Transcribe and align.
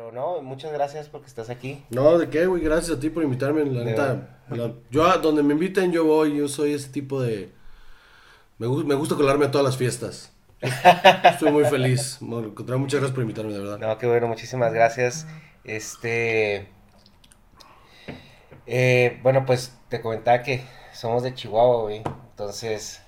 Pero 0.00 0.12
no, 0.12 0.40
muchas 0.40 0.72
gracias 0.72 1.10
porque 1.10 1.26
estás 1.26 1.50
aquí. 1.50 1.84
No, 1.90 2.16
¿de 2.16 2.30
qué, 2.30 2.46
güey? 2.46 2.62
Gracias 2.62 2.96
a 2.96 3.00
ti 3.00 3.10
por 3.10 3.22
invitarme. 3.22 3.66
La 3.66 3.84
neta, 3.84 4.40
yo 4.90 5.04
a 5.04 5.18
donde 5.18 5.42
me 5.42 5.52
inviten, 5.52 5.92
yo 5.92 6.06
voy. 6.06 6.38
Yo 6.38 6.48
soy 6.48 6.72
ese 6.72 6.88
tipo 6.88 7.20
de. 7.20 7.52
Me, 8.56 8.66
me 8.66 8.94
gusta 8.94 9.14
colarme 9.14 9.44
a 9.44 9.50
todas 9.50 9.66
las 9.66 9.76
fiestas. 9.76 10.32
Estoy 11.24 11.52
muy 11.52 11.66
feliz. 11.66 12.16
Bueno, 12.20 12.54
muchas 12.78 13.00
gracias 13.00 13.10
por 13.10 13.20
invitarme, 13.20 13.52
de 13.52 13.58
verdad. 13.58 13.78
No, 13.78 13.98
qué 13.98 14.06
bueno, 14.06 14.26
muchísimas 14.26 14.72
gracias. 14.72 15.26
Este. 15.64 16.70
Eh, 18.66 19.20
bueno, 19.22 19.44
pues 19.44 19.78
te 19.90 20.00
comentaba 20.00 20.42
que 20.42 20.64
somos 20.94 21.22
de 21.22 21.34
Chihuahua, 21.34 21.82
güey. 21.82 22.02
Entonces, 22.30 23.02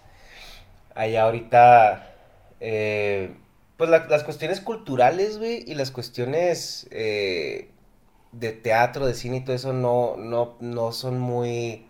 allá 0.95 1.23
ahorita. 1.23 2.15
Eh, 2.61 3.35
pues 3.83 4.09
las 4.09 4.23
cuestiones 4.23 4.61
culturales, 4.61 5.39
güey, 5.39 5.65
y 5.67 5.75
las 5.75 5.91
cuestiones 5.91 6.87
eh, 6.93 7.69
de 8.31 8.53
teatro, 8.53 9.07
de 9.07 9.15
cine 9.15 9.39
y 9.39 9.41
todo 9.41 9.57
eso 9.57 9.73
no, 9.73 10.17
no, 10.17 10.57
no 10.61 10.93
son 10.93 11.19
muy. 11.19 11.85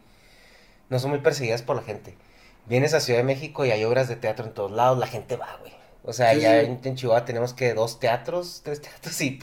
No 0.89 0.99
son 0.99 1.11
muy 1.11 1.19
perseguidas 1.21 1.61
por 1.61 1.77
la 1.77 1.83
gente. 1.83 2.17
Vienes 2.65 2.95
a 2.95 3.01
Ciudad 3.01 3.19
de 3.19 3.25
México 3.25 3.67
y 3.67 3.73
hay 3.73 3.85
obras 3.85 4.09
de 4.09 4.17
teatro 4.17 4.47
en 4.47 4.55
todos 4.55 4.73
lados, 4.73 4.99
la 4.99 5.07
gente 5.07 5.37
va, 5.37 5.55
güey. 5.61 5.75
O 6.03 6.15
sea, 6.15 6.33
ya 6.33 6.61
En, 6.61 6.81
Chihuahua 6.95 7.27
tenemos 7.27 7.53
que 7.53 7.75
dos 7.75 8.01
teatros, 8.01 8.63
tres 8.65 8.81
teatros 8.81 9.21
y 9.21 9.41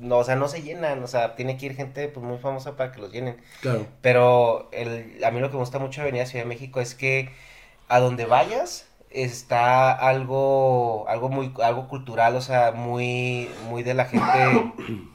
no, 0.00 0.18
o 0.18 0.24
sea, 0.24 0.34
no 0.34 0.48
se 0.48 0.60
llenan, 0.60 1.04
o 1.04 1.06
sea, 1.06 1.36
tiene 1.36 1.56
que 1.56 1.66
ir 1.66 1.76
gente 1.76 2.08
pues 2.08 2.26
muy 2.26 2.38
famosa 2.38 2.76
para 2.76 2.90
que 2.90 3.00
los 3.00 3.12
llenen. 3.12 3.40
Claro. 3.60 3.86
Pero 4.00 4.68
el, 4.72 5.22
a 5.24 5.30
mí 5.30 5.38
lo 5.38 5.50
que 5.50 5.54
me 5.54 5.60
gusta 5.60 5.78
mucho 5.78 6.00
de 6.00 6.06
venir 6.06 6.22
a 6.22 6.26
Ciudad 6.26 6.46
de 6.46 6.48
México 6.48 6.80
es 6.80 6.96
que 6.96 7.30
a 7.86 8.00
donde 8.00 8.24
vayas 8.24 8.86
está 9.14 9.92
algo 9.92 11.06
algo 11.08 11.28
muy 11.28 11.52
algo 11.62 11.88
cultural, 11.88 12.36
o 12.36 12.40
sea, 12.40 12.72
muy 12.72 13.48
muy 13.68 13.82
de 13.82 13.94
la 13.94 14.06
gente 14.06 14.72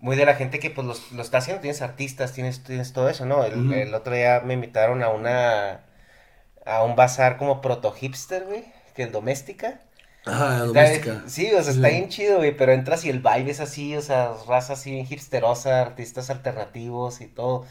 muy 0.00 0.16
de 0.16 0.26
la 0.26 0.34
gente 0.34 0.58
que 0.58 0.70
pues 0.70 1.12
lo 1.12 1.22
está 1.22 1.38
haciendo, 1.38 1.62
tienes 1.62 1.82
artistas, 1.82 2.32
tienes 2.32 2.62
tienes 2.64 2.92
todo 2.92 3.08
eso, 3.08 3.26
¿no? 3.26 3.44
El, 3.44 3.72
el 3.72 3.94
otro 3.94 4.14
día 4.14 4.42
me 4.44 4.54
invitaron 4.54 5.02
a 5.02 5.08
una 5.08 5.84
a 6.66 6.82
un 6.84 6.96
bazar 6.96 7.36
como 7.36 7.60
proto 7.60 7.92
hipster, 7.92 8.44
güey, 8.44 8.64
que 8.94 9.04
el 9.04 9.12
doméstica. 9.12 9.80
Ah, 10.26 10.62
doméstica. 10.66 11.22
Sí, 11.26 11.52
o 11.52 11.62
sea, 11.62 11.72
está 11.72 11.88
bien 11.88 12.08
chido, 12.08 12.38
güey, 12.38 12.56
pero 12.56 12.72
entras 12.72 13.04
y 13.04 13.10
el 13.10 13.20
baile 13.20 13.50
es 13.50 13.60
así, 13.60 13.94
o 13.96 14.00
sea, 14.02 14.32
raza 14.48 14.72
así 14.74 14.92
bien 14.92 15.06
hipsterosa, 15.08 15.82
artistas 15.82 16.30
alternativos 16.30 17.20
y 17.20 17.26
todo. 17.26 17.66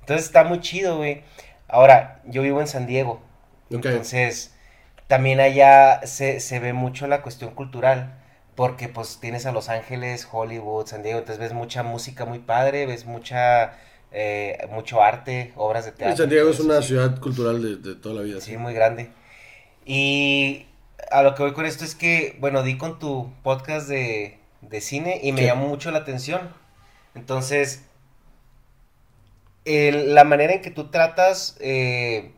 Entonces 0.00 0.26
está 0.26 0.44
muy 0.44 0.60
chido, 0.60 0.96
güey. 0.96 1.22
Ahora, 1.68 2.20
yo 2.24 2.42
vivo 2.42 2.60
en 2.60 2.66
San 2.66 2.86
Diego. 2.86 3.20
Entonces, 3.70 4.51
también 5.12 5.40
allá 5.40 6.06
se, 6.06 6.40
se 6.40 6.58
ve 6.58 6.72
mucho 6.72 7.06
la 7.06 7.20
cuestión 7.20 7.50
cultural. 7.54 8.18
Porque 8.54 8.88
pues 8.88 9.18
tienes 9.20 9.44
a 9.44 9.52
Los 9.52 9.68
Ángeles, 9.68 10.26
Hollywood, 10.30 10.86
San 10.86 11.02
Diego, 11.02 11.18
entonces 11.18 11.38
ves 11.38 11.52
mucha 11.52 11.82
música 11.82 12.24
muy 12.24 12.38
padre, 12.38 12.86
ves 12.86 13.04
mucha 13.04 13.74
eh, 14.10 14.66
mucho 14.70 15.02
arte, 15.02 15.52
obras 15.54 15.84
de 15.84 15.92
teatro. 15.92 16.16
San 16.16 16.30
Diego 16.30 16.48
es 16.48 16.60
una 16.60 16.80
ciudad 16.80 17.20
cultural 17.20 17.82
de, 17.82 17.94
toda 17.94 18.14
la 18.14 18.22
vida. 18.22 18.40
Sí, 18.40 18.56
muy 18.56 18.72
grande. 18.72 19.10
Y 19.84 20.64
a 21.10 21.22
lo 21.22 21.34
que 21.34 21.42
voy 21.42 21.52
con 21.52 21.66
esto 21.66 21.84
es 21.84 21.94
que, 21.94 22.34
bueno, 22.40 22.62
di 22.62 22.78
con 22.78 22.98
tu 22.98 23.30
podcast 23.42 23.88
de, 23.88 24.38
cine 24.80 25.20
y 25.22 25.32
me 25.32 25.44
llamó 25.44 25.68
mucho 25.68 25.90
la 25.90 25.98
atención. 25.98 26.54
Entonces, 27.14 27.82
la 29.66 30.24
manera 30.24 30.54
en 30.54 30.62
que 30.62 30.70
tú 30.70 30.90
tratas 30.90 31.58
eh, 31.60 32.32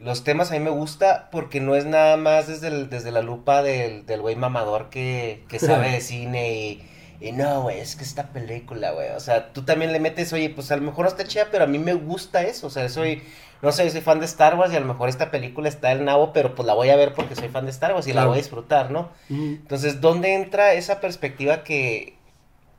los 0.00 0.24
temas 0.24 0.50
a 0.50 0.54
mí 0.54 0.60
me 0.60 0.70
gusta 0.70 1.28
porque 1.30 1.60
no 1.60 1.74
es 1.74 1.84
nada 1.84 2.16
más 2.16 2.46
desde, 2.46 2.86
desde 2.86 3.10
la 3.10 3.22
lupa 3.22 3.62
del, 3.62 4.06
del 4.06 4.20
güey 4.20 4.36
mamador 4.36 4.90
que, 4.90 5.44
que 5.48 5.58
sabe 5.60 5.90
de 5.90 6.00
cine 6.00 6.52
y 6.52 6.88
y 7.20 7.32
no, 7.32 7.62
güey, 7.62 7.80
es 7.80 7.96
que 7.96 8.04
esta 8.04 8.28
película, 8.28 8.92
güey. 8.92 9.10
O 9.10 9.20
sea, 9.20 9.52
tú 9.52 9.62
también 9.62 9.92
le 9.92 9.98
metes, 9.98 10.32
oye, 10.32 10.50
pues 10.50 10.70
a 10.70 10.76
lo 10.76 10.82
mejor 10.82 11.04
no 11.04 11.08
está 11.08 11.24
chida, 11.24 11.48
pero 11.50 11.64
a 11.64 11.66
mí 11.66 11.78
me 11.78 11.94
gusta 11.94 12.42
eso. 12.42 12.68
O 12.68 12.70
sea, 12.70 12.88
soy, 12.88 13.22
no 13.60 13.72
sé, 13.72 13.90
soy 13.90 14.00
fan 14.02 14.20
de 14.20 14.26
Star 14.26 14.54
Wars 14.54 14.72
y 14.72 14.76
a 14.76 14.80
lo 14.80 14.86
mejor 14.86 15.08
esta 15.08 15.30
película 15.32 15.68
está 15.68 15.90
el 15.90 16.04
nabo, 16.04 16.32
pero 16.32 16.54
pues 16.54 16.64
la 16.66 16.74
voy 16.74 16.90
a 16.90 16.96
ver 16.96 17.14
porque 17.14 17.34
soy 17.34 17.48
fan 17.48 17.64
de 17.64 17.72
Star 17.72 17.92
Wars 17.92 18.06
y 18.06 18.12
la 18.12 18.24
voy 18.24 18.34
a 18.34 18.42
disfrutar, 18.42 18.92
¿no? 18.92 19.10
Entonces, 19.28 20.00
¿dónde 20.00 20.34
entra 20.34 20.74
esa 20.74 21.00
perspectiva 21.00 21.64
que, 21.64 22.16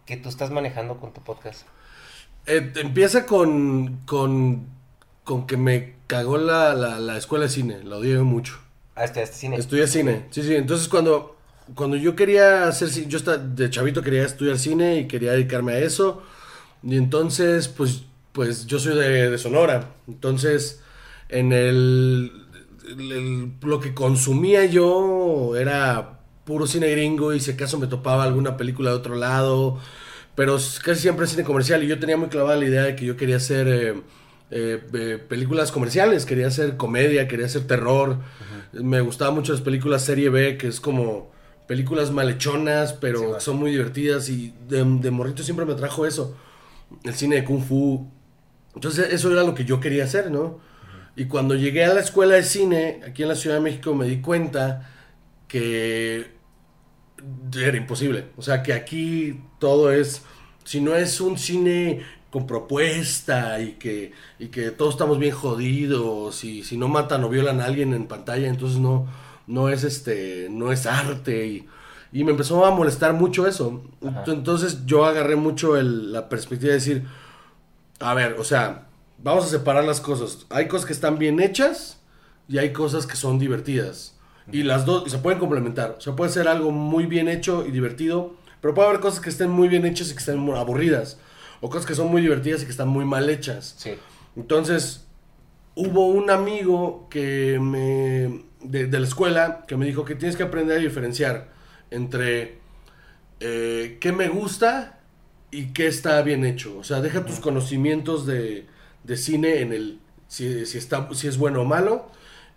que 0.06 0.16
tú 0.16 0.30
estás 0.30 0.52
manejando 0.52 0.98
con 1.02 1.12
tu 1.12 1.22
podcast? 1.22 1.68
Eh, 2.46 2.72
empieza 2.78 3.26
con, 3.26 3.98
con, 4.06 4.68
con 5.30 5.46
que 5.46 5.58
me 5.58 5.94
cagó 6.08 6.40
la, 6.40 6.74
la, 6.74 7.16
escuela 7.16 7.46
de 7.46 7.52
cine, 7.52 7.84
la 7.84 7.98
odié 7.98 8.18
mucho. 8.18 8.58
Ah, 8.96 9.04
estudiaste 9.04 9.36
cine. 9.36 9.58
Estudié 9.58 9.86
cine, 9.86 10.26
sí, 10.32 10.42
sí. 10.42 10.56
Entonces, 10.56 10.88
cuando 10.88 11.38
cuando 11.76 11.98
yo 11.98 12.16
quería 12.16 12.68
hacer, 12.68 12.90
yo 13.08 13.20
de 13.20 13.70
chavito 13.70 14.02
quería 14.02 14.24
estudiar 14.24 14.58
cine 14.58 14.98
y 14.98 15.08
quería 15.08 15.34
dedicarme 15.34 15.74
a 15.74 15.78
eso. 15.78 16.24
Y 16.82 16.98
entonces, 16.98 17.68
pues, 17.68 18.06
pues 18.32 18.66
yo 18.66 18.80
soy 18.80 18.98
de, 18.98 19.38
Sonora. 19.38 19.92
Entonces, 20.08 20.82
en 21.30 21.54
el, 21.54 22.32
lo 23.62 23.80
que 23.80 23.94
consumía 23.94 24.66
yo 24.66 25.56
era 25.56 26.22
puro 26.44 26.66
cine 26.66 26.90
gringo 26.90 27.36
y 27.36 27.40
si 27.40 27.52
acaso 27.52 27.78
me 27.78 27.86
topaba 27.86 28.24
alguna 28.24 28.58
película 28.58 28.90
de 28.90 28.96
otro 28.96 29.14
lado. 29.14 29.78
Pero 30.34 30.58
casi 30.84 31.02
siempre 31.02 31.28
cine 31.28 31.44
comercial 31.44 31.84
y 31.84 31.88
yo 31.88 32.00
tenía 32.00 32.18
muy 32.18 32.30
clavada 32.30 32.58
la 32.58 32.66
idea 32.66 32.82
de 32.82 32.96
que 32.96 33.06
yo 33.06 33.16
quería 33.16 33.36
hacer 33.36 33.68
eh, 33.68 34.02
eh, 34.52 35.20
películas 35.28 35.72
comerciales, 35.72 36.26
quería 36.26 36.48
hacer 36.48 36.76
comedia, 36.78 37.28
quería 37.28 37.46
hacer 37.46 37.68
terror. 37.68 38.18
Me 38.74 39.02
gustaban 39.02 39.36
mucho 39.36 39.52
las 39.52 39.62
películas 39.62 40.04
serie 40.04 40.30
B, 40.30 40.58
que 40.58 40.68
es 40.68 40.80
como 40.80 41.32
películas 41.68 42.12
malechonas, 42.12 42.94
pero 42.94 43.40
son 43.40 43.58
muy 43.58 43.72
divertidas 43.72 44.28
y 44.30 44.56
de, 44.68 44.84
morrito 45.12 45.44
siempre 45.44 45.66
me 45.66 45.76
trajo 45.76 46.08
eso, 46.08 46.36
el 47.04 47.14
cine 47.14 47.36
de 47.38 47.44
kung 47.44 47.64
fu. 47.64 48.10
Entonces 48.74 49.14
eso 49.14 49.32
era 49.32 49.44
lo 49.44 49.54
que 49.54 49.66
yo 49.66 49.80
quería 49.80 50.06
hacer, 50.06 50.32
¿no? 50.32 50.60
Y 51.16 51.26
cuando 51.26 51.54
llegué 51.54 51.86
a 51.86 51.94
la 51.94 52.00
escuela 52.00 52.36
de 52.36 52.44
cine, 52.44 53.02
aquí 53.06 53.24
en 53.24 53.30
la 53.30 53.36
Ciudad 53.36 53.58
de 53.58 53.62
México, 53.62 53.94
me 53.94 54.06
di 54.06 54.22
cuenta 54.22 54.90
que 55.48 56.32
era 57.54 57.78
imposible. 57.78 58.28
O 58.38 58.42
sea, 58.42 58.64
que 58.64 58.74
aquí 58.74 59.42
todo 59.60 59.92
es, 59.92 60.24
si 60.64 60.82
no 60.82 60.96
es 60.96 61.20
un 61.22 61.38
cine 61.38 62.02
con 62.32 62.46
propuesta 62.48 63.60
y 63.60 63.74
que, 63.74 64.12
y 64.38 64.48
que 64.48 64.72
todos 64.72 64.94
estamos 64.96 65.20
bien 65.20 65.34
jodidos 65.34 66.44
y 66.44 66.64
si 66.64 66.78
no 66.78 66.88
matan 66.88 67.24
o 67.24 67.30
violan 67.30 67.62
a 67.62 67.66
alguien 67.66 67.94
en 67.94 68.08
pantalla, 68.08 68.48
entonces 68.48 68.80
no 68.80 69.08
no 69.50 69.68
es 69.68 69.84
este, 69.84 70.48
no 70.50 70.72
es 70.72 70.86
arte 70.86 71.48
y, 71.48 71.68
y 72.14 72.24
me 72.24 72.32
empezó 72.32 72.66
a 72.66 72.72
molestar 72.72 73.14
mucho 73.14 73.48
eso. 73.48 73.84
Entonces 74.28 74.86
yo 74.86 75.06
agarré 75.06 75.36
mucho 75.36 75.76
el, 75.76 76.14
la 76.14 76.30
perspectiva 76.30 76.70
de 76.70 76.76
decir, 76.76 77.06
a 78.00 78.14
ver, 78.14 78.36
o 78.40 78.44
sea, 78.44 78.88
vamos 79.18 79.46
a 79.46 79.50
separar 79.50 79.84
las 79.84 80.02
cosas. 80.02 80.46
Hay 80.52 80.68
cosas 80.68 80.86
que 80.86 80.94
están 80.94 81.18
bien 81.18 81.40
hechas 81.40 82.00
y 82.48 82.60
hay 82.60 82.72
cosas 82.72 83.08
que 83.08 83.16
son 83.16 83.40
divertidas. 83.40 84.16
Y 84.52 84.64
las 84.64 84.86
dos 84.86 85.12
se 85.12 85.18
pueden 85.18 85.40
complementar. 85.40 85.96
O 85.98 86.02
sea, 86.02 86.16
puede 86.16 86.32
ser 86.32 86.48
algo 86.48 86.72
muy 86.72 87.08
bien 87.08 87.28
hecho 87.28 87.66
y 87.66 87.72
divertido, 87.72 88.36
pero 88.62 88.76
puede 88.76 88.88
haber 88.88 89.02
cosas 89.02 89.20
que 89.20 89.30
estén 89.30 89.50
muy 89.50 89.68
bien 89.68 89.86
hechas 89.86 90.10
y 90.10 90.14
que 90.14 90.20
estén 90.20 90.48
aburridas. 90.56 91.20
O 91.62 91.70
cosas 91.70 91.86
que 91.86 91.96
son 91.96 92.08
muy 92.08 92.22
divertidas 92.22 92.62
y 92.62 92.66
que 92.66 92.72
están 92.72 92.88
muy 92.88 93.06
mal 93.06 93.30
hechas. 93.30 93.76
Sí. 93.78 93.92
Entonces, 94.36 95.06
hubo 95.76 96.08
un 96.08 96.30
amigo 96.30 97.08
que 97.10 97.60
me 97.60 98.50
de, 98.62 98.88
la 99.00 99.08
escuela 99.08 99.66
que 99.68 99.78
me 99.78 99.86
dijo 99.86 100.06
que 100.06 100.16
tienes 100.16 100.36
que 100.36 100.44
aprender 100.44 100.78
a 100.78 100.82
diferenciar 100.82 101.50
entre 101.92 102.60
eh, 103.40 103.98
qué 104.00 104.12
me 104.12 104.28
gusta 104.28 105.00
y 105.52 105.68
qué 105.68 105.88
está 105.88 106.22
bien 106.22 106.46
hecho. 106.46 106.78
O 106.78 106.84
sea, 106.84 107.02
deja 107.02 107.26
tus 107.26 107.40
conocimientos 107.40 108.26
de, 108.26 108.68
cine 109.16 109.62
en 109.62 109.74
el 109.74 110.00
si, 110.28 110.48
está, 110.48 111.10
si 111.14 111.28
es 111.28 111.38
bueno 111.38 111.62
o 111.62 111.66
malo 111.66 112.12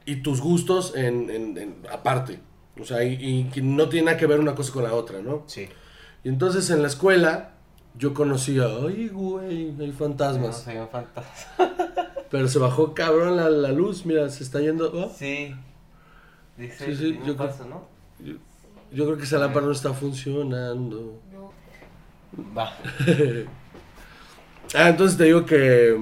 y 0.04 0.16
tus 0.16 0.40
gustos 0.40 0.94
en, 0.96 1.76
aparte. 1.90 2.40
O 2.80 2.84
sea, 2.84 3.04
y, 3.04 3.44
que 3.52 3.62
no 3.62 3.88
tiene 3.88 4.06
nada 4.06 4.19
que 4.19 4.26
ver 4.26 4.40
una 4.40 4.54
cosa 4.54 4.72
con 4.72 4.82
la 4.82 4.94
otra, 4.94 5.20
¿no? 5.22 5.44
Sí. 5.46 5.69
Y 6.24 6.28
entonces 6.28 6.69
en 6.70 6.82
la 6.82 6.88
escuela 6.88 7.54
yo 7.94 8.14
conocía, 8.14 8.64
ay, 8.64 9.08
güey, 9.08 9.75
hay 9.78 9.93
fantasmas. 9.93 10.67
No, 10.67 10.88
fantasma. 10.88 11.32
Pero 12.31 12.49
se 12.49 12.58
bajó 12.58 12.94
cabrón 12.94 13.37
la, 13.37 13.50
la, 13.50 13.72
luz, 13.72 14.06
mira, 14.06 14.28
se 14.31 14.43
está 14.43 14.61
yendo. 14.61 15.12
Sí. 15.14 15.55
Dice, 16.56 16.87
sí, 16.87 16.96
sí, 16.96 17.20
yo, 17.26 17.34
¿no? 17.69 17.87
yo, 18.90 19.05
creo 19.05 19.17
que 19.17 19.25
esa 19.25 19.38
lámpara 19.38 19.67
no 19.67 19.72
está 19.72 19.93
funcionando. 19.93 21.20
Va. 22.56 22.72
ah, 24.75 24.88
entonces 24.88 25.19
te 25.19 25.25
digo 25.25 25.44
que 25.44 25.99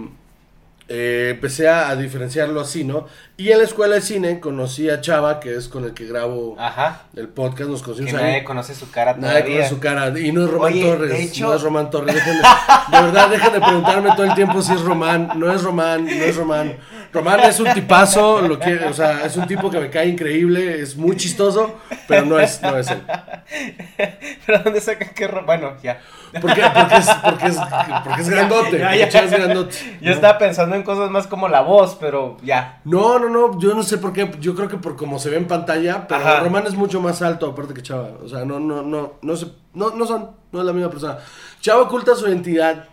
eh, 0.93 1.31
empecé 1.35 1.69
a, 1.69 1.95
diferenciarlo 1.95 2.61
así, 2.61 2.83
¿no? 2.83 3.07
Y 3.41 3.51
en 3.53 3.57
la 3.59 3.65
escuela 3.65 3.95
de 3.95 4.03
cine 4.03 4.39
conocí 4.39 4.91
a 4.91 5.01
Chava, 5.01 5.41
que 5.41 5.57
es 5.57 5.67
con 5.69 5.85
el 5.85 5.95
que 5.95 6.05
grabo 6.05 6.57
Ajá. 6.59 7.05
el 7.17 7.27
podcast, 7.29 7.71
nos 7.71 7.81
Que 7.81 7.87
conocimos 7.93 8.13
nadie 8.21 8.45
conoce 8.45 8.75
su 8.75 8.91
cara 8.91 9.15
Nadie 9.15 9.29
todavía. 9.41 9.55
conoce 9.57 9.69
su 9.75 9.81
cara. 9.81 10.19
Y 10.19 10.31
no 10.33 10.45
es 10.45 10.51
Román 10.51 10.73
Oye, 10.75 10.83
Torres. 10.85 11.11
de 11.11 11.23
hecho- 11.23 11.47
No 11.49 11.55
es 11.55 11.63
Román 11.63 11.91
Torres. 11.91 12.15
De, 12.17 13.01
verdad, 13.01 13.29
dejen 13.31 13.53
de 13.55 13.61
preguntarme 13.63 14.11
todo 14.15 14.25
el 14.25 14.35
tiempo 14.35 14.61
si 14.61 14.75
es 14.75 14.83
Román. 14.83 15.31
No 15.37 15.51
es 15.51 15.63
Román, 15.63 16.05
no 16.05 16.11
es 16.11 16.37
Román. 16.37 16.77
Román 17.15 17.41
es 17.41 17.59
un 17.61 17.73
tipazo, 17.73 18.43
lo 18.43 18.59
que, 18.59 18.75
o 18.85 18.93
sea, 18.93 19.25
es 19.25 19.35
un 19.39 19.47
tipo 19.47 19.71
que 19.71 19.81
me 19.81 19.89
cae 19.91 20.07
increíble, 20.09 20.81
es 20.81 20.95
muy 20.97 21.17
chistoso, 21.17 21.77
pero 22.07 22.25
no 22.27 22.39
es, 22.39 22.61
no 22.63 22.77
es 22.77 22.89
él. 22.91 23.01
¿Pero 24.47 24.59
dónde 24.65 24.81
sacan 24.81 25.09
que 25.15 25.27
ro- 25.27 25.45
Bueno, 25.47 25.73
ya. 25.83 25.99
¿Por 26.41 26.55
qué? 26.55 26.63
Porque 26.73 26.97
es, 26.97 27.09
porque 27.25 27.47
es, 27.47 27.57
porque 28.05 28.21
es 28.23 28.29
grandote. 28.29 28.79
Ya, 28.79 28.85
porque 28.87 28.99
ya. 29.01 29.09
Chava 29.09 29.25
es 29.27 29.33
grandote. 29.33 29.99
Yo 30.01 30.13
estaba 30.13 30.39
pensando 30.39 30.77
en 30.77 30.85
cosas 30.85 31.11
más 31.11 31.27
como 31.27 31.49
la 31.49 31.61
voz, 31.63 31.97
pero 32.01 32.37
ya. 32.45 32.81
No, 32.85 33.19
no, 33.19 33.29
no, 33.31 33.59
yo 33.59 33.75
no 33.75 33.83
sé 33.83 33.97
por 33.99 34.13
qué, 34.13 34.31
yo 34.41 34.55
creo 34.55 34.69
que 34.69 34.77
por 34.77 34.97
cómo 34.97 35.19
se 35.19 35.31
ve 35.31 35.37
en 35.37 35.47
pantalla, 35.49 36.07
pero 36.07 36.21
Ajá. 36.21 36.41
Román 36.41 36.67
es 36.67 36.75
mucho 36.75 37.01
más 37.01 37.23
alto 37.23 37.47
aparte 37.47 37.73
que 37.73 37.83
Chava, 37.83 38.11
o 38.23 38.29
sea, 38.29 38.45
no, 38.45 38.61
no, 38.61 38.83
no, 38.83 39.15
no 39.23 39.37
se, 39.37 39.47
no, 39.75 39.91
no 39.91 40.07
son, 40.07 40.31
no 40.53 40.61
es 40.61 40.67
la 40.67 40.73
misma 40.73 40.91
persona. 40.91 41.19
Chava 41.61 41.83
oculta 41.83 42.15
su 42.15 42.29
identidad, 42.29 42.89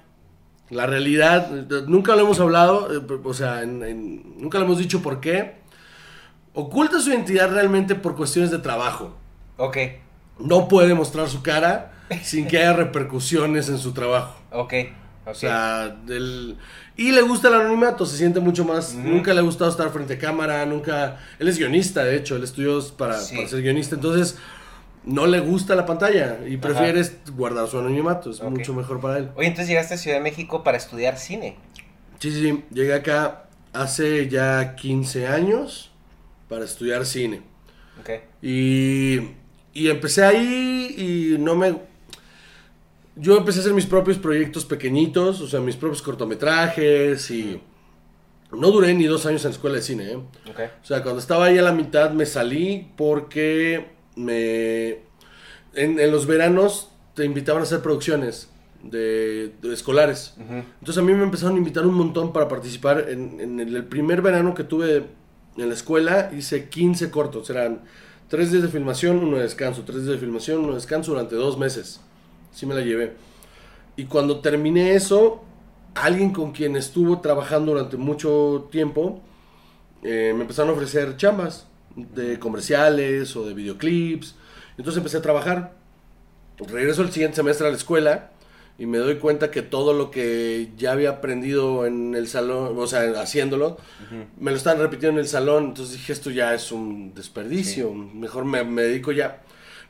la 0.69 0.85
realidad, 0.85 1.49
nunca 1.87 2.15
lo 2.15 2.21
hemos 2.21 2.39
hablado, 2.39 2.89
eh, 2.93 3.01
o 3.23 3.33
sea, 3.33 3.63
en- 3.63 3.83
en- 3.83 4.41
nunca 4.41 4.57
lo 4.59 4.65
hemos 4.65 4.77
dicho 4.77 5.01
por 5.01 5.19
qué. 5.19 5.57
Oculta 6.53 6.99
su 6.99 7.09
identidad 7.11 7.51
realmente 7.51 7.95
por 7.95 8.15
cuestiones 8.15 8.51
de 8.51 8.57
trabajo. 8.59 9.15
Ok, 9.57 9.77
No 10.39 10.67
puede 10.67 10.93
mostrar 10.93 11.27
su 11.29 11.41
cara 11.41 11.93
sin 12.23 12.47
que 12.47 12.57
haya 12.59 12.73
repercusiones 12.73 13.69
en 13.69 13.77
su 13.79 13.91
trabajo. 13.93 14.35
ok, 14.51 14.73
O 15.27 15.35
sea, 15.35 15.89
del... 16.05 16.57
Y 16.95 17.11
le 17.11 17.21
gusta 17.21 17.49
el 17.49 17.55
anonimato, 17.55 18.05
se 18.05 18.17
siente 18.17 18.39
mucho 18.39 18.63
más... 18.65 18.95
Nunca 18.95 19.33
le 19.33 19.39
ha 19.39 19.43
gustado 19.43 19.69
estar 19.69 19.89
frente 19.91 20.13
a 20.15 20.17
cámara, 20.17 20.65
nunca... 20.65 21.19
Él 21.37 21.47
es 21.47 21.57
guionista, 21.57 22.03
de 22.03 22.15
hecho, 22.15 22.35
él 22.37 22.43
estudió 22.43 22.81
para, 22.97 23.19
Sí. 23.19 23.35
para 23.35 23.47
ser 23.47 23.61
guionista, 23.61 23.95
entonces 23.95 24.37
no 25.03 25.25
le 25.27 25.39
gusta 25.39 25.75
la 25.75 25.85
pantalla 25.85 26.39
y 26.47 26.57
prefiere 26.57 27.01
guardar 27.35 27.67
su 27.67 27.77
anonimato, 27.79 28.31
es 28.31 28.41
mucho 28.41 28.73
mejor 28.73 28.99
para 28.99 29.19
él. 29.19 29.29
Oye, 29.35 29.47
entonces 29.47 29.69
llegaste 29.69 29.93
a 29.93 29.97
Ciudad 29.97 30.17
de 30.17 30.23
México 30.23 30.63
para 30.63 30.77
estudiar 30.77 31.17
cine. 31.17 31.55
Sí, 32.19 32.31
sí, 32.31 32.41
sí, 32.41 32.63
llegué 32.73 32.93
acá 32.93 33.43
hace 33.73 34.27
ya 34.27 34.75
15 34.75 35.27
años 35.27 35.91
para 36.49 36.65
estudiar 36.65 37.05
cine. 37.05 37.41
Ok. 38.01 38.09
Y, 38.41 39.19
y 39.73 39.89
empecé 39.89 40.23
ahí 40.25 40.95
y 40.97 41.37
no 41.37 41.55
me... 41.55 41.75
Yo 43.19 43.37
empecé 43.37 43.59
a 43.59 43.61
hacer 43.61 43.73
mis 43.73 43.85
propios 43.85 44.17
proyectos 44.17 44.65
pequeñitos, 44.65 45.41
o 45.41 45.47
sea, 45.47 45.59
mis 45.59 45.75
propios 45.75 46.01
cortometrajes 46.01 47.31
y... 47.31 47.61
No 48.51 48.71
duré 48.71 48.93
ni 48.93 49.05
dos 49.05 49.25
años 49.25 49.43
en 49.43 49.49
la 49.49 49.55
escuela 49.55 49.75
de 49.75 49.81
cine, 49.81 50.11
¿eh? 50.11 50.15
Ok. 50.15 50.59
O 50.81 50.85
sea, 50.85 51.03
cuando 51.03 51.19
estaba 51.19 51.45
ahí 51.45 51.57
a 51.57 51.61
la 51.61 51.73
mitad 51.73 52.11
me 52.11 52.25
salí 52.25 52.91
porque 52.95 53.87
me... 54.15 55.05
En, 55.73 55.99
en 55.99 56.11
los 56.11 56.25
veranos 56.27 56.89
te 57.13 57.25
invitaban 57.25 57.61
a 57.61 57.63
hacer 57.63 57.81
producciones 57.81 58.49
de, 58.83 59.53
de 59.61 59.73
escolares. 59.73 60.33
Entonces 60.37 60.97
a 60.97 61.01
mí 61.01 61.13
me 61.13 61.23
empezaron 61.23 61.55
a 61.55 61.57
invitar 61.57 61.85
un 61.85 61.95
montón 61.95 62.33
para 62.33 62.47
participar. 62.47 63.09
En, 63.09 63.39
en 63.39 63.59
el, 63.59 63.85
primer 63.85 64.21
verano 64.21 64.53
que 64.53 64.63
tuve 64.63 65.03
en 65.57 65.67
la 65.67 65.73
escuela 65.73 66.31
hice 66.35 66.69
15 66.69 67.11
cortos. 67.11 67.49
Eran 67.49 67.81
3 68.29 68.51
días 68.51 68.63
de 68.63 68.69
filmación, 68.69 69.17
uno 69.17 69.37
de 69.37 69.43
descanso. 69.43 69.83
3 69.85 70.03
días 70.03 70.13
de 70.13 70.19
filmación, 70.19 70.59
uno 70.59 70.69
de 70.69 70.75
descanso 70.75 71.11
durante 71.11 71.35
dos 71.35 71.57
meses. 71.57 72.01
Así 72.53 72.65
me 72.65 72.75
la 72.75 72.81
llevé. 72.81 73.13
Y 73.95 74.05
cuando 74.05 74.39
terminé 74.39 74.93
eso, 74.95 75.43
alguien 75.95 76.31
con 76.31 76.51
quien 76.51 76.75
estuvo 76.75 77.19
trabajando 77.19 77.73
durante 77.73 77.97
mucho 77.97 78.67
tiempo, 78.71 79.21
eh, 80.03 80.33
me 80.35 80.41
empezaron 80.41 80.69
a 80.69 80.73
ofrecer 80.73 81.17
chambas 81.17 81.67
de 81.95 82.39
comerciales 82.39 83.35
o 83.35 83.45
de 83.45 83.53
videoclips. 83.53 84.35
Entonces 84.77 84.97
empecé 84.97 85.17
a 85.17 85.21
trabajar. 85.21 85.73
Regreso 86.59 87.01
el 87.01 87.11
siguiente 87.11 87.35
semestre 87.35 87.67
a 87.67 87.69
la 87.71 87.77
escuela 87.77 88.31
y 88.79 88.85
me 88.85 88.99
doy 88.99 89.17
cuenta 89.17 89.49
que 89.49 89.63
todo 89.63 89.93
lo 89.93 90.11
que 90.11 90.69
ya 90.77 90.91
había 90.91 91.09
aprendido 91.09 91.85
en 91.87 92.13
el 92.13 92.27
salón, 92.27 92.77
o 92.77 92.87
sea, 92.87 93.01
haciéndolo, 93.19 93.77
me 94.39 94.51
lo 94.51 94.57
están 94.57 94.77
repitiendo 94.77 95.19
en 95.19 95.25
el 95.25 95.27
salón. 95.27 95.65
Entonces 95.65 95.95
dije, 95.97 96.13
esto 96.13 96.29
ya 96.29 96.53
es 96.53 96.71
un 96.71 97.13
desperdicio. 97.15 97.91
Mejor 97.91 98.45
me, 98.45 98.63
me 98.63 98.83
dedico 98.83 99.11
ya. 99.11 99.41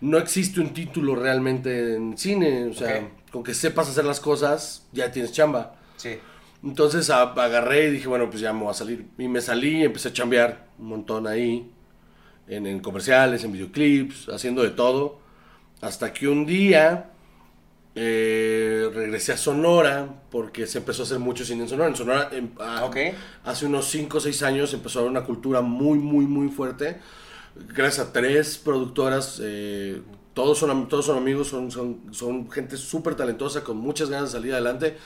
No 0.02 0.18
existe 0.18 0.60
un 0.62 0.74
título 0.74 1.16
realmente 1.16 1.96
en 1.96 2.18
cine. 2.18 2.66
O 2.68 2.74
sea, 2.74 3.10
con 3.32 3.44
que 3.44 3.54
sepas 3.54 3.90
hacer 3.90 4.06
las 4.06 4.20
cosas, 4.20 4.86
ya 4.92 5.12
tienes 5.12 5.32
chamba. 5.32 5.76
Sí. 5.98 6.18
Entonces 6.64 7.10
a- 7.10 7.22
agarré 7.34 7.88
y 7.88 7.92
dije, 7.92 8.08
bueno, 8.08 8.30
pues 8.30 8.42
ya 8.42 8.54
me 8.54 8.62
voy 8.62 8.72
a 8.72 8.74
salir. 8.74 9.08
Y 9.18 9.28
me 9.28 9.42
salí 9.42 9.80
y 9.80 9.84
empecé 9.84 10.10
a 10.10 10.14
chambear 10.14 10.68
un 10.80 10.88
montón 10.88 11.28
ahí. 11.28 11.72
En, 12.48 12.66
en 12.66 12.80
comerciales, 12.80 13.44
en 13.44 13.52
videoclips, 13.52 14.30
haciendo 14.30 14.64
de 14.64 14.70
todo. 14.70 15.20
Hasta 15.82 16.14
que 16.14 16.28
un 16.28 16.46
día 16.46 17.12
eh, 17.96 18.90
regresé 18.94 19.34
a 19.34 19.38
Sonora 19.38 20.08
porque 20.30 20.68
se 20.68 20.78
empezó 20.78 21.02
a 21.02 21.06
hacer 21.06 21.20
mucho 21.20 21.44
cine 21.44 21.64
en 21.64 21.70
Sonora. 21.70 21.90
En 21.90 21.96
Sonora, 21.96 22.30
em, 22.32 22.50
a- 22.60 22.86
Ok. 22.86 22.98
hace 23.44 23.66
unos 23.66 23.90
5 23.90 24.18
o 24.18 24.22
6 24.22 24.44
años 24.44 24.74
empezó 24.74 25.00
a 25.00 25.02
haber 25.02 25.12
una 25.12 25.24
cultura 25.24 25.62
muy, 25.62 25.98
muy, 25.98 26.26
muy 26.26 26.50
fuerte. 26.50 26.98
Gracias 27.76 28.08
a 28.08 28.14
tres 28.14 28.58
productoras, 28.58 29.40
eh, 29.44 30.02
todos, 30.34 30.58
son, 30.58 30.88
todos 30.88 31.06
son 31.06 31.18
amigos, 31.18 31.48
son, 31.48 31.72
son, 31.72 32.02
son 32.12 32.50
gente 32.52 32.78
súper 32.78 33.16
talentosa, 33.16 33.64
con 33.64 33.78
muchas 33.78 34.10
ganas 34.10 34.32
de 34.32 34.38
salir 34.40 34.54
adelante, 34.54 34.98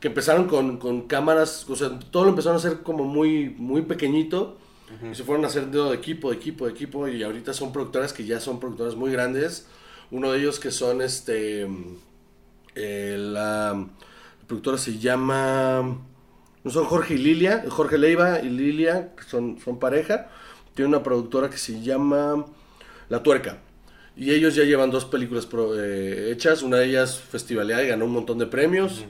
que 0.00 0.08
empezaron 0.08 0.46
con, 0.46 0.78
con 0.78 1.02
cámaras, 1.08 1.68
o 1.68 1.76
sea, 1.76 1.98
todo 2.10 2.24
lo 2.24 2.30
empezaron 2.30 2.56
a 2.56 2.58
hacer 2.58 2.82
como 2.82 3.04
muy, 3.04 3.50
muy 3.50 3.82
pequeñito. 3.82 4.58
Y 5.10 5.16
se 5.16 5.24
fueron 5.24 5.44
a 5.44 5.48
hacer 5.48 5.66
de 5.66 5.92
equipo, 5.94 6.30
de 6.30 6.36
equipo, 6.36 6.66
de 6.66 6.72
equipo. 6.72 7.08
Y 7.08 7.22
ahorita 7.22 7.52
son 7.52 7.72
productoras 7.72 8.12
que 8.12 8.24
ya 8.24 8.38
son 8.40 8.60
productoras 8.60 8.94
muy 8.94 9.10
grandes. 9.10 9.66
Uno 10.12 10.30
de 10.30 10.38
ellos 10.38 10.60
que 10.60 10.70
son 10.70 11.02
este. 11.02 11.66
eh, 12.74 13.16
la 13.18 13.86
productora 14.46 14.78
se 14.78 14.98
llama. 14.98 15.98
No 16.64 16.70
son 16.70 16.84
Jorge 16.84 17.14
y 17.14 17.18
Lilia. 17.18 17.64
Jorge 17.68 17.98
Leiva 17.98 18.40
y 18.40 18.48
Lilia, 18.50 19.14
que 19.16 19.24
son, 19.24 19.58
son 19.64 19.78
pareja. 19.78 20.30
Tiene 20.76 20.90
una 20.90 21.02
productora 21.02 21.50
que 21.50 21.56
se 21.58 21.82
llama 21.82 22.46
La 23.08 23.24
Tuerca. 23.24 23.58
Y 24.14 24.30
ellos 24.30 24.54
ya 24.54 24.62
llevan 24.62 24.90
dos 24.90 25.06
películas 25.06 25.46
pro- 25.46 25.74
eh, 25.82 26.30
hechas. 26.30 26.62
Una 26.62 26.76
de 26.76 26.86
ellas 26.86 27.18
festivaleada 27.18 27.82
y 27.82 27.88
ganó 27.88 28.04
un 28.04 28.12
montón 28.12 28.38
de 28.38 28.46
premios. 28.46 29.04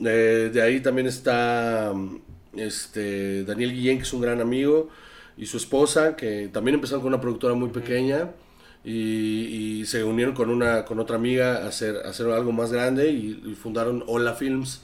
Eh, 0.00 0.50
de 0.52 0.60
ahí 0.60 0.80
también 0.80 1.06
está 1.06 1.92
este, 2.54 3.44
Daniel 3.44 3.72
Guillén, 3.72 3.98
que 3.98 4.02
es 4.02 4.12
un 4.12 4.20
gran 4.20 4.40
amigo, 4.40 4.90
y 5.36 5.46
su 5.46 5.56
esposa, 5.56 6.16
que 6.16 6.48
también 6.52 6.74
empezaron 6.74 7.00
con 7.00 7.08
una 7.14 7.20
productora 7.20 7.54
muy 7.54 7.70
pequeña. 7.70 8.32
Y, 8.84 9.80
y 9.80 9.86
se 9.86 10.02
unieron 10.04 10.34
con 10.34 10.50
una 10.50 10.84
con 10.84 10.98
otra 11.00 11.16
amiga 11.16 11.64
a 11.64 11.68
hacer, 11.68 11.96
a 12.04 12.10
hacer 12.10 12.26
algo 12.30 12.52
más 12.52 12.72
grande 12.72 13.10
y, 13.10 13.42
y 13.44 13.54
fundaron 13.54 14.04
Hola 14.06 14.34
Films, 14.34 14.82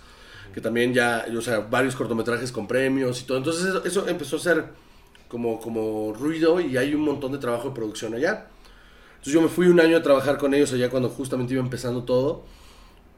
que 0.52 0.60
también 0.60 0.92
ya, 0.94 1.26
o 1.36 1.40
sea, 1.40 1.60
varios 1.60 1.94
cortometrajes 1.96 2.52
con 2.52 2.66
premios 2.66 3.20
y 3.22 3.24
todo. 3.24 3.38
Entonces 3.38 3.64
eso, 3.66 3.84
eso 3.84 4.08
empezó 4.08 4.36
a 4.36 4.40
ser 4.40 4.64
como, 5.28 5.60
como 5.60 6.12
ruido 6.12 6.60
y 6.60 6.76
hay 6.76 6.94
un 6.94 7.02
montón 7.02 7.32
de 7.32 7.38
trabajo 7.38 7.68
de 7.68 7.74
producción 7.74 8.14
allá. 8.14 8.46
Entonces 9.24 9.32
yo 9.32 9.40
me 9.40 9.48
fui 9.48 9.68
un 9.68 9.80
año 9.80 9.96
a 9.96 10.02
trabajar 10.02 10.38
con 10.38 10.52
ellos 10.54 10.72
allá 10.72 10.90
cuando 10.90 11.08
justamente 11.08 11.54
iba 11.54 11.62
empezando 11.62 12.04
todo. 12.04 12.44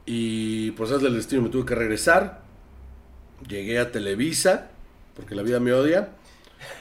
Y 0.05 0.71
por 0.71 0.87
esas 0.87 1.01
del 1.01 1.15
destino 1.15 1.41
me 1.41 1.49
tuve 1.49 1.65
que 1.65 1.75
regresar. 1.75 2.41
Llegué 3.47 3.77
a 3.77 3.91
Televisa, 3.91 4.71
porque 5.15 5.35
la 5.35 5.43
vida 5.43 5.59
me 5.59 5.73
odia. 5.73 6.13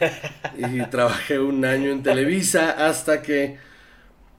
Y 0.56 0.80
trabajé 0.86 1.38
un 1.38 1.64
año 1.64 1.90
en 1.90 2.02
Televisa 2.02 2.86
hasta 2.88 3.20
que 3.20 3.58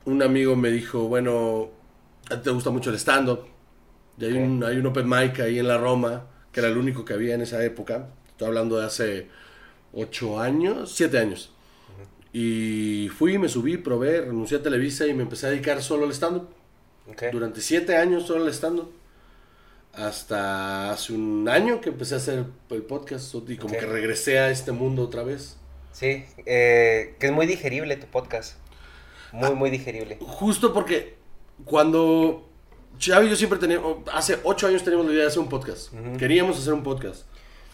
un 0.06 0.24
amigo 0.24 0.56
me 0.56 0.72
dijo, 0.72 1.08
bueno, 1.10 1.70
a 2.32 2.38
ti 2.38 2.44
te 2.44 2.50
gusta 2.51 2.70
mucho 2.70 2.89
el 2.89 2.96
stand-up. 2.96 3.41
Y 4.17 4.25
hay, 4.25 4.34
un, 4.34 4.63
hay 4.63 4.77
un 4.77 4.86
open 4.88 5.08
mic 5.08 5.39
ahí 5.41 5.60
en 5.60 5.67
la 5.67 5.77
Roma, 5.77 6.25
que 6.51 6.62
era 6.62 6.70
el 6.70 6.77
único 6.77 7.03
que 7.06 7.13
había 7.13 7.36
en 7.36 7.41
esa 7.41 7.63
época. 7.63 8.08
Estoy 8.29 8.48
hablando 8.48 8.79
de 8.79 8.86
hace 8.86 9.27
ocho 9.94 10.39
años, 10.39 10.94
siete 10.96 11.17
años. 11.17 11.51
Y 12.34 13.10
fui, 13.17 13.38
me 13.38 13.50
subí, 13.50 13.77
probé, 13.77 14.22
renuncié 14.22 14.58
a 14.58 14.63
Televisa 14.63 15.08
y 15.08 15.13
me 15.13 15.24
empecé 15.24 15.48
a 15.48 15.50
dedicar 15.50 15.82
solo 15.82 16.06
al 16.06 16.12
stand-up. 16.12 16.50
Durante 17.32 17.62
siete 17.62 17.96
años 17.96 18.27
solo 18.27 18.44
al 18.44 18.53
stand-up. 18.53 18.91
Hasta 19.94 20.91
hace 20.91 21.13
un 21.13 21.50
año 21.50 21.82
que 21.82 21.89
empecé 21.89 22.13
a 22.13 22.17
hacer 22.17 22.46
el 22.70 22.84
podcast 22.84 23.34
y 23.48 23.58
como 23.58 23.74
que 23.74 23.86
regresé 23.86 24.38
a 24.38 24.51
este 24.51 24.72
mundo 24.72 25.03
otra 25.03 25.24
vez. 25.24 25.58
Sí, 25.94 26.25
eh, 26.46 27.15
que 27.17 27.27
es 27.27 27.32
muy 27.32 27.48
digerible 27.48 27.98
tu 27.98 28.06
podcast. 28.06 28.58
Muy, 29.32 29.56
muy 29.56 29.70
digerible. 29.72 30.20
Justo 30.22 30.74
porque 30.74 31.15
cuando 31.65 32.48
Xavi 33.00 33.27
y 33.27 33.29
yo 33.32 33.36
siempre 33.36 33.58
teníamos, 33.58 33.98
hace 34.13 34.38
ocho 34.44 34.67
años 34.67 34.84
teníamos 34.84 35.08
la 35.08 35.13
idea 35.13 35.24
de 35.24 35.29
hacer 35.29 35.39
un 35.39 35.50
podcast. 35.50 35.91
Queríamos 36.20 36.60
hacer 36.60 36.74
un 36.74 36.84
podcast. 36.84 37.25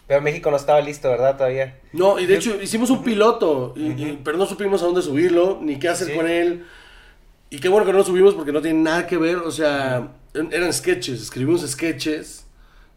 Pero 0.06 0.20
México 0.20 0.50
no 0.50 0.56
estaba 0.56 0.80
listo, 0.80 1.08
¿verdad? 1.08 1.36
Todavía. 1.36 1.80
No, 1.92 2.18
y 2.18 2.26
de 2.26 2.36
hecho 2.36 2.60
hicimos 2.60 2.90
un 2.90 3.02
piloto, 3.02 3.72
y- 3.76 3.86
y- 3.92 4.10
Ujú. 4.12 4.18
pero 4.24 4.36
no 4.36 4.44
supimos 4.46 4.82
a 4.82 4.86
dónde 4.86 5.00
subirlo, 5.02 5.58
ni 5.62 5.78
qué 5.78 5.88
hacer 5.88 6.08
Sí. 6.08 6.14
con 6.14 6.28
él. 6.28 6.64
Y 7.50 7.58
qué 7.58 7.68
bueno 7.68 7.86
que 7.86 7.92
no 7.92 7.98
lo 7.98 8.04
subimos 8.04 8.34
porque 8.34 8.52
no 8.52 8.60
tiene 8.60 8.80
nada 8.82 9.06
que 9.06 9.16
ver, 9.16 9.36
o 9.38 9.50
sea, 9.50 10.12
eran 10.50 10.72
sketches, 10.72 11.22
escribimos 11.22 11.62
sketches 11.62 12.46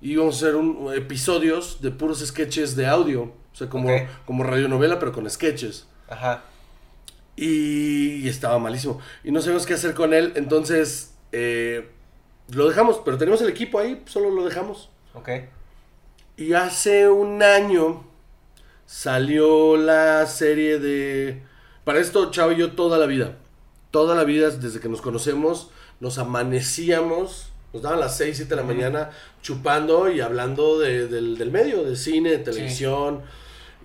y 0.02 0.14
íbamos 0.14 0.36
a 0.36 0.38
hacer 0.48 0.56
un, 0.56 0.92
episodios 0.96 1.82
de 1.82 1.92
puros 1.92 2.20
sketches 2.26 2.76
de 2.76 2.88
audio, 2.88 3.32
sea, 3.54 3.70
como, 3.70 3.88
Ok. 3.96 4.02
como 4.26 4.44
radionovela, 4.44 5.00
pero 5.00 5.12
con 5.14 5.30
sketches. 5.30 5.88
Ajá. 6.10 6.44
Y, 7.36 8.16
y 8.26 8.28
estaba 8.30 8.58
malísimo. 8.60 9.00
Y 9.24 9.32
no 9.32 9.42
sabíamos 9.42 9.66
qué 9.66 9.76
hacer 9.76 9.94
con 9.94 10.14
él, 10.14 10.34
entonces 10.36 11.14
eh, 11.32 11.88
lo 12.50 12.68
dejamos, 12.68 13.02
pero 13.06 13.18
tenemos 13.18 13.42
el 13.42 13.50
equipo 13.50 13.80
ahí, 13.80 14.02
solo 14.08 14.30
lo 14.32 14.44
dejamos. 14.44 14.90
Ok. 15.14 15.30
Y 16.38 16.54
hace 16.54 17.10
un 17.10 17.42
año 17.42 18.04
salió 18.86 19.76
la 19.78 20.26
serie 20.28 20.80
de... 20.80 21.42
Para 21.84 22.00
esto, 22.00 22.32
Chavo 22.32 22.52
y 22.52 22.58
yo 22.58 22.72
toda 22.74 22.98
la 22.98 23.06
vida. 23.06 23.38
Toda 23.92 24.16
la 24.16 24.24
vida, 24.24 24.50
desde 24.52 24.80
que 24.80 24.90
nos 24.90 25.02
conocemos, 25.02 25.72
nos 26.00 26.18
amanecíamos, 26.20 27.52
nos 27.74 27.82
daban 27.82 28.00
las 28.00 28.18
6, 28.18 28.38
7 28.38 28.50
de 28.50 28.56
la 28.62 28.68
mañana 28.68 29.10
chupando 29.42 30.12
y 30.12 30.22
hablando 30.22 30.78
de- 30.80 31.08
del, 31.08 31.38
del 31.38 31.52
medio, 31.52 31.84
de 31.84 31.96
cine, 31.96 32.32
de 32.32 32.38
televisión. 32.40 33.22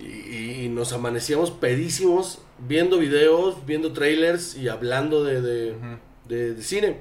Y, 0.00 0.04
y- 0.04 0.64
y 0.64 0.68
nos 0.68 0.92
amanecíamos 0.92 1.50
pedísimos 1.52 2.40
viendo 2.58 2.98
videos, 2.98 3.64
viendo 3.64 3.92
trailers 3.92 4.56
y 4.56 4.68
hablando 4.68 5.24
de, 5.24 5.40
de- 5.40 5.76
de- 6.28 6.54
de 6.54 6.62
cine. 6.62 7.00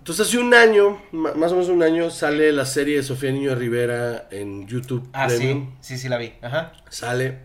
Entonces 0.00 0.26
hace 0.28 0.38
un 0.38 0.52
año, 0.54 1.00
más 1.12 1.52
o 1.52 1.56
menos 1.56 1.68
un 1.68 1.82
año, 1.82 2.10
sale 2.10 2.52
la 2.52 2.64
serie 2.64 2.96
de 2.96 3.02
Sofía 3.02 3.30
Niño 3.32 3.50
de 3.50 3.56
Rivera 3.56 4.28
en 4.30 4.66
YouTube 4.66 5.06
Ah, 5.12 5.26
Premium. 5.28 5.72
sí. 5.80 5.94
Sí, 5.94 5.98
sí 6.02 6.08
la 6.08 6.16
vi. 6.16 6.32
Ajá. 6.42 6.72
Sale, 6.88 7.40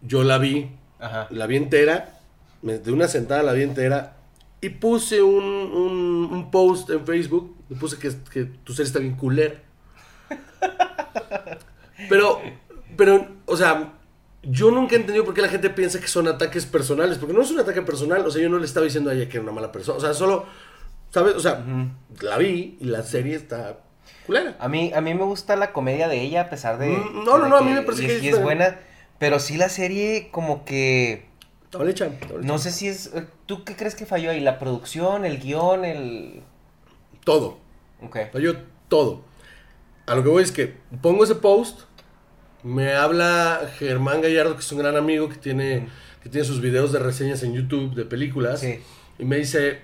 yo 0.00 0.24
la 0.24 0.38
vi, 0.38 0.70
Ajá. 0.98 1.28
la 1.30 1.46
vi 1.46 1.56
entera, 1.56 2.18
de 2.62 2.90
una 2.92 3.06
sentada 3.08 3.42
la 3.42 3.52
vi 3.52 3.62
entera 3.62 4.16
y 4.60 4.70
puse 4.70 5.20
un, 5.22 5.44
un- 5.44 6.28
un 6.32 6.50
post 6.50 6.88
en 6.90 7.04
Facebook, 7.06 7.54
le 7.68 7.76
puse 7.76 7.98
que, 7.98 8.10
que 8.32 8.44
tu 8.46 8.72
serie 8.72 8.86
está 8.88 8.98
bien 8.98 9.14
culera. 9.14 9.54
Pero, 12.08 12.40
pero, 12.96 13.26
o 13.46 13.56
sea, 13.56 13.94
yo 14.42 14.70
nunca 14.70 14.94
he 14.94 14.98
entendido 14.98 15.24
por 15.24 15.34
qué 15.34 15.42
la 15.42 15.48
gente 15.48 15.70
piensa 15.70 15.98
que 16.00 16.06
son 16.08 16.28
ataques 16.28 16.66
personales, 16.66 17.18
porque 17.18 17.34
no 17.34 17.42
es 17.42 17.50
un 17.50 17.58
ataque 17.58 17.82
personal, 17.82 18.24
o 18.26 18.30
sea, 18.30 18.42
yo 18.42 18.48
no 18.48 18.58
le 18.58 18.66
estaba 18.66 18.84
diciendo 18.84 19.10
a 19.10 19.14
ella 19.14 19.28
que 19.28 19.38
era 19.38 19.42
una 19.42 19.52
mala 19.52 19.72
persona, 19.72 19.96
o 19.98 20.00
sea, 20.00 20.12
solo, 20.14 20.44
¿sabes? 21.16 21.34
O 21.34 21.40
sea, 21.40 21.64
la 22.20 22.36
vi 22.36 22.76
y 22.80 22.84
la 22.84 23.02
serie 23.02 23.36
está 23.36 23.78
culera. 24.26 24.56
A 24.60 24.68
mí, 24.68 24.92
a 24.94 25.00
mí 25.00 25.14
me 25.14 25.24
gusta 25.24 25.56
la 25.56 25.72
comedia 25.72 26.08
de 26.08 26.20
ella, 26.20 26.42
a 26.42 26.50
pesar 26.50 26.76
de. 26.78 26.88
Mm, 26.88 27.24
no, 27.24 27.38
no, 27.38 27.44
de 27.44 27.50
no, 27.50 27.56
a 27.56 27.62
mí 27.62 27.70
me 27.72 27.80
parece 27.82 28.04
y 28.04 28.06
que 28.06 28.16
es, 28.18 28.22
y 28.22 28.28
es 28.28 28.42
buena. 28.42 28.78
Pero 29.18 29.38
sí 29.40 29.56
la 29.56 29.70
serie, 29.70 30.28
como 30.30 30.64
que. 30.66 31.26
Hecha, 31.68 31.78
mal 31.78 31.88
hecha. 31.88 32.10
No 32.42 32.58
sé 32.58 32.70
si 32.70 32.88
es. 32.88 33.12
eh, 33.14 33.26
¿Tú 33.46 33.64
qué 33.64 33.74
crees 33.76 33.94
que 33.94 34.04
falló 34.04 34.30
ahí? 34.30 34.40
¿La 34.40 34.58
producción, 34.58 35.24
el 35.24 35.38
guion, 35.40 35.84
el. 35.86 36.42
Todo. 37.24 37.58
Ok. 38.02 38.18
Falló 38.32 38.56
todo. 38.88 39.22
A 40.06 40.14
lo 40.14 40.22
que 40.22 40.28
voy 40.28 40.42
es 40.42 40.52
que 40.52 40.74
pongo 41.02 41.24
ese 41.24 41.34
post, 41.36 41.80
me 42.62 42.92
habla 42.94 43.68
Germán 43.78 44.20
Gallardo, 44.20 44.54
que 44.54 44.60
es 44.60 44.70
un 44.72 44.78
gran 44.78 44.96
amigo 44.96 45.28
que 45.28 45.36
tiene, 45.36 45.88
que 46.22 46.28
tiene 46.28 46.46
sus 46.46 46.60
videos 46.60 46.92
de 46.92 46.98
reseñas 47.00 47.42
en 47.42 47.54
YouTube 47.54 47.94
de 47.94 48.04
películas, 48.04 48.60
Sí. 48.60 48.80
y 49.18 49.24
me 49.24 49.36
dice, 49.36 49.80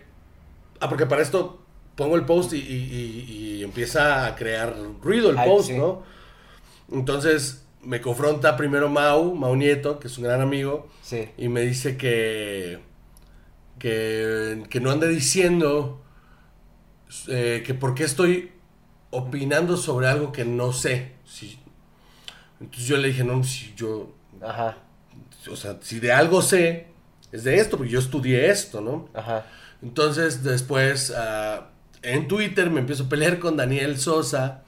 ah, 0.83 0.89
porque 0.89 1.07
para 1.07 1.23
esto 1.23 1.63
pongo 1.97 2.17
el 2.17 2.25
post 2.25 2.53
y, 2.53 2.57
y- 2.59 2.61
y- 2.61 3.57
y 3.61 3.63
empieza 3.65 4.27
a 4.27 4.35
crear 4.37 4.75
ruido 5.03 5.31
el 5.31 5.37
post, 5.37 5.69
sí. 5.69 5.79
¿no? 5.79 6.03
Entonces 6.93 7.65
me 7.83 8.01
confronta 8.01 8.57
primero 8.57 8.89
Mau, 8.89 9.35
Mau 9.35 9.57
Nieto, 9.57 9.99
que 9.99 10.09
es 10.09 10.17
un 10.19 10.25
gran 10.25 10.41
amigo, 10.41 10.89
Sí. 11.03 11.29
y 11.39 11.49
me 11.49 11.63
dice 11.63 11.97
que, 11.97 12.79
que, 13.79 14.65
que 14.71 14.81
no 14.81 14.91
ande 14.91 15.09
diciendo 15.09 16.03
eh, 17.29 17.63
que 17.67 17.75
por 17.75 17.95
qué 17.95 18.05
estoy 18.05 18.53
opinando 19.11 19.77
sobre 19.77 20.09
algo 20.09 20.33
que 20.33 20.45
no 20.45 20.73
sé. 20.73 21.13
Si- 21.25 21.59
entonces 22.61 22.87
yo 22.89 22.97
le 22.97 23.09
dije, 23.09 23.25
no, 23.25 23.43
si 23.43 23.75
yo, 23.77 24.13
Ajá. 24.41 24.79
o 25.51 25.57
sea, 25.57 25.79
si 25.83 25.99
de 26.01 26.13
algo 26.13 26.41
sé, 26.43 26.87
es 27.33 27.45
de 27.45 27.57
esto, 27.57 27.77
porque 27.77 27.93
yo 27.93 27.99
estudié 27.99 28.49
esto, 28.51 28.81
¿no? 28.81 29.09
Ajá. 29.15 29.45
Entonces 29.83 30.43
después 30.45 31.13
ah, 31.17 31.69
en 32.03 32.29
Twitter 32.29 32.71
me 32.71 32.81
empiezo 32.81 33.05
a 33.05 33.09
pelear 33.09 33.39
con 33.39 33.57
Daniel 33.57 33.99
Sosa, 33.99 34.63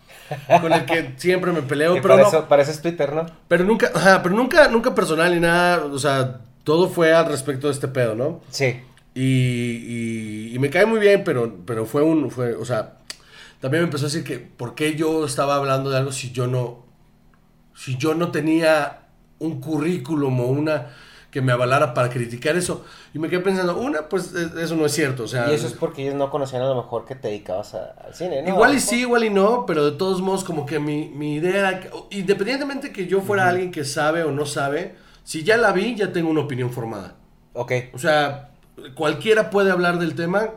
con 0.60 0.72
el 0.72 0.84
que 0.86 1.14
siempre 1.16 1.52
me 1.52 1.62
peleo, 1.62 1.96
Y 1.96 2.00
pero 2.00 2.14
para, 2.14 2.22
no, 2.22 2.28
eso, 2.28 2.48
para 2.48 2.62
eso 2.62 2.70
es 2.72 2.82
Twitter, 2.82 3.12
¿no? 3.12 3.26
pero 3.48 3.64
nunca, 3.64 3.90
ajá, 3.94 4.22
pero 4.22 4.34
nunca, 4.34 4.68
nunca 4.68 4.94
personal 4.94 5.32
ni 5.34 5.40
nada, 5.40 5.84
o 5.84 5.98
sea, 5.98 6.40
todo 6.64 6.88
fue 6.88 7.12
al 7.12 7.26
respecto 7.26 7.66
de 7.68 7.74
este 7.74 7.88
pedo, 7.88 8.14
¿no? 8.14 8.40
Sí. 8.50 8.80
Y, 9.14 9.22
y- 9.22 10.54
y 10.54 10.58
me 10.58 10.70
cae 10.70 10.86
muy 10.86 10.98
bien, 10.98 11.22
pero, 11.24 11.58
pero 11.66 11.86
fue 11.86 12.02
un, 12.02 12.30
fue, 12.30 12.54
o 12.54 12.64
sea, 12.64 12.94
también 13.60 13.82
me 13.82 13.86
empezó 13.88 14.06
a 14.06 14.08
decir 14.08 14.24
que 14.24 14.38
por 14.38 14.74
qué 14.74 14.94
yo 14.96 15.24
estaba 15.24 15.54
hablando 15.56 15.90
de 15.90 15.98
algo 15.98 16.10
si 16.12 16.32
yo 16.32 16.46
no, 16.46 16.84
si 17.76 17.96
yo 17.96 18.14
no 18.14 18.30
tenía 18.30 19.00
un 19.38 19.60
currículum 19.60 20.40
o 20.40 20.46
una 20.46 20.86
que 21.34 21.42
me 21.42 21.50
avalara 21.50 21.94
para 21.94 22.10
criticar 22.10 22.54
eso. 22.54 22.84
Y 23.12 23.18
me 23.18 23.28
quedé 23.28 23.40
pensando, 23.40 23.76
una, 23.76 24.08
pues 24.08 24.32
e- 24.36 24.62
eso 24.62 24.76
no 24.76 24.86
es 24.86 24.92
cierto, 24.92 25.24
o 25.24 25.26
sea, 25.26 25.50
Y 25.50 25.54
eso 25.54 25.66
es 25.66 25.72
porque 25.72 26.02
ellos 26.02 26.14
no 26.14 26.30
conocían 26.30 26.62
a 26.62 26.66
lo 26.66 26.76
mejor 26.76 27.04
que 27.06 27.16
te 27.16 27.26
dedicabas 27.26 27.74
a- 27.74 27.90
al 28.06 28.14
cine, 28.14 28.40
¿no? 28.40 28.50
Igual 28.50 28.74
y 28.76 28.78
sí, 28.78 29.00
igual 29.00 29.24
y 29.24 29.30
no, 29.30 29.66
pero 29.66 29.84
de 29.84 29.96
todos 29.98 30.22
modos 30.22 30.44
como 30.44 30.64
que 30.64 30.78
mi, 30.78 31.08
mi 31.08 31.34
idea 31.34 31.58
era, 31.58 31.80
que- 31.80 31.90
independientemente 32.10 32.92
que 32.92 33.08
yo 33.08 33.20
fuera 33.20 33.48
alguien 33.48 33.72
que 33.72 33.84
sabe 33.84 34.22
o 34.22 34.30
no 34.30 34.46
sabe, 34.46 34.94
si 35.24 35.42
ya 35.42 35.56
la 35.56 35.72
vi, 35.72 35.96
ya 35.96 36.12
tengo 36.12 36.30
una 36.30 36.42
opinión 36.42 36.70
formada. 36.70 37.16
Ok. 37.52 37.72
O 37.92 37.98
sea, 37.98 38.50
cualquiera 38.94 39.50
puede 39.50 39.72
hablar 39.72 39.98
del 39.98 40.14
tema 40.14 40.50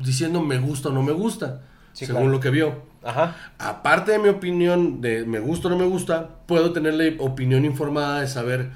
diciendo 0.00 0.40
me 0.40 0.58
gusta 0.58 0.88
o 0.88 0.92
no 0.92 1.02
me 1.04 1.12
gusta, 1.12 1.60
Sí, 1.92 2.06
según 2.06 2.22
claro. 2.22 2.32
lo 2.36 2.40
que 2.40 2.50
vio. 2.50 2.82
Ajá. 3.04 3.36
Aparte 3.58 4.10
de 4.10 4.18
mi 4.18 4.28
opinión 4.30 5.00
de 5.00 5.24
me 5.26 5.38
gusta 5.38 5.68
o 5.68 5.70
no 5.70 5.78
me 5.78 5.86
gusta, 5.86 6.28
puedo 6.46 6.72
tenerle 6.72 7.18
opinión 7.20 7.64
informada 7.64 8.20
de 8.20 8.26
saber 8.26 8.70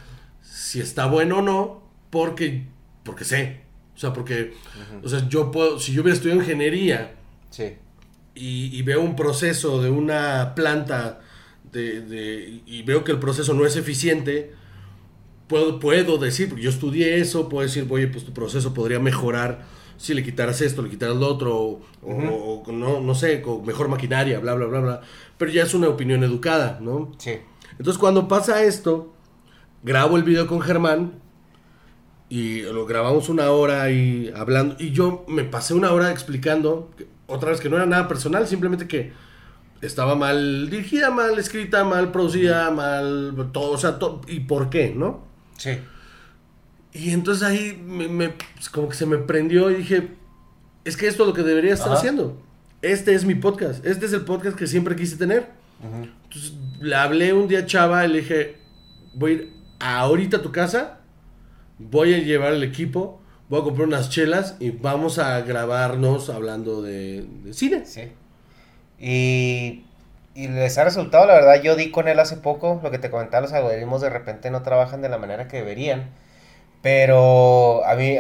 si 0.69 0.81
está 0.81 1.07
bueno 1.07 1.39
o 1.39 1.43
no, 1.43 1.83
porque, 2.11 2.65
porque 3.03 3.25
sé. 3.25 3.61
O 3.97 3.99
sea, 3.99 4.13
porque, 4.13 4.53
o 5.03 5.09
sea, 5.09 5.29
yo 5.29 5.51
puedo, 5.51 5.79
si 5.81 5.93
yo 5.93 6.03
hubiera 6.03 6.15
estudiado 6.15 6.41
ingeniería 6.41 7.15
Sí. 7.51 7.77
y, 8.35 8.77
y 8.79 8.83
veo 8.83 9.01
un 9.01 9.17
proceso 9.17 9.83
de 9.83 9.91
una 9.91 10.53
planta 10.55 11.21
de, 11.73 12.01
de- 12.03 12.61
y 12.67 12.83
veo 12.83 13.03
que 13.05 13.13
el 13.13 13.19
proceso 13.19 13.55
no 13.55 13.65
es 13.67 13.77
eficiente, 13.77 14.53
puedo, 15.49 15.81
puedo 15.81 16.19
decir, 16.19 16.49
porque 16.49 16.63
yo 16.65 16.71
estudié 16.71 17.19
eso, 17.19 17.49
puedo 17.49 17.67
decir, 17.67 17.87
oye, 17.91 18.07
pues 18.09 18.25
tu 18.25 18.33
proceso 18.33 18.75
podría 18.75 19.01
mejorar 19.01 19.65
si 19.97 20.15
le 20.15 20.23
quitaras 20.23 20.61
esto, 20.61 20.83
le 20.83 20.91
quitaras 20.91 21.17
lo 21.17 21.27
otro, 21.27 21.57
o, 21.57 21.81
o- 22.03 22.63
o 22.67 22.73
no, 22.73 23.01
no 23.01 23.15
sé, 23.15 23.43
con 23.43 23.65
mejor 23.67 23.89
maquinaria, 23.89 24.39
bla, 24.39 24.55
bla, 24.55 24.67
bla, 24.67 24.81
bla. 24.81 25.01
Pero 25.39 25.51
ya 25.51 25.63
es 25.65 25.75
una 25.75 25.89
opinión 25.89 26.23
educada, 26.23 26.79
¿no? 26.81 27.13
Sí. 27.19 27.33
Entonces 27.73 27.99
cuando 27.99 28.29
pasa 28.29 28.63
esto, 28.63 29.13
grabo 29.83 30.17
el 30.17 30.23
video 30.23 30.47
con 30.47 30.61
Germán 30.61 31.13
y 32.29 32.63
lo 32.63 32.85
grabamos 32.87 33.29
una 33.29 33.51
hora 33.51 33.91
y 33.91 34.33
hablando 34.37 34.77
y 34.79 34.91
yo 34.91 35.25
me 35.29 35.45
pasé 35.45 35.75
una 35.75 35.93
hora 35.93 36.11
explicando 36.11 36.91
que- 36.97 37.07
otra 37.27 37.51
vez 37.51 37.61
que 37.61 37.69
no 37.69 37.77
era 37.77 37.87
nada 37.87 38.09
personal, 38.09 38.47
simplemente 38.47 38.87
que 38.89 39.13
estaba 39.81 40.15
mal 40.15 40.69
dirigida, 40.71 41.11
mal 41.11 41.39
escrita, 41.39 41.85
mal 41.85 42.11
producida, 42.11 42.71
mal 42.71 43.35
todo, 43.53 43.73
o 43.73 43.79
sea, 43.79 43.99
to- 43.99 44.21
y 44.27 44.41
por 44.41 44.71
qué, 44.71 44.93
¿no? 44.95 45.23
Sí. 45.57 45.79
Y 46.93 47.11
entonces 47.11 47.43
ahí 47.47 47.81
me, 47.87 48.09
me- 48.09 48.31
pues, 48.57 48.69
como 48.71 48.89
que 48.89 48.97
se 48.97 49.07
me 49.07 49.19
prendió 49.19 49.71
y 49.71 49.75
dije, 49.77 50.09
es 50.85 50.97
que 50.97 51.07
esto 51.07 51.23
es 51.23 51.29
lo 51.29 51.35
que 51.35 51.43
debería 51.43 51.75
estar 51.75 51.89
Ajá. 51.91 51.99
haciendo. 51.99 52.41
Este 52.83 53.15
es 53.15 53.25
mi 53.25 53.35
podcast, 53.35 53.85
este 53.87 54.07
es 54.07 54.13
el 54.13 54.23
podcast 54.23 54.57
que 54.57 54.67
siempre 54.67 54.97
quise 54.97 55.17
tener. 55.17 55.49
Entonces 55.83 56.55
le 56.81 56.95
hablé 56.97 57.33
un 57.33 57.47
día 57.47 57.61
a 57.61 57.67
Chava 57.67 58.05
y 58.05 58.09
le 58.09 58.19
dije, 58.21 58.57
voy 59.15 59.31
a 59.31 59.35
ir 59.35 59.53
ahorita 59.81 60.39
a 60.39 60.43
tu 60.43 60.53
casa, 60.53 60.99
voy 61.79 62.15
a 62.15 62.19
llevar 62.19 62.53
el 62.53 62.63
equipo, 62.63 63.21
voy 63.49 63.61
a 63.61 63.65
comprar 63.65 63.89
unas 63.89 64.11
chelas 64.11 64.57
y 64.61 64.71
vamos 64.71 65.19
a 65.19 65.41
grabarnos 65.41 66.31
hablando 66.31 66.83
de, 66.83 67.27
de 67.45 67.53
cine. 67.55 67.85
Sí. 67.87 68.13
Y, 68.99 69.85
y 70.35 70.49
les 70.49 70.79
ha 70.79 70.85
resultado, 70.85 71.27
la 71.27 71.35
verdad, 71.35 71.63
yo 71.63 71.77
di 71.77 71.91
con 71.91 72.09
él 72.09 72.19
hace 72.21 72.37
poco, 72.37 72.81
lo 72.83 72.91
que 72.91 72.99
te 72.99 73.11
comentaba, 73.11 73.43
los 73.43 73.53
algoritmos 73.53 74.01
de 74.01 74.11
repente 74.11 74.51
no 74.51 74.63
trabajan 74.63 75.03
de 75.03 75.09
la 75.09 75.19
manera 75.19 75.49
que 75.49 75.59
deberían, 75.59 76.11
pero 76.83 77.85
a 77.85 77.95
mí, 77.95 78.17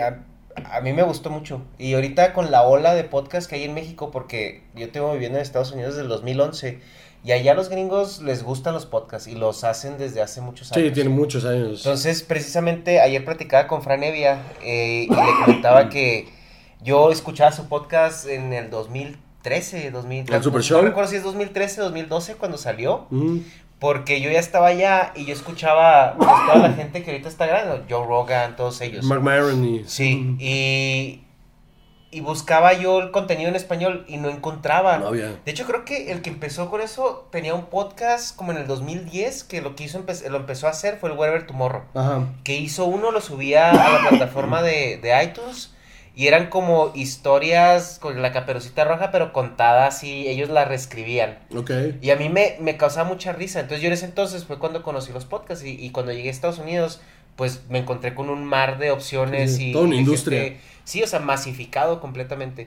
a 0.70 0.80
mí 0.80 0.92
me 0.92 1.02
gustó 1.02 1.30
mucho. 1.30 1.62
Y 1.78 1.94
ahorita 1.94 2.32
con 2.32 2.50
la 2.50 2.62
ola 2.62 2.94
de 2.94 3.04
podcast 3.04 3.48
que 3.48 3.56
hay 3.56 3.64
en 3.64 3.74
México, 3.74 4.10
porque 4.10 4.62
yo 4.74 4.90
tengo 4.90 5.12
viviendo 5.12 5.38
en 5.38 5.42
Estados 5.42 5.72
Unidos 5.72 5.92
desde 5.94 6.02
el 6.02 6.08
2011, 6.08 6.80
y 7.24 7.32
allá 7.32 7.52
a 7.52 7.54
los 7.54 7.68
gringos 7.68 8.22
les 8.22 8.42
gustan 8.44 8.74
los 8.74 8.86
podcasts 8.86 9.26
y 9.28 9.34
los 9.34 9.64
hacen 9.64 9.98
desde 9.98 10.22
hace 10.22 10.40
muchos 10.40 10.70
años. 10.72 10.86
Sí, 10.86 10.92
tiene 10.94 11.10
muchos 11.10 11.44
años. 11.44 11.78
Entonces, 11.80 12.22
precisamente 12.22 13.00
ayer 13.00 13.24
platicaba 13.24 13.66
con 13.66 13.82
Fran 13.82 14.02
Evia 14.04 14.40
eh, 14.62 15.06
y 15.10 15.14
le 15.14 15.44
comentaba 15.44 15.88
que 15.88 16.28
yo 16.82 17.10
escuchaba 17.10 17.50
su 17.50 17.66
podcast 17.68 18.26
en 18.28 18.52
el 18.52 18.70
2013, 18.70 19.90
2000, 19.90 20.32
¿El 20.32 20.42
Super 20.42 20.58
no 20.58 20.62
Show? 20.62 20.82
recuerdo 20.82 21.10
si 21.10 21.16
es 21.16 21.22
2013, 21.24 21.80
2012 21.80 22.34
cuando 22.36 22.56
salió, 22.56 23.06
Mm, 23.10 23.38
porque 23.78 24.20
yo 24.20 24.30
ya 24.30 24.40
estaba 24.40 24.68
allá 24.68 25.12
y 25.14 25.24
yo 25.24 25.32
escuchaba 25.32 26.14
pues, 26.16 26.28
toda 26.46 26.68
la 26.68 26.74
gente 26.74 27.02
que 27.02 27.12
ahorita 27.12 27.28
está 27.28 27.46
grande, 27.46 27.84
Joe 27.88 28.06
Rogan, 28.06 28.56
todos 28.56 28.80
ellos. 28.80 29.04
Mark 29.04 29.22
Maron 29.22 29.64
y... 29.64 29.84
Sí, 29.84 30.36
y, 30.40 31.24
y 32.10 32.20
buscaba 32.20 32.72
yo 32.72 33.00
el 33.00 33.10
contenido 33.10 33.48
en 33.50 33.54
español 33.56 34.04
y 34.08 34.16
no 34.16 34.30
encontraba. 34.30 34.98
No 34.98 35.08
había. 35.08 35.26
De 35.44 35.50
hecho, 35.52 35.66
creo 35.66 35.84
que 35.84 36.10
el 36.10 36.22
que 36.22 36.30
empezó 36.30 36.70
con 36.70 36.80
eso 36.80 37.28
tenía 37.30 37.54
un 37.54 37.66
podcast 37.66 38.34
como 38.34 38.50
en 38.52 38.58
el 38.58 38.66
2010 38.66 39.44
que 39.44 39.60
lo 39.60 39.76
que 39.76 39.84
hizo 39.84 40.02
empe- 40.04 40.26
lo 40.28 40.38
empezó 40.38 40.66
a 40.66 40.70
hacer 40.70 40.96
fue 40.98 41.10
el 41.10 41.18
Wherever 41.18 41.46
Tomorrow. 41.46 41.82
Ajá. 41.94 42.24
Que 42.44 42.56
hizo 42.56 42.86
uno, 42.86 43.10
lo 43.10 43.20
subía 43.20 43.70
a 43.70 44.02
la 44.02 44.08
plataforma 44.08 44.62
de, 44.62 44.96
de 44.96 45.22
iTunes 45.22 45.74
y 46.18 46.26
eran 46.26 46.50
como 46.50 46.90
historias 46.96 48.00
con 48.00 48.20
la 48.20 48.32
caperucita 48.32 48.82
roja, 48.84 49.12
pero 49.12 49.32
contadas 49.32 50.02
y 50.02 50.26
ellos 50.26 50.48
la 50.48 50.64
reescribían. 50.64 51.38
Ok. 51.56 51.70
Y 52.02 52.10
a 52.10 52.16
mí 52.16 52.28
me, 52.28 52.56
me 52.58 52.76
causaba 52.76 53.08
mucha 53.08 53.32
risa. 53.32 53.60
Entonces 53.60 53.82
yo 53.82 53.86
en 53.86 53.92
ese 53.92 54.06
entonces 54.06 54.44
fue 54.44 54.58
cuando 54.58 54.82
conocí 54.82 55.12
los 55.12 55.26
podcasts 55.26 55.64
y, 55.64 55.70
y 55.78 55.90
cuando 55.90 56.10
llegué 56.10 56.26
a 56.26 56.32
Estados 56.32 56.58
Unidos, 56.58 57.00
pues 57.36 57.62
me 57.68 57.78
encontré 57.78 58.16
con 58.16 58.30
un 58.30 58.44
mar 58.44 58.78
de 58.78 58.90
opciones 58.90 59.54
Sí, 59.58 59.68
y... 59.70 59.72
toda 59.72 59.84
una 59.84 59.94
y 59.94 59.98
industria. 60.00 60.40
gente- 60.42 60.60
sí, 60.82 61.04
o 61.04 61.06
sea, 61.06 61.20
masificado 61.20 62.00
completamente. 62.00 62.66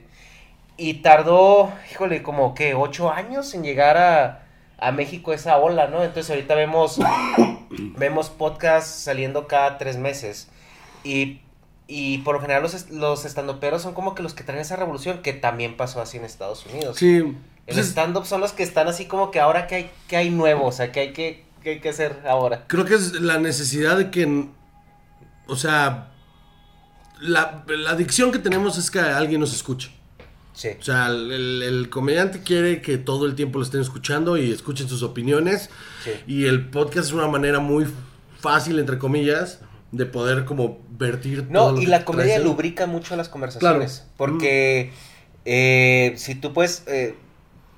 Y 0.78 0.94
tardó, 1.02 1.70
híjole, 1.90 2.22
como 2.22 2.54
que 2.54 2.72
ocho 2.74 3.12
años 3.12 3.52
en 3.52 3.64
llegar 3.64 3.98
a, 3.98 4.46
a 4.78 4.92
México 4.92 5.34
esa 5.34 5.58
ola, 5.58 5.88
¿no? 5.88 6.02
Entonces 6.02 6.30
ahorita 6.30 6.54
vemos, 6.54 6.98
vemos 7.98 8.30
podcasts 8.30 8.90
saliendo 8.90 9.46
cada 9.46 9.76
tres 9.76 9.98
meses. 9.98 10.48
Y, 11.04 11.42
y 11.88 12.18
por 12.18 12.34
lo 12.36 12.40
general 12.40 12.62
los, 12.62 12.90
los 12.90 13.24
estandoperos 13.24 13.82
son 13.82 13.94
como 13.94 14.14
que 14.14 14.22
los 14.22 14.34
que 14.34 14.44
traen 14.44 14.60
esa 14.60 14.76
revolución, 14.76 15.22
que 15.22 15.32
también 15.32 15.76
pasó 15.76 16.00
así 16.00 16.16
en 16.16 16.24
Estados 16.24 16.64
Unidos. 16.66 16.96
Sí. 16.98 17.16
El 17.16 17.36
Pues, 17.66 17.86
stand-up 17.88 18.26
son 18.26 18.40
los 18.40 18.52
que 18.52 18.62
están 18.62 18.88
así 18.88 19.06
como 19.06 19.30
que 19.30 19.40
ahora 19.40 19.66
que 19.66 19.74
hay, 19.76 19.90
que 20.08 20.16
hay 20.16 20.30
nuevo, 20.30 20.66
o 20.66 20.72
sea, 20.72 20.90
que 20.92 21.00
hay 21.00 21.12
que, 21.12 21.44
que 21.62 21.70
hay 21.70 21.80
que 21.80 21.90
hacer 21.90 22.22
ahora. 22.26 22.64
creo 22.66 22.84
que 22.84 22.94
es 22.94 23.20
la 23.20 23.38
necesidad 23.38 23.96
de 23.96 24.10
que, 24.10 24.46
o 25.46 25.56
sea, 25.56 26.08
la, 27.20 27.64
la 27.68 27.90
adicción 27.90 28.32
que 28.32 28.38
tenemos 28.38 28.78
es 28.78 28.90
que 28.90 28.98
alguien 29.00 29.40
nos 29.40 29.54
escuche. 29.54 29.92
Sí. 30.54 30.68
O 30.78 30.82
sea, 30.82 31.06
el, 31.06 31.30
el- 31.32 31.62
el 31.62 31.88
comediante 31.90 32.42
quiere 32.42 32.82
que 32.82 32.98
todo 32.98 33.26
el 33.26 33.34
tiempo 33.34 33.58
lo 33.58 33.64
estén 33.64 33.80
escuchando 33.80 34.36
y 34.36 34.50
escuchen 34.52 34.88
sus 34.88 35.02
opiniones. 35.02 35.70
Sí. 36.04 36.10
Y 36.26 36.44
el 36.46 36.68
podcast 36.68 37.06
es 37.08 37.12
una 37.12 37.26
manera 37.28 37.58
muy 37.60 37.86
fácil, 38.40 38.78
entre 38.78 38.98
comillas, 38.98 39.60
de 39.92 40.06
poder 40.06 40.44
como 40.44 40.78
vertir 40.90 41.48
todo 41.52 41.66
No, 41.68 41.72
lo 41.72 41.80
y 41.80 41.84
que 41.84 41.90
la 41.90 42.04
comedia 42.04 42.34
traes. 42.34 42.44
lubrica 42.44 42.86
mucho 42.86 43.14
las 43.14 43.28
conversaciones. 43.28 43.98
Claro. 44.00 44.12
Porque 44.16 44.90
eh, 45.44 46.14
si 46.16 46.34
tú 46.34 46.52
puedes, 46.52 46.84
eh, 46.86 47.14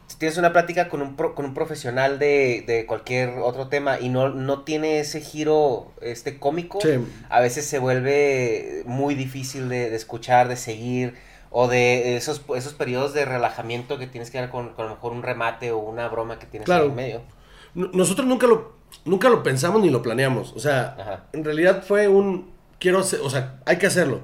si 0.07 0.17
tienes 0.19 0.37
una 0.39 0.53
plática 0.53 0.89
con 0.89 1.03
un, 1.03 1.17
pro- 1.17 1.35
con 1.35 1.45
un 1.45 1.55
profesional 1.55 2.19
de, 2.19 2.63
de 2.67 2.87
cualquier 2.87 3.31
otro 3.41 3.69
tema 3.69 3.99
y 4.01 4.11
no, 4.11 4.29
no 4.29 4.63
tiene 4.63 5.01
ese 5.01 5.21
giro 5.21 5.93
este 6.03 6.39
cómico, 6.39 6.79
Sí. 6.81 6.91
a 7.31 7.41
veces 7.41 7.67
se 7.67 7.79
vuelve 7.79 8.83
muy 8.87 9.15
difícil 9.15 9.69
de, 9.69 9.91
de 9.91 9.97
escuchar, 9.97 10.47
de 10.49 10.57
seguir, 10.57 11.15
o 11.51 11.69
de 11.69 12.17
esos, 12.17 12.43
esos 12.57 12.75
periodos 12.75 13.15
de 13.15 13.25
relajamiento 13.25 13.97
que 13.99 14.07
tienes 14.07 14.31
que 14.31 14.39
dar 14.39 14.51
con, 14.51 14.71
con 14.75 14.87
a 14.87 14.89
lo 14.89 14.95
mejor 14.97 15.13
un 15.13 15.23
remate 15.23 15.71
o 15.73 15.79
una 15.79 16.09
broma 16.09 16.39
que 16.39 16.47
tienes 16.47 16.67
Claro. 16.67 16.87
en 16.87 16.95
medio. 16.95 17.23
Nosotros 17.75 18.27
nunca 18.27 18.47
lo, 18.47 18.73
nunca 19.05 19.29
lo 19.29 19.43
pensamos 19.43 19.81
ni 19.83 19.91
lo 19.91 20.03
planeamos. 20.03 20.53
O 20.55 20.59
sea, 20.61 20.97
Ajá. 20.99 21.25
en 21.33 21.45
realidad 21.45 21.83
fue 21.87 22.09
un. 22.09 22.53
Quiero 22.79 22.99
hacer, 23.01 23.21
o 23.23 23.31
sea, 23.31 23.61
hay 23.67 23.79
que 23.79 23.87
hacerlo. 23.87 24.21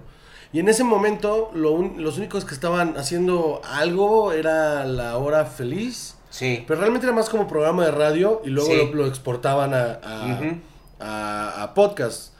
Y 0.52 0.58
en 0.60 0.68
ese 0.68 0.82
momento, 0.84 1.50
lo 1.54 1.70
un- 1.72 2.02
los 2.02 2.18
únicos 2.18 2.44
que 2.44 2.54
estaban 2.54 2.96
haciendo 2.98 3.60
algo 3.64 4.32
era 4.32 4.84
La 4.84 5.16
Hora 5.16 5.44
Feliz. 5.46 6.16
Sí. 6.30 6.64
Pero 6.66 6.80
realmente 6.80 7.06
era 7.06 7.14
más 7.14 7.28
como 7.28 7.46
programa 7.48 7.84
de 7.84 7.90
radio 7.92 8.42
y 8.44 8.50
luego 8.50 8.70
Sí. 8.70 8.76
lo, 8.76 8.94
lo 8.94 9.06
exportaban 9.06 9.74
a, 9.74 9.92
a, 10.02 10.26
Ujú. 10.34 10.56
a- 11.00 11.62
a 11.62 11.74
podcast. 11.74 12.34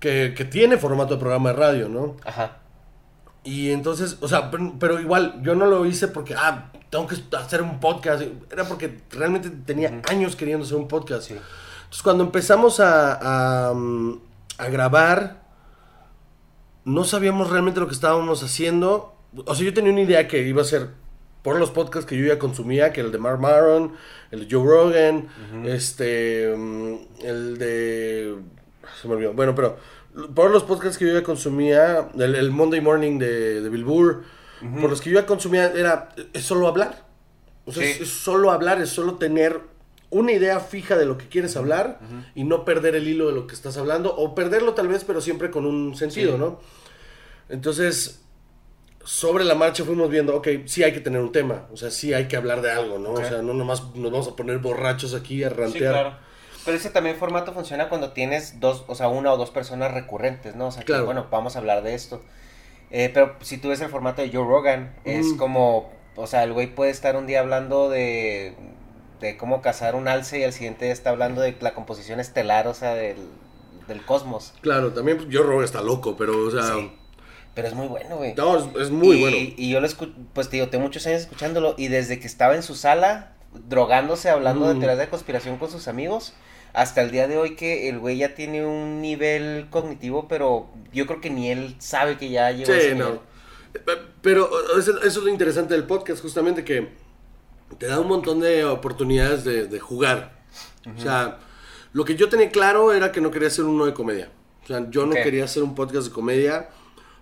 Que, 0.00 0.34
que 0.36 0.44
tiene 0.44 0.76
formato 0.78 1.14
de 1.14 1.20
programa 1.20 1.50
de 1.50 1.56
radio, 1.56 1.88
¿no? 1.88 2.16
Ajá. 2.24 2.56
Y 3.44 3.70
entonces, 3.70 4.18
o 4.20 4.26
sea, 4.28 4.50
pero, 4.50 4.74
pero 4.80 5.00
igual, 5.00 5.40
yo 5.42 5.54
no 5.54 5.66
lo 5.66 5.86
hice 5.86 6.08
porque, 6.08 6.34
ah, 6.36 6.70
tengo 6.90 7.06
que 7.06 7.16
hacer 7.36 7.62
un 7.62 7.78
podcast. 7.78 8.22
Era 8.50 8.64
porque 8.64 9.00
realmente 9.10 9.50
tenía 9.50 10.00
años 10.10 10.34
queriendo 10.36 10.64
hacer 10.64 10.76
un 10.76 10.88
podcast. 10.88 11.28
Sí. 11.28 11.36
Entonces, 11.92 12.04
cuando 12.04 12.24
empezamos 12.24 12.80
a, 12.80 13.68
a, 13.68 13.74
mm, 13.74 14.18
a 14.56 14.66
grabar, 14.70 15.42
no 16.86 17.04
sabíamos 17.04 17.50
realmente 17.50 17.80
lo 17.80 17.86
que 17.86 17.92
estábamos 17.92 18.42
haciendo. 18.42 19.14
O 19.44 19.54
sea, 19.54 19.66
yo 19.66 19.74
tenía 19.74 19.92
una 19.92 20.00
idea 20.00 20.26
que 20.26 20.40
iba 20.40 20.62
a 20.62 20.64
ser 20.64 20.88
por 21.42 21.58
los 21.58 21.70
podcasts 21.70 22.08
que 22.08 22.16
yo 22.16 22.24
ya 22.26 22.38
consumía, 22.38 22.94
que 22.94 23.02
el 23.02 23.12
de 23.12 23.18
Mark 23.18 23.40
Maron, 23.40 23.92
el 24.30 24.48
de 24.48 24.54
Joe 24.56 24.64
Rogan, 24.66 25.28
este, 25.66 26.54
mm, 26.56 26.94
el 27.24 27.58
de... 27.58 28.36
Se 29.02 29.06
me 29.06 29.14
olvidó. 29.14 29.34
Bueno, 29.34 29.54
pero 29.54 29.76
por 30.34 30.50
los 30.50 30.62
podcasts 30.64 30.96
que 30.96 31.06
yo 31.06 31.12
ya 31.12 31.22
consumía, 31.22 32.08
el, 32.14 32.34
el 32.34 32.50
Monday 32.52 32.80
Morning 32.80 33.18
de, 33.18 33.60
de 33.60 33.68
Bill 33.68 33.84
Burr, 33.84 34.22
por 34.80 34.88
los 34.88 35.02
que 35.02 35.10
yo 35.10 35.20
ya 35.20 35.26
consumía, 35.26 35.70
era 35.72 36.08
es 36.32 36.44
solo 36.44 36.68
hablar. 36.68 37.04
O 37.66 37.72
sea, 37.72 37.82
Sí. 37.84 37.90
es, 37.90 38.00
es 38.00 38.08
solo 38.08 38.50
hablar, 38.50 38.80
es 38.80 38.88
solo 38.88 39.16
tener 39.16 39.60
una 40.12 40.30
idea 40.32 40.60
fija 40.60 40.96
de 40.96 41.04
lo 41.06 41.18
que 41.18 41.26
quieres 41.28 41.56
hablar 41.56 41.98
y 42.34 42.44
no 42.44 42.64
perder 42.64 42.94
el 42.94 43.08
hilo 43.08 43.26
de 43.26 43.32
lo 43.32 43.46
que 43.46 43.54
estás 43.54 43.76
hablando, 43.76 44.14
o 44.14 44.34
perderlo 44.34 44.74
tal 44.74 44.86
vez, 44.88 45.04
pero 45.04 45.20
siempre 45.20 45.50
con 45.50 45.66
un 45.66 45.94
sentido, 45.96 46.32
Sí. 46.34 46.38
¿no? 46.38 46.60
Entonces, 47.48 48.20
sobre 49.04 49.44
la 49.44 49.54
marcha 49.54 49.84
fuimos 49.84 50.08
viendo, 50.10 50.36
ok, 50.36 50.48
sí 50.66 50.84
hay 50.84 50.92
que 50.92 51.00
tener 51.00 51.20
un 51.20 51.32
tema, 51.32 51.66
o 51.72 51.76
sea, 51.76 51.90
sí 51.90 52.14
hay 52.14 52.28
que 52.28 52.36
hablar 52.36 52.62
de 52.62 52.70
algo, 52.70 52.98
¿no? 52.98 53.12
O 53.12 53.24
sea, 53.24 53.42
no 53.42 53.52
nomás 53.52 53.94
nos 53.94 54.12
vamos 54.12 54.28
a 54.28 54.36
poner 54.36 54.58
borrachos 54.58 55.14
aquí 55.14 55.42
a 55.44 55.48
Sí, 55.50 55.54
rantear. 55.56 55.92
claro. 55.92 56.16
Pero 56.64 56.76
ese 56.76 56.90
también 56.90 57.16
formato 57.16 57.52
funciona 57.52 57.88
cuando 57.88 58.12
tienes 58.12 58.60
dos, 58.60 58.84
o 58.86 58.94
sea, 58.94 59.08
una 59.08 59.32
o 59.32 59.36
dos 59.36 59.50
personas 59.50 59.92
recurrentes, 59.92 60.54
¿no? 60.54 60.68
O 60.68 60.70
sea, 60.70 60.82
que, 60.82 60.86
Claro. 60.86 61.06
bueno, 61.06 61.26
vamos 61.30 61.56
a 61.56 61.58
hablar 61.58 61.82
de 61.82 61.94
esto. 61.94 62.22
Eh, 62.92 63.10
pero 63.12 63.34
si 63.40 63.58
tú 63.58 63.70
ves 63.70 63.80
el 63.80 63.88
formato 63.88 64.22
de 64.22 64.28
Joe 64.30 64.46
Rogan, 64.46 64.94
es 65.04 65.32
como, 65.34 65.90
o 66.14 66.26
sea, 66.28 66.44
el 66.44 66.52
güey 66.52 66.72
puede 66.72 66.90
estar 66.92 67.16
un 67.16 67.26
día 67.26 67.40
hablando 67.40 67.90
de, 67.90 68.54
de 69.22 69.38
cómo 69.38 69.62
cazar 69.62 69.94
un 69.94 70.06
alce 70.08 70.40
y 70.40 70.44
al 70.44 70.52
siguiente 70.52 70.90
está 70.90 71.08
hablando 71.10 71.40
de 71.40 71.56
la 71.60 71.72
composición 71.72 72.20
estelar, 72.20 72.66
o 72.68 72.74
sea, 72.74 72.94
del, 72.94 73.16
del 73.88 74.04
cosmos. 74.04 74.52
Claro, 74.60 74.92
también 74.92 75.16
pues, 75.16 75.30
yo 75.30 75.42
Rogan 75.42 75.64
está 75.64 75.80
loco, 75.80 76.16
pero, 76.18 76.46
o 76.46 76.50
sea, 76.50 76.74
Sí. 76.74 76.92
Pero 77.54 77.68
es 77.68 77.74
muy 77.74 77.86
bueno, 77.86 78.16
güey. 78.16 78.34
no, 78.34 78.56
es, 78.58 78.64
es 78.82 78.90
muy 78.90 79.16
y, 79.16 79.20
bueno. 79.20 79.36
Y 79.56 79.70
yo 79.70 79.80
lo 79.80 79.86
escucho, 79.86 80.12
pues 80.32 80.48
te 80.48 80.56
digo, 80.56 80.68
tengo 80.68 80.84
muchos 80.84 81.06
años 81.06 81.20
escuchándolo 81.22 81.74
y 81.76 81.88
desde 81.88 82.18
que 82.18 82.26
estaba 82.26 82.54
en 82.54 82.62
su 82.62 82.74
sala, 82.74 83.32
drogándose, 83.68 84.30
hablando 84.30 84.66
de 84.68 84.74
Mm. 84.74 84.78
teorías 84.80 84.98
de 84.98 85.08
conspiración 85.08 85.58
con 85.58 85.70
sus 85.70 85.86
amigos, 85.86 86.32
hasta 86.72 87.02
el 87.02 87.10
día 87.10 87.28
de 87.28 87.36
hoy 87.36 87.54
que 87.54 87.90
el 87.90 87.98
güey 87.98 88.16
ya 88.16 88.34
tiene 88.34 88.64
un 88.64 89.02
nivel 89.02 89.66
cognitivo, 89.68 90.26
pero 90.28 90.68
yo 90.94 91.06
creo 91.06 91.20
que 91.20 91.28
ni 91.28 91.50
él 91.50 91.76
sabe 91.78 92.16
que 92.16 92.30
ya 92.30 92.50
llegó 92.52 92.72
a 92.72 92.76
ese 92.76 92.88
Sí, 92.88 92.94
nivel. 92.94 93.14
no. 93.16 93.20
Eh, 93.74 93.98
Pero 94.22 94.48
eso, 94.78 94.92
eso 95.02 95.06
es 95.06 95.16
lo 95.16 95.28
interesante 95.28 95.74
del 95.74 95.84
podcast, 95.84 96.22
justamente 96.22 96.64
que 96.64 96.88
te 97.78 97.86
da 97.86 98.00
un 98.00 98.08
montón 98.08 98.40
de 98.40 98.64
oportunidades 98.64 99.44
de, 99.44 99.66
de 99.66 99.80
jugar. 99.80 100.42
O 100.96 101.00
sea, 101.00 101.38
lo 101.92 102.04
que 102.04 102.16
yo 102.16 102.28
tenía 102.28 102.50
claro 102.50 102.92
era 102.92 103.12
que 103.12 103.20
no 103.20 103.30
quería 103.30 103.48
hacer 103.48 103.64
uno 103.64 103.86
de 103.86 103.94
comedia. 103.94 104.30
O 104.64 104.66
sea, 104.66 104.88
yo 104.90 105.06
no 105.06 105.14
quería 105.14 105.44
hacer 105.44 105.62
un 105.62 105.74
podcast 105.74 106.06
de 106.08 106.12
comedia 106.12 106.70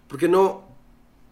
porque 0.08 0.28
no, 0.28 0.64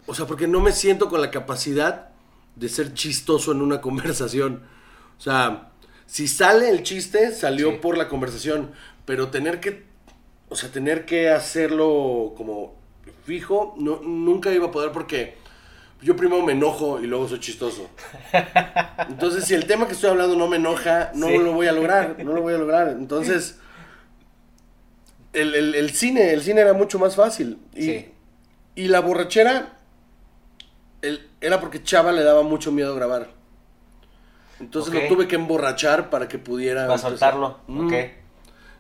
o 0.07 0.15
sea, 0.15 0.27
porque 0.27 0.47
no 0.47 0.61
me 0.61 0.73
siento 0.73 1.09
con 1.09 1.21
la 1.21 1.31
capacidad 1.31 2.11
de 2.57 2.69
ser 2.69 2.95
chistoso 2.95 3.53
en 3.53 3.63
una 3.63 3.81
conversación. 3.83 4.63
O 5.19 5.21
sea, 5.21 5.71
si 6.07 6.29
sale 6.29 6.71
el 6.71 6.83
chiste, 6.83 7.33
salió 7.33 7.71
Sí. 7.73 7.79
por 7.83 7.99
la 7.99 8.09
conversación, 8.09 8.71
pero 9.05 9.29
tener 9.29 9.61
que, 9.61 9.85
o 10.49 10.57
sea, 10.57 10.71
tener 10.71 11.05
que 11.05 11.29
hacerlo 11.31 12.35
como 12.37 12.77
fijo, 13.25 13.75
no, 13.79 14.01
nunca 14.03 14.53
iba 14.53 14.67
a 14.69 14.71
poder 14.71 14.93
porque 14.93 15.37
yo 16.01 16.15
primero 16.17 16.43
me 16.45 16.53
enojo 16.53 17.01
y 17.01 17.07
luego 17.07 17.29
soy 17.29 17.41
chistoso. 17.41 17.89
Entonces, 19.09 19.45
si 19.45 19.55
el 19.55 19.67
tema 19.67 19.87
que 19.87 19.93
estoy 19.95 20.11
hablando 20.11 20.37
no 20.37 20.47
me 20.47 20.57
enoja, 20.57 21.11
no 21.15 21.27
Sí. 21.29 21.39
lo 21.39 21.53
voy 21.53 21.67
a 21.67 21.73
lograr, 21.73 22.17
no 22.25 22.33
lo 22.33 22.43
voy 22.43 22.55
a 22.55 22.59
lograr. 22.59 22.89
Entonces, 22.89 23.59
el, 25.33 25.55
el- 25.55 25.75
el 25.75 25.91
cine, 25.91 26.33
el 26.33 26.43
cine 26.43 26.61
era 26.63 26.73
mucho 26.73 26.99
más 26.99 27.17
fácil. 27.17 27.59
Y, 27.75 27.83
Sí. 27.83 28.13
y 28.75 28.89
la 28.89 29.01
borrachera 29.01 29.77
el- 31.03 31.29
era 31.41 31.61
porque 31.61 31.83
Chava 31.83 32.13
le 32.13 32.23
daba 32.23 32.43
mucho 32.43 32.73
miedo 32.73 32.95
grabar. 32.95 33.31
Entonces 34.61 34.93
lo 34.93 35.07
tuve 35.09 35.29
que 35.29 35.37
emborrachar 35.37 36.11
para 36.11 36.27
que 36.27 36.39
pudiera... 36.39 36.87
Para 36.89 36.99
soltarlo, 36.99 37.59
Mm. 37.69 37.87
ok. 37.87 37.93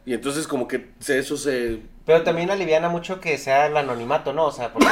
Y 0.07 0.14
entonces 0.14 0.46
como 0.48 0.66
que 0.66 0.90
se- 0.98 1.18
eso 1.18 1.37
se... 1.37 1.83
Pero 2.04 2.22
también 2.22 2.50
aliviana 2.50 2.88
mucho 2.88 3.20
que 3.20 3.37
sea 3.38 3.66
el 3.66 3.76
anonimato, 3.76 4.33
¿no? 4.33 4.46
O 4.46 4.52
sea, 4.52 4.72
porque 4.72 4.88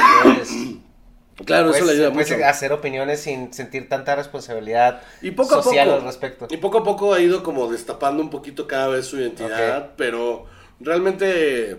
Claro, 1.45 1.69
eso 1.69 1.79
puedes- 1.79 1.85
le 1.85 1.93
ayuda 2.03 2.13
puedes 2.13 2.31
mucho. 2.31 2.45
hacer 2.45 2.71
opiniones 2.73 3.19
sin 3.21 3.53
sentir 3.53 3.87
tanta 3.89 4.15
responsabilidad 4.15 5.01
Y 5.21 5.31
poco 5.31 5.55
a 5.59 5.63
social 5.63 5.87
poco. 5.87 5.99
al 5.99 6.05
respecto. 6.05 6.47
Y 6.49 6.57
poco 6.57 6.79
a 6.79 6.83
poco 6.83 7.13
ha 7.13 7.19
ido 7.19 7.43
como 7.43 7.71
destapando 7.71 8.23
un 8.23 8.29
poquito 8.29 8.65
cada 8.67 8.87
vez 8.87 9.05
su 9.05 9.17
identidad, 9.19 9.77
Ok. 9.83 9.89
pero 9.97 10.45
realmente 10.79 11.77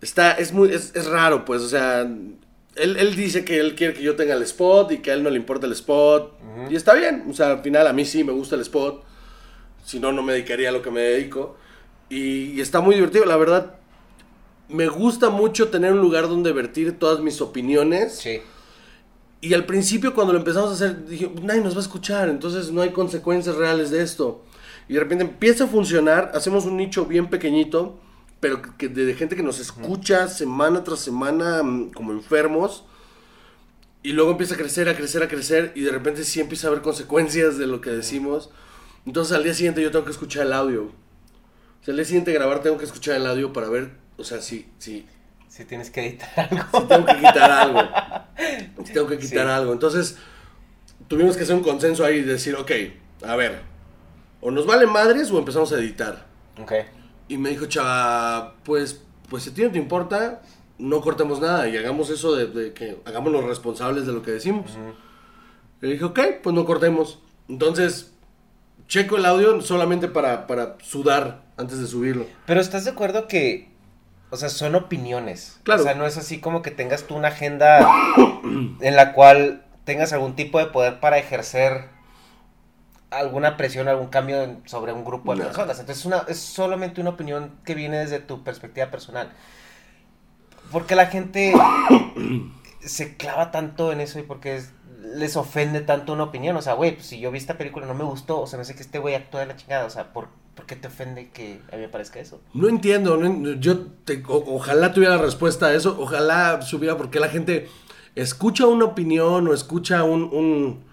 está, 0.00 0.32
es 0.32 0.52
muy, 0.52 0.70
es, 0.72 0.94
es 0.94 1.06
raro, 1.06 1.44
pues, 1.44 1.62
o 1.62 1.68
sea, 1.68 2.00
él, 2.00 2.96
él 2.96 3.14
dice 3.16 3.44
que 3.44 3.58
él 3.58 3.74
quiere 3.74 3.94
que 3.94 4.02
yo 4.02 4.16
tenga 4.16 4.34
el 4.34 4.42
spot 4.42 4.92
y 4.92 4.98
que 4.98 5.10
a 5.10 5.14
él 5.14 5.22
no 5.22 5.30
le 5.30 5.36
importa 5.36 5.66
el 5.66 5.72
spot, 5.72 6.32
Ujú. 6.42 6.72
y 6.72 6.76
está 6.76 6.94
bien, 6.94 7.24
o 7.30 7.32
sea, 7.34 7.50
al 7.52 7.62
final 7.62 7.86
a 7.86 7.92
mí 7.92 8.04
sí 8.04 8.24
me 8.24 8.32
gusta 8.32 8.54
el 8.56 8.62
spot, 8.62 9.02
si 9.84 10.00
no, 10.00 10.12
no 10.12 10.22
me 10.22 10.32
dedicaría 10.32 10.70
a 10.70 10.72
lo 10.72 10.82
que 10.82 10.90
me 10.90 11.00
dedico, 11.00 11.56
y, 12.08 12.52
y 12.52 12.60
está 12.60 12.80
muy 12.80 12.94
divertido, 12.94 13.24
la 13.24 13.36
verdad, 13.36 13.74
me 14.68 14.88
gusta 14.88 15.30
mucho 15.30 15.68
tener 15.68 15.92
un 15.92 16.00
lugar 16.00 16.28
donde 16.28 16.52
vertir 16.52 16.98
todas 16.98 17.20
mis 17.20 17.40
opiniones, 17.40 18.16
Sí. 18.16 18.40
Y 19.44 19.52
al 19.52 19.66
principio 19.66 20.14
cuando 20.14 20.32
lo 20.32 20.38
empezamos 20.38 20.70
a 20.70 20.72
hacer, 20.72 21.04
dije, 21.04 21.30
nadie 21.42 21.60
nos 21.60 21.74
va 21.74 21.80
a 21.80 21.82
escuchar, 21.82 22.30
entonces 22.30 22.72
no 22.72 22.80
hay 22.80 22.92
consecuencias 22.92 23.56
reales 23.56 23.90
de 23.90 24.02
esto. 24.02 24.42
Y 24.88 24.94
de 24.94 25.00
repente 25.00 25.22
empieza 25.22 25.64
a 25.64 25.66
funcionar, 25.66 26.32
hacemos 26.34 26.64
un 26.64 26.78
nicho 26.78 27.04
bien 27.04 27.28
pequeñito, 27.28 28.00
pero 28.40 28.62
que 28.78 28.88
de, 28.88 29.12
gente 29.12 29.36
que 29.36 29.42
nos 29.42 29.60
escucha 29.60 30.28
semana 30.28 30.82
tras 30.82 31.00
semana 31.00 31.62
mm, 31.62 31.90
como 31.92 32.12
enfermos. 32.12 32.84
Y 34.02 34.12
luego 34.12 34.30
empieza 34.30 34.54
a 34.54 34.56
crecer, 34.56 34.88
a 34.88 34.96
crecer, 34.96 35.22
a 35.22 35.28
crecer, 35.28 35.72
y 35.74 35.82
de 35.82 35.90
repente 35.90 36.24
sí 36.24 36.40
empieza 36.40 36.66
a 36.66 36.70
haber 36.70 36.80
consecuencias 36.80 37.58
de 37.58 37.66
lo 37.66 37.82
que 37.82 37.90
decimos. 37.90 38.48
Entonces 39.04 39.36
al 39.36 39.44
día 39.44 39.52
siguiente 39.52 39.82
yo 39.82 39.90
tengo 39.90 40.06
que 40.06 40.12
escuchar 40.12 40.46
el 40.46 40.54
audio. 40.54 40.84
O 40.84 41.84
sea, 41.84 41.92
al 41.92 41.96
día 41.96 42.06
siguiente 42.06 42.32
grabar 42.32 42.62
tengo 42.62 42.78
que 42.78 42.86
escuchar 42.86 43.16
el 43.16 43.26
audio 43.26 43.52
para 43.52 43.68
ver, 43.68 43.90
o 44.18 44.24
sea, 44.24 44.40
si, 44.40 44.68
si, 44.78 45.06
Si 45.48 45.64
tienes 45.64 45.90
que 45.90 46.06
editar 46.06 46.48
algo. 46.50 46.80
si 46.80 46.86
tengo 46.88 47.06
que 47.06 47.16
quitar 47.16 47.50
algo. 47.50 47.80
Si 48.84 48.92
tengo 48.92 49.06
que 49.06 49.18
quitar 49.18 49.46
Sí. 49.46 49.52
algo. 49.52 49.72
Entonces, 49.72 50.18
tuvimos 51.08 51.36
que 51.36 51.44
hacer 51.44 51.54
un 51.54 51.62
consenso 51.62 52.04
ahí 52.04 52.16
y 52.16 52.22
decir, 52.22 52.54
ok, 52.56 52.70
a 53.24 53.36
ver, 53.36 53.62
o 54.40 54.50
nos 54.50 54.66
vale 54.66 54.86
madres 54.86 55.30
o 55.30 55.38
empezamos 55.38 55.72
a 55.72 55.76
editar. 55.78 56.26
Ok. 56.60 56.72
Y 57.28 57.38
me 57.38 57.50
dijo, 57.50 57.66
chava, 57.66 58.56
pues, 58.64 59.02
pues 59.30 59.44
si 59.44 59.50
a 59.50 59.54
ti 59.54 59.62
no 59.62 59.70
te 59.70 59.78
importa, 59.78 60.42
no 60.78 61.00
cortemos 61.00 61.40
nada 61.40 61.68
y 61.68 61.76
hagamos 61.76 62.10
eso 62.10 62.34
de, 62.34 62.46
de 62.48 62.72
que 62.74 63.00
hagamos 63.06 63.32
los 63.32 63.44
responsables 63.44 64.06
de 64.06 64.12
lo 64.12 64.22
que 64.22 64.32
decimos. 64.32 64.72
Le 65.80 65.88
dije, 65.92 66.04
ok, 66.04 66.18
pues 66.42 66.54
no 66.54 66.64
cortemos. 66.66 67.20
Entonces, 67.48 68.12
checo 68.88 69.16
el 69.16 69.24
audio 69.26 69.60
solamente 69.62 70.08
para, 70.08 70.46
para 70.46 70.76
sudar 70.82 71.44
antes 71.56 71.78
de 71.78 71.86
subirlo. 71.86 72.26
Pero 72.46 72.60
¿estás 72.60 72.84
de 72.84 72.90
acuerdo 72.90 73.28
que, 73.28 73.70
o 74.34 74.36
sea, 74.36 74.48
son 74.48 74.74
opiniones? 74.74 75.60
Claro. 75.62 75.80
O 75.82 75.84
sea, 75.84 75.94
no 75.94 76.06
es 76.06 76.16
así 76.16 76.40
como 76.40 76.60
que 76.62 76.70
tengas 76.70 77.04
tú 77.04 77.14
una 77.16 77.28
agenda 77.28 77.88
en 78.80 78.96
la 78.96 79.12
cual 79.12 79.64
tengas 79.84 80.12
algún 80.12 80.34
tipo 80.36 80.58
de 80.58 80.66
poder 80.66 81.00
para 81.00 81.18
ejercer 81.18 81.88
alguna 83.10 83.56
presión, 83.56 83.86
algún 83.88 84.08
cambio 84.08 84.42
en- 84.42 84.62
sobre 84.68 84.92
un 84.92 85.04
grupo 85.04 85.32
de 85.32 85.38
No. 85.40 85.44
personas. 85.46 85.78
Entonces 85.78 86.00
es, 86.00 86.06
una, 86.06 86.24
es 86.28 86.38
solamente 86.40 87.00
una 87.00 87.10
opinión 87.10 87.52
que 87.64 87.74
viene 87.74 87.98
desde 87.98 88.18
tu 88.18 88.42
perspectiva 88.42 88.90
personal. 88.90 89.32
Porque 90.72 90.94
la 90.96 91.06
gente 91.06 91.52
se 92.80 93.16
clava 93.16 93.50
tanto 93.50 93.92
en 93.92 94.00
eso 94.00 94.18
y 94.18 94.22
porque 94.22 94.56
es- 94.56 94.72
les 95.02 95.36
ofende 95.36 95.80
tanto 95.82 96.12
una 96.12 96.24
opinión. 96.24 96.56
O 96.56 96.62
sea, 96.62 96.72
güey, 96.74 96.94
pues 96.94 97.06
si 97.06 97.20
yo 97.20 97.30
vi 97.30 97.38
esta 97.38 97.56
película 97.58 97.84
y 97.86 97.88
no 97.88 97.94
me 97.94 98.04
gustó, 98.04 98.40
o 98.40 98.46
sea, 98.46 98.58
no 98.58 98.64
sé 98.64 98.74
que 98.74 98.82
este 98.82 98.98
güey 98.98 99.14
actúa 99.14 99.40
de 99.40 99.46
la 99.46 99.56
chingada. 99.56 99.84
O 99.84 99.90
sea, 99.90 100.12
¿por, 100.12 100.28
¿por 100.54 100.66
qué 100.66 100.76
te 100.76 100.88
ofende 100.88 101.30
que 101.30 101.60
a 101.72 101.76
mí 101.76 101.82
me 101.82 101.88
parezca 101.88 102.20
eso? 102.20 102.40
No 102.54 102.68
entiendo, 102.68 103.18
yo 103.58 103.86
ojalá 104.28 104.92
tuviera 104.92 105.18
respuesta 105.18 105.66
a 105.66 105.74
eso, 105.74 105.96
ojalá 105.98 106.62
supiera 106.62 106.96
por 106.96 107.10
qué 107.10 107.20
la 107.20 107.28
gente 107.28 107.68
escucha 108.14 108.66
una 108.66 108.84
opinión 108.84 109.48
o 109.48 109.54
escucha 109.54 110.04
un, 110.04 110.22
un- 110.24 110.84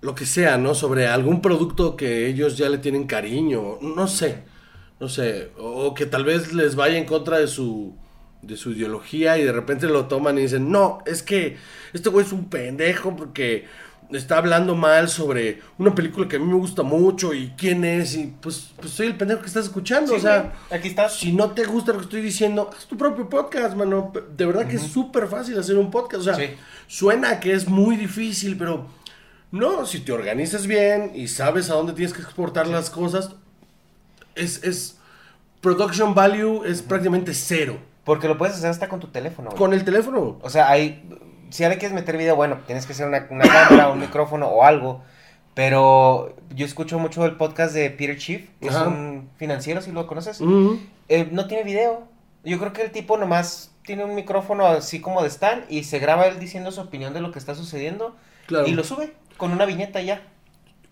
lo 0.00 0.14
que 0.14 0.26
sea, 0.26 0.58
¿no? 0.58 0.74
Sobre 0.74 1.06
algún 1.08 1.40
producto 1.40 1.96
que 1.96 2.26
ellos 2.28 2.56
ya 2.58 2.68
le 2.68 2.78
tienen 2.78 3.06
cariño, 3.06 3.78
no 3.80 4.06
sé, 4.08 4.44
no 5.00 5.08
sé, 5.08 5.50
o, 5.58 5.86
o 5.86 5.94
que 5.94 6.06
tal 6.06 6.24
vez 6.24 6.52
les 6.52 6.76
vaya 6.76 6.98
en 6.98 7.04
contra 7.06 7.38
de 7.38 7.46
su 7.48 7.94
de 8.42 8.56
su 8.56 8.72
ideología 8.72 9.38
y 9.38 9.44
de 9.44 9.50
repente 9.50 9.88
lo 9.88 10.06
toman 10.06 10.38
y 10.38 10.42
dicen, 10.42 10.70
no, 10.70 10.98
es 11.04 11.22
que 11.24 11.56
este 11.92 12.10
güey 12.10 12.24
es 12.24 12.32
un 12.32 12.48
pendejo 12.48 13.16
porque 13.16 13.64
está 14.12 14.38
hablando 14.38 14.74
mal 14.74 15.08
sobre 15.08 15.60
una 15.78 15.94
película 15.94 16.28
que 16.28 16.36
a 16.36 16.38
mí 16.38 16.44
me 16.46 16.54
gusta 16.54 16.82
mucho 16.82 17.34
y 17.34 17.52
quién 17.56 17.84
es 17.84 18.14
y 18.14 18.34
pues, 18.40 18.70
pues 18.80 18.90
soy 18.92 19.06
el 19.08 19.16
pendejo 19.16 19.40
que 19.40 19.46
estás 19.48 19.64
escuchando, 19.66 20.14
o 20.14 20.20
sea, 20.20 20.52
aquí 20.70 20.88
estás. 20.88 21.14
si 21.18 21.32
no 21.32 21.50
te 21.52 21.64
gusta 21.64 21.92
lo 21.92 21.98
que 21.98 22.04
estoy 22.04 22.20
diciendo, 22.22 22.70
haz 22.76 22.86
tu 22.86 22.96
propio 22.96 23.28
podcast, 23.28 23.74
mano. 23.76 24.12
De 24.36 24.46
verdad 24.46 24.66
que 24.68 24.76
es 24.76 24.82
súper 24.82 25.26
fácil 25.26 25.58
hacer 25.58 25.76
un 25.76 25.90
podcast. 25.90 26.20
O 26.20 26.24
sea, 26.24 26.34
Sí. 26.36 26.50
suena 26.86 27.40
que 27.40 27.52
es 27.52 27.68
muy 27.68 27.96
difícil, 27.96 28.56
pero 28.56 28.86
no, 29.50 29.86
si 29.86 30.00
te 30.00 30.12
organizas 30.12 30.66
bien 30.66 31.12
y 31.14 31.28
sabes 31.28 31.70
a 31.70 31.74
dónde 31.74 31.92
tienes 31.92 32.12
que 32.12 32.22
exportar 32.22 32.66
las 32.66 32.90
cosas, 32.90 33.30
es, 34.34 34.62
es 34.64 34.98
production 35.60 36.14
value 36.14 36.64
es 36.64 36.82
prácticamente 36.82 37.34
cero. 37.34 37.78
Porque 38.04 38.28
lo 38.28 38.38
puedes 38.38 38.54
hacer 38.54 38.70
hasta 38.70 38.88
con 38.88 39.00
tu 39.00 39.08
teléfono. 39.08 39.48
güey. 39.50 39.58
Con 39.58 39.72
el 39.74 39.84
teléfono. 39.84 40.38
O 40.40 40.48
sea, 40.48 40.70
hay. 40.70 41.08
Si 41.50 41.64
ahora 41.64 41.76
quieres 41.76 41.94
meter 41.94 42.16
video, 42.16 42.36
bueno, 42.36 42.60
tienes 42.66 42.86
que 42.86 42.92
hacer 42.92 43.06
una, 43.06 43.26
una 43.30 43.44
cámara, 43.48 43.88
un 43.88 44.00
micrófono 44.00 44.46
o 44.46 44.64
algo. 44.64 45.02
Pero 45.54 46.36
yo 46.54 46.66
escucho 46.66 46.98
mucho 46.98 47.24
el 47.24 47.36
podcast 47.36 47.74
de 47.74 47.88
Peter 47.90 48.18
Chief, 48.18 48.48
que 48.60 48.68
Ajá. 48.68 48.82
es 48.82 48.86
un 48.88 49.30
financiero, 49.38 49.80
si 49.80 49.90
lo 49.90 50.06
conoces. 50.06 50.40
Ujú. 50.40 50.78
Eh, 51.08 51.28
no 51.32 51.46
tiene 51.46 51.64
video. 51.64 52.06
Yo 52.44 52.58
creo 52.58 52.74
que 52.74 52.82
el 52.82 52.90
tipo 52.90 53.16
nomás 53.16 53.72
tiene 53.82 54.04
un 54.04 54.14
micrófono 54.14 54.66
así 54.66 55.00
como 55.00 55.22
de 55.22 55.30
stand 55.30 55.64
y 55.70 55.84
se 55.84 55.98
graba 55.98 56.26
él 56.26 56.38
diciendo 56.38 56.70
su 56.72 56.82
opinión 56.82 57.14
de 57.14 57.20
lo 57.20 57.32
que 57.32 57.38
está 57.38 57.54
sucediendo. 57.54 58.14
Claro. 58.46 58.66
Y 58.66 58.72
lo 58.72 58.84
sube 58.84 59.14
con 59.38 59.52
una 59.52 59.64
viñeta 59.64 60.02
ya. 60.02 60.20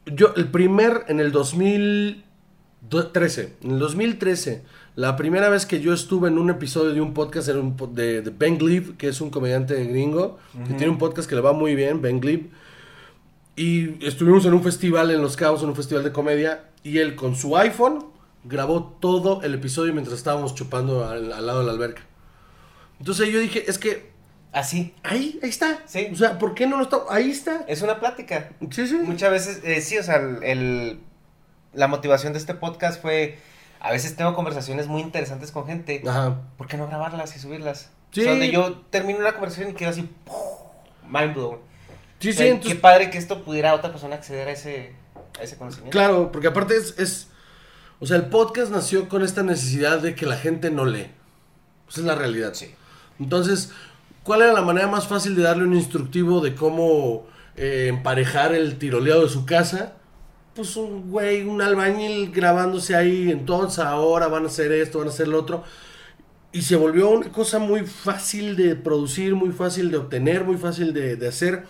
Yo, 0.07 0.33
el 0.37 0.49
primer, 0.49 1.05
en 1.09 1.21
el 1.21 1.31
2013, 1.31 3.53
en 3.62 3.71
el 3.71 3.79
2013, 3.79 4.62
la 4.97 5.17
primera 5.17 5.49
vez 5.49 5.67
que 5.67 5.81
yo 5.81 5.93
estuve 5.93 6.29
en 6.29 6.39
un 6.39 6.51
episodio 6.51 6.93
de 6.95 7.01
un 7.01 7.15
podcast 7.15 7.49
era 7.49 7.59
un 7.59 7.77
po- 7.77 7.87
de, 7.89 8.23
de 8.23 8.31
Ben 8.31 8.59
Glebe, 8.59 8.97
que 8.97 9.09
es 9.09 9.21
un 9.21 9.31
comediante 9.31 9.83
gringo, 9.85 10.39
que 10.67 10.75
tiene 10.75 10.91
un 10.91 10.99
podcast 10.99 11.29
que 11.29 11.35
le 11.35 11.41
va 11.41 11.53
muy 11.53 11.75
bien, 11.75 12.01
Ben 12.01 12.21
Glebe. 12.21 12.47
Y 13.57 14.05
estuvimos 14.05 14.45
en 14.47 14.55
un 14.55 14.63
festival 14.63 15.11
en 15.11 15.23
Los 15.23 15.37
Cabos, 15.37 15.63
en 15.63 15.69
un 15.69 15.77
festival 15.77 16.03
de 16.05 16.13
comedia, 16.13 16.65
y 16.83 16.99
él 16.99 17.15
con 17.15 17.37
su 17.37 17.57
iPhone 17.57 18.07
grabó 18.45 18.97
todo 19.01 19.43
el 19.43 19.55
episodio 19.55 19.93
mientras 19.93 20.17
estábamos 20.19 20.55
chupando 20.55 21.09
al, 21.09 21.33
al 21.33 21.47
lado 21.47 21.61
de 21.61 21.67
la 21.67 21.73
alberca. 21.73 22.03
Entonces 22.99 23.29
yo 23.33 23.39
dije, 23.41 23.65
es 23.69 23.79
que 23.79 24.13
Así. 24.53 24.95
ahí, 25.03 25.39
ahí 25.43 25.49
está. 25.49 25.81
Sí. 25.87 26.09
O 26.13 26.17
sea, 26.17 26.39
¿por 26.39 26.55
qué 26.55 26.67
no 26.67 26.77
lo 26.77 26.85
está? 26.85 26.99
Ahí 27.11 27.31
está. 27.31 27.65
Es 27.67 27.83
una 27.83 27.99
plática. 27.99 28.51
Sí, 28.71 28.87
sí. 28.87 28.97
Muchas 29.03 29.31
veces, 29.31 29.61
eh, 29.65 29.81
sí, 29.81 29.99
o 29.99 30.03
sea, 30.05 30.17
el, 30.17 30.43
el- 30.45 30.99
la 31.73 31.89
motivación 31.89 32.33
de 32.35 32.39
este 32.39 32.55
podcast 32.55 33.03
fue, 33.03 33.37
a 33.85 33.90
veces 33.92 34.16
tengo 34.16 34.35
conversaciones 34.35 34.87
muy 34.88 35.03
interesantes 35.03 35.53
con 35.53 35.66
gente, 35.66 36.03
Ajá. 36.07 36.40
¿por 36.57 36.66
qué 36.66 36.77
no 36.79 36.87
grabarlas 36.88 37.37
y 37.37 37.38
subirlas? 37.38 37.90
Sí. 38.12 38.20
O 38.20 38.25
sea, 38.25 38.33
donde 38.33 38.51
yo 38.51 38.81
termino 38.90 39.18
una 39.18 39.33
conversación 39.33 39.70
y 39.70 39.75
quedo 39.75 39.90
así, 39.90 40.09
mind 41.09 41.35
blown. 41.35 41.59
Sí, 42.18 42.31
O 42.31 42.33
sí, 42.33 42.47
entonces- 42.47 42.75
Qué 42.75 42.81
padre 42.81 43.11
que 43.11 43.18
esto 43.18 43.44
pudiera 43.44 43.75
otra 43.75 43.90
persona 43.90 44.16
acceder 44.16 44.49
a 44.49 44.53
ese, 44.53 44.92
a 45.38 45.42
ese 45.42 45.57
conocimiento. 45.59 45.90
Claro, 45.97 46.33
porque 46.33 46.49
aparte 46.49 46.77
es, 46.77 46.99
es- 46.99 47.29
O 48.01 48.07
sea, 48.07 48.16
el 48.16 48.27
podcast 48.27 48.73
nació 48.73 49.09
con 49.09 49.23
esta 49.23 49.42
necesidad 49.42 49.99
de 50.01 50.14
que 50.14 50.27
la 50.27 50.37
gente 50.37 50.70
no 50.70 50.85
lee. 50.85 51.11
Esa 51.88 52.01
es 52.01 52.07
la 52.07 52.14
realidad. 52.14 52.55
Sí. 52.55 52.75
Entonces, 53.20 53.70
¿cuál 54.23 54.42
era 54.42 54.53
la 54.53 54.62
manera 54.62 54.87
más 54.88 55.07
fácil 55.07 55.37
de 55.37 55.42
darle 55.42 55.64
un 55.64 55.75
instructivo 55.75 56.40
de 56.40 56.55
cómo 56.55 57.27
eh, 57.57 57.87
emparejar 57.88 58.55
el 58.55 58.79
tiroleado 58.79 59.23
de 59.23 59.29
su 59.29 59.44
casa? 59.47 59.92
Pues 60.55 60.77
un 60.77 61.11
güey, 61.11 61.43
un 61.43 61.61
albañil 61.61 62.31
grabándose 62.31 62.95
ahí, 62.95 63.31
entonces 63.31 63.81
ahora 63.81 64.29
van 64.29 64.45
a 64.45 64.47
hacer 64.47 64.71
esto, 64.73 64.99
van 64.99 65.09
a 65.09 65.11
hacer 65.11 65.27
lo 65.29 65.40
otro. 65.40 65.64
Y 66.53 66.62
se 66.62 66.77
volvió 66.77 67.11
una 67.11 67.33
cosa 67.33 67.59
muy 67.59 67.85
fácil 67.85 68.55
de 68.57 68.77
producir, 68.77 69.35
muy 69.35 69.51
fácil 69.51 69.90
de 69.90 69.97
obtener, 69.97 70.45
muy 70.45 70.57
fácil 70.57 70.93
de, 70.95 71.17
de 71.17 71.29
hacer. 71.29 71.64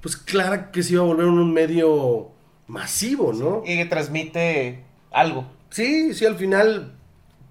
Pues 0.00 0.16
claro 0.16 0.72
que 0.72 0.82
se 0.82 0.94
iba 0.94 1.02
a 1.02 1.06
volver 1.06 1.26
un 1.26 1.52
medio 1.52 2.32
masivo, 2.66 3.32
¿no? 3.32 3.62
Y 3.64 3.76
que 3.76 3.84
transmite 3.86 4.82
algo. 5.12 5.46
Sí, 5.70 6.12
sí, 6.14 6.26
al 6.26 6.34
final 6.36 6.94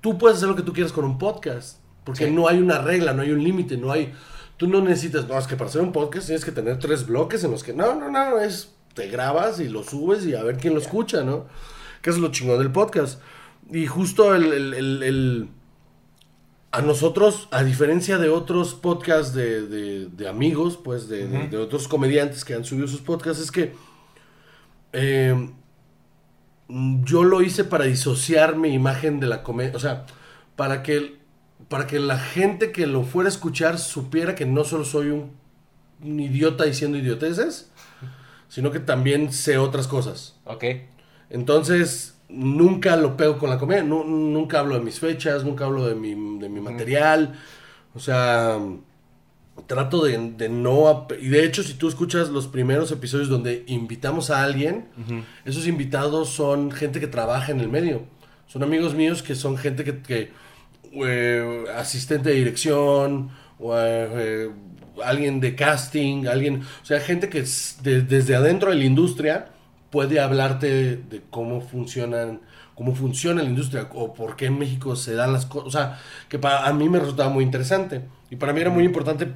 tú 0.01 0.17
puedes 0.17 0.37
hacer 0.37 0.49
lo 0.49 0.55
que 0.57 0.63
tú 0.63 0.73
quieras 0.73 0.91
con 0.91 1.05
un 1.05 1.17
podcast. 1.17 1.79
Porque 2.03 2.25
Sí. 2.25 2.31
no 2.31 2.49
hay 2.49 2.59
una 2.59 2.79
regla, 2.79 3.13
no 3.13 3.21
hay 3.21 3.31
un 3.31 3.41
límite, 3.41 3.77
no 3.77 3.91
hay... 3.93 4.13
Tú 4.57 4.67
no 4.67 4.81
necesitas, 4.81 5.25
no, 5.27 5.39
es 5.39 5.47
que 5.47 5.55
para 5.55 5.69
hacer 5.69 5.81
un 5.81 5.93
podcast 5.93 6.27
tienes 6.27 6.43
que 6.43 6.51
tener 6.51 6.77
tres 6.79 7.07
bloques 7.07 7.43
en 7.45 7.51
los 7.51 7.63
que... 7.63 7.73
No, 7.73 7.95
no, 7.95 8.11
no, 8.11 8.39
es... 8.39 8.75
Te 8.93 9.07
grabas 9.07 9.59
y 9.59 9.69
lo 9.69 9.83
subes 9.83 10.25
y 10.25 10.35
a 10.35 10.43
ver 10.43 10.57
quién 10.57 10.73
lo 10.73 10.79
escucha, 10.79 11.23
¿no? 11.23 11.45
Que 12.01 12.09
es 12.09 12.17
lo 12.17 12.29
chingón 12.31 12.59
del 12.59 12.71
podcast. 12.71 13.19
Y 13.71 13.87
justo 13.87 14.33
el... 14.35 14.51
el- 14.53 14.73
el- 14.73 15.03
el- 15.03 15.49
a 16.71 16.81
nosotros, 16.81 17.47
a 17.51 17.63
diferencia 17.63 18.17
de 18.17 18.29
otros 18.29 18.73
podcasts 18.73 19.35
de, 19.35 19.67
de- 19.67 20.07
de 20.07 20.27
amigos, 20.27 20.75
pues 20.83 21.07
de, 21.07 21.27
de- 21.27 21.57
otros 21.57 21.87
comediantes 21.87 22.43
que 22.43 22.55
han 22.55 22.65
subido 22.65 22.87
sus 22.87 23.01
podcasts, 23.01 23.43
es 23.43 23.51
que... 23.51 23.73
eh, 24.91 25.49
yo 27.03 27.23
lo 27.23 27.41
hice 27.41 27.63
para 27.63 27.85
disociar 27.85 28.55
mi 28.55 28.73
imagen 28.73 29.19
de 29.19 29.27
la 29.27 29.43
comedia, 29.43 29.73
o 29.75 29.79
sea, 29.79 30.05
para 30.55 30.81
que, 30.81 31.17
para 31.69 31.87
que 31.87 31.99
la 31.99 32.17
gente 32.17 32.71
que 32.71 32.87
lo 32.87 33.03
fuera 33.03 33.27
a 33.29 33.31
escuchar 33.33 33.77
supiera 33.77 34.33
que 34.33 34.45
no 34.45 34.63
solo 34.63 34.85
soy 34.85 35.09
un, 35.09 35.31
un 36.01 36.19
idiota 36.19 36.63
diciendo 36.63 36.97
idioteces, 36.97 37.69
sino 38.53 38.69
que 38.69 38.79
también 38.79 39.33
sé 39.33 39.57
otras 39.57 39.87
cosas. 39.87 40.35
Ok. 40.45 40.63
Entonces, 41.31 42.15
nunca 42.29 42.95
lo 42.95 43.17
pego 43.17 43.39
con 43.39 43.49
la 43.49 43.57
comedia, 43.57 43.81
nu- 43.83 44.03
nunca 44.03 44.59
hablo 44.59 44.75
de 44.75 44.81
mis 44.81 44.99
fechas, 44.99 45.43
nunca 45.43 45.65
hablo 45.65 45.87
de 45.87 45.95
mi, 45.95 46.11
de 46.39 46.49
mi 46.49 46.61
material, 46.61 47.33
o 47.95 47.99
sea, 47.99 48.59
trato 49.65 50.03
de, 50.03 50.17
de 50.37 50.49
no... 50.49 51.07
Y 51.19 51.29
de 51.29 51.43
hecho, 51.45 51.63
si 51.63 51.73
tú 51.73 51.87
escuchas 51.87 52.29
los 52.29 52.47
primeros 52.47 52.91
episodios 52.91 53.27
donde 53.29 53.63
invitamos 53.67 54.29
a 54.29 54.43
alguien, 54.43 54.85
esos 55.45 55.65
invitados 55.65 56.29
son 56.29 56.69
gente 56.71 56.99
que 56.99 57.07
trabaja 57.07 57.51
en 57.51 57.59
el 57.59 57.69
medio. 57.69 58.03
Son 58.45 58.61
amigos 58.61 58.93
míos 58.93 59.23
que 59.23 59.33
son 59.33 59.57
gente 59.57 59.83
que... 59.83 60.01
que, 60.03 60.31
eh, 60.95 61.65
asistente 61.75 62.29
de 62.29 62.35
dirección, 62.35 63.31
o, 63.57 63.75
eh, 63.79 64.51
alguien 65.03 65.39
de 65.39 65.55
casting, 65.55 66.27
alguien, 66.27 66.61
o 66.81 66.85
sea, 66.85 66.99
gente 66.99 67.29
que 67.29 67.43
de- 67.81 68.01
desde 68.01 68.35
adentro 68.35 68.69
de 68.71 68.75
la 68.77 68.83
industria 68.85 69.47
puede 69.89 70.19
hablarte 70.19 70.97
de 70.97 71.21
cómo 71.29 71.61
funcionan, 71.61 72.41
cómo 72.75 72.95
funciona 72.95 73.41
la 73.43 73.49
industria 73.49 73.87
o 73.93 74.13
por 74.13 74.35
qué 74.35 74.47
en 74.47 74.57
México 74.59 74.95
se 74.95 75.13
dan 75.13 75.31
las 75.33 75.45
cosas, 75.45 75.67
o 75.67 75.71
sea, 75.71 75.99
que 76.29 76.39
para 76.39 76.65
a 76.67 76.73
mí 76.73 76.89
me 76.89 76.99
resultaba 76.99 77.29
muy 77.29 77.43
interesante 77.43 78.01
y 78.29 78.35
para 78.35 78.53
mí 78.53 78.61
era 78.61 78.69
muy 78.71 78.83
importante 78.83 79.27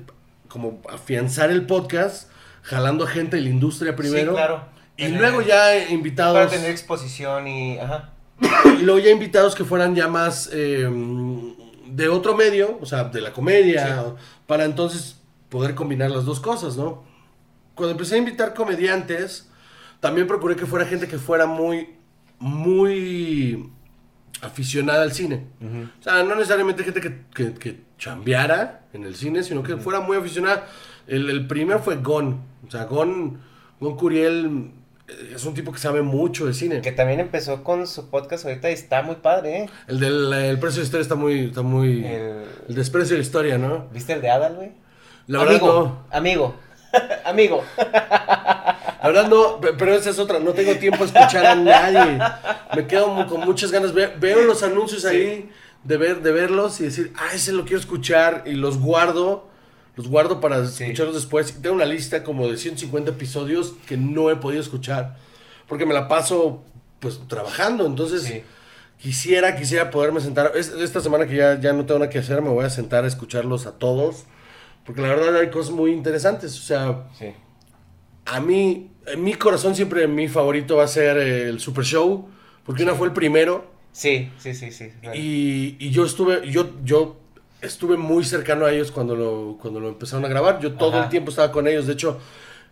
como 0.47 0.81
afianzar 0.89 1.51
el 1.51 1.65
podcast 1.65 2.29
jalando 2.63 3.03
a 3.03 3.07
gente 3.07 3.35
de 3.37 3.43
la 3.43 3.49
industria 3.49 3.95
primero 3.95 4.33
claro. 4.33 4.63
y 4.97 5.03
Tener- 5.03 5.19
luego 5.21 5.41
ya 5.41 5.87
invitados 5.89 6.33
Para 6.35 6.49
tener 6.49 6.71
exposición 6.71 7.47
y. 7.47 7.77
Ajá. 7.77 8.09
y 8.79 8.81
luego 8.83 8.99
ya 8.99 9.11
invitados 9.11 9.53
que 9.55 9.63
fueran 9.63 9.93
ya 9.95 10.07
más 10.07 10.49
eh, 10.51 10.89
de 11.87 12.09
otro 12.09 12.35
medio, 12.35 12.77
o 12.81 12.85
sea, 12.85 13.03
de 13.05 13.21
la 13.21 13.31
comedia, 13.31 14.03
Sí. 14.05 14.13
para 14.47 14.65
entonces 14.65 15.16
poder 15.49 15.75
combinar 15.75 16.11
las 16.11 16.25
dos 16.25 16.39
cosas, 16.39 16.77
¿no? 16.77 17.03
Cuando 17.75 17.91
empecé 17.91 18.15
a 18.15 18.17
invitar 18.19 18.53
comediantes, 18.53 19.49
también 19.99 20.27
procuré 20.27 20.55
que 20.55 20.65
fuera 20.65 20.85
gente 20.85 21.07
que 21.07 21.17
fuera 21.17 21.45
muy, 21.45 21.95
muy 22.39 23.69
aficionada 24.41 25.03
al 25.03 25.11
cine. 25.11 25.45
O 25.99 26.03
sea, 26.03 26.23
no 26.23 26.35
necesariamente 26.35 26.83
gente 26.83 27.01
que, 27.01 27.21
que, 27.33 27.53
que 27.53 27.81
chambeara 27.97 28.85
en 28.93 29.03
el 29.03 29.15
cine, 29.15 29.43
sino 29.43 29.63
que 29.63 29.77
fuera 29.77 29.99
muy 29.99 30.17
aficionada. 30.17 30.67
El, 31.07 31.29
el 31.29 31.47
primero 31.47 31.79
fue 31.79 31.97
Gon. 31.97 32.41
O 32.67 32.71
sea, 32.71 32.85
Gon, 32.85 33.39
Gon 33.79 33.95
Curiel 33.95 34.71
eh, 35.07 35.33
es 35.35 35.45
un 35.45 35.53
tipo 35.53 35.71
que 35.71 35.79
sabe 35.79 36.01
mucho 36.01 36.45
de 36.45 36.53
cine. 36.53 36.81
Que 36.81 36.91
también 36.91 37.19
empezó 37.19 37.63
con 37.63 37.87
su 37.87 38.09
podcast 38.09 38.45
ahorita 38.45 38.69
y 38.69 38.73
está 38.73 39.01
muy 39.01 39.15
padre, 39.15 39.63
¿eh? 39.63 39.69
El 39.87 39.99
del 39.99 40.33
el 40.33 40.59
precio 40.59 40.81
de 40.81 40.85
historia 40.85 41.01
está 41.03 41.15
muy, 41.15 41.45
está 41.45 41.61
muy... 41.61 42.05
El, 42.05 42.43
El- 42.69 42.75
desprecio 42.75 43.11
de 43.15 43.21
la 43.21 43.25
historia, 43.25 43.57
¿no? 43.57 43.87
¿Viste 43.93 44.13
el 44.13 44.21
de 44.21 44.29
Adal, 44.29 44.55
güey? 44.55 44.71
La 45.27 45.39
verdad 45.39 45.55
amigo, 45.57 45.73
no. 46.09 46.17
amigo, 46.17 46.55
amigo. 47.25 47.63
La 47.77 49.01
verdad 49.03 49.27
no, 49.27 49.59
pe- 49.59 49.73
pero 49.77 49.93
esa 49.93 50.09
es 50.09 50.19
otra, 50.19 50.39
no 50.39 50.53
tengo 50.53 50.75
tiempo 50.75 51.03
a 51.03 51.07
escuchar 51.07 51.45
a 51.45 51.55
nadie. 51.55 52.19
Me 52.75 52.87
quedo 52.87 53.27
con 53.27 53.41
muchas 53.41 53.71
ganas. 53.71 53.93
Ve- 53.93 54.13
veo 54.19 54.41
los 54.43 54.63
anuncios 54.63 55.05
ahí 55.05 55.49
de 55.83 55.97
ver, 55.97 56.21
de 56.21 56.31
verlos 56.31 56.79
y 56.79 56.83
decir, 56.85 57.13
ah, 57.17 57.27
ese 57.33 57.51
lo 57.51 57.63
quiero 57.63 57.79
escuchar 57.79 58.43
y 58.45 58.51
los 58.53 58.79
guardo. 58.79 59.47
Los 59.95 60.07
guardo 60.07 60.39
para 60.39 60.65
Sí. 60.67 60.83
escucharlos 60.83 61.15
después. 61.15 61.61
Tengo 61.61 61.75
una 61.75 61.85
lista 61.85 62.23
como 62.23 62.47
de 62.47 62.57
150 62.57 63.11
episodios 63.11 63.73
que 63.87 63.97
no 63.97 64.29
he 64.29 64.35
podido 64.35 64.61
escuchar. 64.61 65.15
Porque 65.67 65.85
me 65.85 65.93
la 65.93 66.07
paso 66.07 66.63
pues 66.99 67.19
trabajando. 67.27 67.85
Entonces 67.85 68.23
Sí. 68.23 68.43
quisiera, 68.99 69.55
quisiera 69.55 69.89
poderme 69.91 70.21
sentar. 70.21 70.51
Es- 70.55 70.69
esta 70.69 71.01
semana 71.01 71.27
que 71.27 71.35
ya, 71.35 71.59
ya 71.59 71.73
no 71.73 71.85
tengo 71.85 71.99
nada 71.99 72.09
que 72.09 72.19
hacer, 72.19 72.41
me 72.41 72.49
voy 72.49 72.65
a 72.65 72.69
sentar 72.69 73.03
a 73.03 73.07
escucharlos 73.07 73.65
a 73.67 73.73
todos. 73.73 74.25
Porque 74.87 75.01
la 75.01 75.09
verdad 75.09 75.35
hay 75.37 75.49
cosas 75.51 75.71
muy 75.71 75.91
interesantes. 75.91 76.57
O 76.57 76.63
sea, 76.63 77.09
Sí. 77.13 77.27
a 78.25 78.39
mí, 78.39 78.89
en 79.05 79.23
mi 79.23 79.35
corazón 79.35 79.75
siempre 79.75 80.07
mi 80.07 80.27
favorito 80.27 80.77
va 80.77 80.85
a 80.85 80.87
ser 80.87 81.17
el 81.17 81.59
Super 81.59 81.83
Show, 81.85 82.27
porque 82.65 82.81
una 82.83 82.95
fue 82.95 83.07
el 83.07 83.13
primero 83.13 83.69
Sí, 83.91 84.31
sí, 84.39 84.53
sí, 84.55 84.71
sí. 84.71 84.91
y, 85.13 85.75
y 85.79 85.89
yo 85.91 86.05
estuve, 86.05 86.49
yo, 86.49 86.69
yo 86.83 87.17
estuve 87.61 87.97
muy 87.97 88.23
cercano 88.23 88.65
a 88.65 88.71
ellos 88.71 88.91
cuando 88.91 89.15
lo, 89.15 89.57
cuando 89.61 89.79
lo 89.79 89.89
empezaron 89.89 90.23
a 90.25 90.27
grabar. 90.29 90.59
Yo 90.59 90.73
todo 90.73 90.93
Ajá. 90.95 91.03
el 91.03 91.09
tiempo 91.09 91.31
estaba 91.31 91.51
con 91.51 91.67
ellos. 91.67 91.85
De 91.87 91.93
hecho, 91.93 92.19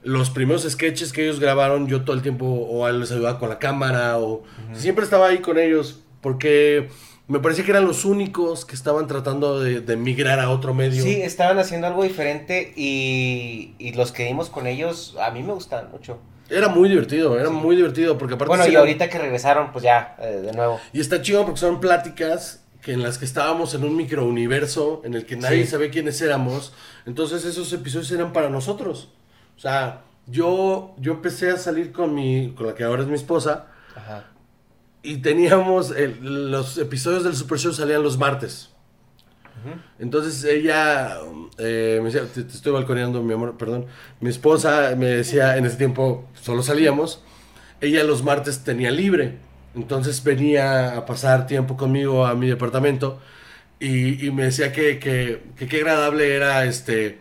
los 0.03 0.29
primeros 0.29 0.63
sketches 0.69 1.11
que 1.11 1.23
ellos 1.23 1.39
grabaron, 1.39 1.87
yo 1.87 2.03
todo 2.03 2.15
el 2.15 2.21
tiempo 2.21 2.45
o 2.45 2.85
a 2.85 2.91
les 2.91 3.11
ayudaba 3.11 3.39
con 3.39 3.49
la 3.49 3.59
cámara 3.59 4.17
o 4.19 4.43
siempre 4.73 5.03
estaba 5.03 5.27
ahí 5.27 5.39
con 5.39 5.57
ellos 5.57 6.01
porque 6.21 6.89
me 7.27 7.39
parecía 7.39 7.63
que 7.65 7.71
eran 7.71 7.85
los 7.85 8.05
únicos 8.05 8.65
que 8.65 8.75
estaban 8.75 9.07
tratando 9.07 9.59
de, 9.59 9.81
de 9.81 9.95
migrar 9.95 10.39
a 10.39 10.49
otro 10.51 10.73
medio. 10.73 11.01
Sí, 11.03 11.21
estaban 11.21 11.57
haciendo 11.59 11.87
algo 11.87 12.03
diferente 12.03 12.73
y, 12.75 13.73
y 13.79 13.93
los 13.93 14.11
que 14.11 14.25
vimos 14.25 14.49
con 14.49 14.67
ellos, 14.67 15.15
a 15.19 15.31
mí 15.31 15.41
me 15.43 15.53
gustan 15.53 15.89
mucho. 15.91 16.19
Era 16.49 16.67
muy 16.67 16.87
divertido, 16.89 17.39
era 17.39 17.49
Sí. 17.49 17.55
muy 17.55 17.75
divertido 17.75 18.17
porque 18.19 18.35
aparte 18.35 18.49
Bueno, 18.55 18.67
y 18.67 18.75
ahorita 18.75 19.09
que 19.09 19.17
regresaron, 19.17 19.71
pues 19.71 19.83
ya, 19.83 20.15
eh, 20.21 20.41
de 20.45 20.51
nuevo. 20.53 20.79
Y 20.93 20.99
está 20.99 21.21
chido 21.23 21.43
porque 21.43 21.59
son 21.59 21.79
pláticas 21.79 22.61
que 22.83 22.93
en 22.93 23.01
las 23.01 23.17
que 23.17 23.25
estábamos 23.25 23.73
en 23.73 23.83
un 23.83 23.95
microuniverso 23.95 25.01
en 25.03 25.15
el 25.15 25.25
que 25.25 25.35
nadie 25.37 25.63
Sí. 25.65 25.71
sabía 25.71 25.89
quiénes 25.89 26.21
éramos. 26.21 26.73
Entonces 27.07 27.43
esos 27.45 27.73
episodios 27.73 28.11
eran 28.11 28.31
para 28.31 28.49
nosotros. 28.51 29.09
O 29.57 29.59
sea, 29.59 30.01
yo, 30.27 30.93
yo 30.99 31.13
empecé 31.13 31.49
a 31.49 31.57
salir 31.57 31.91
con 31.91 32.13
mi, 32.13 32.53
con 32.55 32.67
la 32.67 32.75
que 32.75 32.83
ahora 32.83 33.01
es 33.01 33.07
mi 33.07 33.15
esposa, 33.15 33.65
Ajá. 33.95 34.25
Y 35.05 35.17
teníamos, 35.17 35.91
el- 35.91 36.51
los 36.51 36.77
episodios 36.77 37.23
del 37.23 37.35
Super 37.35 37.57
Show 37.59 37.73
salían 37.73 38.03
los 38.03 38.17
martes. 38.17 38.69
Entonces 39.97 40.43
ella 40.43 41.17
eh, 41.57 41.99
me 42.03 42.11
decía, 42.11 42.27
te, 42.31 42.43
te 42.43 42.53
estoy 42.53 42.71
balconeando, 42.71 43.23
mi 43.23 43.33
amor, 43.33 43.57
perdón. 43.57 43.87
Mi 44.19 44.29
esposa 44.29 44.93
me 44.95 45.07
decía, 45.07 45.57
en 45.57 45.65
ese 45.65 45.77
tiempo 45.77 46.27
solo 46.39 46.61
salíamos, 46.61 47.23
ella 47.81 48.03
los 48.03 48.23
martes 48.23 48.63
tenía 48.63 48.91
libre. 48.91 49.39
Entonces 49.73 50.23
venía 50.23 50.95
a 50.95 51.05
pasar 51.05 51.47
tiempo 51.47 51.77
conmigo 51.77 52.25
a 52.27 52.35
mi 52.35 52.47
departamento 52.47 53.19
y, 53.79 54.25
y 54.25 54.31
me 54.31 54.43
decía 54.43 54.71
que 54.71 54.99
que, 54.99 55.43
que 55.57 55.67
qué 55.67 55.77
agradable 55.77 56.35
era 56.35 56.63
este... 56.65 57.19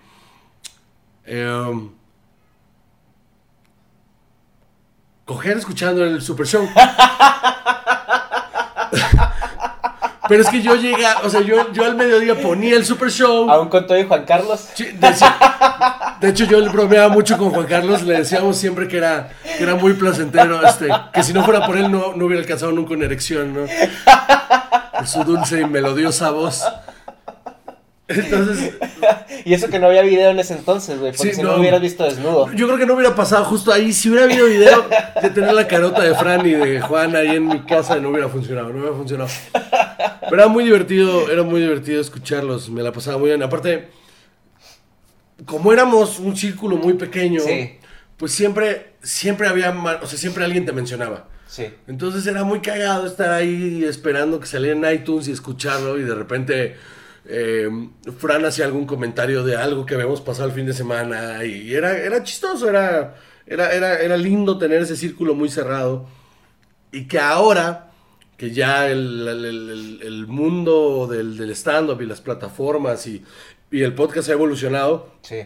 em, 1.25 1.91
coger 5.25 5.57
escuchando 5.57 6.05
el 6.05 6.21
Super 6.21 6.47
Show. 6.47 6.69
Pero 10.29 10.43
es 10.43 10.49
que 10.49 10.63
yo 10.63 10.75
llega, 10.77 11.19
o 11.23 11.31
sea, 11.31 11.41
yo, 11.43 11.71
yo 11.73 11.85
al 11.85 11.97
mediodía 11.97 12.35
ponía 12.35 12.77
el 12.77 12.85
Super 12.85 13.11
Show. 13.11 13.51
Aún 13.51 13.69
con 13.69 13.87
todo 13.87 13.99
y 13.99 14.05
Juan 14.05 14.25
Carlos. 14.25 14.69
De 14.77 15.09
hecho, 15.09 15.27
de 16.21 16.29
hecho, 16.31 16.45
yo 16.45 16.73
bromeaba 16.73 17.09
mucho 17.09 17.37
con 17.37 17.51
Juan 17.51 17.67
Carlos, 17.67 18.03
le 18.03 18.19
decíamos 18.19 18.57
siempre 18.57 18.89
que 18.89 18.97
era, 18.97 19.31
que 19.59 19.63
era 19.63 19.75
muy 19.75 19.93
placentero, 19.95 20.65
este, 20.67 20.89
que 21.13 21.23
si 21.23 21.33
no 21.33 21.45
fuera 21.45 21.67
por 21.67 21.77
él 21.77 21.91
no, 21.93 22.15
no 22.15 22.27
hubiera 22.27 22.41
alcanzado 22.43 22.73
nunca 22.73 22.95
una 22.95 23.05
erección, 23.05 23.53
¿no? 23.55 23.67
Por 24.97 25.07
su 25.07 25.25
dulce 25.25 25.61
y 25.61 25.65
melodiosa 25.67 26.31
voz. 26.31 26.65
Entonces, 28.07 28.75
Y 29.47 29.53
eso 29.53 29.69
que 29.69 29.79
no 29.79 29.87
había 29.89 30.03
video 30.03 30.31
en 30.31 30.39
ese 30.39 30.55
entonces, 30.55 30.99
güey, 30.99 31.13
porque 31.13 31.31
Sí, 31.31 31.37
si 31.37 31.43
no, 31.43 31.53
no. 31.53 31.59
hubieras 31.61 31.81
visto 31.81 32.05
desnudo. 32.05 32.51
yo 32.53 32.67
creo 32.67 32.79
que 32.79 32.87
no 32.87 32.95
hubiera 32.95 33.15
pasado 33.15 33.45
justo 33.45 33.73
ahí. 33.73 33.93
Si 33.93 34.09
hubiera 34.09 34.25
habido 34.25 34.47
video 34.47 34.87
de 35.21 35.31
tener 35.31 35.53
la 35.53 35.67
carota 35.67 36.03
de 36.03 36.15
Fran 36.15 36.47
y 36.47 36.53
de 36.53 36.81
Juan 36.81 37.15
ahí 37.17 37.37
en 37.37 37.49
mi 37.49 37.61
casa, 37.61 37.97
no 37.97 38.11
hubiera 38.11 38.29
funcionado, 38.29 38.69
no 38.71 38.79
hubiera 38.79 38.95
funcionado. 38.97 39.29
Pero 40.21 40.35
era 40.43 40.49
muy 40.49 40.65
divertido, 40.65 41.31
era 41.31 41.43
muy 41.43 41.61
divertido 41.61 42.01
escucharlos, 42.01 42.69
me 42.71 42.83
la 42.83 42.93
pasaba 42.93 43.19
muy 43.19 43.29
bien. 43.29 43.43
Aparte, 43.43 43.89
como 45.47 45.73
éramos 45.73 46.19
un 46.19 46.37
círculo 46.37 46.77
muy 46.77 46.95
pequeño, 46.95 47.41
Sí. 47.41 47.79
pues 48.17 48.33
siempre, 48.33 48.95
siempre 49.03 49.49
había, 49.49 49.71
o 50.03 50.07
sea, 50.07 50.19
siempre 50.19 50.45
alguien 50.45 50.65
te 50.65 50.73
mencionaba. 50.73 51.29
Sí. 51.47 51.67
Entonces 51.87 52.27
era 52.27 52.43
muy 52.45 52.61
cagado 52.61 53.07
estar 53.07 53.31
ahí 53.33 53.85
esperando 53.85 54.41
que 54.41 54.47
saliera 54.47 54.77
en 54.77 55.01
iTunes 55.01 55.29
y 55.29 55.33
escucharlo 55.33 55.99
y 55.99 56.03
de 56.03 56.15
repente 56.15 56.77
eh, 57.27 57.69
Fran 58.19 58.45
hacía 58.45 58.65
algún 58.65 58.87
comentario 58.87 59.45
de 59.45 59.57
algo 59.57 59.87
que 59.87 59.95
habíamos 59.95 60.21
pasado 60.21 60.49
el 60.49 60.55
fin 60.55 60.67
de 60.67 60.73
semana 60.73 61.45
y 61.45 61.73
era, 61.73 61.97
era 61.97 62.23
chistoso, 62.23 62.69
era, 62.69 63.15
era, 63.47 63.73
era, 63.73 63.99
era 64.01 64.17
lindo 64.17 64.59
tener 64.59 64.83
ese 64.83 64.97
círculo 64.97 65.35
muy 65.35 65.49
cerrado 65.49 66.09
y 66.91 67.07
que 67.07 67.19
ahora 67.21 67.91
que 68.45 68.51
ya 68.55 68.89
el, 68.91 69.27
el- 69.27 69.45
el- 69.47 70.01
el 70.03 70.27
mundo 70.27 71.07
del, 71.07 71.37
del 71.37 71.51
stand-up 71.51 72.01
y 72.03 72.07
las 72.07 72.21
plataformas 72.21 73.07
y, 73.07 73.23
y 73.71 73.83
el 73.83 73.95
podcast 73.95 74.29
ha 74.29 74.33
evolucionado, 74.33 75.13
Sí. 75.23 75.41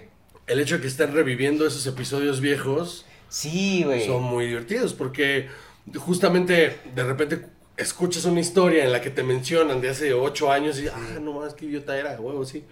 el 0.46 0.60
hecho 0.60 0.76
de 0.76 0.80
que 0.82 0.88
estén 0.88 1.12
reviviendo 1.14 1.66
esos 1.66 1.86
episodios 1.86 2.40
viejos 2.40 3.04
Sí, 3.28 3.82
güey. 3.84 4.04
son 4.06 4.22
muy 4.22 4.46
divertidos 4.46 4.94
porque 4.94 5.48
justamente 5.96 6.78
de 6.94 7.04
repente 7.04 7.46
escuchas 7.76 8.24
una 8.24 8.40
historia 8.40 8.84
en 8.84 8.90
la 8.92 9.00
que 9.00 9.10
te 9.10 9.22
mencionan 9.22 9.80
de 9.80 9.90
hace 9.90 10.12
ocho 10.14 10.50
años 10.50 10.80
y 10.80 10.88
ah 10.88 11.18
no 11.20 11.34
más 11.34 11.54
qué 11.54 11.66
idiota 11.66 11.96
era 11.98 12.18
huevo 12.20 12.44
sí 12.44 12.64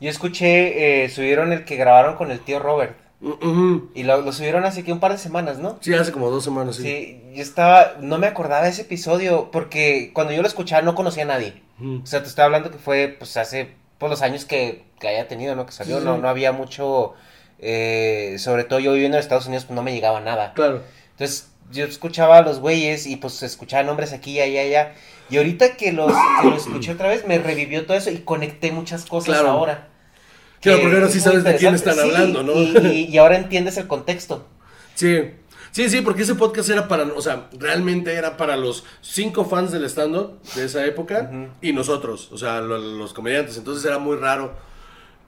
Yo 0.00 0.10
escuché, 0.10 1.04
eh, 1.04 1.08
subieron 1.08 1.52
el 1.52 1.64
que 1.64 1.76
grabaron 1.76 2.16
con 2.16 2.30
el 2.30 2.40
tío 2.40 2.58
Robert. 2.58 2.96
Y 3.20 4.04
lo, 4.04 4.20
lo 4.22 4.32
subieron 4.32 4.64
así 4.64 4.84
que 4.84 4.92
un 4.92 5.00
par 5.00 5.10
de 5.12 5.18
semanas, 5.18 5.58
¿no? 5.58 5.76
sí 5.80 5.92
hace 5.92 6.12
como 6.12 6.30
dos 6.30 6.44
semanas 6.44 6.76
sí, 6.76 6.82
Sí, 6.82 7.22
yo 7.34 7.42
estaba, 7.42 7.94
no 8.00 8.16
me 8.18 8.28
acordaba 8.28 8.62
de 8.62 8.70
ese 8.70 8.82
episodio, 8.82 9.50
porque 9.50 10.12
cuando 10.14 10.32
yo 10.32 10.40
lo 10.40 10.46
escuchaba 10.48 10.82
no 10.82 10.94
conocía 10.94 11.24
a 11.24 11.26
nadie. 11.26 11.60
O 11.80 12.06
sea, 12.06 12.22
te 12.22 12.28
estoy 12.28 12.44
hablando 12.44 12.70
que 12.70 12.78
fue, 12.78 13.08
pues, 13.18 13.36
hace, 13.36 13.70
pues, 13.98 14.10
los 14.10 14.22
años 14.22 14.44
que, 14.44 14.84
que 15.00 15.08
haya 15.08 15.26
tenido, 15.28 15.54
¿no? 15.56 15.66
Que 15.66 15.72
salió, 15.72 15.98
Sí. 15.98 16.04
no, 16.04 16.18
no 16.18 16.28
había 16.28 16.50
mucho, 16.52 17.14
eh, 17.58 18.36
sobre 18.38 18.64
todo 18.64 18.78
yo 18.78 18.92
viviendo 18.92 19.16
en 19.16 19.20
Estados 19.22 19.46
Unidos, 19.46 19.64
pues, 19.64 19.74
no 19.74 19.82
me 19.82 19.92
llegaba 19.92 20.20
nada. 20.20 20.52
claro 20.54 20.82
Entonces, 21.12 21.50
yo 21.72 21.84
escuchaba 21.84 22.38
a 22.38 22.42
los 22.42 22.60
güeyes 22.60 23.06
y, 23.06 23.16
pues, 23.16 23.42
escuchaba 23.42 23.82
nombres 23.82 24.12
aquí, 24.12 24.40
allá, 24.40 24.60
allá. 24.62 24.92
Y 25.30 25.36
ahorita 25.36 25.76
que 25.76 25.92
los, 25.92 26.12
que 26.40 26.48
los 26.50 26.66
escuché 26.66 26.92
otra 26.92 27.08
vez, 27.08 27.26
me 27.26 27.38
revivió 27.38 27.84
todo 27.86 27.96
eso 27.96 28.10
y 28.10 28.18
conecté 28.18 28.72
muchas 28.72 29.04
cosas 29.04 29.34
Claro. 29.34 29.50
ahora. 29.50 29.88
Claro, 30.60 30.78
Que 30.78 30.82
porque 30.84 30.96
ahora 30.96 31.08
sí 31.10 31.20
sabes 31.20 31.44
de 31.44 31.56
quién 31.56 31.74
están 31.74 31.94
Sí, 31.94 32.00
hablando, 32.00 32.42
¿no? 32.42 32.52
Y, 32.92 33.16
ahora 33.18 33.36
entiendes 33.36 33.76
el 33.76 33.86
contexto. 33.86 34.46
sí 34.94 35.30
sí 35.70 35.88
sí 35.90 36.00
porque 36.00 36.22
ese 36.22 36.34
podcast 36.34 36.68
era 36.70 36.88
para 36.88 37.04
o 37.04 37.20
sea 37.20 37.48
realmente 37.58 38.14
era 38.14 38.36
para 38.38 38.56
los 38.56 38.84
cinco 39.02 39.44
fans 39.44 39.70
del 39.70 39.84
stand 39.84 40.16
up 40.16 40.40
de 40.56 40.64
esa 40.64 40.84
época 40.86 41.30
y 41.60 41.72
nosotros 41.74 42.30
o 42.32 42.38
sea 42.38 42.60
lo- 42.62 42.78
los 42.78 43.12
comediantes 43.12 43.56
entonces 43.58 43.84
era 43.84 43.98
muy 43.98 44.16
raro 44.16 44.54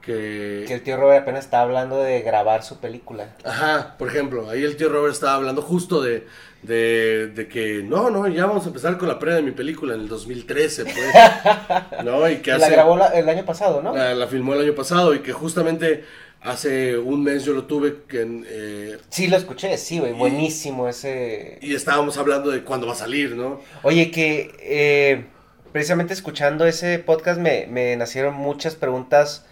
que... 0.01 0.63
Que 0.67 0.73
el 0.73 0.81
tío 0.81 0.97
Robert 0.97 1.21
apenas 1.21 1.45
está 1.45 1.61
hablando 1.61 1.97
de 2.01 2.21
grabar 2.21 2.63
su 2.63 2.79
película. 2.79 3.35
Ajá, 3.43 3.95
por 3.99 4.07
ejemplo, 4.07 4.49
ahí 4.49 4.63
el 4.63 4.75
tío 4.75 4.89
Robert 4.89 5.13
estaba 5.13 5.35
hablando 5.35 5.61
justo 5.61 6.01
de, 6.01 6.25
de, 6.63 7.27
de 7.27 7.47
que, 7.47 7.81
no, 7.83 8.09
no, 8.09 8.27
ya 8.27 8.45
vamos 8.45 8.65
a 8.65 8.67
empezar 8.67 8.97
con 8.97 9.07
la 9.07 9.17
pre 9.19 9.33
de 9.33 9.41
mi 9.41 9.51
película 9.51 9.95
en 9.95 10.01
el 10.01 10.07
2013, 10.07 10.83
pues. 10.85 10.95
¿No? 12.05 12.29
Y 12.29 12.37
que 12.37 12.51
La 12.51 12.57
hace... 12.57 12.71
grabó 12.71 12.97
la- 12.97 13.07
el 13.07 13.27
año 13.27 13.45
pasado, 13.45 13.81
¿no? 13.81 13.95
La, 13.95 14.13
la 14.13 14.27
filmó 14.27 14.53
el 14.53 14.61
año 14.61 14.75
pasado 14.75 15.13
y 15.15 15.19
que 15.19 15.31
justamente 15.33 16.03
hace 16.41 16.97
un 16.97 17.23
mes 17.23 17.45
yo 17.45 17.53
lo 17.53 17.65
tuve 17.65 18.03
que, 18.07 18.25
eh, 18.47 18.97
Sí, 19.09 19.27
lo 19.27 19.37
escuché, 19.37 19.77
sí, 19.77 19.99
güey, 19.99 20.13
buenísimo 20.13 20.87
ese... 20.87 21.59
y 21.61 21.75
estábamos 21.75 22.17
hablando 22.17 22.49
de 22.49 22.63
cuándo 22.63 22.87
va 22.87 22.93
a 22.93 22.95
salir, 22.95 23.35
¿no? 23.35 23.61
Oye, 23.83 24.09
que 24.11 24.51
eh, 24.59 25.25
precisamente 25.71 26.13
escuchando 26.13 26.65
ese 26.65 26.97
podcast 26.99 27.39
me, 27.39 27.67
me 27.67 27.95
nacieron 27.95 28.33
muchas 28.33 28.73
preguntas 28.75 29.45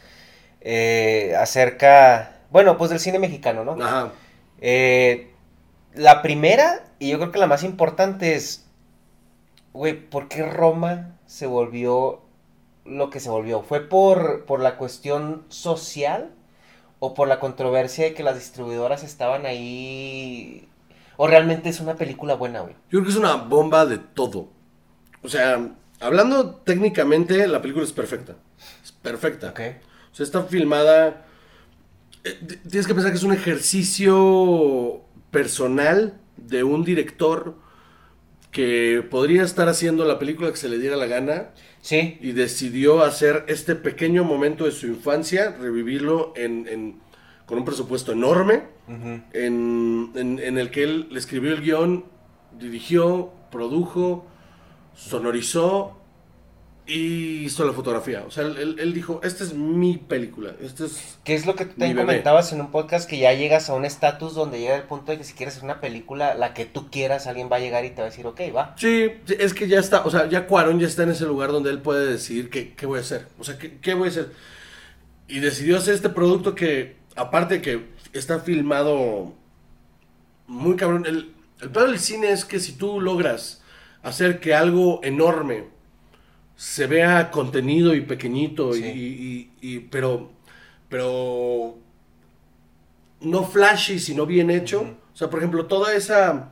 eh, 0.62 1.34
acerca, 1.38 2.39
bueno, 2.52 2.78
pues 2.78 2.89
del 2.89 3.00
cine 3.00 3.19
mexicano, 3.19 3.63
¿no? 3.63 3.74
Ajá. 3.84 4.12
Eh, 4.62 5.28
la 5.93 6.22
primera, 6.22 6.84
y 7.00 7.10
yo 7.10 7.18
creo 7.20 7.32
que 7.32 7.40
la 7.40 7.48
más 7.48 7.64
importante 7.64 8.36
es, 8.36 8.66
güey, 9.74 10.10
¿por 10.10 10.28
qué 10.28 10.44
Roma 10.44 11.18
se 11.26 11.48
volvió 11.48 12.22
lo 12.86 13.10
que 13.10 13.20
se 13.20 13.30
volvió? 13.30 13.62
¿Fue 13.64 13.82
por, 13.88 14.46
por 14.46 14.60
la 14.62 14.78
cuestión 14.78 15.44
social 15.50 16.32
o 17.00 17.14
por 17.14 17.28
la 17.28 17.40
controversia 17.40 18.06
de 18.06 18.14
que 18.14 18.24
las 18.24 18.36
distribuidoras 18.36 19.04
estaban 19.04 19.46
ahí? 19.46 20.68
¿O 21.18 21.28
realmente 21.28 21.70
es 21.70 21.80
una 21.80 21.96
película 21.96 22.36
buena, 22.36 22.62
güey? 22.62 22.74
Yo 22.90 23.00
creo 23.00 23.04
que 23.04 23.10
es 23.12 23.16
una 23.18 23.36
bomba 23.36 23.86
de 23.86 23.98
todo. 23.98 24.50
O 25.22 25.30
sea, 25.30 25.76
hablando 26.00 26.56
técnicamente, 26.56 27.48
la 27.48 27.62
película 27.62 27.86
es 27.86 27.92
perfecta. 27.94 28.36
Es 28.84 28.92
perfecta. 28.92 29.50
Ok. 29.50 29.60
O 30.12 30.16
sea, 30.16 30.24
está 30.24 30.44
filmada. 30.44 31.26
eh, 32.24 32.40
Tienes 32.70 32.88
que 32.88 32.94
pensar 32.94 33.12
que 33.12 33.18
es 33.18 33.24
un 33.24 33.34
ejercicio 33.34 35.02
personal 35.32 36.20
de 36.50 36.64
un 36.64 36.84
director 36.84 37.56
que 38.52 39.06
podría 39.10 39.44
estar 39.44 39.70
haciendo 39.70 40.06
la 40.06 40.18
película 40.18 40.50
que 40.52 40.58
se 40.58 40.70
le 40.70 40.80
diera 40.80 40.96
la 40.98 41.06
gana 41.08 41.50
Sí, 41.82 42.18
y 42.20 42.34
decidió 42.34 43.04
hacer 43.04 43.46
este 43.48 43.74
pequeño 43.76 44.26
momento 44.26 44.66
de 44.66 44.72
su 44.72 44.88
infancia, 44.88 45.56
revivirlo 45.62 46.34
en, 46.36 46.68
en- 46.68 47.00
con 47.46 47.58
un 47.58 47.64
presupuesto 47.66 48.12
enorme, 48.12 48.64
en, 49.34 50.12
en- 50.16 50.40
en 50.40 50.58
el 50.58 50.72
que 50.72 50.84
él 50.84 51.08
le 51.10 51.20
escribió 51.20 51.54
el 51.54 51.62
guion, 51.62 52.04
dirigió, 52.60 53.32
produjo, 53.50 54.26
sonorizó 54.96 55.99
y 56.89 57.45
hizo 57.45 57.65
la 57.65 57.73
fotografía. 57.73 58.23
O 58.28 58.32
sea, 58.32 58.43
él, 58.45 58.93
dijo, 58.93 59.21
esta 59.23 59.43
es 59.43 59.54
mi 59.54 59.97
película, 59.97 60.56
esta 60.60 60.86
es... 60.86 61.19
¿Qué 61.23 61.36
es 61.36 61.45
lo 61.45 61.56
que 61.56 61.65
tú 61.65 61.73
bebé. 61.78 61.93
comentabas 61.93 62.52
en 62.52 62.62
un 62.62 62.71
podcast? 62.71 63.08
Que 63.08 63.19
ya 63.19 63.32
llegas 63.34 63.69
a 63.69 63.75
un 63.75 63.86
estatus 63.86 64.34
donde 64.34 64.60
llega 64.60 64.75
el 64.75 64.84
punto 64.84 65.12
de 65.12 65.19
que 65.19 65.23
si 65.23 65.34
quieres 65.34 65.54
hacer 65.54 65.65
una 65.65 65.82
película, 65.82 66.34
la 66.34 66.56
que 66.56 66.65
tú 66.65 66.89
quieras, 66.89 67.28
alguien 67.28 67.47
va 67.52 67.58
a 67.58 67.60
llegar 67.60 67.86
y 67.86 67.91
te 67.91 67.97
va 67.97 68.08
a 68.08 68.10
decir, 68.10 68.25
ok, 68.25 68.41
va. 68.56 68.73
Sí, 68.75 69.12
sí, 69.25 69.36
es 69.38 69.54
que 69.54 69.67
ya 69.67 69.80
está, 69.80 70.02
o 70.04 70.10
sea, 70.10 70.28
ya 70.28 70.47
Cuarón 70.47 70.80
ya 70.80 70.88
está 70.88 71.04
en 71.04 71.12
ese 71.12 71.25
lugar 71.25 71.52
donde 71.52 71.69
él 71.69 71.80
puede 71.80 72.08
decidir 72.08 72.49
qué, 72.49 72.73
qué 72.73 72.88
voy 72.88 72.97
a 72.97 73.02
hacer. 73.02 73.28
O 73.38 73.43
sea, 73.43 73.60
qué, 73.60 73.78
qué 73.78 73.93
voy 73.93 74.08
a 74.08 74.12
hacer. 74.12 74.32
Y 75.28 75.39
decidió 75.41 75.78
hacer 75.78 75.93
este 75.93 76.10
producto 76.10 76.56
que, 76.56 76.95
aparte 77.15 77.56
de 77.56 77.62
que 77.62 77.86
está 78.13 78.39
filmado 78.39 79.36
muy 80.47 80.75
cabrón, 80.75 81.06
el, 81.06 81.36
el 81.62 81.69
peor 81.69 81.91
del 81.91 81.99
cine 81.99 82.32
es 82.32 82.45
que 82.45 82.60
si 82.60 82.71
tú 82.71 82.99
logras 82.99 83.62
hacer 84.02 84.39
que 84.39 84.56
algo 84.56 85.02
enorme 85.04 85.65
se 86.60 86.88
vea 86.88 87.32
contenido 87.32 87.95
y 87.95 88.02
pequeñito, 88.02 88.76
y, 88.76 88.82
Sí. 88.82 88.86
y- 89.62 89.76
y- 89.76 89.80
pero, 89.80 90.30
pero 90.89 91.78
no 93.22 93.43
flashy, 93.45 93.98
sino 94.00 94.26
bien 94.26 94.50
hecho. 94.50 94.82
O 95.13 95.15
sea, 95.17 95.30
por 95.30 95.39
ejemplo, 95.39 95.65
toda 95.67 95.93
esa 95.95 96.52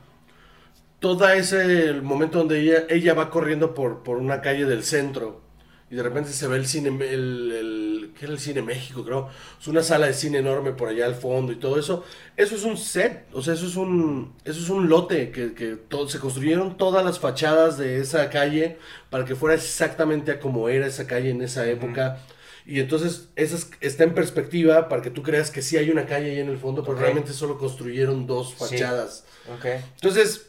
toda 1.00 1.36
ese 1.36 1.88
el 1.90 2.02
momento 2.02 2.38
donde 2.38 2.60
ella, 2.60 2.84
ella 2.88 3.14
va 3.14 3.30
corriendo 3.30 3.74
por, 3.74 4.02
por 4.02 4.16
una 4.16 4.40
calle 4.40 4.64
del 4.64 4.82
centro 4.82 5.42
y 5.90 5.96
de 5.96 6.02
repente 6.02 6.30
se 6.32 6.46
ve 6.46 6.56
el 6.56 6.66
cine, 6.66 6.88
el, 6.88 7.52
el- 7.52 8.10
¿qué 8.18 8.24
era 8.26 8.34
el 8.34 8.40
cine 8.40 8.62
México, 8.62 9.04
creo? 9.04 9.28
Es 9.60 9.66
una 9.68 9.82
sala 9.82 10.06
de 10.06 10.12
cine 10.12 10.38
enorme 10.38 10.72
por 10.72 10.88
allá 10.88 11.06
al 11.06 11.14
fondo 11.14 11.52
y 11.52 11.56
todo 11.56 11.78
eso. 11.78 12.04
Eso 12.36 12.56
es 12.56 12.64
un 12.64 12.76
set, 12.76 13.26
o 13.32 13.40
sea, 13.42 13.54
eso 13.54 13.66
es 13.66 13.76
un, 13.76 14.34
eso 14.44 14.60
es 14.60 14.68
un 14.68 14.88
lote 14.88 15.30
que, 15.30 15.54
que 15.54 15.76
to- 15.76 16.08
se 16.08 16.18
construyeron 16.18 16.76
todas 16.76 17.04
las 17.04 17.18
fachadas 17.18 17.78
de 17.78 18.00
esa 18.00 18.28
calle 18.28 18.76
para 19.08 19.24
que 19.24 19.34
fuera 19.34 19.54
exactamente 19.54 20.30
a 20.32 20.40
como 20.40 20.68
era 20.68 20.86
esa 20.86 21.06
calle 21.06 21.30
en 21.30 21.42
esa 21.42 21.66
época. 21.68 22.18
Y 22.66 22.80
entonces 22.80 23.28
eso 23.36 23.56
es- 23.56 23.70
está 23.80 24.04
en 24.04 24.14
perspectiva 24.14 24.90
para 24.90 25.00
que 25.00 25.08
tú 25.10 25.22
creas 25.22 25.50
que 25.50 25.62
sí 25.62 25.78
hay 25.78 25.88
una 25.90 26.04
calle 26.04 26.32
ahí 26.32 26.38
en 26.40 26.48
el 26.50 26.58
fondo, 26.58 26.82
pero 26.84 26.98
realmente 26.98 27.32
solo 27.32 27.56
construyeron 27.56 28.26
dos 28.26 28.50
Sí. 28.50 28.56
fachadas. 28.58 29.24
Ok. 29.56 29.64
Entonces, 29.94 30.46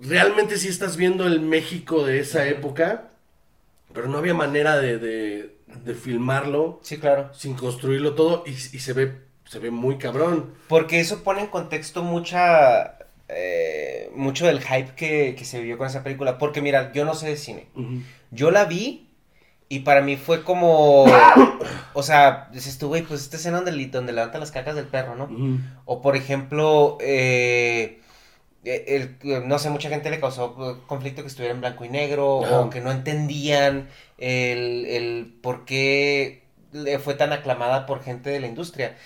realmente 0.00 0.58
sí 0.58 0.68
estás 0.68 0.96
viendo 0.96 1.26
el 1.26 1.40
México 1.40 2.04
de 2.04 2.20
esa 2.20 2.46
época, 2.48 3.10
pero 3.94 4.08
no 4.08 4.18
había 4.18 4.34
manera 4.34 4.76
de, 4.76 4.98
de- 4.98 5.56
de 5.66 5.94
filmarlo 5.94 6.78
Sí, 6.82 6.98
claro. 6.98 7.30
sin 7.32 7.54
construirlo 7.54 8.14
todo 8.14 8.42
y, 8.46 8.50
y 8.50 8.54
se 8.54 8.92
ve 8.92 9.22
se 9.46 9.58
ve 9.58 9.70
muy 9.70 9.98
cabrón. 9.98 10.54
Porque 10.68 11.00
eso 11.00 11.22
pone 11.22 11.40
en 11.42 11.46
contexto 11.48 12.02
mucha. 12.02 12.98
eh, 13.28 14.10
mucho 14.14 14.46
del 14.46 14.60
hype 14.60 14.94
que, 14.96 15.34
que 15.36 15.44
se 15.44 15.58
vivió 15.60 15.76
con 15.78 15.86
esa 15.86 16.02
película. 16.02 16.38
Porque 16.38 16.60
mira, 16.62 16.92
yo 16.92 17.04
no 17.04 17.14
sé 17.14 17.28
de 17.28 17.36
cine. 17.36 17.66
Yo 18.30 18.50
la 18.50 18.64
vi 18.64 19.10
y 19.68 19.80
para 19.80 20.00
mí 20.00 20.16
fue 20.16 20.42
como. 20.44 21.04
o 21.94 22.02
sea, 22.02 22.48
dices 22.52 22.78
tú, 22.78 22.88
güey, 22.88 23.02
pues 23.02 23.20
esta 23.22 23.36
escena 23.36 23.60
donde, 23.60 23.86
donde 23.88 24.12
levanta 24.14 24.38
las 24.38 24.50
cacas 24.50 24.76
del 24.76 24.86
perro, 24.86 25.14
¿no? 25.14 25.28
O 25.84 26.00
por 26.00 26.16
ejemplo, 26.16 26.96
eh, 27.00 28.00
el, 28.64 29.16
el- 29.22 29.48
no 29.48 29.58
sé, 29.58 29.70
mucha 29.70 29.88
gente 29.88 30.10
le 30.10 30.20
causó 30.20 30.56
eh, 30.60 30.82
conflicto 30.86 31.22
que 31.22 31.28
estuviera 31.28 31.54
en 31.54 31.60
blanco 31.60 31.84
y 31.84 31.88
negro 31.88 32.44
Ajá. 32.44 32.60
o 32.60 32.70
que 32.70 32.80
no 32.80 32.90
entendían 32.90 33.88
el, 34.18 34.86
el 34.86 35.38
por 35.42 35.64
qué 35.64 36.42
fue 37.02 37.14
tan 37.14 37.32
aclamada 37.32 37.86
por 37.86 38.02
gente 38.02 38.30
de 38.30 38.40
la 38.40 38.46
industria. 38.48 38.96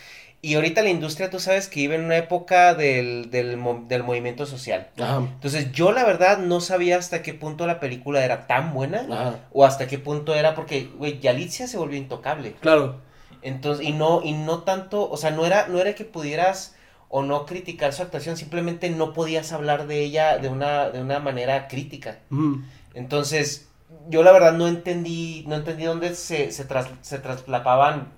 Y 0.41 0.55
ahorita 0.55 0.83
la 0.83 0.89
industria, 0.91 1.31
tú 1.31 1.41
sabes 1.41 1.67
que 1.67 1.81
vive 1.81 1.97
en 1.97 2.05
una 2.05 2.17
época 2.17 2.75
del, 2.75 3.29
del, 3.31 3.57
mo- 3.57 3.85
del 3.89 4.05
movimiento 4.05 4.47
social. 4.47 4.89
Ajá. 4.97 5.17
Entonces 5.19 5.73
yo 5.73 5.91
la 5.91 6.05
verdad 6.05 6.39
no 6.39 6.61
sabía 6.61 6.97
hasta 6.97 7.23
qué 7.23 7.35
punto 7.35 7.67
la 7.67 7.81
película 7.81 8.25
era 8.25 8.47
tan 8.47 8.73
buena 8.73 9.07
Ajá. 9.11 9.41
o 9.53 9.65
hasta 9.65 9.89
qué 9.89 9.99
punto 9.99 10.35
era 10.37 10.55
porque, 10.55 10.89
güey, 10.97 11.19
Yalitza 11.19 11.67
se 11.67 11.77
volvió 11.77 11.99
intocable. 11.99 12.53
Claro. 12.61 13.01
Entonces, 13.43 13.85
y 13.87 13.93
no, 13.93 14.23
y 14.23 14.33
no 14.33 14.63
tanto, 14.63 15.11
o 15.11 15.17
sea, 15.17 15.33
no 15.33 15.45
era, 15.45 15.67
no 15.69 15.79
era 15.81 15.95
que 15.95 16.05
pudieras 16.05 16.77
o 17.09 17.23
no 17.23 17.47
criticar 17.47 17.93
su 17.93 18.03
actuación, 18.03 18.37
simplemente 18.37 18.91
no 18.91 19.13
podías 19.13 19.53
hablar 19.53 19.87
de 19.87 20.03
ella 20.05 20.39
de 20.39 20.49
una, 20.49 20.91
de 20.91 21.01
una 21.01 21.19
manera 21.21 21.69
crítica. 21.69 22.19
Ujú. 22.31 22.61
Entonces, 22.95 23.69
yo 24.09 24.23
la 24.23 24.33
verdad 24.33 24.53
no 24.53 24.69
entendí, 24.69 25.45
no 25.47 25.55
entendí 25.57 25.85
dónde 25.85 26.15
se, 26.15 26.53
se, 26.53 26.69
tras- 26.69 26.91
se 27.01 27.19
traslapaban 27.19 28.09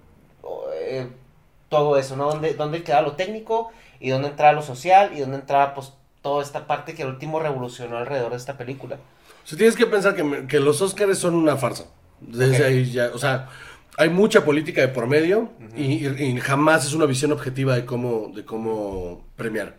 eh, 0.75 1.09
todo 1.69 1.97
eso, 1.99 2.17
¿no? 2.17 2.27
Dónde, 2.31 2.55
dónde 2.55 2.83
quedaba 2.83 3.03
lo 3.03 3.13
técnico 3.13 3.71
y 4.01 4.11
dónde 4.11 4.29
entraba 4.29 4.53
lo 4.53 4.63
social 4.63 5.13
y 5.15 5.21
dónde 5.21 5.37
entraba, 5.37 5.75
pues, 5.75 5.93
toda 6.23 6.43
esta 6.43 6.67
parte 6.67 6.95
que 6.95 7.03
al 7.05 7.11
último 7.11 7.39
revolucionó 7.41 7.97
alrededor 7.97 8.33
de 8.33 8.37
esta 8.39 8.59
película. 8.59 8.97
O 9.45 9.47
sea, 9.47 9.57
tienes 9.57 9.77
que 9.77 9.87
pensar 9.87 10.15
que, 10.15 10.47
que 10.49 10.61
los 10.61 10.83
Óscares 10.83 11.19
son 11.19 11.35
una 11.35 11.57
farsa. 11.57 11.85
Desde 12.21 12.65
ahí 12.65 12.91
ya, 12.91 13.11
o 13.15 13.19
sea, 13.19 13.49
hay 13.97 14.09
mucha 14.11 14.45
política 14.45 14.81
de 14.81 14.89
por 14.89 15.07
medio 15.07 15.51
y, 15.77 16.07
y- 16.07 16.23
y 16.37 16.41
jamás 16.41 16.87
es 16.87 16.95
una 16.95 17.07
visión 17.07 17.33
objetiva 17.33 17.75
de 17.77 17.85
cómo, 17.85 18.33
de 18.35 18.45
cómo 18.45 19.25
premiar. 19.37 19.79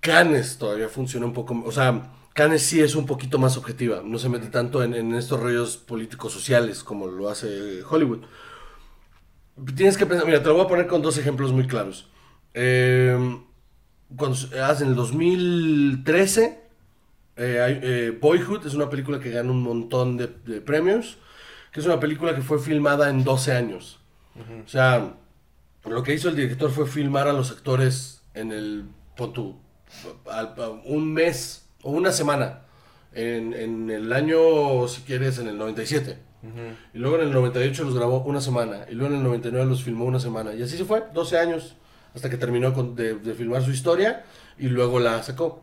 Cannes 0.00 0.56
todavía 0.58 0.88
funciona 0.88 1.26
un 1.26 1.32
poco, 1.34 1.62
o 1.64 1.72
sea, 1.72 2.12
Cannes 2.34 2.62
sí 2.62 2.80
es 2.80 2.94
un 2.94 3.04
poquito 3.06 3.38
más 3.38 3.56
objetiva, 3.58 4.02
no 4.04 4.18
se 4.18 4.28
mete 4.30 4.46
tanto 4.46 4.82
en, 4.82 4.94
en 4.94 5.14
estos 5.14 5.38
rollos 5.40 5.76
políticos 5.76 6.32
sociales 6.32 6.82
como 6.82 7.06
lo 7.06 7.28
hace 7.28 7.82
Hollywood. 7.88 8.20
Tienes 9.76 9.98
que 9.98 10.06
pensar, 10.06 10.26
mira, 10.26 10.42
te 10.42 10.48
lo 10.48 10.54
voy 10.54 10.64
a 10.64 10.68
poner 10.68 10.86
con 10.86 11.02
dos 11.02 11.18
ejemplos 11.18 11.52
muy 11.52 11.66
claros. 11.66 12.08
Eh, 12.54 13.38
cuando 14.16 14.36
se- 14.36 14.58
hace 14.60 14.84
en 14.84 14.90
el 14.90 14.96
2013, 14.96 16.60
eh, 17.36 17.60
hay- 17.60 17.80
eh, 17.82 18.18
Boyhood 18.20 18.66
es 18.66 18.74
una 18.74 18.88
película 18.90 19.20
que 19.20 19.30
gana 19.30 19.50
un 19.50 19.62
montón 19.62 20.16
de, 20.16 20.28
de 20.28 20.60
premios, 20.60 21.18
que 21.72 21.80
es 21.80 21.86
una 21.86 22.00
película 22.00 22.34
que 22.34 22.42
fue 22.42 22.58
filmada 22.58 23.08
en 23.10 23.24
12 23.24 23.52
años. 23.52 24.00
O 24.64 24.68
sea, 24.68 25.14
lo 25.84 26.02
que 26.02 26.14
hizo 26.14 26.28
el 26.28 26.36
director 26.36 26.70
fue 26.70 26.86
filmar 26.86 27.28
a 27.28 27.32
los 27.32 27.50
actores 27.50 28.22
en 28.34 28.52
el, 28.52 28.84
pon 29.16 29.32
tú, 29.32 29.56
al- 30.30 30.54
a- 30.58 30.68
un 30.84 31.12
mes 31.12 31.66
o 31.82 31.90
una 31.90 32.12
semana, 32.12 32.60
en, 33.12 33.54
en 33.54 33.90
el 33.90 34.12
año, 34.12 34.86
si 34.88 35.02
quieres, 35.02 35.38
en 35.38 35.48
el 35.48 35.58
97. 35.58 36.18
Y 36.94 36.98
luego 36.98 37.16
en 37.16 37.22
el 37.28 37.32
98 37.32 37.84
los 37.84 37.94
grabó 37.94 38.20
una 38.22 38.40
semana. 38.40 38.86
Y 38.90 38.94
luego 38.94 39.12
en 39.12 39.18
el 39.20 39.24
99 39.26 39.66
los 39.68 39.82
filmó 39.82 40.06
una 40.06 40.18
semana. 40.20 40.54
Y 40.54 40.62
así 40.62 40.76
se 40.78 40.84
fue, 40.86 41.04
12 41.12 41.38
años. 41.38 41.76
Hasta 42.14 42.30
que 42.30 42.36
terminó 42.38 42.72
con- 42.72 42.94
de, 42.94 43.14
de 43.16 43.34
filmar 43.34 43.62
su 43.62 43.70
historia. 43.72 44.24
Y 44.58 44.68
luego 44.68 45.00
la 45.00 45.22
sacó. 45.22 45.60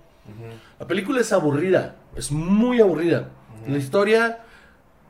La 0.80 0.86
película 0.86 1.22
es 1.22 1.32
aburrida. 1.34 1.96
Es 2.16 2.32
muy 2.32 2.80
aburrida. 2.82 3.30
La 3.68 3.78
historia 3.78 4.40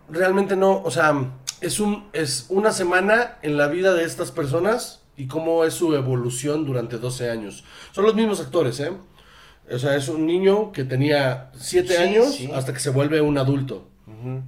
realmente 0.10 0.55
no. 0.55 0.82
O 0.84 0.91
sea, 0.91 1.14
es, 1.62 1.80
un, 1.80 2.10
es 2.14 2.45
una 2.49 2.72
semana 2.72 3.38
en 3.41 3.58
la 3.58 3.68
vida 3.68 3.93
de 3.93 4.03
estas 4.03 4.32
personas 4.32 5.01
y 5.16 5.28
cómo 5.28 5.64
es 5.64 5.74
su 5.74 5.93
evolución 5.95 6.66
durante 6.66 6.97
12 6.97 7.30
años. 7.30 7.64
Son 7.91 8.05
los 8.05 8.16
mismos 8.16 8.39
actores, 8.39 8.80
¿eh? 8.80 8.91
O 9.72 9.80
sea, 9.80 9.95
es 9.95 10.08
un 10.08 10.26
niño 10.26 10.72
que 10.72 10.84
tenía 10.86 11.51
7 11.58 11.88
Sí, 11.88 11.95
años 12.01 12.36
sí. 12.36 12.49
hasta 12.53 12.74
que 12.74 12.80
se 12.80 12.89
vuelve 12.89 13.20
un 13.20 13.38
adulto, 13.38 13.89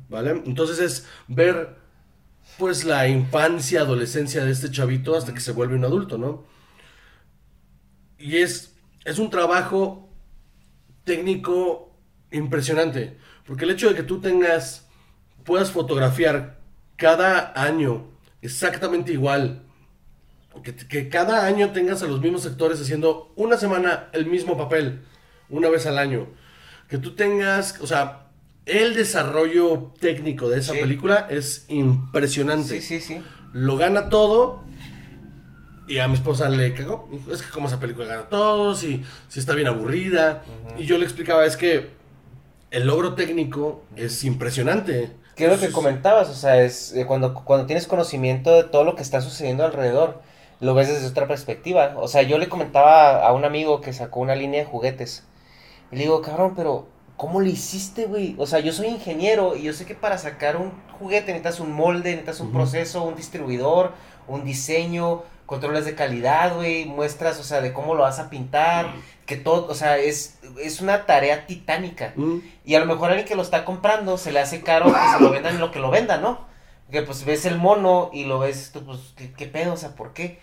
¿vale? 0.08 0.42
Entonces 0.46 0.80
es 0.80 1.08
ver, 1.28 1.76
pues, 2.58 2.86
la 2.86 3.08
infancia, 3.10 3.82
adolescencia 3.82 4.46
de 4.46 4.52
este 4.52 4.72
chavito 4.72 5.18
hasta 5.18 5.34
que 5.34 5.42
se 5.42 5.52
vuelve 5.52 5.76
un 5.76 5.84
adulto, 5.84 6.18
¿no? 6.18 6.46
Y 8.18 8.38
es, 8.38 8.76
es 9.04 9.20
un 9.20 9.30
trabajo 9.30 10.10
técnico 11.04 11.92
impresionante, 12.32 13.18
porque 13.46 13.66
el 13.66 13.72
hecho 13.72 13.90
de 13.90 13.96
que 13.96 14.04
tú 14.04 14.22
tengas, 14.22 14.88
puedas 15.44 15.72
fotografiar 15.72 16.58
cada 16.96 17.54
año 17.56 18.08
exactamente 18.42 19.12
igual, 19.14 19.64
que, 20.64 20.76
que 20.76 21.10
cada 21.10 21.46
año 21.46 21.72
tengas 21.72 22.02
a 22.04 22.08
los 22.08 22.20
mismos 22.22 22.46
actores 22.46 22.82
haciendo 22.82 23.32
una 23.36 23.58
semana 23.58 24.10
el 24.14 24.26
mismo 24.26 24.58
papel, 24.58 25.02
una 25.50 25.70
vez 25.70 25.86
al 25.86 25.98
año, 25.98 26.28
que 26.90 26.98
tú 26.98 27.16
tengas, 27.16 27.80
o 27.82 27.88
sea, 27.88 28.26
el 28.66 28.94
desarrollo 28.94 29.94
técnico 30.00 30.50
de 30.50 30.60
esa 30.60 30.74
Sí. 30.74 30.80
película 30.80 31.28
es 31.30 31.66
impresionante. 31.70 32.82
Sí, 32.82 33.00
sí, 33.00 33.00
sí. 33.00 33.22
Lo 33.54 33.78
gana 33.78 34.10
todo. 34.10 34.64
Y 35.88 35.98
a 35.98 36.08
mi 36.08 36.14
esposa 36.14 36.50
le 36.50 36.76
cagó. 36.76 37.10
Es 37.32 37.42
que 37.42 37.50
como 37.50 37.68
esa 37.68 37.80
película 37.80 38.06
gana 38.06 38.30
todo, 38.30 38.76
si, 38.76 39.04
si 39.28 39.40
está 39.40 39.56
bien 39.56 39.68
aburrida. 39.68 40.44
Y 40.78 40.86
yo 40.86 41.00
le 41.00 41.04
explicaba, 41.06 41.46
es 41.48 41.58
que 41.58 41.90
el 42.70 42.86
logro 42.86 43.16
técnico 43.16 43.86
es 43.96 44.24
impresionante. 44.24 45.12
¿Qué 45.40 45.46
es 45.46 45.52
lo 45.54 45.58
que 45.58 45.72
comentabas? 45.72 46.28
O 46.28 46.34
sea, 46.34 46.62
es 46.62 46.94
eh, 46.94 47.06
cuando, 47.06 47.34
cuando 47.34 47.66
tienes 47.66 47.88
conocimiento 47.88 48.52
de 48.58 48.66
todo 48.66 48.84
lo 48.84 48.96
que 48.96 49.02
está 49.04 49.22
sucediendo 49.22 49.64
alrededor, 49.64 50.22
lo 50.60 50.74
ves 50.74 50.90
desde 50.90 51.08
otra 51.08 51.30
perspectiva. 51.30 51.94
O 51.96 52.10
sea, 52.10 52.24
yo 52.24 52.38
le 52.38 52.50
comentaba 52.50 53.26
a 53.26 53.32
un 53.32 53.46
amigo 53.46 53.80
que 53.80 53.94
sacó 53.94 54.20
una 54.20 54.36
línea 54.36 54.60
de 54.60 54.66
juguetes. 54.66 55.24
Y 55.92 55.96
le 55.96 56.04
digo, 56.04 56.22
cabrón, 56.22 56.56
pero 56.58 56.88
¿cómo 57.18 57.42
le 57.42 57.52
hiciste, 57.52 58.08
güey? 58.08 58.36
O 58.38 58.48
sea, 58.48 58.60
yo 58.60 58.74
soy 58.74 58.88
ingeniero 58.88 59.56
y 59.56 59.64
yo 59.64 59.74
sé 59.74 59.86
que 59.86 59.96
para 59.96 60.18
sacar 60.18 60.58
un 60.58 60.74
juguete 61.00 61.28
necesitas 61.32 61.62
un 61.62 61.72
molde, 61.72 62.12
necesitas 62.12 62.42
un 62.42 62.48
Ujú. 62.48 62.58
proceso, 62.58 63.04
un 63.04 63.16
distribuidor, 63.16 63.94
un 64.28 64.44
diseño, 64.46 65.24
controles 65.50 65.84
de 65.86 65.96
calidad, 65.96 66.56
güey, 66.56 66.86
muestras, 66.86 67.40
o 67.40 67.44
sea, 67.44 67.60
de 67.60 67.74
cómo 67.74 67.96
lo 67.96 68.04
vas 68.04 68.20
a 68.20 68.30
pintar, 68.30 68.94
que 69.26 69.36
todo, 69.36 69.66
o 69.68 69.74
sea, 69.74 69.98
es, 69.98 70.38
es 70.62 70.80
una 70.80 71.08
tarea 71.08 71.48
titánica. 71.48 72.14
mm, 72.16 72.38
Y 72.66 72.76
a 72.76 72.80
lo 72.80 72.86
mejor 72.86 73.10
alguien 73.10 73.28
que 73.28 73.36
lo 73.36 73.42
está 73.42 73.66
comprando 73.66 74.18
se 74.20 74.32
le 74.32 74.40
hace 74.40 74.62
caro 74.62 74.86
que 74.86 75.00
se 75.18 75.20
lo 75.20 75.32
vendan 75.32 75.56
en 75.56 75.60
lo 75.60 75.72
que 75.72 75.80
lo 75.80 75.90
vendan, 75.90 76.22
¿no? 76.22 76.48
Que 76.92 77.02
pues 77.02 77.26
ves 77.26 77.46
el 77.46 77.58
mono 77.58 78.12
y 78.14 78.26
lo 78.26 78.38
ves, 78.40 78.70
tú, 78.72 78.86
pues, 78.86 79.00
¿qué, 79.18 79.32
qué 79.34 79.48
pedo? 79.48 79.74
O 79.74 79.78
sea, 79.78 79.96
¿por 79.96 80.14
qué? 80.14 80.40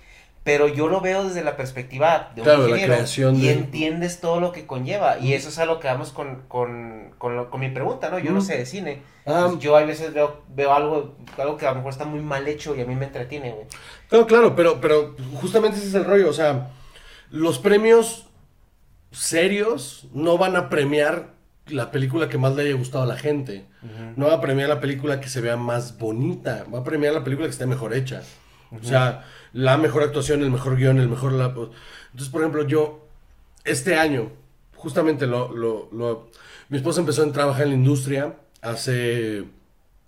Pero 0.46 0.68
yo 0.68 0.86
lo 0.86 1.00
veo 1.00 1.24
desde 1.24 1.42
la 1.42 1.56
perspectiva 1.56 2.30
de 2.36 2.42
un 2.42 2.44
Claro, 2.44 2.60
la 2.62 2.68
ingeniero 2.68 2.94
creación 2.94 3.34
y 3.34 3.46
de- 3.48 3.52
entiendes 3.52 4.20
todo 4.20 4.38
lo 4.38 4.52
que 4.52 4.64
conlleva. 4.64 5.18
Y 5.18 5.32
eso 5.32 5.48
es 5.48 5.58
a 5.58 5.66
lo 5.66 5.80
que 5.80 5.88
vamos 5.88 6.12
con, 6.12 6.42
con, 6.46 7.10
con, 7.18 7.34
lo- 7.36 7.50
con 7.50 7.58
mi 7.58 7.68
pregunta, 7.68 8.10
¿no? 8.10 8.20
Yo 8.20 8.30
no 8.30 8.40
sé 8.40 8.56
de 8.56 8.64
cine. 8.64 9.02
Ah. 9.26 9.48
Pues, 9.50 9.58
yo 9.58 9.76
a 9.76 9.82
veces 9.84 10.14
veo, 10.14 10.42
veo 10.54 10.72
algo, 10.72 11.16
algo 11.36 11.56
que 11.56 11.66
a 11.66 11.70
lo 11.70 11.76
mejor 11.78 11.90
está 11.90 12.04
muy 12.04 12.20
mal 12.20 12.46
hecho 12.46 12.76
y 12.76 12.80
a 12.80 12.86
mí 12.86 12.94
me 12.94 13.06
entretiene, 13.06 13.50
güey. 13.50 13.66
No, 14.12 14.24
claro, 14.28 14.54
pero, 14.54 14.80
pero 14.80 15.16
justamente 15.40 15.78
ese 15.78 15.88
es 15.88 15.94
el 15.94 16.04
rollo. 16.04 16.30
O 16.30 16.32
sea, 16.32 16.70
los 17.30 17.58
premios 17.58 18.28
serios 19.10 20.06
no 20.12 20.38
van 20.38 20.54
a 20.54 20.68
premiar 20.68 21.30
la 21.66 21.90
película 21.90 22.28
que 22.28 22.38
más 22.38 22.54
le 22.54 22.62
haya 22.62 22.74
gustado 22.76 23.02
a 23.02 23.06
la 23.08 23.16
gente. 23.16 23.64
No 24.16 24.26
va 24.28 24.34
a 24.34 24.40
premiar 24.40 24.68
la 24.68 24.80
película 24.80 25.20
que 25.20 25.28
se 25.28 25.40
vea 25.40 25.56
más 25.56 25.98
bonita. 25.98 26.64
Va 26.72 26.80
a 26.80 26.84
premiar 26.84 27.12
la 27.14 27.24
película 27.24 27.48
que 27.48 27.52
esté 27.52 27.66
mejor 27.66 27.94
hecha. 27.94 28.22
O 28.72 28.82
sea, 28.84 29.24
la 29.52 29.76
mejor 29.76 30.02
actuación, 30.02 30.42
el 30.42 30.50
mejor 30.50 30.76
guion, 30.76 30.98
el 30.98 31.08
mejor... 31.08 31.32
la- 31.32 31.46
Entonces, 31.46 32.28
por 32.30 32.40
ejemplo, 32.42 32.66
yo, 32.66 33.06
este 33.64 33.96
año, 33.96 34.30
justamente 34.74 35.26
lo, 35.26 35.52
lo, 35.52 35.88
lo- 35.92 36.30
Mi 36.68 36.76
esposa 36.78 37.00
empezó 37.00 37.22
a 37.22 37.32
trabajar 37.32 37.64
en 37.64 37.70
la 37.70 37.74
industria 37.76 38.34
hace 38.62 39.44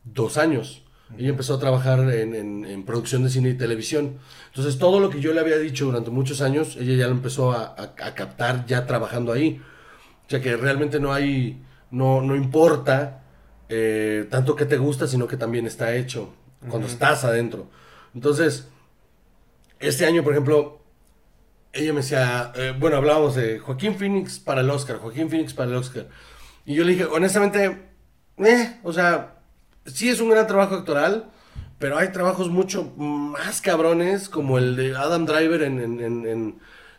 dos 0.04 0.36
años. 0.36 0.82
Ella 1.16 1.30
empezó 1.30 1.54
a 1.54 1.58
trabajar 1.58 2.00
en, 2.00 2.34
en- 2.34 2.64
en 2.66 2.84
producción 2.84 3.22
de 3.22 3.30
cine 3.30 3.50
y 3.50 3.54
televisión. 3.54 4.18
Entonces, 4.48 4.78
todo 4.78 5.00
lo 5.00 5.08
que 5.08 5.20
yo 5.20 5.32
le 5.32 5.40
había 5.40 5.56
dicho 5.58 5.86
durante 5.86 6.10
muchos 6.10 6.40
años, 6.42 6.76
ella 6.76 6.94
ya 6.96 7.06
lo 7.06 7.12
empezó 7.12 7.52
a, 7.52 7.64
a- 7.78 7.94
a 8.06 8.14
captar 8.14 8.66
ya 8.66 8.86
trabajando 8.86 9.32
ahí. 9.32 9.62
O 10.26 10.30
sea, 10.30 10.42
que 10.42 10.56
realmente 10.56 11.00
no 11.00 11.12
hay, 11.14 11.62
no, 11.90 12.20
no 12.20 12.36
importa 12.36 13.22
eh, 13.70 14.26
tanto 14.30 14.54
que 14.56 14.66
te 14.66 14.76
gusta, 14.76 15.06
sino 15.06 15.26
que 15.26 15.36
también 15.38 15.66
está 15.66 15.94
hecho 15.94 16.34
cuando 16.68 16.88
estás 16.88 17.24
adentro. 17.24 17.68
Entonces, 18.14 18.68
este 19.80 20.06
año, 20.06 20.22
por 20.22 20.32
ejemplo, 20.32 20.80
ella 21.72 21.92
me 21.92 22.00
decía, 22.00 22.52
eh, 22.56 22.74
bueno, 22.78 22.96
hablábamos 22.96 23.34
de 23.34 23.58
Joaquín 23.58 23.96
Phoenix 23.96 24.38
para 24.38 24.62
el 24.62 24.70
Oscar, 24.70 24.98
Joaquín 24.98 25.30
Phoenix 25.30 25.54
para 25.54 25.70
el 25.70 25.76
Oscar. 25.76 26.08
Y 26.64 26.74
yo 26.74 26.84
le 26.84 26.92
dije, 26.92 27.04
honestamente, 27.04 27.78
eh, 28.38 28.78
o 28.82 28.92
sea, 28.92 29.38
sí 29.84 30.08
es 30.08 30.20
un 30.20 30.30
gran 30.30 30.46
trabajo 30.46 30.74
actoral, 30.74 31.30
pero 31.78 31.96
hay 31.96 32.08
trabajos 32.08 32.48
mucho 32.50 32.92
más 32.96 33.60
cabrones, 33.60 34.28
como 34.28 34.58
el 34.58 34.76
de 34.76 34.96
Adam 34.96 35.26
Driver 35.26 35.62
en, 35.62 36.58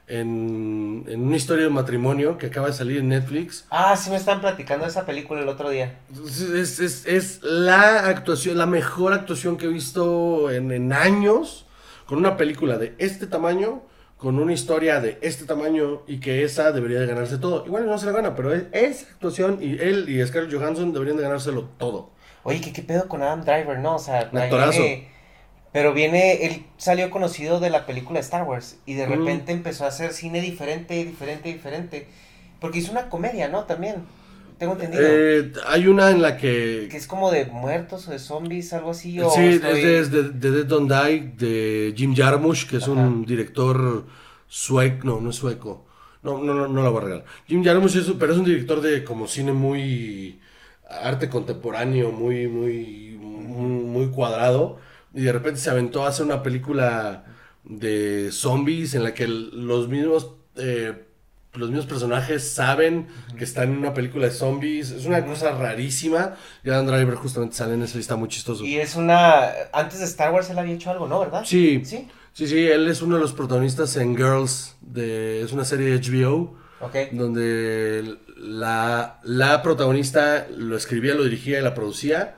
en- 0.09 1.03
en 1.07 1.21
una 1.21 1.37
historia 1.37 1.63
de 1.65 1.69
matrimonio 1.69 2.37
que 2.37 2.47
acaba 2.47 2.67
de 2.67 2.73
salir 2.73 2.97
en 2.97 3.09
Netflix. 3.09 3.65
Ah, 3.69 3.95
sí 3.95 4.09
me 4.09 4.15
estaban 4.17 4.41
platicando 4.41 4.85
de 4.85 4.91
esa 4.91 5.05
película 5.05 5.41
el 5.41 5.47
otro 5.49 5.69
día. 5.69 5.99
Es, 6.25 6.79
es- 6.79 7.05
es 7.05 7.39
la 7.43 8.07
actuación, 8.07 8.57
la 8.57 8.65
mejor 8.65 9.13
actuación 9.13 9.57
que 9.57 9.65
he 9.65 9.69
visto 9.69 10.49
en, 10.51 10.71
en 10.71 10.91
años 10.93 11.65
con 12.05 12.17
una 12.17 12.37
película 12.37 12.77
de 12.77 12.95
este 12.97 13.27
tamaño, 13.27 13.83
con 14.17 14.37
una 14.39 14.51
historia 14.51 14.99
de 14.99 15.17
este 15.21 15.45
tamaño 15.45 16.01
y 16.07 16.19
que 16.19 16.43
esa 16.43 16.71
debería 16.71 16.99
de 16.99 17.05
ganarse 17.05 17.37
todo. 17.37 17.65
Igual 17.65 17.85
no 17.85 17.97
se 17.97 18.05
la 18.07 18.11
gana, 18.11 18.35
pero 18.35 18.53
es, 18.53 18.63
esa 18.73 19.05
actuación 19.13 19.59
y 19.61 19.77
él 19.79 20.09
y 20.09 20.25
Scarlett 20.27 20.53
Johansson 20.53 20.91
deberían 20.91 21.15
de 21.17 21.23
ganárselo 21.23 21.69
todo. 21.77 22.09
Oye, 22.43 22.59
¿qué, 22.61 22.73
qué 22.73 22.81
pedo 22.81 23.07
con 23.07 23.21
Adam 23.21 23.41
Driver, 23.43 23.77
no? 23.79 23.95
O 23.95 23.99
sea, 23.99 24.19
actorazo. 24.21 24.81
Pero 25.71 25.93
viene, 25.93 26.45
él 26.45 26.65
salió 26.77 27.09
conocido 27.09 27.59
de 27.59 27.69
la 27.69 27.85
película 27.85 28.19
Star 28.19 28.43
Wars 28.43 28.77
y 28.85 28.93
de 28.95 29.07
Mm. 29.07 29.09
repente 29.11 29.51
empezó 29.51 29.85
a 29.85 29.89
hacer 29.89 30.13
cine 30.13 30.41
diferente, 30.41 31.03
diferente, 31.05 31.49
diferente. 31.53 32.07
Porque 32.59 32.79
hizo 32.79 32.91
una 32.91 33.09
comedia, 33.09 33.47
¿no? 33.47 33.63
También, 33.65 33.95
tengo 34.57 34.73
entendido. 34.73 35.03
Eh, 35.05 35.51
hay 35.67 35.87
una 35.87 36.11
en 36.11 36.21
la 36.21 36.35
que... 36.37 36.87
que 36.91 36.97
es 36.97 37.07
como 37.07 37.31
de 37.31 37.45
muertos 37.45 38.07
o 38.07 38.11
de 38.11 38.19
zombies, 38.19 38.73
algo 38.73 38.91
así. 38.91 39.19
O 39.21 39.29
Sí, 39.29 39.41
estoy- 39.45 39.81
es 39.81 40.11
de, 40.11 40.23
de- 40.23 40.29
de 40.31 40.51
Dead 40.51 40.65
Don't 40.65 40.91
Die, 40.91 41.33
de 41.37 41.93
Jim 41.95 42.13
Jarmusch, 42.15 42.67
que 42.67 42.77
es 42.77 42.87
un 42.87 43.25
director 43.25 44.05
sueco, 44.47 45.05
no, 45.07 45.21
no 45.21 45.29
es 45.29 45.35
sueco, 45.37 45.85
no, 46.23 46.37
no, 46.43 46.53
no, 46.53 46.67
no 46.67 46.83
la 46.83 46.89
voy 46.89 47.01
a 47.01 47.03
regalar. 47.05 47.25
Jim 47.47 47.63
Jarmusch 47.63 47.95
es, 47.95 48.11
pero 48.19 48.33
es 48.33 48.39
un 48.39 48.45
director 48.45 48.81
de 48.81 49.03
como 49.03 49.27
cine 49.27 49.53
muy 49.53 50.39
arte 50.89 51.29
contemporáneo, 51.29 52.11
muy, 52.11 52.47
muy, 52.47 53.17
muy, 53.21 53.83
muy 53.83 54.07
cuadrado, 54.09 54.79
y 55.13 55.21
de 55.23 55.31
repente 55.31 55.59
se 55.59 55.69
aventó 55.69 56.05
a 56.05 56.09
hacer 56.09 56.25
una 56.25 56.43
película 56.43 57.25
de 57.63 58.29
zombies 58.31 58.93
en 58.95 59.03
la 59.03 59.13
que 59.13 59.27
los 59.27 59.87
mismos... 59.89 60.31
eh, 60.55 61.05
los 61.53 61.69
mismos 61.69 61.87
personajes 61.87 62.47
saben 62.47 63.07
que 63.35 63.43
están 63.43 63.71
en 63.71 63.79
una 63.79 63.91
película 63.95 64.27
de 64.27 64.31
zombies. 64.31 64.91
Es 64.91 65.05
una 65.07 65.25
cosa 65.25 65.51
rarísima. 65.51 66.35
Y 66.63 66.69
Adam 66.69 66.85
Driver 66.85 67.15
justamente 67.15 67.55
sale 67.55 67.73
en 67.73 67.81
eso 67.81 67.97
y 67.97 68.01
está 68.01 68.15
muy 68.15 68.29
chistoso. 68.29 68.63
Y 68.63 68.77
es 68.77 68.95
una... 68.95 69.49
Antes 69.73 69.97
de 69.97 70.05
Star 70.05 70.31
Wars 70.31 70.47
él 70.51 70.59
había 70.59 70.75
hecho 70.75 70.91
algo, 70.91 71.07
¿no? 71.07 71.19
¿Verdad? 71.19 71.41
Sí, 71.45 71.81
Sí. 71.83 72.07
sí, 72.33 72.47
sí, 72.47 72.67
él 72.67 72.87
es 72.87 73.01
uno 73.01 73.15
de 73.15 73.21
los 73.21 73.33
protagonistas 73.33 73.95
en 73.97 74.15
Girls, 74.15 74.75
de, 74.81 75.41
es 75.41 75.51
una 75.51 75.65
serie 75.65 75.87
de 75.87 75.97
HBO, 75.99 76.55
donde 77.13 78.17
la, 78.37 79.19
la 79.23 79.61
protagonista 79.63 80.45
lo 80.55 80.77
escribía, 80.77 81.15
lo 81.15 81.23
dirigía 81.23 81.59
y 81.59 81.63
la 81.63 81.73
producía. 81.73 82.35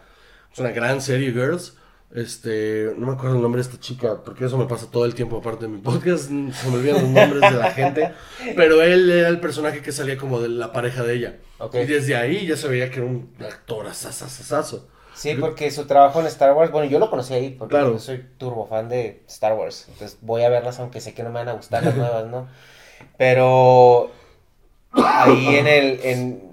Es 0.53 0.57
una 0.59 0.71
gran 0.71 1.01
serie, 1.01 1.31
Girls. 1.33 1.75
Este, 2.13 2.91
no 2.97 3.07
me 3.07 3.13
acuerdo 3.13 3.37
el 3.37 3.41
nombre 3.41 3.61
de 3.61 3.69
esta 3.69 3.79
chica, 3.79 4.21
porque 4.23 4.45
eso 4.45 4.57
me 4.57 4.65
pasa 4.65 4.87
todo 4.91 5.05
el 5.05 5.15
tiempo 5.15 5.37
aparte 5.37 5.65
de 5.65 5.71
mi 5.71 5.77
podcast, 5.79 6.25
se 6.25 6.33
me 6.33 6.75
olvidan 6.75 7.01
los 7.01 7.09
nombres 7.09 7.41
de 7.41 7.51
la 7.57 7.71
gente, 7.71 8.11
pero 8.57 8.81
él 8.81 9.09
era 9.09 9.29
el 9.29 9.39
personaje 9.39 9.81
que 9.81 9.93
salía 9.93 10.17
como 10.17 10.41
de 10.41 10.49
la 10.49 10.73
pareja 10.73 11.03
de 11.03 11.13
ella. 11.15 11.35
Y 11.73 11.85
desde 11.85 12.15
ahí 12.17 12.45
ya 12.45 12.57
se 12.57 12.67
veía 12.67 12.89
que 12.89 12.97
era 12.99 13.05
un 13.07 13.33
actor 13.39 13.87
asasasasazo. 13.87 14.89
Sí, 15.13 15.35
porque 15.35 15.69
su 15.71 15.85
trabajo 15.85 16.19
en 16.19 16.25
Star 16.25 16.53
Wars, 16.53 16.71
bueno, 16.71 16.89
yo 16.89 16.97
lo 16.97 17.09
conocí 17.09 17.33
ahí 17.33 17.51
porque 17.51 17.75
Claro. 17.75 17.93
yo 17.93 17.99
soy 17.99 18.25
turbo 18.37 18.65
fan 18.67 18.89
de 18.89 19.23
Star 19.27 19.53
Wars. 19.53 19.85
Entonces 19.89 20.17
voy 20.21 20.43
a 20.43 20.49
verlas 20.49 20.79
aunque 20.79 20.99
sé 20.99 21.13
que 21.13 21.21
no 21.23 21.29
me 21.29 21.35
van 21.35 21.49
a 21.49 21.53
gustar 21.53 21.83
las 21.85 21.95
nuevas, 21.95 22.25
¿no? 22.27 22.47
Pero 23.17 24.11
ahí 24.91 25.55
en 25.57 25.67
el, 25.67 25.99
en, 26.03 26.43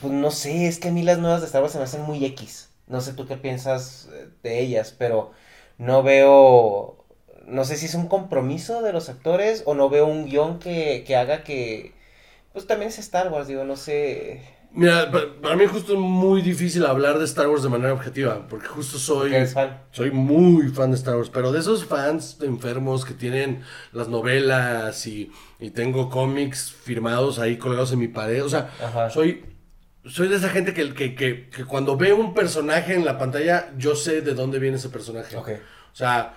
pues 0.00 0.12
no 0.12 0.30
sé, 0.30 0.66
es 0.66 0.78
que 0.78 0.88
a 0.88 0.92
mí 0.92 1.02
las 1.02 1.18
nuevas 1.18 1.40
de 1.40 1.46
Star 1.46 1.62
Wars 1.62 1.72
se 1.72 1.78
me 1.78 1.84
hacen 1.84 2.02
muy 2.02 2.24
X. 2.24 2.67
No 2.88 3.00
sé 3.00 3.12
tú 3.14 3.26
qué 3.26 3.36
piensas 3.36 4.08
eh, 4.12 4.28
de 4.42 4.60
ellas, 4.60 4.94
pero 4.98 5.32
no 5.78 6.02
veo, 6.02 7.04
no 7.46 7.64
sé 7.64 7.76
si 7.76 7.86
es 7.86 7.94
un 7.94 8.08
compromiso 8.08 8.82
de 8.82 8.92
los 8.92 9.08
actores 9.08 9.62
o 9.66 9.74
no 9.74 9.88
veo 9.90 10.06
un 10.06 10.26
guion 10.26 10.58
que, 10.58 11.04
que 11.06 11.16
haga 11.16 11.44
que, 11.44 11.94
pues 12.52 12.66
también 12.66 12.90
es 12.90 12.98
Star 12.98 13.32
Wars, 13.32 13.48
digo, 13.48 13.64
no 13.64 13.76
sé. 13.76 14.42
Mira, 14.70 15.10
pa- 15.10 15.40
para 15.42 15.56
mí 15.56 15.66
justo 15.66 15.94
es 15.94 15.98
muy 15.98 16.42
difícil 16.42 16.84
hablar 16.84 17.18
de 17.18 17.24
Star 17.24 17.48
Wars 17.48 17.62
de 17.62 17.68
manera 17.70 17.92
objetiva, 17.94 18.46
porque 18.48 18.66
justo 18.68 18.98
soy, 18.98 19.36
¿Eres 19.36 19.52
fan? 19.54 19.78
soy 19.90 20.10
muy 20.10 20.68
fan 20.68 20.90
de 20.90 20.96
Star 20.98 21.16
Wars, 21.16 21.30
pero 21.30 21.52
de 21.52 21.60
esos 21.60 21.86
fans 21.86 22.36
enfermos 22.42 23.04
que 23.06 23.14
tienen 23.14 23.62
las 23.92 24.08
novelas 24.08 25.06
y, 25.06 25.32
y 25.58 25.70
tengo 25.70 26.10
cómics 26.10 26.70
firmados 26.72 27.38
ahí 27.38 27.56
colgados 27.56 27.92
en 27.92 27.98
mi 28.00 28.08
pared, 28.08 28.44
o 28.44 28.48
sea, 28.50 28.70
Ajá. 28.78 29.08
soy, 29.08 29.42
soy 30.08 30.28
de 30.28 30.36
esa 30.36 30.48
gente 30.48 30.74
que, 30.74 30.94
que, 30.94 31.14
que, 31.14 31.48
que 31.48 31.64
cuando 31.64 31.96
veo 31.96 32.16
un 32.16 32.34
personaje 32.34 32.94
en 32.94 33.04
la 33.04 33.18
pantalla, 33.18 33.72
yo 33.76 33.94
sé 33.94 34.20
de 34.22 34.34
dónde 34.34 34.58
viene 34.58 34.76
ese 34.76 34.88
personaje. 34.88 35.36
Ok. 35.36 35.50
O 35.92 35.96
sea, 35.96 36.34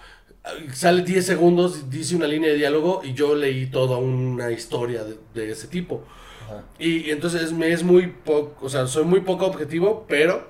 sale 0.74 1.04
10 1.04 1.26
segundos, 1.26 1.90
dice 1.90 2.16
una 2.16 2.28
línea 2.28 2.50
de 2.50 2.58
diálogo 2.58 3.02
y 3.04 3.14
yo 3.14 3.36
leí 3.36 3.68
toda 3.68 3.98
una 3.98 4.52
historia 4.52 5.04
de, 5.04 5.18
de 5.34 5.52
ese 5.52 5.68
tipo. 5.68 6.04
Ajá. 6.46 6.64
Y, 6.80 7.08
y 7.08 7.12
entonces 7.12 7.52
me 7.54 7.72
es 7.72 7.84
muy 7.84 8.08
poco, 8.08 8.66
o 8.66 8.70
sea, 8.70 8.88
soy 8.88 9.06
muy 9.06 9.22
poco 9.22 9.46
objetivo, 9.46 10.06
pero 10.08 10.50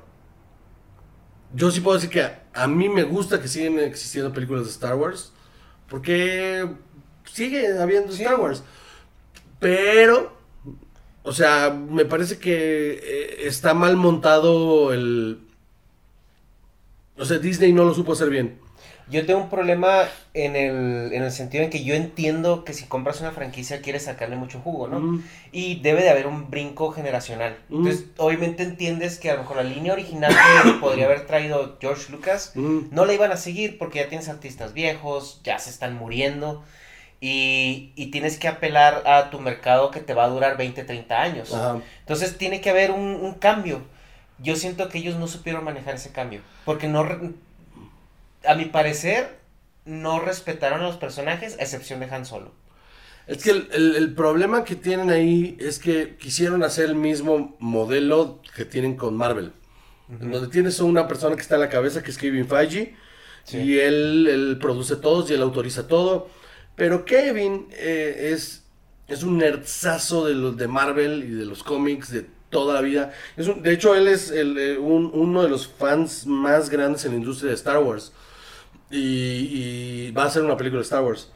yo 1.54 1.70
sí 1.72 1.82
puedo 1.82 1.98
decir 1.98 2.10
que 2.10 2.22
a, 2.22 2.44
a 2.54 2.68
mí 2.68 2.88
me 2.90 3.04
gusta 3.04 3.42
que 3.42 3.48
siguen 3.48 3.80
existiendo 3.80 4.32
películas 4.34 4.64
de 4.66 4.72
Star 4.72 4.96
Wars, 4.96 5.34
porque 5.90 6.68
sigue 7.26 7.78
habiendo 7.78 8.14
Sí. 8.14 8.24
Star 8.24 8.40
Wars. 8.40 8.64
Pero, 9.60 10.38
o 11.24 11.34
sea, 11.34 11.70
me 11.70 12.06
parece 12.06 12.40
que 12.40 13.00
eh, 13.04 13.48
está 13.48 13.74
mal 13.74 13.96
montado 13.96 14.94
el... 14.94 15.40
O 17.18 17.26
sea, 17.26 17.38
Disney 17.38 17.74
no 17.74 17.84
lo 17.84 17.94
supo 17.94 18.14
hacer 18.14 18.30
bien. 18.30 18.60
Yo 19.12 19.26
tengo 19.26 19.42
un 19.42 19.50
problema 19.50 20.04
en 20.34 20.56
el, 20.56 21.12
en 21.12 21.22
el 21.22 21.32
sentido 21.32 21.66
en 21.66 21.70
que 21.70 21.84
yo 21.84 21.94
entiendo 21.96 22.64
que 22.64 22.74
si 22.74 22.86
compras 22.86 23.20
una 23.20 23.32
franquicia 23.32 23.82
quieres 23.82 24.04
sacarle 24.04 24.38
mucho 24.38 24.62
jugo, 24.62 24.88
¿no? 24.88 25.22
Y 25.52 25.82
debe 25.82 26.02
de 26.02 26.10
haber 26.10 26.28
un 26.28 26.50
brinco 26.50 26.92
generacional. 26.92 27.58
Entonces, 27.70 28.06
obviamente 28.16 28.64
entiendes 28.64 29.20
que 29.20 29.30
a 29.30 29.34
lo 29.34 29.42
mejor 29.42 29.58
la 29.58 29.64
línea 29.64 29.92
original 29.92 30.34
que 30.64 30.72
podría 30.80 31.06
haber 31.06 31.28
traído 31.28 31.78
George 31.82 32.10
Lucas 32.10 32.54
no 32.56 33.06
la 33.06 33.14
iban 33.14 33.34
a 33.34 33.38
seguir 33.38 33.78
porque 33.78 34.00
ya 34.00 34.08
tienes 34.08 34.30
artistas 34.30 34.74
viejos, 34.74 35.42
ya 35.44 35.60
se 35.60 35.72
están 35.72 35.96
muriendo 35.96 36.64
y, 37.22 37.94
y 37.96 38.08
tienes 38.08 38.38
que 38.38 38.48
apelar 38.50 39.04
a 39.06 39.30
tu 39.30 39.40
mercado 39.40 39.92
que 39.92 40.00
te 40.02 40.14
va 40.14 40.26
a 40.26 40.30
durar 40.30 40.58
20, 40.58 40.84
30 40.84 41.22
años. 41.22 41.54
Ajá. 41.54 41.80
Entonces 42.00 42.38
tiene 42.38 42.60
que 42.60 42.70
haber 42.72 42.92
un, 42.92 43.02
un 43.16 43.36
cambio. 43.36 43.82
Yo 44.40 44.56
siento 44.56 44.90
que 44.90 44.98
ellos 44.98 45.16
no 45.18 45.28
supieron 45.28 45.64
manejar 45.64 45.96
ese 45.96 46.12
cambio. 46.12 46.42
Porque 46.66 46.88
no, 46.88 47.08
a 48.46 48.56
mi 48.56 48.66
parecer, 48.66 49.38
no 49.86 50.20
respetaron 50.20 50.82
a 50.82 50.84
los 50.84 50.98
personajes, 50.98 51.58
a 51.60 51.62
excepción 51.62 52.00
de 52.00 52.08
Han 52.08 52.26
Solo. 52.26 52.52
Es 53.28 53.44
que 53.44 53.52
el, 53.52 53.70
el- 53.72 53.96
el 53.96 54.14
problema 54.16 54.64
que 54.64 54.76
tienen 54.76 55.12
ahí 55.12 55.56
es 55.60 55.78
que 55.80 56.18
quisieron 56.18 56.64
hacer 56.64 56.86
el 56.86 56.96
mismo 56.96 57.56
modelo 57.60 58.42
que 58.56 58.66
tienen 58.66 58.96
con 58.98 59.16
Marvel. 59.16 59.54
En 60.10 60.30
donde 60.32 60.50
tienes 60.50 60.80
una 60.82 61.08
persona 61.08 61.36
que 61.38 61.42
está 61.42 61.56
en 61.56 61.62
la 61.62 61.70
cabeza, 61.70 62.04
que 62.04 62.12
es 62.12 62.18
Kevin 62.18 62.46
Feige, 62.48 62.96
Sí. 63.46 63.58
y 63.60 63.80
él, 63.80 64.28
él 64.30 64.58
produce 64.60 64.98
todos 64.98 65.30
y 65.32 65.34
él 65.36 65.42
autoriza 65.42 65.88
todo. 65.88 66.28
Pero 66.76 67.06
Kevin 67.06 67.68
eh, 67.72 68.32
es, 68.34 68.64
es 69.08 69.24
un 69.24 69.38
nerdzazo 69.38 70.26
de 70.26 70.34
los 70.36 70.58
de 70.58 70.68
Marvel 70.68 71.24
y 71.24 71.32
de 71.32 71.46
los 71.46 71.64
cómics 71.64 72.12
de 72.12 72.26
toda 72.50 72.74
la 72.76 72.82
vida. 72.82 73.14
Es 73.38 73.48
un- 73.48 73.62
de 73.62 73.72
hecho, 73.74 73.96
él 73.96 74.08
es 74.08 74.32
el, 74.32 74.58
eh, 74.58 74.78
un- 74.78 75.12
uno 75.14 75.44
de 75.44 75.50
los 75.50 75.68
fans 75.68 76.26
más 76.26 76.70
grandes 76.70 77.06
en 77.06 77.12
la 77.12 77.18
industria 77.18 77.50
de 77.50 77.56
Star 77.56 77.80
Wars. 77.80 78.12
Y, 78.90 78.98
y 80.08 80.12
va 80.12 80.24
a 80.24 80.26
hacer 80.28 80.44
una 80.44 80.58
película 80.58 80.80
de 80.80 80.84
Star 80.84 81.04
Wars. 81.04 81.32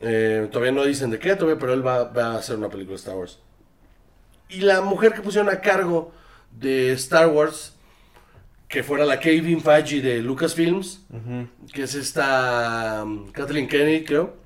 Eh, 0.00 0.48
todavía 0.52 0.72
no 0.72 0.84
dicen 0.84 1.10
de 1.10 1.18
qué, 1.18 1.34
todavía, 1.36 1.58
pero 1.58 1.72
él 1.72 1.86
va, 1.86 2.04
va 2.04 2.34
a 2.34 2.38
hacer 2.38 2.56
una 2.56 2.68
película 2.68 2.92
de 2.94 3.00
Star 3.00 3.16
Wars. 3.16 3.38
Y 4.50 4.60
la 4.60 4.80
mujer 4.82 5.12
que 5.12 5.20
pusieron 5.22 5.48
a 5.50 5.60
cargo 5.60 6.12
de 6.52 6.92
Star 6.92 7.28
Wars, 7.28 7.74
que 8.68 8.82
fuera 8.82 9.04
la 9.06 9.18
Kevin 9.20 9.60
Feige 9.62 10.00
de 10.02 10.20
Lucasfilms, 10.22 11.00
que 11.72 11.82
es 11.82 11.94
esta 11.94 13.02
um, 13.04 13.30
Kathleen 13.32 13.66
Kennedy, 13.68 14.04
creo, 14.04 14.36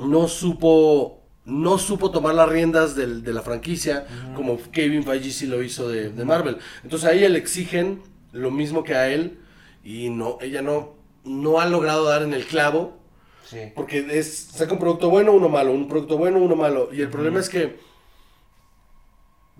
no 0.00 0.28
supo, 0.28 1.20
no 1.44 1.78
supo 1.78 2.10
tomar 2.10 2.34
las 2.34 2.48
riendas 2.48 2.94
del- 2.96 3.22
de 3.22 3.32
la 3.32 3.42
franquicia 3.42 4.06
como 4.34 4.58
Kevin 4.72 5.04
Feige 5.04 5.30
sí 5.30 5.46
lo 5.46 5.62
hizo 5.62 5.88
de, 5.88 6.10
de 6.10 6.24
Marvel. 6.24 6.58
Entonces 6.82 7.08
a 7.08 7.12
ella 7.12 7.28
le 7.28 7.38
exigen 7.38 8.02
lo 8.32 8.50
mismo 8.50 8.82
que 8.84 8.94
a 8.94 9.08
él 9.08 9.38
y 9.84 10.10
no, 10.10 10.38
ella 10.40 10.62
no, 10.62 10.94
no 11.24 11.60
ha 11.60 11.66
logrado 11.66 12.04
dar 12.04 12.22
en 12.22 12.34
el 12.34 12.44
clavo 12.46 12.98
Sí. 13.44 13.58
porque 13.74 14.06
es, 14.16 14.32
saca 14.52 14.74
un 14.74 14.78
producto 14.78 15.10
bueno, 15.10 15.32
uno 15.32 15.48
malo, 15.48 15.72
un 15.72 15.88
producto 15.88 16.16
bueno, 16.16 16.38
uno 16.38 16.54
malo. 16.54 16.88
Y 16.92 17.00
el 17.00 17.08
problema 17.08 17.40
es 17.40 17.48
que 17.48 17.80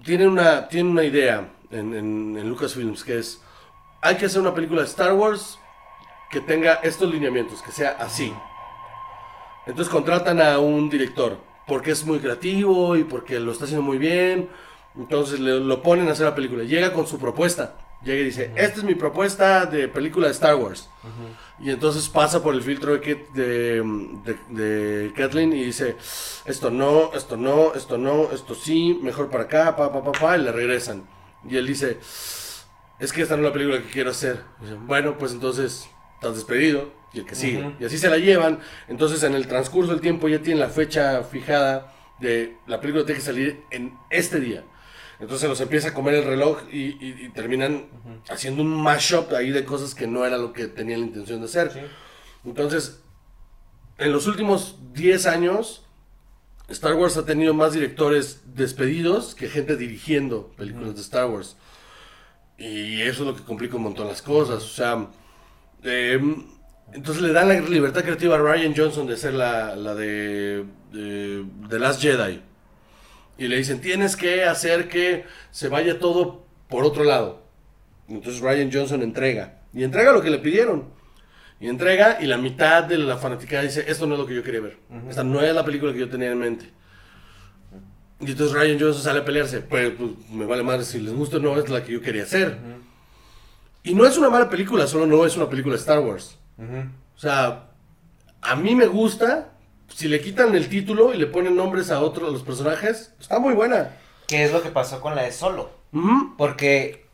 tienen 0.05 0.29
una, 0.29 0.69
tienen 0.69 0.93
una 0.93 1.03
idea 1.05 1.49
en, 1.73 1.95
en, 1.95 2.37
en 2.39 2.49
Lucasfilms 2.49 3.03
que 3.03 3.19
es, 3.19 3.41
hay 4.01 4.17
que 4.17 4.27
hacer 4.27 4.41
una 4.41 4.55
película 4.55 4.83
de 4.83 4.87
Star 4.87 5.13
Wars 5.15 5.59
que 6.31 6.41
tenga 6.41 6.75
estos 6.75 7.11
lineamientos, 7.13 7.61
que 7.63 7.73
sea 7.73 7.97
así. 7.99 8.33
Entonces 9.67 9.93
contratan 9.93 10.41
a 10.41 10.59
un 10.59 10.89
director, 10.91 11.39
porque 11.67 11.91
es 11.93 12.05
muy 12.05 12.19
creativo 12.19 12.97
y 12.97 13.05
porque 13.05 13.39
lo 13.41 13.53
está 13.53 13.65
haciendo 13.65 13.85
muy 13.85 13.99
bien. 13.99 14.49
Entonces 14.97 15.39
le, 15.39 15.61
lo 15.61 15.83
ponen 15.83 16.09
a 16.09 16.13
hacer 16.13 16.27
la 16.27 16.35
película. 16.35 16.65
Llega 16.65 16.93
con 16.93 17.07
su 17.07 17.19
propuesta. 17.19 17.77
Llega 18.03 18.21
y 18.23 18.25
dice, 18.25 18.51
esta 18.57 18.79
es 18.79 18.83
mi 18.85 18.95
propuesta 18.95 19.67
de 19.67 19.87
película 19.87 20.27
de 20.27 20.33
Star 20.33 20.55
Wars. 20.57 20.89
Y 21.61 21.69
entonces 21.71 22.09
pasa 22.09 22.43
por 22.43 22.55
el 22.55 22.63
filtro 22.63 22.93
de, 22.95 23.01
Kit- 23.03 23.31
de, 23.35 23.83
de- 24.25 24.63
de 24.63 25.13
Kathleen 25.13 25.53
y 25.53 25.63
dice, 25.65 25.97
esto 26.47 26.71
no, 26.71 27.13
esto 27.13 27.37
no, 27.37 27.75
esto 27.75 27.99
no, 27.99 28.31
esto 28.33 28.55
sí, 28.55 28.99
mejor 29.03 29.29
para 29.31 29.45
acá, 29.45 29.77
pa, 29.77 29.93
pa, 29.93 30.03
pa, 30.03 30.13
pa, 30.13 30.39
y 30.39 30.43
le 30.43 30.51
regresan. 30.51 31.07
Y 31.47 31.57
él 31.59 31.67
dice, 31.67 31.99
es 32.99 33.13
que 33.13 33.21
esta 33.23 33.37
no 33.37 33.43
es 33.43 33.49
la 33.49 33.53
película 33.53 33.79
que 33.83 33.91
quiero 33.91 34.11
hacer. 34.11 34.41
Dice, 34.63 34.75
bueno, 34.87 35.19
pues 35.19 35.33
entonces 35.33 35.87
estás 36.15 36.35
despedido 36.37 36.89
y 37.13 37.21
el 37.21 37.27
que 37.27 37.35
sigue. 37.35 37.75
Y 37.81 37.85
así 37.85 37.99
se 37.99 38.09
la 38.09 38.19
llevan. 38.19 38.61
Entonces 38.89 39.23
en 39.23 39.35
el 39.35 39.47
transcurso 39.47 39.91
del 39.93 40.01
tiempo 40.01 40.29
ya 40.29 40.41
tienen 40.41 40.61
la 40.61 40.69
fecha 40.69 41.23
fijada 41.25 41.93
de 42.21 42.57
la 42.67 42.81
película 42.81 43.05
tiene 43.05 43.19
que 43.21 43.25
salir 43.27 43.63
en 43.71 43.95
este 44.11 44.41
día. 44.41 44.65
Entonces 45.21 45.49
los 45.49 45.61
empieza 45.61 45.89
a 45.89 45.95
comer 45.95 46.15
el 46.15 46.25
reloj 46.25 46.63
y, 46.71 46.79
y- 47.05 47.17
y 47.27 47.29
terminan 47.31 47.87
haciendo 48.31 48.63
un 48.63 48.75
mashup 48.83 49.33
ahí 49.35 49.51
de 49.51 49.65
cosas 49.65 49.95
que 49.95 50.07
no 50.07 50.25
era 50.25 50.39
lo 50.39 50.53
que 50.53 50.67
tenían 50.67 51.01
la 51.01 51.07
intención 51.07 51.41
de 51.41 51.47
hacer. 51.47 51.73
Sí. 51.73 51.81
Entonces, 52.45 53.03
en 53.99 54.13
los 54.13 54.27
últimos 54.27 54.77
10 54.95 55.27
años, 55.27 55.85
Star 56.69 56.95
Wars 56.95 57.17
ha 57.19 57.27
tenido 57.27 57.53
más 57.53 57.73
directores 57.75 58.43
despedidos 58.55 59.35
que 59.35 59.49
gente 59.49 59.77
dirigiendo 59.77 60.53
películas 60.57 60.95
de 60.95 61.01
Star 61.03 61.27
Wars. 61.27 61.57
Y 62.59 63.01
eso 63.03 63.23
es 63.23 63.29
lo 63.29 63.37
que 63.37 63.43
complica 63.43 63.77
un 63.77 63.83
montón 63.83 64.07
las 64.09 64.23
cosas. 64.23 64.63
O 64.63 64.69
sea, 64.69 65.09
em, 65.83 66.47
entonces 66.93 67.23
le 67.23 67.33
dan 67.33 67.49
la 67.49 67.61
libertad 67.61 68.03
creativa 68.03 68.37
a 68.37 68.39
Ryan 68.39 68.75
Johnson 68.77 69.07
de 69.07 69.15
hacer 69.15 69.35
la, 69.35 69.77
la 69.77 69.95
de, 69.95 70.65
de 70.93 71.45
The 71.69 71.79
Last 71.79 72.01
Jedi. 72.01 72.43
Y 73.39 73.49
le 73.49 73.57
dicen, 73.57 73.81
tienes 73.81 74.17
que 74.17 74.45
hacer 74.45 74.89
que 74.89 75.25
se 75.51 75.69
vaya 75.69 75.99
todo 75.99 76.45
por 76.69 76.85
otro 76.85 77.05
lado. 77.05 77.43
Entonces 78.09 78.41
Ryan 78.43 78.71
Johnson 78.73 79.03
entrega. 79.03 79.61
Y 79.73 79.85
entrega 79.85 80.13
lo 80.13 80.21
que 80.21 80.31
le 80.31 80.39
pidieron. 80.39 80.91
Y 81.61 81.69
entrega 81.69 82.19
y 82.21 82.27
la 82.27 82.39
mitad 82.39 82.85
de 82.85 82.99
la 82.99 83.17
fanaticada 83.19 83.63
dice, 83.63 83.85
esto 83.87 84.07
no 84.07 84.15
es 84.15 84.21
lo 84.21 84.27
que 84.27 84.35
yo 84.35 84.43
quería 84.43 84.61
ver. 84.61 84.79
Esta 85.09 85.23
no 85.23 85.41
es 85.41 85.55
la 85.55 85.65
película 85.65 85.93
que 85.93 86.01
yo 86.01 86.09
tenía 86.09 86.33
en 86.33 86.39
mente. 86.39 86.71
Y 88.21 88.31
entonces 88.31 88.53
Ryan 88.53 88.79
Johnson 88.81 89.03
sale 89.03 89.21
a 89.21 89.25
pelearse. 89.25 89.61
Pues, 89.61 89.93
pues, 89.97 90.11
me 90.31 90.45
vale 90.45 90.63
madre 90.63 90.85
si 90.85 91.01
les 91.01 91.15
gusta 91.15 91.37
o 91.37 91.41
no, 91.41 91.59
es 91.59 91.69
la 91.69 91.85
que 91.85 91.93
yo 91.93 92.01
quería 92.01 92.25
hacer. 92.25 92.59
Y 93.83 93.95
no 93.95 94.07
es 94.07 94.19
una 94.19 94.29
mala 94.29 94.51
película, 94.51 94.87
solo 94.87 95.07
no 95.07 95.25
es 95.25 95.37
una 95.37 95.49
película 95.49 95.75
de 95.75 95.81
Star 95.81 96.01
Wars. 96.01 96.39
O 97.17 97.19
sea, 97.19 97.65
a 98.43 98.57
mí 98.57 98.75
me 98.75 98.87
gusta. 98.87 99.49
Si 99.89 100.09
le 100.09 100.21
quitan 100.21 100.55
el 100.55 100.69
título 100.69 101.13
y 101.13 101.19
le 101.19 101.27
ponen 101.27 101.57
nombres 101.57 101.91
a 101.91 102.01
otros 102.01 102.33
los 102.33 102.43
personajes, 102.43 103.13
está 103.21 103.39
muy 103.39 103.55
buena. 103.55 103.91
¿Qué 104.29 104.45
es 104.45 104.53
lo 104.53 104.63
que 104.63 104.71
pasó 104.71 105.01
con 105.01 105.17
la 105.17 105.23
de 105.23 105.33
Solo? 105.33 105.71
Porque 106.39 107.07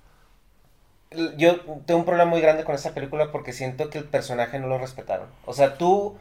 yo 1.38 1.60
tengo 1.86 2.00
un 2.00 2.04
problema 2.04 2.28
muy 2.30 2.40
grande 2.40 2.64
con 2.64 2.74
esa 2.74 2.92
película 2.92 3.32
porque 3.32 3.52
siento 3.52 3.88
que 3.88 3.98
el 3.98 4.04
personaje 4.04 4.58
no 4.58 4.66
lo 4.66 4.78
respetaron. 4.78 5.28
O 5.46 5.54
sea, 5.54 5.78
tú 5.78 6.16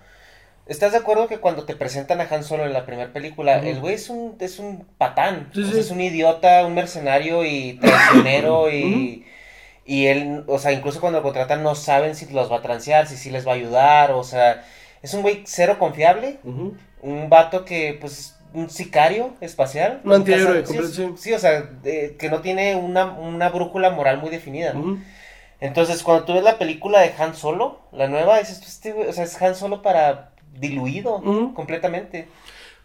estás 0.65 0.93
de 0.93 0.99
acuerdo 0.99 1.27
que 1.27 1.39
cuando 1.39 1.65
te 1.65 1.75
presentan 1.75 2.21
a 2.21 2.27
Han 2.31 2.43
Solo 2.45 2.65
en 2.65 2.73
la 2.73 2.85
primera 2.85 3.11
película, 3.11 3.59
el 3.59 3.79
güey 3.81 3.95
es 3.95 4.09
un, 4.09 4.37
es 4.39 4.57
un 4.59 4.85
patán, 4.97 5.49
Sí, 5.53 5.61
o 5.61 5.65
sea, 5.65 5.73
sí. 5.73 5.79
es 5.79 5.91
un 5.91 5.99
idiota, 6.01 6.65
un 6.65 6.73
mercenario 6.73 7.43
y 7.43 7.73
traicionero 7.81 8.71
y, 8.71 9.25
y 9.85 10.07
él, 10.07 10.43
o 10.47 10.57
sea, 10.59 10.71
incluso 10.71 10.99
cuando 10.99 11.19
lo 11.19 11.23
contratan 11.23 11.61
no 11.63 11.75
saben 11.75 12.15
si 12.15 12.25
los 12.33 12.51
va 12.51 12.57
a 12.57 12.61
transear, 12.61 13.07
si 13.07 13.17
sí 13.17 13.29
les 13.29 13.47
va 13.47 13.51
a 13.51 13.55
ayudar, 13.55 14.11
o 14.11 14.23
sea, 14.23 14.65
es 15.01 15.13
un 15.13 15.21
güey 15.21 15.43
cero 15.45 15.77
confiable, 15.77 16.39
un 16.43 17.29
vato 17.29 17.65
que, 17.65 17.97
pues, 18.01 18.35
un 18.53 18.69
sicario 18.69 19.35
espacial. 19.41 20.01
Un 20.03 20.13
antihéroe, 20.13 20.65
sí, 20.65 20.79
sí. 20.91 21.13
sí, 21.17 21.33
o 21.33 21.39
sea, 21.39 21.69
que 21.83 22.29
no 22.31 22.41
tiene 22.41 22.75
una, 22.75 23.05
una 23.11 23.49
brújula 23.49 23.91
moral 23.91 24.17
muy 24.17 24.29
definida. 24.29 24.73
¿no? 24.73 24.79
Ujú. 24.79 24.99
Entonces, 25.59 26.01
cuando 26.03 26.25
tú 26.25 26.33
ves 26.33 26.43
la 26.43 26.57
película 26.57 27.01
de 27.01 27.13
Han 27.19 27.35
Solo, 27.35 27.81
la 27.91 28.07
nueva, 28.07 28.39
dices, 28.39 28.57
pues, 28.59 28.71
este 28.71 28.93
güey, 28.93 29.07
o 29.07 29.13
sea, 29.13 29.25
es 29.25 29.39
Han 29.41 29.55
Solo 29.55 29.81
para 29.81 30.31
diluido 30.53 31.21
completamente. 31.53 32.27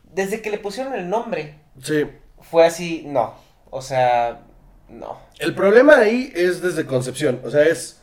Desde 0.05 0.43
que 0.43 0.51
le 0.51 0.59
pusieron 0.59 0.93
el 0.95 1.09
nombre, 1.09 1.55
Sí. 1.81 2.05
fue 2.41 2.67
así, 2.67 3.05
no. 3.07 3.35
O 3.71 3.81
sea, 3.81 4.41
no. 4.91 5.19
El 5.39 5.55
problema 5.55 5.97
ahí 5.97 6.33
es 6.35 6.61
desde 6.61 6.85
concepción. 6.87 7.41
O 7.45 7.51
sea, 7.51 7.63
es. 7.65 8.01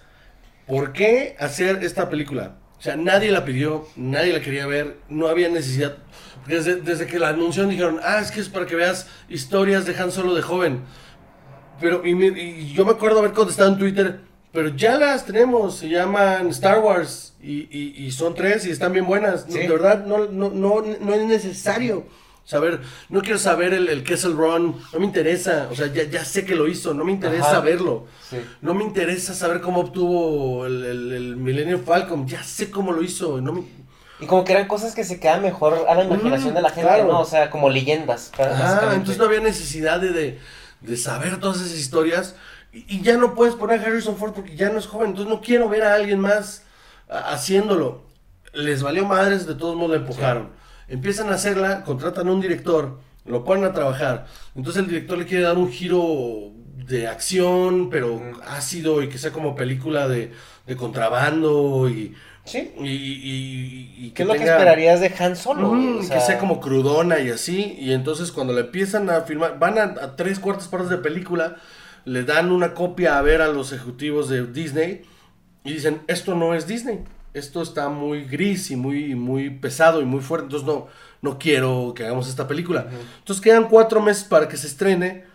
¿Por 0.65 0.91
qué 0.93 1.35
hacer 1.39 1.83
esta 1.83 2.09
película? 2.09 2.57
O 2.77 2.81
sea, 2.81 2.95
nadie 2.95 3.31
la 3.31 3.45
pidió, 3.45 3.87
nadie 3.95 4.33
la 4.33 4.41
quería 4.41 4.67
ver, 4.67 4.97
no 5.09 5.27
había 5.27 5.49
necesidad. 5.49 5.97
Desde, 6.45 6.75
desde 6.77 7.07
que 7.07 7.19
la 7.19 7.29
anunciaron 7.29 7.69
dijeron, 7.71 7.99
ah, 8.03 8.19
es 8.21 8.31
que 8.31 8.39
es 8.41 8.49
para 8.49 8.65
que 8.65 8.75
veas 8.75 9.07
historias 9.29 9.85
de 9.85 9.95
Han 9.97 10.11
Solo 10.11 10.35
de 10.35 10.41
joven. 10.41 10.81
Pero, 11.79 12.05
y, 12.05 12.15
me- 12.15 12.27
y 12.27 12.73
yo 12.73 12.85
me 12.85 12.91
acuerdo 12.91 13.19
haber 13.19 13.31
contestado 13.33 13.71
en 13.71 13.77
Twitter, 13.77 14.19
pero 14.51 14.69
ya 14.69 14.97
las 14.97 15.25
tenemos, 15.25 15.77
se 15.77 15.89
llaman 15.89 16.47
Star 16.49 16.79
Wars 16.79 17.33
y, 17.41 17.67
y- 17.75 17.93
y 18.05 18.11
son 18.11 18.33
tres 18.35 18.65
y 18.65 18.71
están 18.71 18.93
bien 18.93 19.05
buenas. 19.05 19.45
Sí. 19.47 19.59
De 19.59 19.67
verdad, 19.69 20.05
no, 20.05 20.25
no, 20.27 20.49
no, 20.49 20.81
no 20.99 21.13
es 21.13 21.23
necesario 21.25 22.05
saber, 22.47 22.79
no 23.09 23.21
quiero 23.21 23.37
saber 23.37 23.73
el, 23.73 23.89
el 23.89 24.03
Kessel 24.05 24.31
Run, 24.37 24.77
no 24.93 24.99
me 24.99 25.05
interesa, 25.05 25.67
o 25.69 25.75
sea, 25.75 25.87
ya, 25.87 26.03
ya 26.03 26.23
sé 26.23 26.45
que 26.45 26.55
lo 26.55 26.67
hizo, 26.69 26.93
no 26.93 27.03
me 27.03 27.11
interesa 27.11 27.51
Ajá. 27.51 27.59
verlo. 27.59 28.07
Sí. 28.29 28.37
No 28.61 28.73
me 28.73 28.85
interesa 28.85 29.33
saber 29.33 29.59
cómo 29.59 29.81
obtuvo 29.81 30.65
el, 30.65 30.85
el, 30.85 31.11
el 31.11 31.35
Millennium 31.35 31.83
Falcon, 31.83 32.25
ya 32.25 32.41
sé 32.43 32.71
cómo 32.71 32.93
lo 32.93 33.03
hizo, 33.03 33.41
no 33.41 33.51
me... 33.51 33.63
Y 34.21 34.25
como 34.27 34.45
que 34.45 34.53
eran 34.53 34.67
cosas 34.67 34.95
que 34.95 35.03
se 35.03 35.19
quedan 35.19 35.41
mejor 35.41 35.85
a 35.89 35.93
la 35.93 36.05
imaginación 36.05 36.53
Mm, 36.53 36.55
de 36.55 36.61
la 36.61 36.69
gente, 36.69 36.81
claro. 36.89 37.03
¿no? 37.11 37.19
O 37.19 37.25
sea, 37.25 37.49
como 37.51 37.69
leyendas. 37.69 38.31
Ah, 38.39 38.91
entonces 38.93 39.17
no 39.19 39.25
había 39.25 39.41
necesidad 39.41 39.99
de, 39.99 40.11
de, 40.11 40.39
de 40.81 40.97
saber 40.97 41.39
todas 41.39 41.57
esas 41.57 41.77
historias. 41.77 42.35
Y, 42.73 42.95
y 42.95 43.01
ya 43.01 43.17
no 43.17 43.35
puedes 43.35 43.53
poner 43.55 43.79
a 43.79 43.83
Harrison 43.83 44.17
Ford 44.17 44.31
porque 44.33 44.55
ya 44.55 44.69
no 44.69 44.79
es 44.79 44.87
joven. 44.87 45.09
Entonces 45.09 45.31
no 45.31 45.39
quiero 45.41 45.69
ver 45.69 45.83
a 45.83 45.93
alguien 45.93 46.19
más 46.19 46.63
a- 47.09 47.31
haciéndolo. 47.33 48.05
Les 48.53 48.81
valió 48.81 49.05
madres, 49.05 49.45
de 49.45 49.53
todos 49.53 49.75
modos 49.75 49.91
la 49.91 49.97
empujaron. 49.97 50.49
Empiezan 50.87 51.29
a 51.29 51.35
hacerla, 51.35 51.83
contratan 51.83 52.27
a 52.27 52.31
un 52.31 52.41
director, 52.41 52.99
lo 53.25 53.43
ponen 53.43 53.65
a 53.65 53.73
trabajar. 53.73 54.25
Entonces 54.55 54.81
el 54.83 54.89
director 54.89 55.17
le 55.17 55.25
quiere 55.25 55.43
dar 55.43 55.57
un 55.57 55.69
giro 55.71 56.51
de 56.87 57.07
acción, 57.07 57.89
pero 57.89 58.21
ácido 58.47 59.01
y 59.03 59.09
que 59.09 59.17
sea 59.17 59.31
como 59.31 59.55
película 59.55 60.07
de, 60.07 60.31
de 60.65 60.75
contrabando 60.77 61.89
y, 61.89 62.13
Sí. 62.45 62.71
y, 62.79 62.87
y- 62.87 62.93
y- 63.97 64.05
y 64.05 64.11
¿Qué 64.11 64.21
es 64.21 64.27
lo 64.27 64.33
que 64.35 64.43
esperarías 64.45 65.01
de 65.01 65.11
Han 65.19 65.35
Solo? 65.35 65.73
que 65.99 66.05
sea, 66.05 66.21
sea 66.21 66.37
como 66.39 66.61
crudona 66.61 67.19
y 67.19 67.29
así. 67.29 67.75
Y 67.77 67.91
entonces 67.91 68.31
cuando 68.31 68.53
le 68.53 68.61
empiezan 68.61 69.09
a 69.09 69.21
filmar, 69.21 69.59
van 69.59 69.77
a, 69.77 69.83
a 69.83 70.15
tres 70.15 70.39
cuartas 70.39 70.69
partes 70.69 70.89
de 70.89 70.97
película, 70.97 71.57
le 72.05 72.23
dan 72.23 72.53
una 72.53 72.73
copia 72.73 73.17
a 73.17 73.21
ver 73.21 73.41
a 73.41 73.49
los 73.49 73.73
ejecutivos 73.73 74.29
de 74.29 74.47
Disney 74.47 75.01
y 75.65 75.73
dicen, 75.73 76.03
esto 76.07 76.35
no 76.35 76.53
es 76.53 76.67
Disney. 76.67 76.99
Esto 77.37 77.61
está 77.61 77.89
muy 77.89 78.25
gris 78.25 78.71
y 78.71 78.75
muy, 78.75 79.15
muy 79.15 79.49
pesado 79.49 80.01
y 80.01 80.05
muy 80.05 80.21
fuerte. 80.21 80.45
Entonces 80.45 80.67
no, 80.67 80.87
no 81.21 81.37
quiero 81.37 81.93
que 81.95 82.03
hagamos 82.05 82.27
esta 82.27 82.47
película. 82.47 82.87
Entonces 83.19 83.41
quedan 83.41 83.67
cuatro 83.69 84.01
meses 84.01 84.23
para 84.23 84.47
que 84.47 84.57
se 84.57 84.67
estrene 84.67 85.25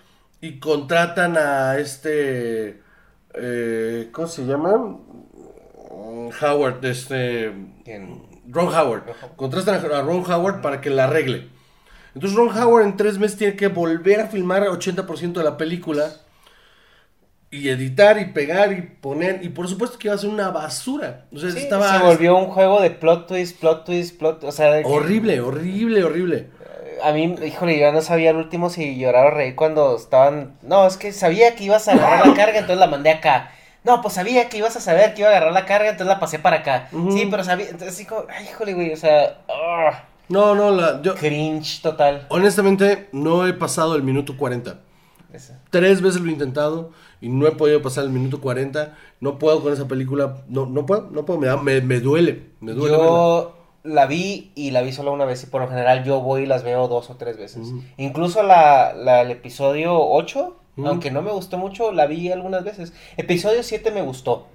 y 0.40 0.58
contratan 0.58 1.36
a 1.36 1.78
este... 1.78 2.80
eh, 3.34 4.08
¿Cómo 4.12 4.26
se 4.28 4.44
llama? 4.44 4.98
Howard, 6.40 6.84
este... 6.84 7.52
¿quién? 7.84 8.22
Ron 8.48 8.68
Howard. 8.68 9.04
Contrastan 9.36 9.76
a 9.76 10.02
Ron 10.02 10.24
Howard 10.30 10.60
para 10.60 10.80
que 10.80 10.90
la 10.90 11.04
arregle. 11.04 11.48
Entonces 12.14 12.36
Ron 12.36 12.56
Howard 12.56 12.84
en 12.84 12.96
tres 12.96 13.18
meses 13.18 13.38
tiene 13.38 13.56
que 13.56 13.68
volver 13.68 14.20
a 14.20 14.26
filmar 14.26 14.62
el 14.62 14.70
80% 14.70 15.32
de 15.32 15.44
la 15.44 15.56
película. 15.56 16.12
Y 17.52 17.68
editar 17.68 18.18
y 18.18 18.24
pegar 18.32 18.72
y 18.72 18.80
poner. 18.80 19.44
Y 19.44 19.50
por 19.50 19.68
supuesto 19.68 19.98
que 19.98 20.08
iba 20.08 20.14
a 20.14 20.18
ser 20.18 20.30
una 20.30 20.50
basura. 20.50 21.26
O 21.32 21.38
sea, 21.38 21.50
Sí, 21.50 21.58
estaba 21.58 21.98
se 21.98 22.02
volvió 22.04 22.36
un 22.36 22.46
juego 22.46 22.80
de 22.80 22.90
plot 22.90 23.28
twist, 23.28 23.60
plot 23.60 23.84
twist, 23.84 24.18
plot 24.18 24.42
O 24.44 24.50
sea, 24.50 24.82
que- 24.82 24.88
horrible, 24.88 25.40
horrible, 25.40 26.02
horrible. 26.02 26.48
A 27.04 27.12
mí, 27.12 27.34
híjole, 27.44 27.78
yo 27.78 27.92
no 27.92 28.00
sabía 28.00 28.30
el 28.30 28.36
último 28.36 28.70
si 28.70 28.96
llorar 28.98 29.26
o 29.26 29.30
reír 29.30 29.54
cuando 29.54 29.96
estaban. 29.96 30.54
No, 30.62 30.86
es 30.86 30.96
que 30.96 31.12
sabía 31.12 31.54
que 31.54 31.64
ibas 31.64 31.88
a 31.88 31.92
agarrar 31.92 32.26
la 32.26 32.34
carga, 32.34 32.54
entonces 32.58 32.78
la 32.78 32.86
mandé 32.86 33.10
acá. 33.10 33.50
No, 33.84 34.00
pues 34.00 34.14
sabía 34.14 34.48
que 34.48 34.56
ibas 34.58 34.76
a 34.76 34.80
saber 34.80 35.12
que 35.12 35.20
iba 35.20 35.28
a 35.28 35.32
agarrar 35.32 35.52
la 35.52 35.66
carga, 35.66 35.90
entonces 35.90 36.06
la 36.06 36.20
pasé 36.20 36.38
para 36.38 36.58
acá. 36.58 36.88
Sí, 37.12 37.28
pero 37.30 37.44
sabía. 37.44 37.68
Entonces, 37.68 38.06
como, 38.06 38.24
ay, 38.30 38.46
híjole, 38.48 38.72
güey, 38.74 38.92
o 38.92 38.96
sea, 38.96 39.38
ah, 39.50 40.04
No, 40.28 40.54
no, 40.54 40.70
la, 40.70 41.02
yo 41.02 41.14
cringe 41.16 41.82
total. 41.82 42.24
honestamente 42.30 43.08
no 43.12 43.46
he 43.46 43.52
pasado 43.52 43.94
el 43.96 44.02
minuto 44.04 44.36
40. 44.38 44.78
Esa. 45.32 45.58
Tres 45.70 46.00
veces 46.00 46.20
lo 46.20 46.28
he 46.28 46.32
intentado 46.32 46.92
y 47.22 47.28
no 47.30 47.46
he 47.46 47.52
podido 47.52 47.80
pasar 47.80 48.04
el 48.04 48.10
minuto 48.10 48.40
40. 48.42 48.94
No 49.20 49.38
puedo 49.38 49.62
con 49.62 49.72
esa 49.72 49.88
película. 49.88 50.42
No, 50.48 50.66
no 50.66 50.84
puedo, 50.84 51.08
no 51.10 51.24
puedo. 51.24 51.40
Me, 51.40 51.46
da- 51.46 51.56
me, 51.56 51.80
me 51.80 52.00
duele. 52.00 52.50
Me 52.60 52.72
duele. 52.72 52.96
Yo 52.98 53.56
la 53.84 54.06
vi 54.06 54.52
y 54.54 54.70
la 54.72 54.82
vi 54.82 54.92
solo 54.92 55.12
una 55.12 55.24
vez 55.24 55.42
y 55.42 55.46
por 55.46 55.60
lo 55.62 55.68
general 55.68 56.04
yo 56.04 56.20
voy 56.20 56.42
y 56.42 56.46
las 56.46 56.62
veo 56.64 56.86
dos 56.88 57.08
o 57.08 57.16
tres 57.16 57.38
veces. 57.38 57.72
Incluso 57.96 58.42
la, 58.42 58.92
la- 58.94 59.22
el 59.22 59.30
episodio 59.30 59.98
8, 59.98 60.56
Ujú. 60.76 60.86
aunque 60.88 61.10
no 61.10 61.22
me 61.22 61.32
gustó 61.32 61.56
mucho, 61.58 61.92
la 61.92 62.06
vi 62.06 62.30
algunas 62.30 62.64
veces. 62.64 62.92
Episodio 63.16 63.62
7 63.62 63.90
me 63.92 64.02
gustó. 64.02 64.46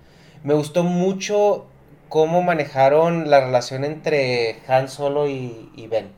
Me 0.43 0.53
gustó 0.53 0.83
mucho 0.83 1.65
cómo 2.09 2.41
manejaron 2.43 3.29
la 3.29 3.41
relación 3.41 3.83
entre 3.83 4.59
Han 4.67 4.87
Solo 4.89 5.27
y, 5.27 5.69
y 5.75 5.87
Ben. 5.87 6.09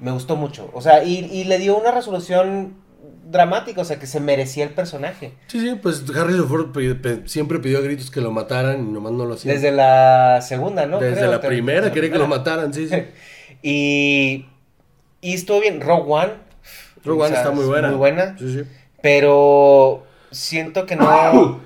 Me 0.00 0.10
gustó 0.10 0.34
mucho. 0.36 0.70
O 0.74 0.80
sea, 0.80 1.04
y, 1.04 1.18
y 1.32 1.44
le 1.44 1.58
dio 1.58 1.76
una 1.78 1.92
resolución 1.92 2.74
dramática, 3.30 3.80
o 3.80 3.84
sea, 3.84 3.98
que 3.98 4.06
se 4.06 4.20
merecía 4.20 4.64
el 4.64 4.70
personaje. 4.70 5.32
Sí, 5.48 5.60
sí, 5.60 5.78
pues 5.82 6.04
Harrison 6.14 6.48
Ford 6.48 6.76
siempre 7.26 7.58
pidió 7.58 7.78
a 7.78 7.80
gritos 7.80 8.10
que 8.10 8.20
lo 8.20 8.30
mataran 8.30 8.88
y 8.88 8.92
nomás 8.92 9.12
no 9.12 9.24
lo 9.24 9.34
hacía. 9.34 9.52
Desde 9.52 9.72
la 9.72 10.40
segunda, 10.42 10.86
¿no? 10.86 11.00
Desde 11.00 11.16
Creo, 11.16 11.30
la 11.30 11.40
primera 11.40 11.92
quería 11.92 12.10
que 12.10 12.18
lo 12.18 12.26
mataran, 12.26 12.72
sí, 12.72 12.88
sí. 12.88 12.96
Y, 13.66 14.44
y 15.22 15.32
estuvo 15.32 15.58
bien. 15.58 15.80
Rogue 15.80 16.12
One. 16.12 16.32
Rogue 17.02 17.22
o 17.22 17.24
One 17.24 17.30
sea, 17.30 17.38
está 17.38 17.50
muy 17.50 17.64
buena. 17.64 17.88
Muy 17.88 17.96
buena. 17.96 18.36
Sí, 18.38 18.58
sí. 18.58 18.62
Pero 19.00 20.04
siento 20.30 20.84
que 20.84 20.96
no. 20.96 21.60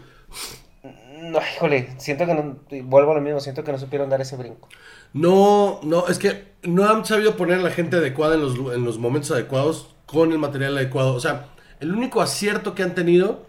No, 1.22 1.40
híjole, 1.54 1.88
siento 1.98 2.24
que 2.24 2.34
no. 2.34 2.56
Vuelvo 2.84 3.12
a 3.12 3.14
lo 3.16 3.20
mismo, 3.20 3.40
siento 3.40 3.64
que 3.64 3.72
no 3.72 3.78
supieron 3.78 4.10
dar 4.10 4.20
ese 4.20 4.36
brinco. 4.36 4.68
No, 5.12 5.80
no, 5.82 6.06
es 6.06 6.18
que 6.18 6.52
no 6.62 6.88
han 6.88 7.04
sabido 7.04 7.36
poner 7.36 7.58
a 7.58 7.62
la 7.62 7.70
gente 7.70 7.96
adecuada 7.96 8.36
en 8.36 8.42
los, 8.42 8.54
en 8.74 8.84
los 8.84 8.98
momentos 8.98 9.32
adecuados 9.32 9.88
con 10.08 10.32
el 10.32 10.38
material 10.38 10.76
adecuado. 10.76 11.14
O 11.14 11.20
sea, 11.20 11.48
el 11.80 11.94
único 11.94 12.20
acierto 12.22 12.74
que 12.74 12.82
han 12.82 12.94
tenido 12.94 13.46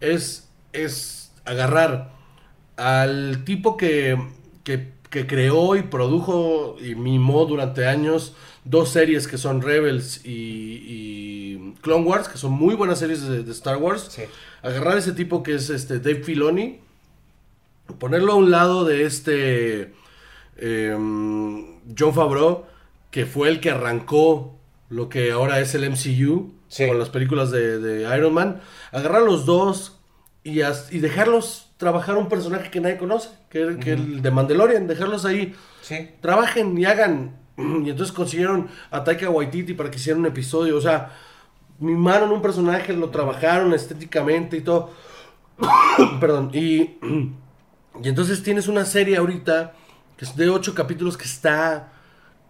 es, 0.00 0.48
es 0.72 1.32
agarrar 1.44 2.12
al 2.76 3.44
tipo 3.44 3.76
que, 3.76 4.18
que, 4.64 4.92
que 5.10 5.26
creó 5.26 5.76
y 5.76 5.82
produjo 5.82 6.76
y 6.80 6.94
mimó 6.94 7.44
durante 7.44 7.86
años 7.86 8.34
dos 8.64 8.88
series 8.90 9.28
que 9.28 9.38
son 9.38 9.60
Rebels 9.60 10.24
y, 10.24 10.82
y 10.86 11.74
Clone 11.82 12.04
Wars, 12.04 12.28
que 12.28 12.38
son 12.38 12.52
muy 12.52 12.74
buenas 12.74 12.98
series 12.98 13.22
de, 13.22 13.42
de 13.42 13.52
Star 13.52 13.76
Wars. 13.76 14.08
Sí. 14.10 14.22
Agarrar 14.62 14.96
ese 14.96 15.12
tipo 15.12 15.42
que 15.42 15.54
es 15.54 15.68
este 15.68 16.00
Dave 16.00 16.24
Filoni, 16.24 16.80
ponerlo 17.98 18.32
a 18.32 18.36
un 18.36 18.50
lado 18.50 18.84
de 18.84 19.04
este 19.04 19.92
em, 20.56 21.78
John 21.98 22.14
Favreau, 22.14 22.64
que 23.10 23.26
fue 23.26 23.48
el 23.48 23.60
que 23.60 23.70
arrancó 23.70 24.57
lo 24.90 25.08
que 25.08 25.32
ahora 25.32 25.60
es 25.60 25.74
el 25.74 25.84
MCU 25.90 26.52
Sí. 26.68 26.86
con 26.86 26.98
las 26.98 27.08
películas 27.08 27.50
de, 27.50 27.78
de 27.78 28.16
Iron 28.16 28.34
Man, 28.34 28.60
agarrar 28.92 29.22
los 29.22 29.46
dos 29.46 29.98
y, 30.44 30.60
as- 30.60 30.92
y 30.92 30.98
dejarlos 30.98 31.70
trabajar 31.78 32.16
un 32.18 32.28
personaje 32.28 32.70
que 32.70 32.80
nadie 32.80 32.98
conoce, 32.98 33.30
que, 33.48 33.78
que 33.78 33.92
el 33.92 34.20
de 34.20 34.30
Mandalorian, 34.30 34.86
dejarlos 34.86 35.24
ahí, 35.24 35.54
Sí. 35.82 36.10
trabajen 36.20 36.76
y 36.76 36.84
hagan. 36.84 37.36
Y 37.56 37.90
entonces 37.90 38.12
consiguieron 38.12 38.68
a 38.90 39.02
Taika 39.02 39.30
Waititi 39.30 39.74
para 39.74 39.90
que 39.90 39.96
hiciera 39.96 40.18
un 40.18 40.26
episodio, 40.26 40.76
o 40.76 40.80
sea, 40.80 41.12
mimaron 41.80 42.30
un 42.32 42.42
personaje, 42.42 42.92
lo 42.92 43.08
trabajaron 43.10 43.72
estéticamente 43.72 44.56
y 44.58 44.60
todo. 44.60 44.90
Perdón, 46.20 46.50
y, 46.52 46.80
y 48.02 48.08
entonces 48.08 48.42
tienes 48.42 48.68
una 48.68 48.84
serie 48.84 49.16
ahorita 49.16 49.74
que 50.16 50.24
es 50.24 50.36
de 50.36 50.48
ocho 50.50 50.74
capítulos 50.74 51.16
que 51.16 51.24
está 51.24 51.92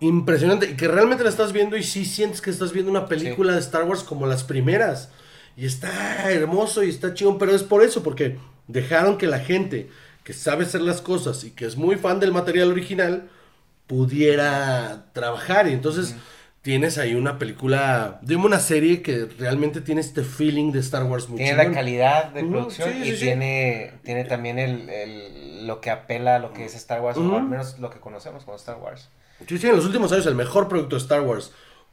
impresionante 0.01 0.71
y 0.71 0.77
que 0.77 0.89
realmente 0.89 1.25
la 1.25 1.31
estás 1.31 1.53
viendo 1.53 1.77
y 1.77 1.83
sí 1.83 2.05
sientes 2.05 2.41
que 2.41 2.51
estás 2.51 2.73
viendo 2.73 2.91
una 2.91 3.07
película 3.07 3.53
de 3.55 3.61
Star 3.61 3.85
Wars 3.85 4.03
como 4.03 4.27
las 4.27 4.45
primeras. 4.45 5.11
Y 5.57 5.67
está 5.67 6.31
hermoso 6.31 6.85
y 6.85 6.89
está 6.91 7.15
chingón, 7.15 7.39
pero 7.39 7.53
es 7.55 7.65
por 7.65 7.83
eso, 7.83 8.03
porque 8.05 8.39
dejaron 8.69 9.19
que 9.19 9.27
la 9.27 9.41
gente 9.41 9.91
que 10.23 10.33
sabe 10.33 10.65
hacer 10.65 10.83
las 10.83 11.01
cosas 11.01 11.43
y 11.45 11.51
que 11.51 11.65
es 11.67 11.77
muy 11.77 11.97
fan 11.97 12.21
del 12.21 12.33
material 12.33 12.71
original 12.71 13.29
pudiera 13.89 15.07
trabajar. 15.13 15.69
Y 15.69 15.73
entonces 15.73 16.15
tienes 16.63 16.99
ahí 16.99 17.15
una 17.15 17.39
película, 17.39 18.21
dime 18.23 18.45
una 18.47 18.61
serie 18.61 19.03
que 19.03 19.27
realmente 19.39 19.81
tiene 19.81 20.01
este 20.01 20.23
feeling 20.23 20.71
de 20.73 20.81
Star 20.81 21.05
Wars 21.05 21.27
Tiene 21.35 21.57
la 21.57 21.73
calidad 21.73 22.27
de 22.27 22.45
producción 22.45 22.93
sí, 22.93 22.99
y 23.01 23.05
sí, 23.07 23.17
sí. 23.17 23.25
tiene, 23.25 23.95
tiene 24.05 24.25
también 24.25 24.59
el, 24.59 24.89
el- 24.91 25.67
lo 25.67 25.81
que 25.81 25.91
apela 25.91 26.37
a 26.37 26.39
lo 26.39 26.53
que 26.53 26.65
es 26.65 26.75
Star 26.75 27.01
Wars, 27.01 27.19
o 27.19 27.37
al 27.37 27.45
menos 27.45 27.79
lo 27.79 27.91
que 27.91 27.99
conocemos 28.01 28.45
como 28.45 28.57
Star 28.57 28.77
Wars. 28.77 29.09
Sí, 29.47 29.59
sí, 29.59 29.68
en 29.68 29.76
los 29.76 29.86
últimos 29.86 30.12
años 30.12 30.26
el 30.26 30.34
mejor 30.34 30.68
producto 30.68 30.97
de 30.97 31.03
Star 31.03 31.20
Wars, 31.22 31.53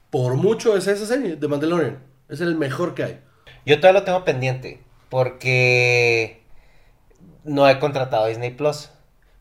por 0.09 0.35
mucho, 0.35 0.75
es 0.77 0.87
esa 0.87 1.05
serie, 1.05 1.35
de 1.35 1.47
Mandalorian. 1.47 2.03
Es 2.29 2.41
el 2.41 2.55
mejor 2.55 2.95
que 2.95 3.03
hay. 3.03 3.19
Yo 3.65 3.79
todavía 3.79 3.99
lo 3.99 4.05
tengo 4.05 4.25
pendiente 4.25 4.81
porque 5.09 6.43
no 7.43 7.69
he 7.69 7.79
contratado 7.79 8.25
a 8.25 8.27
Disney 8.27 8.51
Plus. 8.51 8.89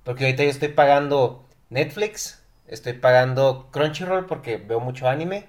Porque 0.05 0.25
ahorita 0.25 0.45
yo 0.45 0.51
estoy 0.51 0.69
pagando 0.69 1.49
Netflix, 1.71 2.43
estoy 2.67 2.93
pagando 2.95 3.69
Crunchyroll 3.73 4.27
porque 4.27 4.59
veo 4.59 4.81
mucho 4.81 5.09
anime 5.09 5.47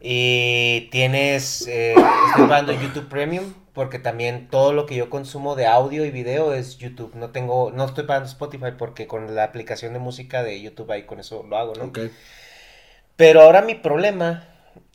Y 0.00 0.88
tienes, 0.90 1.66
eh, 1.66 1.94
estoy 2.28 2.48
pagando 2.48 2.72
YouTube 2.72 3.08
Premium 3.08 3.52
porque 3.76 4.00
también 4.00 4.48
todo 4.48 4.72
lo 4.72 4.86
que 4.86 4.96
yo 4.96 5.10
consumo 5.10 5.54
de 5.54 5.66
audio 5.66 6.04
y 6.06 6.10
video 6.10 6.52
es 6.54 6.78
YouTube. 6.78 7.14
No 7.14 7.30
tengo, 7.30 7.70
no 7.70 7.84
estoy 7.84 8.06
pagando 8.06 8.28
Spotify 8.28 8.72
porque 8.76 9.06
con 9.06 9.36
la 9.36 9.44
aplicación 9.44 9.92
de 9.92 10.00
música 10.00 10.42
de 10.42 10.60
YouTube 10.60 10.90
ahí 10.90 11.04
con 11.04 11.20
eso 11.20 11.44
lo 11.44 11.56
hago, 11.58 11.74
¿no? 11.76 11.84
Ok. 11.84 11.98
Pero 13.16 13.42
ahora 13.42 13.62
mi 13.62 13.74
problema 13.74 14.48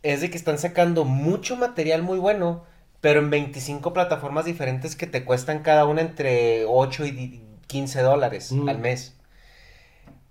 es 0.04 0.22
de 0.22 0.30
que 0.30 0.38
están 0.38 0.58
sacando 0.58 1.06
mucho 1.06 1.56
material 1.56 2.04
muy 2.04 2.20
bueno, 2.20 2.66
pero 3.02 3.20
en 3.20 3.30
25 3.30 3.94
plataformas 3.94 4.46
diferentes 4.46 4.96
que 4.96 5.08
te 5.08 5.26
cuestan 5.26 5.64
cada 5.64 5.86
una 5.86 6.02
entre 6.02 6.66
8 6.66 7.06
y 7.06 7.12
di- 7.12 7.44
15 7.68 8.02
dólares 8.02 8.52
Mm. 8.52 8.70
al 8.70 8.80
mes. 8.80 9.16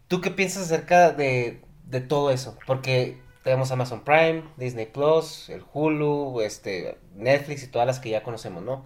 ¿Tú 0.08 0.20
qué 0.20 0.30
piensas 0.30 0.64
acerca 0.64 1.12
de, 1.12 1.60
de 1.84 2.00
todo 2.00 2.30
eso? 2.30 2.58
Porque 2.66 3.18
tenemos 3.42 3.70
Amazon 3.70 4.02
Prime, 4.04 4.44
Disney 4.56 4.86
Plus, 4.86 5.48
el 5.48 5.64
Hulu, 5.72 6.40
este, 6.40 6.98
Netflix 7.14 7.62
y 7.62 7.68
todas 7.68 7.86
las 7.86 7.98
que 7.98 8.10
ya 8.10 8.22
conocemos, 8.22 8.62
¿no? 8.62 8.84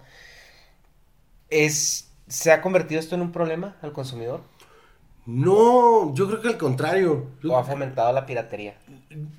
Es, 1.49 2.11
¿Se 2.27 2.51
ha 2.51 2.61
convertido 2.61 2.99
esto 2.99 3.15
en 3.15 3.21
un 3.21 3.31
problema 3.31 3.77
al 3.81 3.91
consumidor? 3.91 4.41
No, 5.25 6.13
yo 6.13 6.27
creo 6.27 6.41
que 6.41 6.47
al 6.47 6.57
contrario. 6.57 7.27
¿O 7.47 7.57
ha 7.57 7.63
fomentado 7.63 8.13
la 8.13 8.25
piratería? 8.25 8.77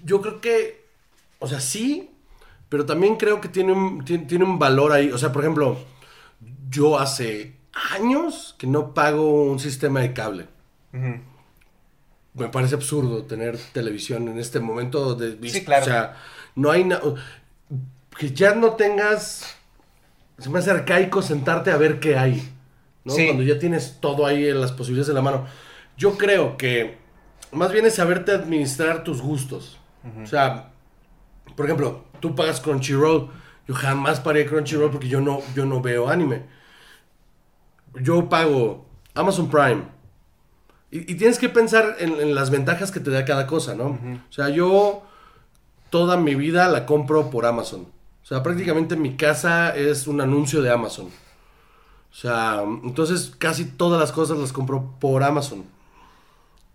yo 0.04 0.20
creo 0.20 0.40
que, 0.40 0.84
o 1.38 1.46
sea, 1.46 1.60
sí, 1.60 2.10
pero 2.68 2.86
también 2.86 3.16
creo 3.16 3.40
que 3.40 3.48
tiene 3.48 3.72
un, 3.72 4.04
tiene, 4.04 4.24
tiene 4.26 4.44
un 4.44 4.58
valor 4.58 4.92
ahí. 4.92 5.10
O 5.10 5.18
sea, 5.18 5.32
por 5.32 5.42
ejemplo, 5.42 5.78
yo 6.68 6.98
hace 6.98 7.56
años 7.92 8.54
que 8.58 8.66
no 8.66 8.94
pago 8.94 9.44
un 9.44 9.58
sistema 9.58 10.00
de 10.00 10.12
cable. 10.12 10.48
Me 12.36 12.48
parece 12.48 12.74
absurdo 12.74 13.24
tener 13.24 13.58
televisión 13.72 14.28
en 14.28 14.38
este 14.38 14.60
momento 14.60 15.14
de 15.14 15.48
Sí, 15.48 15.64
claro. 15.64 15.82
O 15.82 15.86
sea, 15.86 16.16
no 16.54 16.70
hay 16.70 16.84
nada. 16.84 17.02
Que 18.18 18.30
ya 18.32 18.54
no 18.54 18.72
tengas. 18.72 19.56
Se 20.38 20.50
me 20.50 20.58
hace 20.58 20.70
arcaico 20.70 21.22
sentarte 21.22 21.70
a 21.70 21.76
ver 21.76 21.98
qué 21.98 22.16
hay. 22.16 22.52
¿no? 23.04 23.12
Sí. 23.14 23.26
Cuando 23.26 23.42
ya 23.42 23.58
tienes 23.58 23.98
todo 24.00 24.26
ahí 24.26 24.46
en 24.48 24.60
las 24.60 24.72
posibilidades 24.72 25.08
en 25.08 25.14
la 25.14 25.22
mano. 25.22 25.46
Yo 25.96 26.18
creo 26.18 26.56
que 26.56 26.98
más 27.52 27.72
bien 27.72 27.86
es 27.86 27.94
saberte 27.94 28.32
administrar 28.32 29.04
tus 29.04 29.22
gustos. 29.22 29.78
O 30.22 30.26
sea, 30.26 30.70
por 31.56 31.66
ejemplo, 31.66 32.04
tú 32.20 32.34
pagas 32.34 32.60
Crunchyroll. 32.60 33.30
Yo 33.66 33.74
jamás 33.74 34.20
paré 34.20 34.46
Crunchyroll 34.46 34.90
porque 34.90 35.08
yo 35.08 35.20
no, 35.20 35.40
yo 35.54 35.64
no 35.66 35.80
veo 35.80 36.08
anime. 36.08 36.42
Yo 38.00 38.28
pago 38.28 38.86
Amazon 39.14 39.48
Prime. 39.48 39.95
Y, 40.90 41.12
y 41.12 41.16
tienes 41.16 41.38
que 41.38 41.48
pensar 41.48 41.96
en, 41.98 42.20
en 42.20 42.34
las 42.34 42.50
ventajas 42.50 42.90
que 42.92 43.00
te 43.00 43.10
da 43.10 43.24
cada 43.24 43.46
cosa, 43.46 43.74
¿no? 43.74 43.86
O 44.28 44.32
sea, 44.32 44.48
yo 44.50 45.02
toda 45.90 46.16
mi 46.16 46.34
vida 46.34 46.68
la 46.68 46.86
compro 46.86 47.30
por 47.30 47.46
Amazon. 47.46 47.82
O 48.22 48.26
sea, 48.26 48.42
prácticamente 48.42 48.96
mi 48.96 49.16
casa 49.16 49.74
es 49.76 50.06
un 50.06 50.20
anuncio 50.20 50.62
de 50.62 50.70
Amazon. 50.70 51.06
O 51.06 52.14
sea, 52.14 52.62
entonces 52.84 53.32
casi 53.38 53.64
todas 53.66 54.00
las 54.00 54.10
cosas 54.12 54.38
las 54.38 54.52
compro 54.52 54.94
por 55.00 55.22
Amazon. 55.22 55.64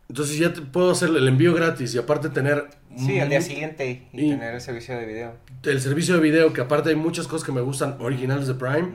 Entonces 0.09 0.37
ya 0.37 0.53
te 0.53 0.61
puedo 0.61 0.91
hacer 0.91 1.09
el 1.09 1.27
envío 1.27 1.53
gratis 1.53 1.95
y 1.95 1.97
aparte 1.97 2.29
tener 2.29 2.69
Sí, 2.97 3.17
al 3.19 3.29
día 3.29 3.41
siguiente 3.41 4.09
y, 4.11 4.21
y- 4.25 4.29
tener 4.31 4.53
el 4.55 4.59
servicio 4.61 4.97
de 4.97 5.05
video. 5.05 5.33
el 5.63 5.79
servicio 5.79 6.15
de 6.15 6.19
video, 6.21 6.51
que 6.51 6.59
aparte 6.59 6.89
hay 6.89 6.95
muchas 6.97 7.27
cosas 7.27 7.45
que 7.45 7.53
me 7.53 7.61
gustan 7.61 7.95
originales 8.01 8.45
de 8.47 8.53
Prime. 8.55 8.89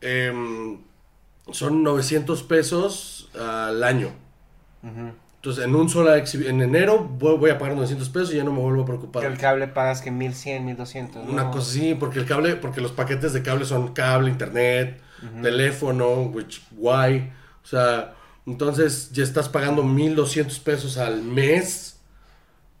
Em, 0.00 0.78
son 1.50 1.82
900 1.82 2.44
pesos 2.44 3.19
al 3.38 3.82
año. 3.84 4.10
Entonces, 4.82 5.64
en 5.64 5.74
un 5.74 5.88
exhibi- 5.88 6.48
en 6.48 6.60
enero 6.60 6.98
voy, 7.04 7.38
voy 7.38 7.50
a 7.50 7.58
pagar 7.58 7.74
900 7.74 8.08
pesos 8.10 8.32
y 8.34 8.36
ya 8.36 8.44
no 8.44 8.52
me 8.52 8.60
vuelvo 8.60 8.82
a 8.82 8.86
preocupar. 8.86 9.22
Pero 9.22 9.32
el 9.32 9.38
cable 9.38 9.68
pagas 9.68 10.02
que 10.02 10.10
1100, 10.10 10.64
1200. 10.66 11.24
¿no? 11.24 11.32
Una 11.32 11.50
cosa 11.50 11.70
así, 11.70 11.94
porque 11.94 12.18
el 12.18 12.26
cable, 12.26 12.56
porque 12.56 12.80
los 12.80 12.92
paquetes 12.92 13.32
de 13.32 13.42
cable 13.42 13.64
son 13.64 13.94
cable, 13.94 14.30
internet, 14.30 15.00
teléfono, 15.42 16.22
which, 16.24 16.62
Wi, 16.76 17.30
o 17.62 17.66
sea, 17.66 18.14
entonces 18.46 19.12
ya 19.12 19.22
estás 19.22 19.48
pagando 19.48 19.82
1200 19.82 20.58
pesos 20.60 20.98
al 20.98 21.22
mes 21.22 22.00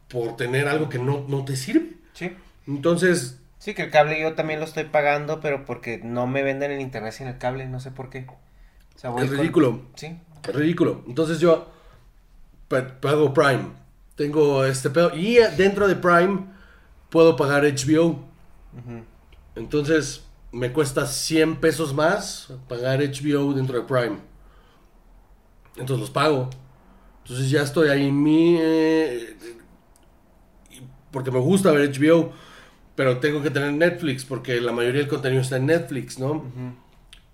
por 0.08 0.36
tener 0.36 0.68
algo 0.68 0.88
que 0.88 0.98
no, 0.98 1.24
no 1.28 1.44
te 1.44 1.56
sirve. 1.56 1.92
Sí. 2.14 2.34
Entonces, 2.66 3.36
Sí, 3.58 3.74
que 3.74 3.82
el 3.82 3.90
cable 3.90 4.18
yo 4.18 4.32
también 4.34 4.58
lo 4.58 4.64
estoy 4.64 4.84
pagando, 4.84 5.40
pero 5.40 5.66
porque 5.66 6.00
no 6.02 6.26
me 6.26 6.42
venden 6.42 6.70
el 6.72 6.80
internet 6.80 7.12
sin 7.12 7.26
el 7.26 7.36
cable, 7.36 7.66
no 7.68 7.78
sé 7.78 7.90
por 7.90 8.08
qué. 8.08 8.26
O 8.96 8.98
sea, 8.98 9.10
voy 9.10 9.24
es 9.24 9.28
con- 9.30 9.38
ridículo. 9.38 9.82
Sí. 9.96 10.18
Ridículo. 10.44 11.02
Entonces 11.06 11.38
yo 11.40 11.68
pa- 12.68 13.00
pago 13.00 13.32
Prime. 13.34 13.66
Tengo 14.16 14.64
este 14.64 14.90
pedo. 14.90 15.14
Y 15.16 15.36
dentro 15.56 15.88
de 15.88 15.96
Prime 15.96 16.46
puedo 17.08 17.36
pagar 17.36 17.64
HBO. 17.64 18.18
Entonces 19.56 20.24
me 20.52 20.72
cuesta 20.72 21.06
100 21.06 21.56
pesos 21.56 21.94
más 21.94 22.52
pagar 22.68 23.00
HBO 23.00 23.52
dentro 23.54 23.78
de 23.80 23.84
Prime. 23.86 24.18
Entonces 25.76 26.00
los 26.00 26.10
pago. 26.10 26.50
Entonces 27.22 27.50
ya 27.50 27.62
estoy 27.62 27.88
ahí 27.88 28.06
en 28.08 28.22
mi... 28.22 28.56
eh, 28.58 29.36
porque 31.10 31.30
me 31.30 31.38
gusta 31.40 31.72
ver 31.72 31.90
HBO. 31.92 32.32
Pero 32.96 33.18
tengo 33.18 33.42
que 33.42 33.50
tener 33.50 33.72
Netflix 33.72 34.24
porque 34.24 34.60
la 34.60 34.72
mayoría 34.72 35.00
del 35.00 35.08
contenido 35.08 35.40
está 35.42 35.56
en 35.56 35.66
Netflix, 35.66 36.18
¿no? 36.18 36.44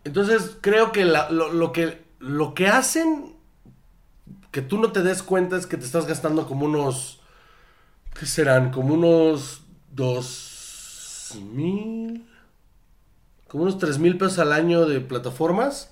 Entonces 0.05 0.57
creo 0.61 0.93
que 0.93 1.05
la- 1.05 1.31
lo, 1.31 1.53
lo 1.53 1.73
que 1.73 2.06
lo 2.19 2.55
que 2.55 2.69
hacen 2.69 3.37
que 4.51 4.63
tú 4.63 4.79
no 4.79 4.93
te 4.93 5.03
des 5.03 5.23
cuenta 5.23 5.57
es 5.57 5.67
que 5.67 5.77
te 5.77 5.85
estás 5.85 6.07
gastando 6.07 6.47
como 6.47 6.67
unos 6.67 7.21
¿qué 8.19 8.27
serán? 8.27 8.71
Como 8.73 8.95
unos 8.95 9.63
dos 9.91 11.33
mil 11.53 12.27
como 13.49 13.65
unos 13.65 13.79
tres 13.79 13.99
mil 13.99 14.19
pesos 14.19 14.39
al 14.39 14.53
año 14.53 14.87
de 14.87 15.01
plataformas 15.01 15.91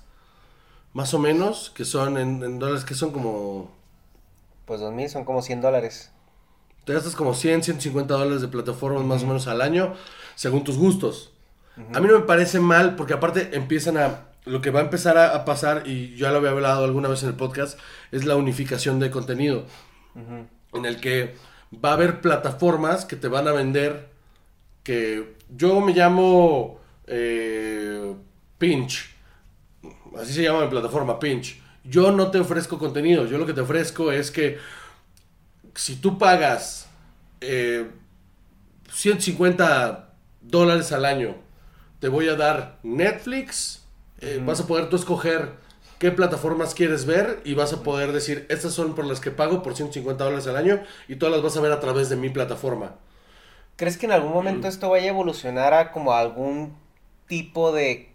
más 0.93 1.13
o 1.13 1.19
menos 1.19 1.71
que 1.75 1.85
son 1.85 2.17
en, 2.17 2.43
en 2.43 2.59
dólares 2.59 2.85
que 2.85 2.95
son 2.95 3.11
como 3.11 3.71
Pues 4.65 4.79
2000 4.79 5.09
son 5.09 5.25
como 5.25 5.41
100 5.41 5.61
dólares. 5.61 6.11
te 6.85 6.93
gastas 6.93 7.15
como 7.15 7.33
100 7.33 7.63
150 7.63 8.13
dólares 8.13 8.41
de 8.41 8.47
plataformas 8.47 9.03
más 9.03 9.23
o 9.23 9.27
menos 9.27 9.47
al 9.47 9.61
año 9.61 9.93
según 10.35 10.63
tus 10.63 10.77
gustos 10.77 11.31
A 11.93 11.99
mí 11.99 12.07
no 12.07 12.19
me 12.19 12.25
parece 12.25 12.59
mal 12.59 12.95
porque 12.95 13.13
aparte 13.13 13.51
empiezan 13.55 13.97
a... 13.97 14.25
Lo 14.45 14.61
que 14.61 14.69
va 14.69 14.79
a 14.79 14.83
empezar 14.83 15.17
a, 15.17 15.35
a 15.35 15.45
pasar, 15.45 15.83
y 15.87 16.15
ya 16.15 16.31
lo 16.31 16.37
había 16.37 16.51
hablado 16.51 16.85
alguna 16.85 17.07
vez 17.09 17.23
en 17.23 17.29
el 17.29 17.35
podcast, 17.35 17.79
es 18.11 18.25
la 18.25 18.35
unificación 18.35 18.99
de 18.99 19.11
contenido. 19.11 19.65
En 20.73 20.85
el 20.85 21.01
que 21.01 21.35
va 21.83 21.89
a 21.89 21.93
haber 21.93 22.21
plataformas 22.21 23.05
que 23.05 23.15
te 23.15 23.27
van 23.27 23.47
a 23.47 23.51
vender 23.51 24.09
que 24.83 25.35
yo 25.49 25.81
me 25.81 25.93
llamo 25.93 26.79
eh, 27.07 28.13
Pinch. 28.57 29.09
Así 30.17 30.33
se 30.33 30.43
llama 30.43 30.61
mi 30.61 30.69
plataforma, 30.69 31.19
Pinch. 31.19 31.59
Yo 31.83 32.11
no 32.11 32.31
te 32.31 32.39
ofrezco 32.39 32.77
contenido. 32.77 33.25
Yo 33.25 33.37
lo 33.37 33.45
que 33.45 33.53
te 33.53 33.61
ofrezco 33.61 34.11
es 34.11 34.31
que 34.31 34.57
si 35.73 35.97
tú 35.97 36.17
pagas 36.17 36.87
eh, 37.41 37.89
150 38.91 40.13
dólares 40.41 40.91
al 40.91 41.05
año, 41.05 41.35
te 41.99 42.07
voy 42.07 42.29
a 42.29 42.35
dar 42.35 42.79
Netflix. 42.83 43.84
Eh, 44.21 44.41
Vas 44.45 44.59
a 44.61 44.67
poder 44.67 44.89
tú 44.89 44.95
escoger 44.95 45.53
qué 45.99 46.11
plataformas 46.11 46.73
quieres 46.73 47.05
ver 47.05 47.41
y 47.45 47.53
vas 47.53 47.73
a 47.73 47.83
poder 47.83 48.11
decir, 48.11 48.45
estas 48.49 48.73
son 48.73 48.95
por 48.95 49.05
las 49.05 49.19
que 49.19 49.31
pago 49.31 49.63
por 49.63 49.75
150 49.75 50.23
dólares 50.23 50.47
al 50.47 50.57
año 50.57 50.81
y 51.07 51.15
todas 51.15 51.33
las 51.33 51.43
vas 51.43 51.55
a 51.57 51.61
ver 51.61 51.71
a 51.71 51.79
través 51.79 52.09
de 52.09 52.15
mi 52.15 52.29
plataforma. 52.29 52.95
¿Crees 53.77 53.97
que 53.97 54.05
en 54.05 54.11
algún 54.13 54.31
momento 54.33 54.67
esto 54.67 54.89
vaya 54.89 55.05
a 55.05 55.09
evolucionar 55.09 55.73
a 55.73 55.91
como 55.91 56.13
algún 56.13 56.75
tipo 57.27 57.71
de, 57.71 58.09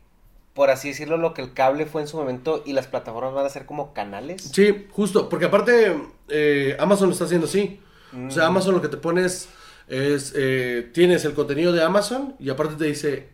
por 0.54 0.70
así 0.70 0.88
decirlo, 0.88 1.16
lo 1.16 1.34
que 1.34 1.42
el 1.42 1.52
cable 1.52 1.86
fue 1.86 2.02
en 2.02 2.08
su 2.08 2.16
momento 2.16 2.62
y 2.64 2.72
las 2.72 2.86
plataformas 2.86 3.34
van 3.34 3.46
a 3.46 3.50
ser 3.50 3.66
como 3.66 3.92
canales? 3.92 4.42
Sí, 4.42 4.86
justo, 4.90 5.28
porque 5.28 5.46
aparte 5.46 5.96
eh, 6.28 6.76
Amazon 6.78 7.08
lo 7.08 7.12
está 7.12 7.24
haciendo 7.24 7.46
así. 7.46 7.80
O 8.26 8.30
sea, 8.30 8.44
Mm. 8.44 8.48
Amazon 8.48 8.74
lo 8.74 8.82
que 8.82 8.88
te 8.88 8.96
pones 8.96 9.48
es, 9.86 10.32
eh, 10.36 10.90
tienes 10.92 11.24
el 11.24 11.34
contenido 11.34 11.72
de 11.72 11.82
Amazon 11.82 12.34
y 12.38 12.50
aparte 12.50 12.74
te 12.76 12.84
dice, 12.86 13.28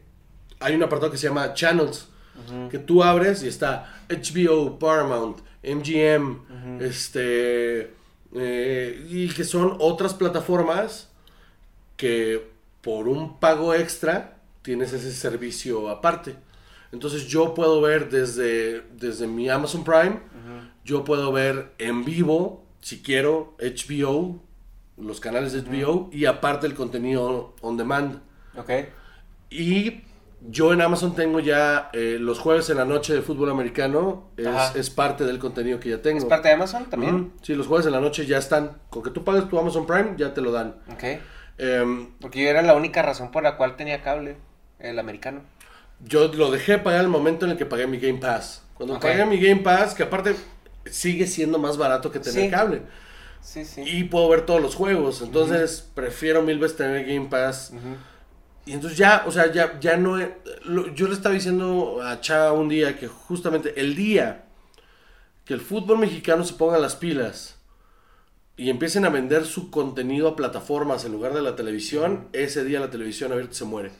hay 0.60 0.74
un 0.74 0.82
apartado 0.82 1.10
que 1.10 1.18
se 1.18 1.28
llama 1.28 1.54
Channels, 1.54 2.08
que 2.70 2.78
tú 2.78 3.02
abres 3.02 3.42
y 3.42 3.48
está 3.48 4.02
HBO, 4.08 4.78
Paramount, 4.78 5.38
MGM, 5.62 6.80
este, 6.80 7.92
eh, 8.34 9.06
y 9.08 9.28
que 9.28 9.44
son 9.44 9.76
otras 9.80 10.14
plataformas 10.14 11.08
que 11.96 12.50
por 12.82 13.08
un 13.08 13.38
pago 13.40 13.74
extra 13.74 14.38
tienes 14.62 14.92
ese 14.92 15.12
servicio 15.12 15.88
aparte. 15.88 16.36
Entonces 16.92 17.26
yo 17.26 17.54
puedo 17.54 17.80
ver 17.80 18.10
desde, 18.10 18.82
desde 18.92 19.26
mi 19.26 19.48
Amazon 19.48 19.84
Prime, 19.84 20.20
yo 20.84 21.04
puedo 21.04 21.32
ver 21.32 21.72
en 21.78 22.04
vivo, 22.04 22.64
si 22.80 23.02
quiero, 23.02 23.56
HBO, 23.58 24.40
los 24.96 25.20
canales 25.20 25.52
de 25.52 25.62
HBO 25.62 26.08
y 26.12 26.26
aparte 26.26 26.66
el 26.66 26.74
contenido 26.74 27.54
on 27.60 27.76
demand. 27.76 28.20
Ok. 28.56 28.70
Y 29.50 30.02
yo 30.48 30.72
en 30.72 30.80
Amazon 30.80 31.14
tengo 31.14 31.40
ya 31.40 31.90
eh, 31.92 32.18
los 32.20 32.38
jueves 32.38 32.70
en 32.70 32.76
la 32.76 32.84
noche 32.84 33.14
de 33.14 33.22
fútbol 33.22 33.50
americano, 33.50 34.30
es, 34.74 34.90
parte 34.90 35.24
del 35.24 35.38
contenido 35.38 35.80
que 35.80 35.90
ya 35.90 36.02
tengo. 36.02 36.18
¿Es 36.18 36.24
parte 36.24 36.48
de 36.48 36.54
Amazon 36.54 36.86
también? 36.86 37.32
Sí, 37.42 37.54
los 37.54 37.66
jueves 37.66 37.86
en 37.86 37.92
la 37.92 38.00
noche 38.00 38.26
ya 38.26 38.38
están. 38.38 38.78
Con 38.90 39.02
que 39.02 39.10
tú 39.10 39.24
pagues 39.24 39.48
tu 39.48 39.58
Amazon 39.58 39.86
Prime, 39.86 40.14
ya 40.16 40.32
te 40.34 40.40
lo 40.40 40.52
dan. 40.52 40.76
Ok. 40.92 41.04
Em, 41.58 42.10
Porque 42.20 42.42
yo 42.42 42.48
era 42.48 42.62
la 42.62 42.74
única 42.74 43.02
razón 43.02 43.30
por 43.30 43.42
la 43.42 43.56
cual 43.56 43.76
tenía 43.76 44.02
cable, 44.02 44.36
el 44.78 44.98
americano. 44.98 45.40
yo 46.04 46.28
lo 46.32 46.50
dejé 46.50 46.78
pagar 46.78 47.00
el 47.00 47.08
momento 47.08 47.46
en 47.46 47.52
el 47.52 47.58
que 47.58 47.64
pagué 47.66 47.86
mi 47.86 47.98
Game 47.98 48.18
Pass. 48.18 48.62
Cuando 48.74 48.96
Ok. 48.96 49.02
pagué 49.02 49.24
mi 49.24 49.40
Game 49.40 49.62
Pass, 49.62 49.94
que 49.94 50.02
aparte 50.02 50.36
sigue 50.84 51.26
siendo 51.26 51.58
más 51.58 51.78
barato 51.78 52.12
que 52.12 52.20
tener 52.20 52.44
Sí. 52.44 52.50
cable. 52.50 52.82
Sí, 53.40 53.64
sí. 53.64 53.82
Y 53.84 54.04
puedo 54.04 54.28
ver 54.28 54.42
todos 54.42 54.60
los 54.60 54.74
juegos. 54.74 55.22
Entonces, 55.22 55.88
prefiero 55.94 56.42
mil 56.42 56.58
veces 56.58 56.76
tener 56.76 57.06
Game 57.06 57.28
Pass. 57.28 57.70
Ujú. 57.72 57.96
Y 58.66 58.72
entonces 58.72 58.98
ya, 58.98 59.22
o 59.26 59.30
sea, 59.32 59.50
ya, 59.52 59.78
ya 59.80 59.96
no... 59.96 60.18
lo- 60.64 60.92
yo 60.94 61.06
le 61.06 61.14
estaba 61.14 61.34
diciendo 61.34 62.00
a 62.02 62.20
Cha 62.20 62.52
un 62.52 62.68
día 62.68 62.98
que 62.98 63.06
justamente 63.06 63.80
el 63.80 63.94
día 63.94 64.44
que 65.44 65.54
el 65.54 65.60
fútbol 65.60 65.98
mexicano 65.98 66.42
se 66.44 66.54
ponga 66.54 66.76
las 66.78 66.96
pilas 66.96 67.56
y 68.56 68.68
empiecen 68.70 69.04
a 69.04 69.08
vender 69.10 69.44
su 69.46 69.70
contenido 69.70 70.26
a 70.28 70.34
plataformas 70.36 71.04
en 71.04 71.12
lugar 71.12 71.32
de 71.34 71.42
la 71.42 71.54
televisión, 71.54 72.26
ese 72.32 72.64
día 72.64 72.80
la 72.80 72.90
televisión 72.90 73.30
abierta 73.30 73.54
se 73.54 73.64
muere. 73.64 73.92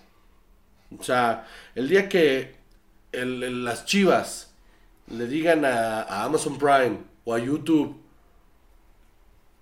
O 0.98 1.04
sea, 1.04 1.46
el 1.76 1.88
día 1.88 2.08
que 2.08 2.56
el- 3.12 3.42
el- 3.44 3.64
las 3.64 3.84
chivas 3.84 4.52
le 5.08 5.28
digan 5.28 5.64
a, 5.64 6.02
a 6.02 6.24
Amazon 6.24 6.58
Prime 6.58 6.98
o 7.24 7.34
a 7.34 7.38
YouTube, 7.38 7.96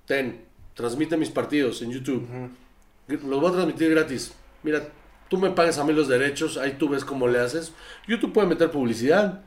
ten, 0.06 0.44
transmite 0.74 1.16
mis 1.18 1.28
partidos 1.30 1.82
en 1.82 1.90
YouTube. 1.90 2.26
Los 3.08 3.40
voy 3.40 3.50
a 3.50 3.52
transmitir 3.52 3.90
gratis. 3.90 4.32
Mira, 4.64 4.82
tú 5.28 5.38
me 5.38 5.50
pagas 5.50 5.78
a 5.78 5.84
mí 5.84 5.92
los 5.92 6.08
derechos, 6.08 6.56
ahí 6.58 6.72
tú 6.72 6.88
ves 6.88 7.04
cómo 7.04 7.28
le 7.28 7.38
haces. 7.38 7.72
YouTube 8.08 8.32
puede 8.32 8.48
meter 8.48 8.70
publicidad. 8.72 9.42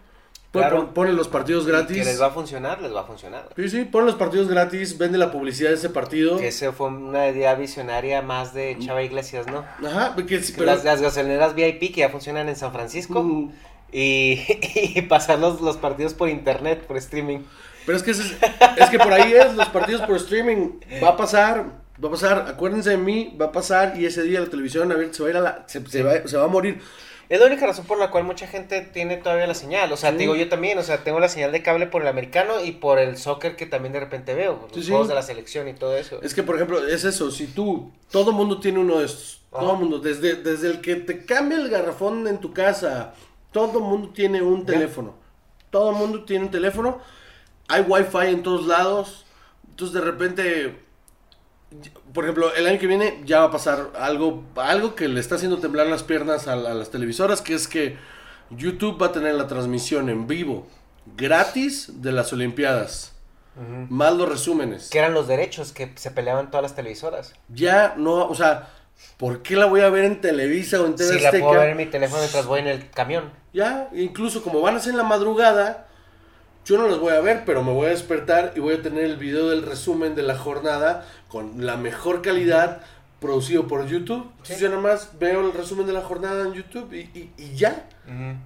Puede 0.51 0.68
Claro. 0.68 0.86
pon- 0.86 0.93
pone 0.93 1.11
los 1.13 1.28
partidos 1.28 1.68
gratis. 1.68 1.97
Que 1.97 2.05
les 2.05 2.22
va 2.22 2.28
a 2.28 2.32
funcionar, 2.32 2.82
les 2.82 2.95
va 2.95 3.01
a 3.01 3.03
funcionar. 3.03 3.49
Sí, 3.57 3.68
sí, 3.68 3.84
pone 3.84 4.05
los 4.05 4.15
partidos 4.15 4.47
gratis, 4.47 4.97
vende 4.97 5.18
la 5.18 5.30
publicidad 5.30 5.70
de 5.72 5.76
ese 5.76 5.89
partido. 5.89 6.38
Que 6.38 6.47
esa 6.47 6.72
fue 6.72 6.88
una 6.88 7.28
idea 7.28 7.53
visionaria 7.55 8.22
más 8.22 8.53
de 8.53 8.78
Chava 8.80 9.03
Iglesias, 9.03 9.45
¿no? 9.47 9.65
Ajá, 9.86 10.13
porque 10.15 10.39
pero... 10.55 10.65
Las, 10.68 10.86
las 10.86 11.01
gasolineras 11.01 11.53
VIP 11.53 11.93
que 11.93 11.99
ya 12.01 12.09
funcionan 12.09 12.47
en 12.47 12.55
San 12.55 12.72
Francisco 12.72 13.22
Mm, 13.24 13.51
y, 13.91 14.41
y 14.95 15.01
pasar 15.03 15.39
los, 15.39 15.59
los 15.59 15.76
partidos 15.78 16.13
por 16.13 16.30
internet, 16.30 16.86
por 16.88 16.95
streaming. 16.97 17.39
Pero 17.86 17.97
es 17.97 18.03
que, 18.03 18.11
ese 18.11 18.24
es, 18.24 18.36
es 18.78 18.89
que 18.89 18.99
por 18.99 19.11
ahí 19.13 19.34
es, 19.34 19.53
los 19.53 19.68
partidos 19.70 20.01
por 20.03 20.15
streaming. 20.15 20.80
Va 21.03 21.09
a 21.09 21.18
pasar, 21.18 21.65
va 22.03 22.07
a 22.09 22.11
pasar, 22.11 22.45
acuérdense 22.47 22.91
de 22.91 22.97
mí, 22.97 23.35
va 23.39 23.47
a 23.47 23.51
pasar 23.51 23.97
y 23.99 24.05
ese 24.05 24.23
día 24.23 24.39
la 24.39 24.47
televisión 24.47 24.91
abierta 24.91 25.15
se 25.17 25.23
va 25.23 25.27
a 25.27 25.31
ir 25.31 25.37
a 25.37 25.41
la... 25.41 25.63
Se, 25.67 25.85
se 25.87 26.03
va, 26.03 26.27
se 26.27 26.37
va 26.37 26.43
a 26.45 26.47
morir. 26.47 26.81
Es 27.29 27.41
la 27.41 27.47
única 27.47 27.65
razón 27.67 27.85
por 27.85 27.99
la 27.99 28.09
cual 28.09 28.23
mucha 28.23 28.47
gente 28.47 28.79
tiene 28.81 29.17
todavía 29.17 29.47
la 29.47 29.53
señal. 29.53 29.91
O 29.91 29.97
sea, 29.97 30.11
Sí. 30.11 30.15
te 30.15 30.21
digo 30.21 30.35
yo 30.35 30.47
también, 30.47 30.77
o 30.77 30.83
sea, 30.83 31.03
tengo 31.03 31.19
la 31.19 31.27
señal 31.27 31.51
de 31.51 31.61
cable 31.61 31.87
por 31.87 32.01
el 32.01 32.07
americano 32.07 32.63
y 32.63 32.71
por 32.71 32.99
el 32.99 33.17
soccer 33.17 33.57
que 33.57 33.65
también 33.65 33.91
de 33.91 33.99
repente 33.99 34.33
veo, 34.33 34.59
los 34.61 34.71
Sí, 34.73 34.83
sí. 34.83 34.89
juegos 34.89 35.09
de 35.09 35.15
la 35.15 35.21
selección 35.23 35.67
y 35.67 35.73
todo 35.73 35.97
eso. 35.97 36.21
Es 36.21 36.33
que, 36.33 36.43
por 36.43 36.55
ejemplo, 36.55 36.87
es 36.87 37.03
eso, 37.03 37.29
si 37.31 37.47
tú, 37.47 37.91
todo 38.11 38.31
mundo 38.31 38.59
tiene 38.61 38.79
uno 38.79 38.99
de 38.99 39.05
estos, 39.05 39.41
todo 39.51 39.71
Ajá. 39.71 39.73
mundo, 39.79 39.99
desde, 39.99 40.35
desde 40.35 40.69
el 40.69 40.79
que 40.81 40.95
te 40.95 41.25
cambia 41.25 41.57
el 41.57 41.67
garrafón 41.67 42.25
en 42.27 42.37
tu 42.37 42.53
casa, 42.53 43.13
todo 43.51 43.81
mundo 43.81 44.09
tiene 44.13 44.41
un 44.41 44.61
Ya. 44.65 44.73
teléfono, 44.73 45.15
todo 45.69 45.91
mundo 45.91 46.23
tiene 46.23 46.45
un 46.45 46.51
teléfono, 46.51 46.99
hay 47.67 47.81
wifi 47.81 48.27
en 48.27 48.41
todos 48.43 48.67
lados, 48.67 49.25
entonces 49.69 49.93
de 49.95 50.01
repente, 50.01 50.79
por 52.13 52.24
ejemplo, 52.24 52.53
el 52.55 52.65
año 52.68 52.80
que 52.80 52.88
viene 52.88 53.22
ya 53.26 53.39
va 53.39 53.45
a 53.45 53.51
pasar 53.51 53.91
algo, 53.99 54.43
algo 54.55 54.95
que 54.95 55.07
le 55.07 55.20
está 55.20 55.36
haciendo 55.36 55.57
temblar 55.59 55.88
las 55.88 56.03
piernas 56.03 56.47
a, 56.47 56.53
a 56.53 56.55
las 56.55 56.89
televisoras, 56.89 57.41
que 57.41 57.53
es 57.53 57.68
que 57.68 57.97
YouTube 58.49 59.01
va 59.01 59.07
a 59.07 59.11
tener 59.11 59.36
la 59.36 59.47
transmisión 59.47 60.09
en 60.09 60.28
vivo, 60.28 60.68
gratis, 61.18 62.01
de 62.01 62.11
las 62.11 62.32
Olimpiadas, 62.34 63.13
Ujú. 63.55 63.88
más 63.93 64.13
los 64.13 64.30
resúmenes. 64.30 64.89
Que 64.89 64.99
eran 64.99 65.13
los 65.13 65.28
derechos 65.28 65.74
que 65.74 65.91
se 65.95 66.11
peleaban 66.11 66.49
todas 66.51 66.63
las 66.63 66.76
televisoras. 66.76 67.34
ya 67.49 67.95
no, 67.97 68.28
o 68.28 68.36
sea, 68.36 68.70
¿por 69.18 69.41
qué 69.41 69.55
la 69.55 69.65
voy 69.65 69.82
a 69.82 69.89
ver 69.89 70.05
en 70.05 70.22
Televisa 70.22 70.80
o 70.82 70.86
en 70.86 70.95
TV 70.95 71.15
Si 71.15 71.20
la 71.20 71.30
Azteca? 71.30 71.45
puedo 71.45 71.59
ver 71.59 71.70
en 71.72 71.78
mi 71.78 71.88
teléfono 71.88 72.20
mientras 72.22 72.45
voy 72.45 72.59
en 72.61 72.68
el 72.68 72.89
camión. 72.91 73.32
Ya, 73.53 73.89
incluso 73.93 74.43
como 74.43 74.61
van 74.61 74.76
a 74.76 74.80
ser 74.80 74.91
en 74.91 74.97
la 74.97 75.03
madrugada, 75.03 75.86
yo 76.68 76.78
no 76.78 76.88
las 76.88 76.99
voy 76.99 77.13
a 77.13 77.22
ver, 77.22 77.43
pero 77.45 77.63
me 77.63 77.72
voy 77.72 77.88
a 77.88 77.89
despertar 77.89 78.53
y 78.55 78.59
voy 78.59 78.76
a 78.76 78.82
tener 78.82 79.05
el 79.05 79.18
video 79.18 79.49
del 79.49 79.63
resumen 79.63 80.15
de 80.15 80.24
la 80.24 80.38
jornada 80.38 81.07
con 81.28 81.65
la 81.65 81.78
mejor 81.78 82.22
calidad 82.22 82.82
producido 83.20 83.68
por 83.68 83.88
YouTube. 83.88 84.24
Entonces 84.32 84.59
yo 84.59 84.70
nada 84.70 84.82
más 84.82 85.11
veo 85.20 85.41
el 85.45 85.53
resumen 85.53 85.88
de 85.88 85.93
la 85.93 86.01
jornada 86.01 86.45
en 86.45 86.53
YouTube 86.53 86.93
y, 86.93 86.99
y- 87.18 87.32
y 87.38 87.55
ya. 87.55 87.89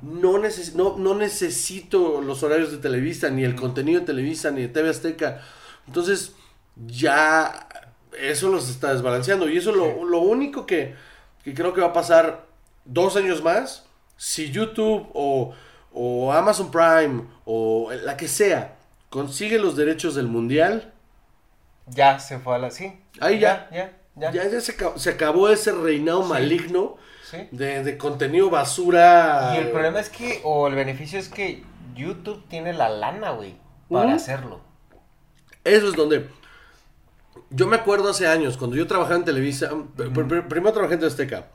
No, 0.02 0.38
neces 0.40 0.76
no, 0.76 0.98
no 0.98 1.14
necesito 1.16 2.22
los 2.22 2.42
horarios 2.44 2.72
de 2.72 2.78
Televisa, 2.78 3.30
ni 3.30 3.44
el 3.44 3.56
contenido 3.56 4.00
de 4.00 4.06
Televisa, 4.06 4.50
ni 4.52 4.62
de 4.62 4.68
TV 4.70 4.90
Azteca. 4.90 5.42
Entonces, 5.88 6.34
ya 6.88 7.68
eso 8.20 8.50
los 8.50 8.70
está 8.70 8.94
desbalanceando. 8.94 9.50
Y 9.50 9.58
eso 9.58 9.72
es 9.72 9.76
lo, 9.78 10.06
lo 10.06 10.20
único 10.20 10.66
que, 10.66 10.96
que 11.44 11.54
creo 11.54 11.74
que 11.74 11.82
va 11.82 11.88
a 11.88 11.94
pasar 11.94 12.46
dos 12.86 13.16
años 13.16 13.44
más. 13.44 13.86
Si 14.18 14.52
YouTube 14.52 15.08
o, 15.14 15.54
o 15.94 16.32
Amazon 16.34 16.72
Prime 16.72 17.24
o 17.46 17.92
la 18.04 18.16
que 18.18 18.28
sea 18.28 18.78
consigue 19.10 19.60
los 19.60 19.76
derechos 19.76 20.16
del 20.16 20.28
mundial, 20.28 20.94
Ya 21.88 22.20
se 22.20 22.40
fue 22.40 22.56
a 22.56 22.58
la... 22.60 22.72
Sí. 22.72 22.94
Ahí 23.20 23.40
ya. 23.40 23.68
Ya, 23.72 23.92
ya. 24.16 24.32
ya, 24.32 24.48
ya 24.50 24.62
se, 24.62 24.72
acabó, 24.74 24.98
se 24.98 25.10
acabó 25.10 25.50
ese 25.50 25.72
reinado 25.74 26.24
Sí. 26.24 26.30
maligno 26.30 26.98
Sí. 27.30 27.48
de, 27.52 27.84
de 27.84 27.98
contenido 27.98 28.50
basura. 28.50 29.54
Y 29.56 29.60
el 29.60 29.70
problema 29.72 30.00
es 30.00 30.10
que, 30.10 30.42
o 30.44 30.68
el 30.68 30.76
beneficio 30.76 31.18
es 31.20 31.30
que 31.30 31.64
YouTube 31.96 32.44
tiene 32.50 32.74
la 32.74 32.90
lana, 32.90 33.32
güey, 33.32 33.56
para 33.90 34.08
Ujú. 34.08 34.16
hacerlo. 34.16 34.62
Eso 35.64 35.88
es 35.90 35.96
donde. 35.96 36.30
Yo 37.50 37.68
me 37.68 37.76
acuerdo 37.78 38.10
hace 38.10 38.28
años, 38.28 38.58
cuando 38.58 38.76
yo 38.76 38.88
trabajaba 38.88 39.16
en 39.18 39.26
Televisa. 39.26 39.72
pr- 39.72 40.12
pr- 40.14 40.48
Primero 40.48 40.74
trabajé 40.74 40.96
en 40.96 41.04
Azteca. 41.06 41.48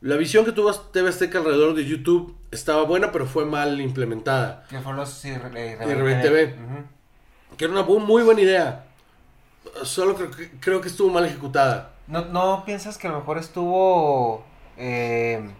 La 0.00 0.16
visión 0.16 0.44
que 0.44 0.52
tuvo 0.52 0.72
TV 0.72 1.08
Azteca 1.08 1.38
alrededor 1.38 1.74
de 1.74 1.84
YouTube 1.84 2.36
estaba 2.52 2.84
buena, 2.84 3.10
pero 3.10 3.26
fue 3.26 3.44
mal 3.44 3.80
implementada. 3.80 4.64
Que 4.70 4.78
fueron 4.78 4.96
los 5.00 5.20
TV. 5.20 6.54
Que 7.56 7.64
era 7.64 7.72
una 7.74 7.82
muy 7.82 8.22
buena 8.22 8.40
idea. 8.40 8.84
Solo 9.82 10.14
creo 10.14 10.30
que, 10.30 10.50
creo 10.60 10.80
que 10.80 10.88
estuvo 10.88 11.10
mal 11.12 11.24
ejecutada. 11.24 11.94
¿No, 12.06 12.24
¿No 12.26 12.64
piensas 12.64 12.96
que 12.96 13.08
a 13.08 13.10
lo 13.10 13.18
mejor 13.18 13.38
estuvo... 13.38 14.44
eh, 14.76 15.50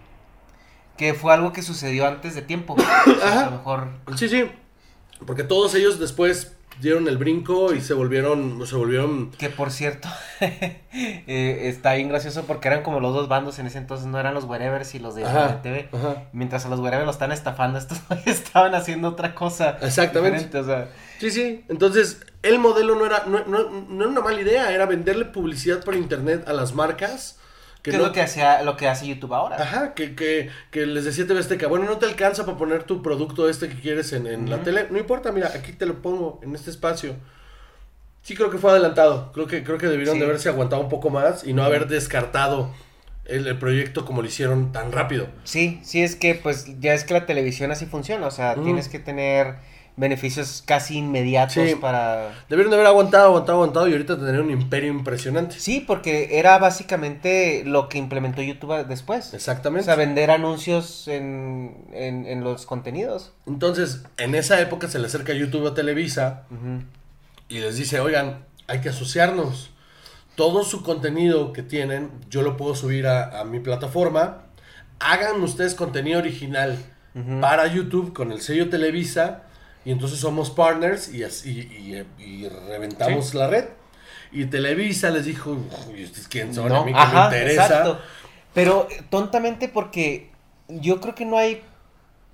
que 0.97 1.15
fue 1.15 1.33
algo 1.33 1.53
que 1.53 1.63
sucedió 1.63 2.07
antes 2.07 2.35
de 2.35 2.43
tiempo? 2.43 2.75
O 2.79 2.81
sea, 2.81 3.29
Ajá. 3.29 3.41
A 3.47 3.51
lo 3.51 3.57
mejor... 3.59 3.89
Sí, 4.17 4.29
sí. 4.29 4.51
Porque 5.27 5.43
todos 5.45 5.75
ellos 5.75 5.99
después 5.99 6.57
dieron 6.81 7.09
el 7.09 7.19
brinco 7.19 7.73
y 7.75 7.81
se 7.81 7.95
volvieron. 7.95 8.67
Se 8.67 8.75
volvieron. 8.77 9.31
Que 9.33 9.49
por 9.51 9.71
cierto, 9.71 10.09
eh, 10.41 11.61
está 11.69 11.95
bien 11.95 12.09
gracioso 12.09 12.45
porque 12.47 12.69
eran 12.69 12.83
como 12.83 13.01
los 13.01 13.15
dos 13.15 13.29
bandos 13.29 13.59
en 13.59 13.67
ese 13.67 13.79
entonces, 13.79 14.07
no 14.07 14.19
eran 14.19 14.35
los 14.35 14.45
Wherevers 14.45 14.95
y 14.95 14.99
los 14.99 15.15
de 15.15 15.25
Ajá, 15.25 15.63
TV. 15.63 15.89
ajá. 15.93 16.25
Mientras 16.33 16.67
a 16.67 16.69
los 16.69 16.81
Wherevers 16.81 17.07
los 17.07 17.17
están 17.17 17.33
estafando, 17.33 17.79
estos 17.79 17.99
estaban 18.27 18.75
haciendo 18.75 19.09
otra 19.09 19.35
cosa. 19.35 19.79
Exactamente. 19.83 20.59
o 20.59 20.65
sea, 20.65 20.89
Sí, 21.19 21.31
sí. 21.31 21.65
Entonces, 21.69 22.21
el 22.43 22.59
modelo 22.61 22.95
no 22.95 23.05
era, 23.07 23.25
no, 23.27 23.45
no- 23.47 23.71
no 23.71 24.03
era 24.05 24.11
una 24.13 24.21
mala 24.21 24.41
idea, 24.41 24.73
era 24.73 24.87
venderle 24.87 25.25
publicidad 25.25 25.83
por 25.85 25.97
internet 25.97 26.45
a 26.47 26.53
las 26.53 26.75
marcas. 26.75 27.38
Que 27.91 27.97
Que 27.97 28.03
es 28.03 28.09
lo 28.09 28.13
que 28.13 28.21
hacía, 28.23 28.63
lo 28.63 28.77
que 28.77 28.89
hace 28.89 29.07
YouTube 29.07 29.35
ahora. 29.35 29.57
Ajá, 29.61 29.95
que, 29.95 30.15
que, 30.15 30.51
que 30.71 30.87
les 30.87 31.05
decía 31.05 31.27
TV 31.27 31.41
Azteca, 31.41 31.67
bueno, 31.67 31.85
no 31.87 31.99
te 31.99 32.07
alcanza 32.07 32.45
para 32.47 32.57
poner 32.59 32.85
tu 32.85 33.03
producto 33.03 33.49
este 33.49 33.69
que 33.69 33.75
quieres 33.81 34.13
en, 34.13 34.27
en 34.27 34.49
la 34.51 34.57
Ujú. 34.57 34.65
tele. 34.67 34.87
No 34.91 34.99
importa, 34.99 35.33
mira, 35.33 35.51
aquí 35.55 35.73
te 35.73 35.87
lo 35.87 36.01
pongo 36.03 36.41
en 36.43 36.55
este 36.55 36.71
espacio. 36.71 37.15
Sí 38.23 38.35
creo 38.35 38.51
que 38.51 38.59
fue 38.59 38.71
adelantado. 38.71 39.33
Creo 39.33 39.47
que, 39.47 39.63
creo 39.65 39.79
que 39.79 39.87
debieron 39.87 40.15
Sí. 40.15 40.21
de 40.21 40.27
haberse 40.27 40.49
aguantado 40.49 40.83
un 40.83 40.89
poco 40.89 41.09
más 41.11 41.45
y 41.47 41.53
no 41.55 41.63
haber 41.65 41.87
descartado 41.89 42.71
el, 43.25 43.47
el 43.47 43.59
proyecto 43.59 44.05
como 44.05 44.23
lo 44.23 44.29
hicieron 44.29 44.73
tan 44.73 44.93
rápido. 44.93 45.29
Sí, 45.45 45.81
sí, 45.83 46.03
es 46.03 46.15
que 46.17 46.35
pues 46.35 46.79
ya 46.81 46.95
es 46.95 47.05
que 47.05 47.15
la 47.15 47.27
televisión 47.27 47.71
así 47.71 47.87
funciona, 47.87 48.27
o 48.27 48.31
sea, 48.31 48.55
tienes 48.57 48.89
que 48.89 48.99
tener 48.99 49.55
beneficios 49.99 50.63
casi 50.65 50.99
inmediatos 50.99 51.55
Sí. 51.55 51.75
para... 51.75 52.33
Debieron 52.49 52.71
de 52.71 52.77
haber 52.77 52.87
aguantado, 52.87 53.27
aguantado, 53.27 53.59
aguantado 53.59 53.89
y 53.89 53.93
ahorita 53.93 54.17
tener 54.17 54.41
un 54.41 54.51
imperio 54.51 54.91
impresionante. 54.91 55.59
Sí, 55.59 55.81
porque 55.85 56.39
era 56.39 56.57
básicamente 56.59 57.65
lo 57.67 57.89
que 57.89 57.99
implementó 57.99 58.41
YouTube 58.41 58.87
después. 58.87 59.33
O 59.33 59.37
Exactamente. 59.37 59.87
sea, 59.87 59.97
vender 59.97 60.31
anuncios 60.31 61.09
en, 61.09 61.85
en, 61.93 62.27
en 62.27 62.45
los 62.45 62.65
contenidos. 62.65 63.33
Entonces, 63.47 64.05
en 64.17 64.35
esa 64.35 64.61
época 64.61 64.89
se 64.89 64.99
le 65.01 65.07
acerca 65.09 65.33
YouTube 65.33 65.67
a 65.67 65.75
Televisa 65.75 66.45
y 67.49 67.59
les 67.59 67.77
dice, 67.77 68.01
oigan, 68.01 68.45
hay 68.69 68.81
que 68.81 68.91
asociarnos. 68.91 69.71
Todo 70.37 70.63
su 70.63 70.85
contenido 70.85 71.53
que 71.53 71.65
tienen, 71.65 72.11
yo 72.31 72.43
lo 72.43 72.57
puedo 72.57 72.77
subir 72.77 73.09
a, 73.09 73.41
a 73.41 73.45
mi 73.45 73.59
plataforma. 73.59 74.45
Hagan 75.01 75.43
ustedes 75.43 75.75
contenido 75.75 76.21
original 76.21 76.77
para 77.41 77.67
YouTube 77.67 78.13
con 78.13 78.31
el 78.31 78.41
sello 78.41 78.69
Televisa 78.69 79.43
y 79.89 79.91
entonces 79.91 80.19
somos 80.19 80.51
partners 80.51 81.09
y, 81.15 81.25
así, 81.25 81.61
y, 81.61 82.23
y 82.23 82.47
reventamos 82.47 83.33
la 83.33 83.47
red. 83.47 83.65
Y 84.31 84.45
Televisa 84.45 85.09
les 85.09 85.25
dijo, 85.25 85.53
"Uy, 85.91 86.05
¿ustedes 86.05 86.29
quién 86.29 86.55
son? 86.55 86.71
a 86.71 86.85
mí 86.85 86.93
que 86.93 86.99
me 86.99 87.25
interesa. 87.25 87.63
exacto. 87.65 87.99
Pero 88.53 88.87
eh, 88.91 89.03
tontamente 89.09 89.67
porque 89.67 90.31
yo 90.69 91.01
creo 91.01 91.15
que 91.15 91.25
no 91.25 91.39
hay 91.39 91.63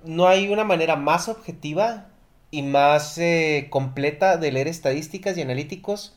no 0.03 0.27
hay 0.27 0.49
una 0.49 0.65
manera 0.65 0.97
más 0.97 1.29
objetiva 1.29 2.07
y 2.51 2.61
más 2.61 3.17
eh, 3.19 3.67
completa 3.69 4.35
de 4.35 4.51
leer 4.51 4.67
estadísticas 4.67 5.37
y 5.37 5.41
analíticos 5.41 6.13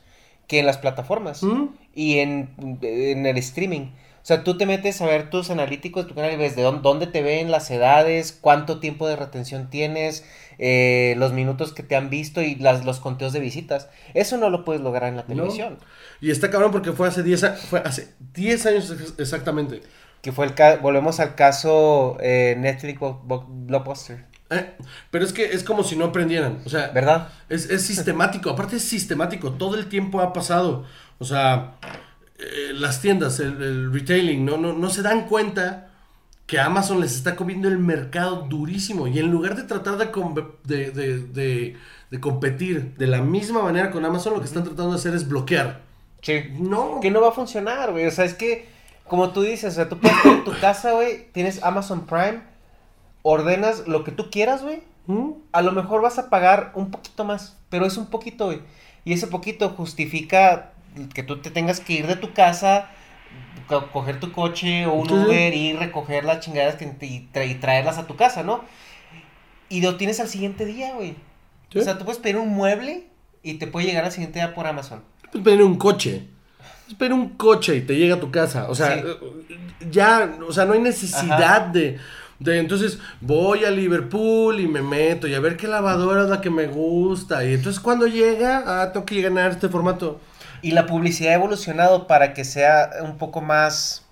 que 0.49 0.59
en 0.59 0.67
las 0.67 0.79
plataformas 0.79 1.45
¿Mm? 1.45 1.67
y 1.95 2.19
en, 2.19 2.51
en 2.83 3.27
el 3.27 3.39
streaming. 3.39 3.93
O 4.23 4.27
sea, 4.29 4.45
tú 4.45 4.59
te 4.59 4.67
metes 4.67 5.01
a 5.01 5.07
ver 5.07 5.31
tus 5.31 5.49
analíticos 5.49 6.05
de 6.05 6.09
tu 6.11 6.15
canal 6.15 6.33
y 6.33 6.37
ves 6.37 6.55
de 6.55 6.63
dónde, 6.63 6.83
dónde 6.83 7.07
te 7.07 7.23
ven 7.23 7.51
las 7.51 7.71
edades, 7.71 8.37
cuánto 8.39 8.79
tiempo 8.79 9.07
de 9.09 9.17
retención 9.17 9.71
tienes, 9.71 10.23
eh, 10.59 11.15
los 11.19 11.33
minutos 11.33 11.73
que 11.73 11.83
te 11.83 11.97
han 11.97 12.11
visto 12.11 12.43
y 12.43 12.57
las, 12.57 12.85
los 12.85 13.01
conteos 13.01 13.33
de 13.33 13.41
visitas. 13.41 13.89
Eso 14.15 14.37
no 14.39 14.51
lo 14.51 14.65
puedes 14.65 14.83
lograr 14.83 15.09
en 15.11 15.17
la 15.17 15.27
televisión. 15.27 15.79
Y 16.21 16.31
está 16.31 16.51
cabrón 16.51 16.73
porque 16.73 16.93
fue 16.93 17.09
hace 17.09 17.23
10 17.23 17.45
a- 17.45 17.55
fue 17.55 17.81
hace 17.81 18.15
10 18.35 18.67
años 18.67 18.91
ex- 18.91 19.15
exactamente. 19.19 19.83
Que 20.23 20.33
fue 20.33 20.47
el 20.47 20.55
volvemos 20.83 21.21
al 21.21 21.37
caso 21.37 22.17
eh, 22.21 22.57
Netflix 22.59 22.99
Blockbuster, 23.01 24.25
Eh, 24.51 24.73
pero 25.11 25.25
es 25.25 25.33
que 25.33 25.45
es 25.53 25.63
como 25.63 25.85
si 25.85 25.95
no 25.95 26.07
aprendieran. 26.07 26.61
O 26.67 26.69
sea, 26.69 26.89
¿verdad? 26.89 27.29
Es, 27.49 27.71
es 27.71 27.83
sistemático, 27.87 28.51
aparte 28.51 28.77
es 28.77 28.83
sistemático, 28.83 29.53
todo 29.53 29.77
el 29.77 29.87
tiempo 29.89 30.21
ha 30.21 30.33
pasado. 30.33 30.85
O 31.19 31.25
sea, 31.25 31.75
eh, 32.39 32.73
las 32.75 33.01
tiendas, 33.01 33.41
el, 33.41 33.63
el 33.63 33.93
retailing, 33.93 34.45
no, 34.45 34.57
no, 34.57 34.73
no 34.73 34.91
se 34.91 35.03
dan 35.03 35.27
cuenta 35.29 35.88
que 36.49 36.59
Amazon 36.59 37.01
les 37.01 37.15
está 37.15 37.37
comiendo 37.37 37.69
el 37.69 37.79
mercado 37.79 38.47
durísimo. 38.49 39.07
Y 39.07 39.19
en 39.19 39.31
lugar 39.31 39.55
de 39.55 39.65
tratar 39.65 39.99
de, 39.99 40.07
de, 40.65 41.21
de- 42.11 42.21
competir 42.21 42.95
de 42.97 43.07
la 43.07 43.21
misma 43.21 43.63
manera 43.63 43.91
con 43.91 44.03
Amazon, 44.07 44.33
lo 44.33 44.41
que 44.41 44.47
están 44.47 44.65
tratando 44.65 44.93
de 44.93 44.97
hacer 44.97 45.15
es 45.15 45.29
bloquear. 45.29 45.83
Sí. 46.23 46.45
No. 46.59 47.01
Que 47.01 47.11
no 47.11 47.21
va 47.21 47.29
a 47.29 47.33
funcionar, 47.33 47.93
güey. 47.93 48.07
O 48.07 48.11
sea, 48.11 48.25
es 48.25 48.33
que, 48.33 48.67
como 49.07 49.29
tú 49.31 49.43
dices, 49.43 49.75
o 49.75 49.77
sea, 49.77 49.91
tú 49.91 49.99
puedes 49.99 50.17
en 50.25 50.43
tu 50.43 50.59
casa, 50.59 50.93
güey, 50.93 51.31
tienes 51.33 51.63
Amazon 51.63 52.07
Prime, 52.07 52.41
ordenas 53.23 53.87
lo 53.87 54.03
que 54.03 54.11
tú 54.13 54.31
quieras, 54.31 54.63
güey. 54.63 54.81
¿Mm? 55.07 55.33
A 55.53 55.61
lo 55.63 55.73
mejor 55.73 56.01
vas 56.01 56.19
a 56.19 56.31
pagar 56.31 56.73
un 56.75 56.91
poquito 56.91 57.25
más, 57.25 57.57
pero 57.69 57.85
es 57.85 57.97
un 57.99 58.07
poquito, 58.07 58.47
güey. 58.47 58.61
Y 59.05 59.13
ese 59.13 59.27
poquito 59.27 59.69
justifica 59.71 60.73
que 61.15 61.23
tú 61.23 61.41
te 61.41 61.51
tengas 61.51 61.81
que 61.81 61.93
ir 61.93 62.07
de 62.07 62.17
tu 62.17 62.33
casa, 62.33 62.91
co- 63.69 63.91
coger 63.93 64.19
tu 64.21 64.33
coche 64.33 64.87
o 64.87 64.95
un. 64.95 65.11
Uber 65.11 65.55
y 65.55 65.73
recoger 65.75 66.25
las 66.25 66.41
chingaderas 66.41 66.77
que 66.77 66.85
y, 67.07 67.29
tra- 67.33 67.49
y 67.49 67.55
traerlas 67.57 67.99
a 67.99 68.07
tu 68.07 68.17
casa, 68.17 68.43
¿no? 68.43 68.65
Y 69.69 69.83
lo 69.83 69.97
tienes 69.97 70.19
al 70.21 70.29
siguiente 70.29 70.65
día, 70.65 70.95
güey. 70.95 71.15
Sí. 71.73 71.79
O 71.79 71.83
sea, 71.83 71.99
tú 71.99 72.05
puedes 72.05 72.21
pedir 72.21 72.37
un 72.39 72.49
mueble 72.49 73.05
y 73.43 73.55
te 73.55 73.67
puede 73.67 73.87
llegar 73.87 74.05
al 74.05 74.13
siguiente 74.13 74.39
día 74.39 74.55
por 74.55 74.67
Amazon. 74.67 75.03
Puedes 75.31 75.45
pedir 75.45 75.63
un 75.63 75.77
coche. 75.77 76.25
Puedes 76.85 76.95
pedir 76.99 77.13
un 77.13 77.29
coche 77.31 77.77
y 77.77 77.81
te 77.83 77.95
llega 77.97 78.15
a 78.17 78.21
tu 78.21 78.31
casa. 78.31 78.69
O 78.71 78.75
sea, 78.75 78.95
Sí. 78.97 79.03
eh, 79.05 79.59
ya, 79.91 80.39
o 80.49 80.53
sea, 80.53 80.65
no 80.65 80.73
hay 80.73 80.81
necesidad 80.81 81.67
de, 81.67 81.99
de. 82.39 82.59
Entonces, 82.59 82.99
voy 83.21 83.65
a 83.67 83.71
Liverpool 83.71 84.59
y 84.59 84.67
me 84.67 84.81
meto 84.81 85.29
y 85.29 85.35
a 85.35 85.41
ver 85.41 85.59
qué 85.59 85.69
lavadora 85.69 86.23
es 86.23 86.31
la 86.31 86.41
que 86.41 86.49
me 86.51 86.67
gusta. 86.67 87.45
Y 87.45 87.53
entonces, 87.53 87.79
cuando 87.81 88.07
llega, 88.07 88.63
ah, 88.83 88.91
tengo 88.93 89.05
que 89.05 89.17
llenar 89.17 89.51
este 89.51 89.69
formato. 89.69 90.19
Y 90.63 90.73
la 90.73 90.87
publicidad 90.87 91.33
ha 91.33 91.37
evolucionado 91.37 92.07
para 92.07 92.35
que 92.35 92.45
sea 92.45 92.91
un 93.03 93.19
poco 93.19 93.41
más 93.41 94.05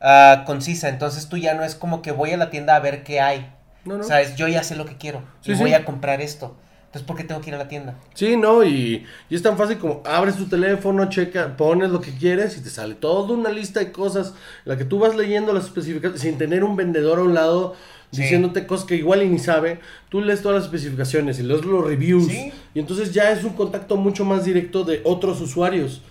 ah, 0.00 0.44
concisa. 0.46 0.88
Entonces 0.88 1.28
tú 1.28 1.36
ya 1.36 1.54
no 1.54 1.62
es 1.62 1.74
como 1.74 2.02
que 2.02 2.12
voy 2.12 2.32
a 2.32 2.36
la 2.36 2.50
tienda 2.50 2.76
a 2.76 2.80
ver 2.80 3.02
qué 3.04 3.20
hay. 3.20 3.52
No, 3.84 3.98
no. 3.98 4.04
¿Sabes? 4.04 4.36
Yo 4.36 4.48
ya 4.48 4.62
sé 4.62 4.76
lo 4.76 4.84
que 4.86 4.96
quiero. 4.96 5.22
Sí, 5.40 5.52
y 5.52 5.54
sí. 5.56 5.60
voy 5.60 5.74
a 5.74 5.84
comprar 5.84 6.20
esto. 6.20 6.56
Entonces, 6.90 7.06
¿por 7.06 7.16
qué 7.16 7.22
tengo 7.22 7.40
que 7.40 7.50
ir 7.50 7.54
a 7.54 7.58
la 7.58 7.68
tienda? 7.68 7.94
Sí, 8.14 8.36
no, 8.36 8.64
y, 8.64 9.06
y 9.28 9.34
es 9.36 9.42
tan 9.42 9.56
fácil 9.56 9.78
como 9.78 10.02
abres 10.04 10.34
tu 10.36 10.46
teléfono, 10.46 11.08
checa, 11.08 11.56
pones 11.56 11.88
lo 11.90 12.00
que 12.00 12.10
quieres 12.10 12.56
y 12.58 12.62
te 12.62 12.68
sale 12.68 12.96
toda 12.96 13.32
una 13.32 13.50
lista 13.50 13.78
de 13.78 13.92
cosas, 13.92 14.34
la 14.64 14.76
que 14.76 14.84
tú 14.84 14.98
vas 14.98 15.14
leyendo 15.14 15.52
las 15.52 15.66
especificaciones, 15.66 16.20
sin 16.20 16.36
tener 16.36 16.64
un 16.64 16.74
vendedor 16.74 17.20
a 17.20 17.22
un 17.22 17.34
lado 17.34 17.76
Sí. 18.10 18.22
diciéndote 18.22 18.66
cosas 18.66 18.86
que 18.86 18.96
igual 18.96 19.22
y 19.22 19.28
ni 19.28 19.38
sabe, 19.38 19.78
tú 20.08 20.20
lees 20.20 20.42
todas 20.42 20.56
las 20.56 20.64
especificaciones 20.64 21.38
y 21.38 21.44
lees 21.44 21.64
los 21.64 21.84
reviews, 21.86 22.26
Sí. 22.26 22.50
y 22.74 22.80
entonces 22.80 23.14
ya 23.14 23.30
es 23.30 23.44
un 23.44 23.52
contacto 23.52 23.96
mucho 23.96 24.24
más 24.24 24.44
directo 24.44 24.82
de 24.82 25.00
otros 25.04 25.40
usuarios. 25.40 26.02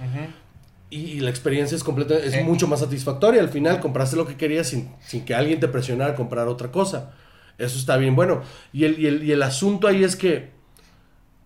Y, 0.90 0.98
y 0.98 1.20
la 1.20 1.30
experiencia 1.30 1.76
es 1.76 1.84
completa, 1.84 2.16
es 2.18 2.34
Sí. 2.36 2.40
mucho 2.44 2.68
más 2.70 2.80
satisfactoria. 2.80 3.42
Al 3.42 3.50
final 3.50 3.82
compraste 3.82 4.16
lo 4.16 4.26
que 4.26 4.38
querías 4.38 4.68
sin, 4.68 4.90
sin 5.06 5.26
que 5.26 5.36
alguien 5.36 5.60
te 5.60 5.68
presionara 5.68 6.14
a 6.14 6.16
comprar 6.16 6.48
otra 6.48 6.72
cosa. 6.72 7.12
Eso 7.58 7.78
está 7.78 7.98
bien 7.98 8.16
bueno. 8.16 8.44
Y 8.72 8.86
el, 8.86 8.98
y 8.98 9.06
el, 9.08 9.24
y 9.26 9.34
el 9.34 9.44
asunto 9.44 9.86
ahí 9.90 10.06
es 10.06 10.16
que 10.16 10.58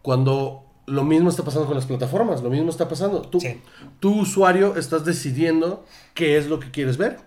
cuando 0.04 0.66
lo 0.86 1.04
mismo 1.04 1.30
está 1.32 1.44
pasando 1.44 1.66
con 1.66 1.76
las 1.76 1.86
plataformas, 1.88 2.44
lo 2.44 2.50
mismo 2.52 2.70
está 2.70 2.88
pasando. 2.88 3.22
Tú, 3.22 3.40
Sí. 3.40 3.60
tú 4.00 4.20
usuario, 4.22 4.76
estás 4.76 5.06
decidiendo 5.06 5.86
qué 6.14 6.38
es 6.38 6.48
lo 6.48 6.60
que 6.60 6.70
quieres 6.70 6.98
ver. 6.98 7.18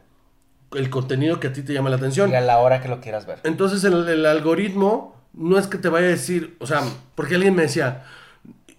El 0.72 0.90
contenido 0.90 1.40
que 1.40 1.48
a 1.48 1.52
ti 1.52 1.62
te 1.62 1.72
llama 1.72 1.90
la 1.90 1.96
atención. 1.96 2.30
Y 2.30 2.34
a 2.34 2.40
la 2.40 2.58
hora 2.58 2.80
que 2.80 2.88
lo 2.88 3.00
quieras 3.00 3.26
ver. 3.26 3.40
Entonces 3.44 3.82
el, 3.84 4.06
el 4.08 4.26
algoritmo 4.26 5.16
no 5.32 5.58
es 5.58 5.66
que 5.66 5.78
te 5.78 5.88
vaya 5.88 6.06
a 6.06 6.10
decir, 6.10 6.56
o 6.60 6.66
sea, 6.66 6.82
porque 7.14 7.34
alguien 7.36 7.54
me 7.54 7.62
decía, 7.62 8.04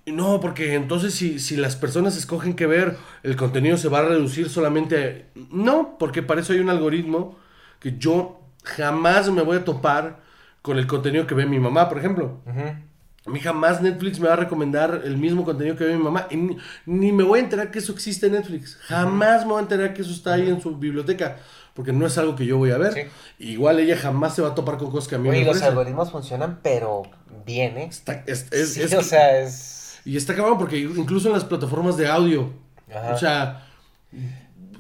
no, 0.05 0.39
porque 0.39 0.75
entonces 0.75 1.13
si, 1.15 1.39
si 1.39 1.57
las 1.57 1.75
personas 1.75 2.15
escogen 2.15 2.55
qué 2.55 2.65
ver, 2.67 2.97
el 3.23 3.35
contenido 3.35 3.77
se 3.77 3.89
va 3.89 3.99
a 3.99 4.03
reducir 4.03 4.49
solamente... 4.49 5.25
a-". 5.35 5.39
No, 5.51 5.97
porque 5.97 6.21
para 6.23 6.41
eso 6.41 6.53
hay 6.53 6.59
un 6.59 6.69
algoritmo 6.69 7.35
que 7.79 7.97
yo 7.97 8.41
jamás 8.63 9.29
me 9.31 9.41
voy 9.41 9.57
a 9.57 9.65
topar 9.65 10.19
con 10.61 10.77
el 10.77 10.85
contenido 10.87 11.25
que 11.25 11.33
ve 11.35 11.45
mi 11.47 11.59
mamá, 11.59 11.89
por 11.89 11.97
ejemplo. 11.97 12.41
Ujú. 12.45 12.61
A 13.28 13.30
mí 13.30 13.39
jamás 13.41 13.82
Netflix 13.82 14.19
me 14.19 14.28
va 14.28 14.34
a 14.34 14.38
recomendar 14.38 15.01
el 15.03 15.17
mismo 15.17 15.43
contenido 15.43 15.75
que 15.75 15.84
ve 15.84 15.97
mi 15.97 16.03
mamá. 16.03 16.28
Y 16.30 16.38
ni, 16.38 16.57
ni 16.86 17.11
me 17.11 17.23
voy 17.23 17.39
a 17.39 17.43
enterar 17.43 17.71
que 17.71 17.80
eso 17.80 17.91
existe 17.91 18.28
en 18.28 18.34
Netflix. 18.34 18.78
Jamás 18.84 19.41
me 19.45 19.49
voy 19.51 19.59
a 19.59 19.63
enterar 19.63 19.93
que 19.93 20.01
eso 20.01 20.11
está 20.11 20.34
ahí 20.36 20.47
en 20.49 20.61
su 20.61 20.75
biblioteca. 20.78 21.38
Porque 21.73 21.91
no 21.93 22.07
es 22.07 22.17
algo 22.17 22.36
que 22.36 22.45
yo 22.45 22.57
voy 22.57 22.71
a 22.71 22.78
ver. 22.78 22.93
Sí. 22.93 23.01
Igual 23.39 23.80
ella 23.80 23.97
jamás 23.97 24.34
se 24.34 24.41
va 24.41 24.49
a 24.49 24.55
topar 24.55 24.78
con 24.78 24.89
cosas 24.89 25.07
que 25.09 25.15
a 25.15 25.19
mí 25.19 25.30
Oye, 25.30 25.41
me 25.41 25.45
los 25.45 25.61
algoritmos 25.61 26.09
funcionan, 26.11 26.59
pero 26.63 27.03
bien, 27.45 27.78
¿eh? 27.78 27.88
Está- 27.89 28.23
es- 28.25 28.47
es- 28.51 28.73
sí, 28.73 28.82
es 28.82 28.93
o 28.95 29.03
sea, 29.03 29.41
es... 29.41 29.99
Y 30.05 30.15
está 30.17 30.34
cabrón 30.34 30.57
porque 30.57 30.78
incluso 30.80 31.28
en 31.28 31.34
las 31.34 31.43
plataformas 31.43 31.97
de 31.97 32.07
audio. 32.07 32.49
Ajá. 32.89 33.13
O 33.13 33.17
sea, 33.17 33.67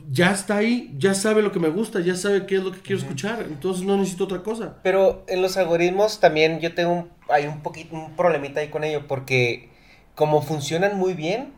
ya 0.09 0.31
está 0.31 0.57
ahí, 0.57 0.93
ya 0.97 1.13
sabe 1.13 1.41
lo 1.41 1.51
que 1.51 1.59
me 1.59 1.69
gusta, 1.69 1.99
ya 1.99 2.15
sabe 2.15 2.45
qué 2.45 2.55
es 2.55 2.63
lo 2.63 2.71
que 2.71 2.79
quiero 2.79 3.01
escuchar. 3.01 3.41
Entonces 3.41 3.85
no 3.85 3.97
necesito 3.97 4.23
otra 4.23 4.43
cosa. 4.43 4.77
Pero 4.83 5.23
en 5.27 5.41
los 5.41 5.57
algoritmos 5.57 6.19
también 6.19 6.59
yo 6.59 6.73
tengo 6.73 6.93
un, 6.93 7.09
hay 7.29 7.45
un 7.45 7.61
poquito, 7.61 7.95
un 7.95 8.15
problemita 8.15 8.61
ahí 8.61 8.69
con 8.69 8.83
ello, 8.83 9.07
porque 9.07 9.69
como 10.15 10.41
funcionan 10.41 10.97
muy 10.97 11.13
bien, 11.13 11.53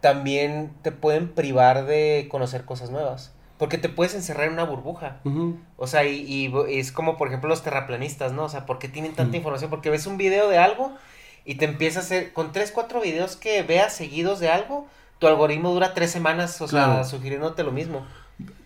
también 0.00 0.72
te 0.82 0.92
pueden 0.92 1.32
privar 1.32 1.86
de 1.86 2.28
conocer 2.30 2.64
cosas 2.64 2.90
nuevas. 2.90 3.32
Porque 3.56 3.78
te 3.78 3.88
puedes 3.88 4.14
encerrar 4.14 4.48
en 4.48 4.52
una 4.52 4.64
burbuja. 4.64 5.20
O 5.76 5.86
sea, 5.86 6.04
y, 6.04 6.52
es 6.68 6.92
como 6.92 7.16
por 7.16 7.28
ejemplo 7.28 7.48
los 7.48 7.62
terraplanistas, 7.62 8.32
¿no? 8.32 8.44
O 8.44 8.48
sea, 8.48 8.66
¿por 8.66 8.78
qué 8.78 8.88
tienen 8.88 9.14
tanta 9.14 9.36
información? 9.36 9.70
Porque 9.70 9.90
ves 9.90 10.06
un 10.06 10.18
video 10.18 10.48
de 10.48 10.58
algo 10.58 10.92
y 11.44 11.54
te 11.54 11.64
empieza 11.64 12.00
a 12.00 12.02
hacer, 12.02 12.32
con 12.32 12.52
tres, 12.52 12.72
cuatro 12.72 13.00
videos 13.00 13.36
que 13.36 13.62
veas 13.62 13.94
seguidos 13.94 14.40
de 14.40 14.50
algo, 14.50 14.86
tu 15.24 15.28
algoritmo 15.28 15.72
dura 15.72 15.94
tres 15.94 16.10
semanas, 16.10 16.60
o 16.60 16.68
sea, 16.68 17.02
sugiriéndote 17.02 17.64
lo 17.64 17.72
mismo. 17.72 18.06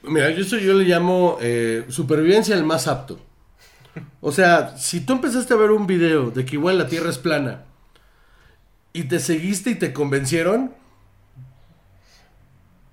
Mira, 0.02 0.28
yo 0.30 0.42
eso 0.42 0.58
yo 0.58 0.74
le 0.74 0.84
llamo 0.84 1.38
eh, 1.40 1.84
supervivencia 1.88 2.56
el 2.56 2.64
más 2.64 2.88
apto. 2.88 3.20
O 4.20 4.32
sea, 4.32 4.76
si 4.76 5.00
tú 5.00 5.12
empezaste 5.12 5.54
a 5.54 5.56
ver 5.56 5.70
un 5.70 5.86
video 5.86 6.32
de 6.32 6.44
que 6.44 6.56
igual 6.56 6.76
la 6.78 6.88
Tierra 6.88 7.10
es 7.10 7.18
plana 7.18 7.62
y 8.92 9.04
te 9.04 9.20
seguiste 9.20 9.70
y 9.70 9.74
te 9.76 9.92
convencieron, 9.92 10.72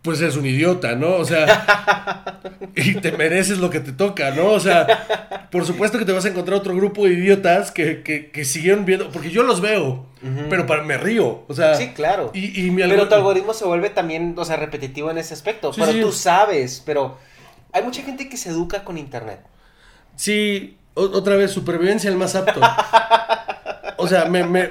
pues 0.06 0.22
eres 0.22 0.38
un 0.38 0.46
idiota, 0.46 0.96
¿no? 0.96 1.16
O 1.16 1.26
sea, 1.26 2.40
y 2.76 2.96
te 2.96 3.12
mereces 3.12 3.58
lo 3.58 3.70
que 3.70 3.80
te 3.82 3.92
toca, 3.92 4.32
¿no? 4.32 4.52
O 4.52 4.60
sea, 4.60 5.48
por 5.52 5.66
supuesto 5.66 5.98
que 5.98 6.06
te 6.06 6.12
vas 6.12 6.24
a 6.26 6.30
encontrar 6.30 6.58
otro 6.58 6.76
grupo 6.76 7.06
de 7.06 7.14
idiotas 7.14 7.72
que, 7.72 8.04
que, 8.04 8.30
que 8.32 8.46
siguieron 8.46 8.86
viendo, 8.86 9.10
porque 9.12 9.32
yo 9.32 9.44
los 9.44 9.60
veo, 9.60 10.06
pero 10.50 10.66
para, 10.66 10.84
me 10.84 10.98
río, 10.98 11.44
o 11.48 11.54
sea, 11.54 11.76
Sí, 11.76 11.90
claro. 11.90 12.32
y, 12.34 12.66
y 12.66 12.72
mi 12.72 12.84
Pero 12.84 13.10
tu 13.10 13.16
algoritmo 13.16 13.54
se 13.54 13.66
vuelve 13.66 13.90
también, 13.90 14.36
o 14.38 14.46
sea, 14.46 14.56
repetitivo 14.56 15.12
en 15.12 15.18
ese 15.18 15.34
aspecto. 15.34 15.74
Sí, 15.74 15.82
pero 15.82 15.92
sí. 15.92 16.02
tú 16.02 16.12
sabes, 16.12 16.82
pero 16.86 17.18
hay 17.74 17.84
mucha 17.84 18.04
gente 18.04 18.30
que 18.30 18.38
se 18.38 18.50
educa 18.50 18.84
con 18.84 18.98
internet. 18.98 19.42
Sí, 20.16 20.78
otra 20.94 21.36
vez, 21.36 21.52
supervivencia 21.52 22.10
el 22.10 22.16
más 22.16 22.36
apto. 22.36 22.62
O 23.98 24.08
sea, 24.08 24.26
me, 24.26 24.44
me- 24.44 24.70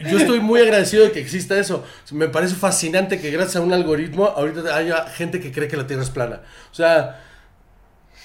yo 0.00 0.18
estoy 0.18 0.40
muy 0.40 0.60
agradecido 0.60 1.04
de 1.04 1.12
que 1.12 1.20
exista 1.20 1.58
eso. 1.58 1.84
Me 2.12 2.28
parece 2.28 2.54
fascinante 2.54 3.20
que 3.20 3.30
gracias 3.30 3.56
a 3.56 3.60
un 3.60 3.72
algoritmo 3.72 4.26
ahorita 4.26 4.74
haya 4.76 5.06
gente 5.08 5.40
que 5.40 5.52
cree 5.52 5.68
que 5.68 5.76
la 5.76 5.86
Tierra 5.86 6.02
es 6.02 6.10
plana. 6.10 6.40
O 6.70 6.74
sea, 6.74 7.20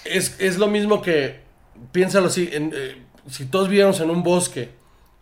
es, 0.06 0.36
es 0.40 0.58
lo 0.58 0.68
mismo 0.68 1.02
que, 1.02 1.42
piénsalo 1.92 2.28
así, 2.28 2.50
en, 2.52 2.72
eh, 2.76 3.04
si 3.30 3.46
todos 3.46 3.68
viviéramos 3.68 4.00
en 4.00 4.10
un 4.10 4.24
bosque 4.24 4.70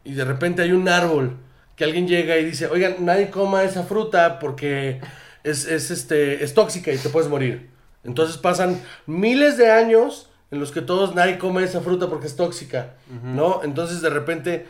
y 0.03 0.13
de 0.13 0.25
repente 0.25 0.61
hay 0.61 0.71
un 0.71 0.88
árbol 0.88 1.38
que 1.75 1.84
alguien 1.84 2.07
llega 2.07 2.38
y 2.38 2.45
dice, 2.45 2.67
oigan, 2.67 2.95
nadie 3.05 3.30
coma 3.30 3.63
esa 3.63 3.84
fruta 3.84 4.39
porque 4.39 4.99
es, 5.43 5.65
es, 5.65 5.91
este, 5.91 6.43
es 6.43 6.53
tóxica 6.53 6.91
y 6.91 6.97
te 6.97 7.09
puedes 7.09 7.30
morir. 7.30 7.69
Entonces 8.03 8.38
pasan 8.38 8.82
miles 9.05 9.57
de 9.57 9.69
años 9.71 10.30
en 10.49 10.59
los 10.61 10.71
que 10.71 10.82
todos 10.82 11.13
nadie 11.13 11.38
come 11.38 11.63
esa 11.63 11.82
fruta 11.82 12.07
porque 12.07 12.28
es 12.28 12.36
tóxica, 12.38 12.93
¿no? 13.21 13.61
Entonces 13.63 14.01
de 14.01 14.09
repente 14.09 14.65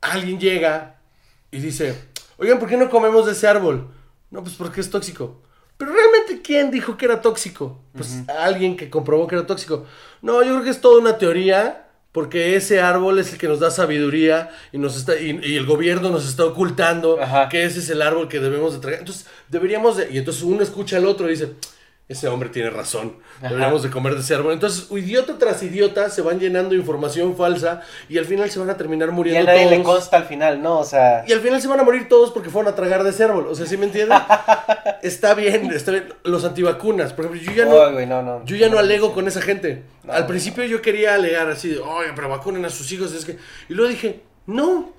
alguien 0.00 0.38
llega 0.38 1.00
y 1.50 1.58
dice, 1.58 1.94
oigan, 2.36 2.58
¿por 2.58 2.68
qué 2.68 2.76
no 2.76 2.90
comemos 2.90 3.26
de 3.26 3.32
ese 3.32 3.46
árbol? 3.46 3.88
No, 4.30 4.42
pues 4.42 4.54
porque 4.54 4.80
es 4.80 4.90
tóxico. 4.90 5.42
Pero 5.76 5.92
realmente, 5.92 6.42
¿quién 6.42 6.70
dijo 6.70 6.96
que 6.96 7.04
era 7.04 7.20
tóxico? 7.20 7.80
Pues 7.94 8.22
alguien 8.28 8.76
que 8.76 8.90
comprobó 8.90 9.26
que 9.28 9.36
era 9.36 9.46
tóxico. 9.46 9.86
No, 10.22 10.42
yo 10.42 10.54
creo 10.54 10.64
que 10.64 10.70
es 10.70 10.80
toda 10.80 11.00
una 11.00 11.18
teoría 11.18 11.86
porque 12.10 12.56
ese 12.56 12.80
árbol 12.80 13.18
es 13.20 13.32
el 13.32 13.38
que 13.38 13.46
nos 13.46 13.60
da 13.60 13.70
sabiduría 13.70 14.50
y 14.72 14.78
nos 14.78 14.96
está 14.96 15.16
y, 15.16 15.38
y 15.42 15.56
el 15.56 15.66
gobierno 15.66 16.10
nos 16.10 16.26
está 16.26 16.44
ocultando 16.46 17.22
Ajá. 17.22 17.48
que 17.48 17.64
ese 17.64 17.78
es 17.78 17.90
el 17.90 18.02
árbol 18.02 18.28
que 18.28 18.40
debemos 18.40 18.72
de 18.72 18.80
tragar. 18.80 18.98
Entonces, 19.00 19.26
deberíamos 19.48 19.96
de 19.96 20.10
y 20.10 20.18
entonces 20.18 20.42
uno 20.42 20.62
escucha 20.62 20.96
al 20.96 21.06
otro 21.06 21.28
y 21.28 21.32
dice, 21.32 21.52
ese 22.08 22.26
hombre 22.26 22.48
tiene 22.48 22.70
razón. 22.70 23.18
Deberíamos 23.42 23.82
de 23.82 23.90
comer 23.90 24.14
de 24.14 24.20
ese 24.20 24.34
árbol. 24.34 24.54
Entonces, 24.54 24.90
idiota 24.90 25.36
tras 25.36 25.62
idiota 25.62 26.08
se 26.08 26.22
van 26.22 26.40
llenando 26.40 26.74
información 26.74 27.36
falsa 27.36 27.82
y 28.08 28.16
al 28.16 28.24
final 28.24 28.50
se 28.50 28.58
van 28.58 28.70
a 28.70 28.78
terminar 28.78 29.08
Y 29.08 29.10
a 29.10 29.14
muriendo 29.14 29.44
nadie 29.44 29.66
le 29.68 29.76
todos. 29.80 29.96
consta 29.98 30.16
al 30.16 30.24
final, 30.24 30.62
¿no? 30.62 30.78
O 30.78 30.84
sea, 30.84 31.24
Y 31.28 31.32
al 31.32 31.40
final 31.40 31.60
se 31.60 31.68
van 31.68 31.80
a 31.80 31.82
morir 31.82 32.08
todos 32.08 32.30
porque 32.30 32.48
fueron 32.48 32.72
a 32.72 32.74
tragar 32.74 33.04
de 33.04 33.10
ese 33.10 33.24
árbol. 33.24 33.46
O 33.48 33.54
sea, 33.54 33.66
¿sí 33.66 33.76
me 33.76 33.84
entienden? 33.86 34.18
está 35.02 35.34
bien, 35.34 35.70
está 35.70 35.92
bien. 35.92 36.14
Los 36.24 36.44
antivacunas, 36.46 37.12
por 37.12 37.26
ejemplo, 37.26 37.42
yo 37.44 37.52
ya 37.52 37.66
no, 37.66 38.44
yo 38.46 38.56
ya 38.56 38.70
no 38.70 38.78
alego 38.78 39.12
con 39.12 39.28
esa 39.28 39.42
gente. 39.42 39.82
No, 40.04 40.14
Al 40.14 40.26
principio 40.26 40.64
yo 40.64 40.80
quería 40.80 41.14
alegar 41.14 41.50
así 41.50 41.68
de, 41.68 41.78
oye, 41.78 42.08
pero 42.14 42.30
vacunen 42.30 42.64
a 42.64 42.70
sus 42.70 42.90
hijos. 42.90 43.12
Es 43.12 43.26
que... 43.26 43.36
Y 43.68 43.74
luego 43.74 43.90
dije, 43.90 44.22
no, 44.46 44.94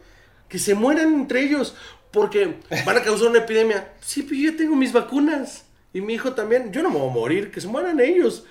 que 0.48 0.60
se 0.60 0.76
mueran 0.76 1.12
entre 1.14 1.42
ellos 1.42 1.76
porque 2.12 2.60
van 2.86 2.98
a 2.98 3.02
causar 3.02 3.30
una 3.30 3.40
epidemia. 3.40 3.94
Sí, 4.00 4.22
pero 4.22 4.36
yo 4.36 4.52
ya 4.52 4.58
tengo 4.58 4.76
mis 4.76 4.94
vacunas. 4.94 5.66
Y 5.94 6.02
mi 6.02 6.14
hijo 6.14 6.34
también. 6.34 6.72
Yo 6.72 6.84
no 6.84 6.90
me 6.90 7.00
voy 7.00 7.10
a 7.10 7.14
morir, 7.14 7.52
que 7.52 7.62
se 7.62 7.68
mueran 7.68 8.00
ellos. 8.00 8.46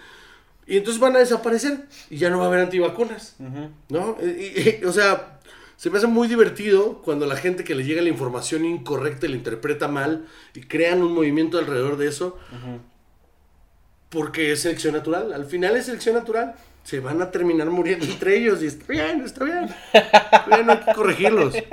Y 0.67 0.77
entonces 0.77 1.01
van 1.01 1.17
a 1.17 1.21
desaparecer 1.21 1.87
y 2.11 2.19
ya 2.19 2.31
no 2.31 2.39
va 2.39 2.45
a 2.45 2.49
haber 2.49 2.61
antivacunas. 2.61 3.37
¿No? 3.89 4.17
Y- 4.23 4.79
y- 4.81 4.85
o 4.85 4.93
sea, 4.93 5.39
se 5.77 5.91
me 5.91 5.99
hace 5.99 6.07
muy 6.09 6.29
divertido 6.29 7.01
cuando 7.03 7.27
la 7.27 7.37
gente 7.37 7.65
que 7.65 7.75
le 7.75 7.85
llega 7.85 8.03
la 8.03 8.09
información 8.09 8.65
incorrecta 8.65 9.27
y 9.27 9.31
la 9.31 9.37
interpreta 9.37 9.89
mal 9.89 10.27
y 10.55 10.63
crean 10.63 11.03
un 11.03 11.15
movimiento 11.15 11.59
alrededor 11.59 11.97
de 11.97 12.09
eso. 12.09 12.37
Porque 14.11 14.53
es 14.53 14.63
selección 14.63 14.95
natural. 14.95 15.33
Al 15.33 15.45
final 15.47 15.77
es 15.77 15.87
selección 15.87 16.17
natural. 16.17 16.55
Se 16.83 17.01
van 17.01 17.21
a 17.23 17.31
terminar 17.31 17.69
muriendo 17.71 18.05
entre 18.07 18.37
ellos 18.37 18.63
y 18.63 18.67
está 18.67 18.85
bien, 18.89 19.21
está 19.23 19.45
bien. 19.45 19.69
Bien, 20.49 20.67
no 20.67 20.73
hay 20.73 20.81
que 20.81 20.93
corregirlos. 20.95 21.55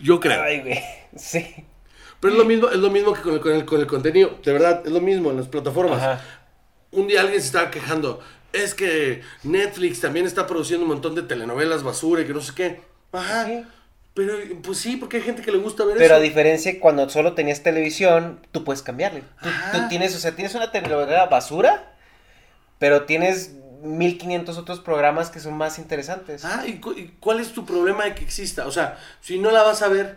Yo 0.00 0.20
creo. 0.20 0.42
Ay, 0.42 0.60
güey. 0.60 0.80
Sí. 1.16 1.54
Pero 2.22 2.32
es 2.34 2.38
lo 2.38 2.44
mismo, 2.46 2.68
es 2.70 2.78
lo 2.78 2.88
mismo 2.88 3.12
que 3.12 3.20
con 3.20 3.34
el, 3.34 3.40
con 3.40 3.52
el- 3.52 3.64
con 3.66 3.80
el 3.80 3.86
contenido. 3.86 4.38
De 4.42 4.52
verdad, 4.54 4.82
es 4.86 4.90
lo 4.92 5.00
mismo 5.02 5.30
en 5.30 5.36
las 5.36 5.48
plataformas. 5.48 6.00
Ajá. 6.02 6.20
Un 6.92 7.06
día 7.08 7.20
alguien 7.20 7.40
se 7.40 7.46
estaba 7.48 7.70
quejando. 7.70 8.20
Es 8.54 8.74
que 8.74 9.22
Netflix 9.42 10.00
también 10.00 10.24
está 10.26 10.46
produciendo 10.46 10.84
un 10.84 10.90
montón 10.92 11.14
de 11.14 11.22
telenovelas 11.22 11.82
basura 11.82 12.22
y 12.22 12.26
que 12.26 12.32
no 12.32 12.40
sé 12.40 12.52
qué. 12.54 12.80
Ajá. 13.12 13.46
Sí. 13.46 13.64
Pero, 14.14 14.34
pues 14.62 14.78
sí, 14.78 14.96
porque 14.98 15.16
hay 15.16 15.22
gente 15.22 15.42
que 15.42 15.50
le 15.50 15.58
gusta 15.58 15.84
ver 15.84 15.96
Pero 15.96 16.14
a 16.14 16.18
eso. 16.18 16.22
diferencia 16.24 16.78
cuando 16.80 17.08
solo 17.08 17.32
tenías 17.32 17.62
televisión, 17.62 18.46
tú 18.52 18.62
puedes 18.62 18.82
cambiarle. 18.82 19.22
Tú 19.72 19.78
tienes, 19.88 20.14
o 20.14 20.18
sea, 20.18 20.32
tienes 20.36 20.54
una 20.54 20.70
telenovela 20.70 21.26
basura, 21.26 21.94
pero 22.78 23.04
tienes 23.04 23.52
1500 23.82 24.58
otros 24.58 24.80
programas 24.80 25.30
que 25.30 25.40
son 25.40 25.54
más 25.56 25.78
interesantes. 25.78 26.44
Ah, 26.44 26.64
¿y, 26.66 26.74
cu- 26.78 26.92
y 26.92 27.08
cuál 27.20 27.40
es 27.40 27.52
tu 27.52 27.64
problema 27.64 28.04
de 28.04 28.14
que 28.14 28.22
exista? 28.22 28.66
O 28.66 28.70
sea, 28.70 28.98
si 29.22 29.38
no 29.38 29.50
la 29.50 29.62
vas 29.62 29.80
a 29.82 29.88
ver, 29.88 30.16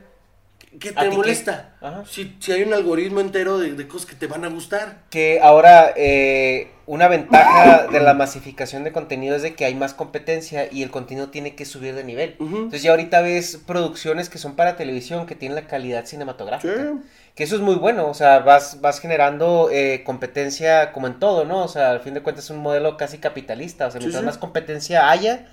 ¿qué 0.80 0.90
¿A 0.96 1.02
te 1.02 1.10
molesta? 1.10 1.76
Ajá. 1.82 2.04
Si, 2.10 2.36
si 2.40 2.52
hay 2.52 2.64
un 2.64 2.74
algoritmo 2.74 3.20
entero 3.20 3.58
de, 3.58 3.74
de 3.74 3.88
cosas 3.88 4.08
que 4.08 4.16
te 4.16 4.28
van 4.28 4.44
a 4.46 4.50
gustar. 4.50 5.00
Que 5.10 5.40
ahora 5.42 5.94
eh, 5.96 6.72
una 6.86 7.08
ventaja 7.08 7.88
de 7.88 8.00
la 8.00 8.14
masificación 8.14 8.84
de 8.84 8.92
contenido 8.92 9.36
es 9.36 9.42
de 9.42 9.56
que 9.56 9.66
hay 9.66 9.76
más 9.76 9.94
competencia 9.94 10.68
y 10.72 10.84
el 10.84 10.92
contenido 10.92 11.30
tiene 11.30 11.56
que 11.56 11.66
subir 11.66 11.96
de 11.96 12.04
nivel. 12.04 12.36
Entonces 12.40 12.84
ya 12.84 12.92
ahorita 12.92 13.22
ves 13.22 13.60
producciones 13.66 14.30
que 14.30 14.38
son 14.38 14.56
para 14.56 14.76
televisión 14.76 15.26
que 15.26 15.36
tienen 15.36 15.56
la 15.56 15.68
calidad 15.68 16.06
cinematográfica. 16.06 16.74
Sí. 16.76 17.00
Que 17.36 17.44
eso 17.44 17.56
es 17.56 17.62
muy 17.62 17.76
bueno, 17.76 18.08
o 18.08 18.14
sea, 18.14 18.40
vas, 18.40 18.80
vas 18.80 19.02
generando 19.02 19.70
eh, 19.70 20.04
competencia 20.06 20.94
como 20.94 21.08
en 21.08 21.20
todo, 21.20 21.44
¿no? 21.44 21.66
O 21.66 21.68
sea, 21.68 21.92
al 21.92 22.00
fin 22.00 22.14
de 22.14 22.22
cuentas 22.22 22.46
es 22.46 22.50
un 22.52 22.60
modelo 22.60 22.96
casi 22.96 23.18
capitalista, 23.18 23.88
o 23.88 23.92
sea, 23.92 24.00
Sí, 24.00 24.06
mientras 24.06 24.22
sí. 24.22 24.26
más 24.26 24.38
competencia 24.38 25.10
haya, 25.10 25.46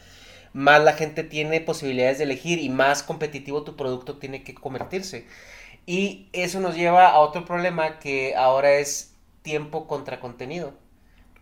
más 0.53 0.83
la 0.83 0.95
gente 0.95 1.25
tiene 1.25 1.61
posibilidades 1.61 2.19
de 2.19 2.25
elegir 2.25 2.59
y 2.61 2.69
más 2.69 3.03
competitivo 3.03 3.65
tu 3.65 3.77
producto 3.77 4.19
tiene 4.19 4.43
que 4.45 4.55
convertirse. 4.55 5.27
Y 5.87 6.29
eso 6.33 6.61
nos 6.61 6.77
lleva 6.77 7.09
a 7.09 7.19
otro 7.21 7.45
problema 7.45 7.99
que 7.99 8.37
ahora 8.37 8.73
es 8.75 9.15
tiempo 9.43 9.87
contra 9.89 10.21
contenido. 10.21 10.75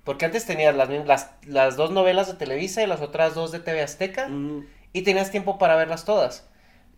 Porque 0.04 0.24
antes 0.26 0.46
tenías 0.46 0.74
las, 0.76 0.88
las, 1.06 1.30
las 1.46 1.76
dos 1.76 1.90
novelas 1.92 2.26
de 2.28 2.34
Televisa 2.34 2.82
y 2.82 2.86
las 2.86 3.00
otras 3.02 3.34
dos 3.34 3.52
de 3.52 3.60
TV 3.60 3.82
Azteca 3.82 4.26
Ujú. 4.28 4.64
y 4.92 5.02
tenías 5.02 5.30
tiempo 5.30 5.58
para 5.58 5.76
verlas 5.76 6.04
todas. 6.04 6.48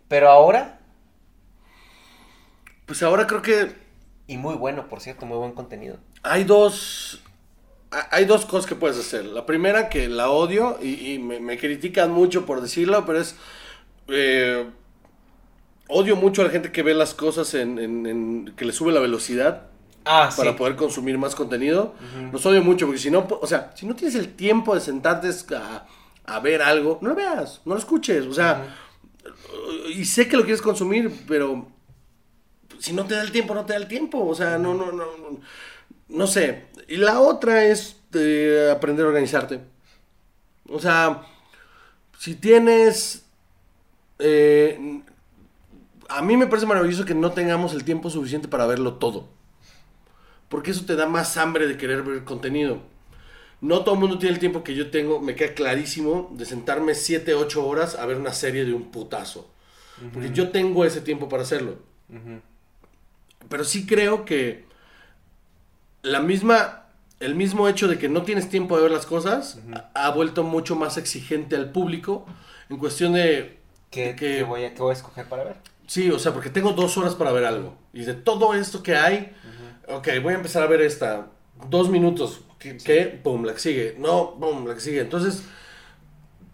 Pero 0.08 0.30
ahora, 0.30 0.80
Pues 2.86 3.02
ahora 3.02 3.26
creo 3.26 3.42
que 3.42 3.74
y 4.26 4.36
muy 4.36 4.56
bueno, 4.56 4.88
por 4.88 5.00
cierto, 5.00 5.26
muy 5.26 5.38
buen 5.38 5.52
contenido. 5.52 5.98
hay 6.22 6.44
dos. 6.44 7.21
Ha- 7.92 8.08
Hay 8.10 8.24
dos 8.24 8.44
cosas 8.46 8.66
que 8.66 8.74
puedes 8.74 8.98
hacer. 8.98 9.24
La 9.26 9.46
primera, 9.46 9.88
que 9.88 10.08
la 10.08 10.30
odio 10.30 10.78
y, 10.82 11.12
y 11.12 11.18
me, 11.18 11.38
me 11.40 11.58
critican 11.58 12.10
mucho 12.10 12.44
por 12.46 12.60
decirlo, 12.60 13.04
pero 13.06 13.20
es. 13.20 13.36
eh, 14.08 14.66
odio 15.88 16.16
mucho 16.16 16.42
a 16.42 16.46
la 16.46 16.50
gente 16.50 16.72
que 16.72 16.82
ve 16.82 16.94
las 16.94 17.14
cosas 17.14 17.52
en, 17.54 17.78
en- 17.78 18.06
en- 18.06 18.52
que 18.56 18.64
le 18.64 18.72
sube 18.72 18.92
la 18.92 19.00
velocidad 19.00 19.66
Ah, 20.04 20.30
para 20.36 20.50
sí. 20.52 20.56
poder 20.58 20.74
consumir 20.74 21.16
más 21.18 21.34
contenido. 21.36 21.94
Ujú. 22.16 22.32
Los 22.32 22.46
odio 22.46 22.62
mucho 22.64 22.86
porque 22.86 23.00
si 23.00 23.10
no, 23.10 23.26
o 23.40 23.46
sea, 23.46 23.70
si 23.76 23.86
no 23.86 23.94
tienes 23.94 24.16
el 24.16 24.34
tiempo 24.34 24.74
de 24.74 24.80
sentarte 24.80 25.28
a, 25.54 25.86
a 26.24 26.40
ver 26.40 26.60
algo, 26.62 26.98
no 27.02 27.10
lo 27.10 27.14
veas, 27.14 27.60
no 27.64 27.74
lo 27.74 27.78
escuches. 27.80 28.26
O 28.26 28.32
sea, 28.34 28.74
y 29.94 30.04
sé 30.04 30.26
que 30.28 30.36
lo 30.36 30.42
quieres 30.42 30.62
consumir, 30.62 31.12
pero 31.28 31.68
si 32.80 32.92
no 32.92 33.04
te 33.04 33.14
da 33.14 33.22
el 33.22 33.30
tiempo, 33.30 33.54
no 33.54 33.64
te 33.64 33.74
da 33.74 33.78
el 33.78 33.86
tiempo. 33.86 34.26
O 34.26 34.34
sea, 34.34 34.58
no, 34.58 34.74
no, 34.74 34.86
no, 34.86 35.04
no, 35.16 35.40
no 36.12 36.26
sé. 36.26 36.66
Y 36.88 36.96
la 36.96 37.20
otra 37.20 37.64
es 37.64 37.96
eh, 38.14 38.70
aprender 38.74 39.04
a 39.04 39.08
organizarte. 39.08 39.60
O 40.68 40.78
sea, 40.80 41.22
si 42.18 42.34
tienes... 42.34 43.24
eh, 44.18 45.02
a 46.08 46.22
mí 46.22 46.36
me 46.36 46.46
parece 46.46 46.66
maravilloso 46.66 47.04
que 47.04 47.14
no 47.14 47.32
tengamos 47.32 47.72
el 47.72 47.84
tiempo 47.84 48.10
suficiente 48.10 48.48
para 48.48 48.66
verlo 48.66 48.94
todo. 48.94 49.28
Porque 50.48 50.70
eso 50.70 50.84
te 50.84 50.96
da 50.96 51.06
más 51.06 51.36
hambre 51.38 51.66
de 51.66 51.78
querer 51.78 52.02
ver 52.02 52.24
contenido. 52.24 52.82
No 53.62 53.84
todo 53.84 53.94
el 53.94 54.00
mundo 54.00 54.18
tiene 54.18 54.34
el 54.34 54.40
tiempo 54.40 54.64
que 54.64 54.74
yo 54.74 54.90
tengo, 54.90 55.20
me 55.20 55.34
queda 55.34 55.54
clarísimo, 55.54 56.30
de 56.34 56.44
sentarme 56.44 56.94
7, 56.94 57.34
8 57.34 57.66
horas 57.66 57.94
a 57.94 58.04
ver 58.06 58.18
una 58.18 58.34
serie 58.34 58.64
de 58.64 58.74
un 58.74 58.90
putazo. 58.90 59.50
Porque 60.12 60.32
yo 60.32 60.50
tengo 60.50 60.84
ese 60.84 61.00
tiempo 61.00 61.28
para 61.28 61.44
hacerlo. 61.44 61.78
Pero 63.48 63.64
sí 63.64 63.86
creo 63.86 64.24
que 64.24 64.66
la 66.02 66.20
misma, 66.20 66.86
el 67.20 67.34
mismo 67.34 67.68
hecho 67.68 67.88
de 67.88 67.98
que 67.98 68.08
no 68.08 68.22
tienes 68.22 68.48
tiempo 68.48 68.76
de 68.76 68.82
ver 68.82 68.90
las 68.92 69.06
cosas 69.06 69.58
ha 69.94 70.10
vuelto 70.10 70.42
mucho 70.42 70.76
más 70.76 70.96
exigente 70.96 71.56
al 71.56 71.70
público 71.70 72.26
en 72.68 72.76
cuestión 72.78 73.12
de 73.12 73.58
¿Qué, 73.90 74.14
de 74.14 74.16
qué 74.16 74.42
voy 74.42 74.64
a, 74.64 74.74
qué 74.74 74.80
voy 74.80 74.90
a 74.90 74.94
escoger 74.94 75.26
para 75.26 75.44
ver? 75.44 75.56
Sí, 75.86 76.10
o 76.10 76.18
sea, 76.18 76.32
porque 76.32 76.48
tengo 76.50 76.72
dos 76.72 76.96
horas 76.96 77.14
para 77.14 77.32
ver 77.32 77.44
algo. 77.44 77.76
Y 77.92 78.04
de 78.04 78.14
todo 78.14 78.54
esto 78.54 78.82
que 78.82 78.96
hay, 78.96 79.32
ok, 79.86 80.08
voy 80.22 80.32
a 80.32 80.36
empezar 80.36 80.62
a 80.62 80.66
ver 80.66 80.80
esta. 80.80 81.26
Dos 81.68 81.90
minutos. 81.90 82.40
¿Qué? 82.58 82.78
qué? 82.78 83.20
Pum, 83.22 83.44
la 83.44 83.52
que 83.52 83.58
sigue. 83.60 83.96
No, 83.98 84.36
pum, 84.40 84.66
la 84.66 84.74
que 84.74 84.80
sigue. 84.80 85.00
Entonces, 85.00 85.42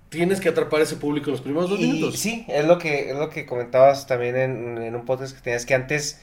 tienes 0.08 0.40
que 0.40 0.48
atrapar 0.48 0.80
a 0.80 0.84
ese 0.84 0.96
público 0.96 1.26
en 1.26 1.32
los 1.32 1.40
primeros 1.40 1.70
dos 1.70 1.78
Y 1.78 1.86
minutos. 1.92 2.18
sí, 2.18 2.44
es 2.48 2.66
lo 2.66 2.78
que, 2.78 3.10
es 3.10 3.16
lo 3.16 3.28
que 3.28 3.46
comentabas 3.46 4.06
también 4.06 4.36
en, 4.36 4.78
en 4.78 4.94
un 4.96 5.04
podcast 5.04 5.36
que 5.36 5.42
tenías 5.42 5.66
que 5.66 5.74
antes 5.74 6.20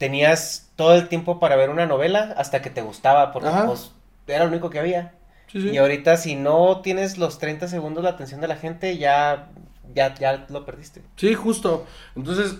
tenías 0.00 0.72
todo 0.76 0.96
el 0.96 1.08
tiempo 1.08 1.38
para 1.40 1.56
ver 1.56 1.70
una 1.70 1.86
novela 1.86 2.34
hasta 2.38 2.62
que 2.62 2.70
te 2.70 2.82
gustaba, 2.82 3.32
porque 3.32 3.50
Ajá. 3.50 3.66
pues, 3.66 3.92
era 4.26 4.44
lo 4.46 4.50
único 4.50 4.70
que 4.70 4.80
había. 4.80 5.14
Sí, 5.52 5.60
sí. 5.62 5.70
Y 5.70 5.78
ahorita 5.78 6.16
si 6.16 6.36
no 6.36 6.80
tienes 6.82 7.18
los 7.18 7.38
30 7.38 7.68
segundos 7.68 8.04
la 8.04 8.10
atención 8.10 8.40
de 8.40 8.48
la 8.48 8.56
gente, 8.56 8.98
ya, 8.98 9.50
ya, 9.94 10.14
ya 10.16 10.46
lo 10.50 10.64
perdiste. 10.66 11.02
Sí, 11.16 11.34
justo. 11.34 11.86
Entonces, 12.16 12.56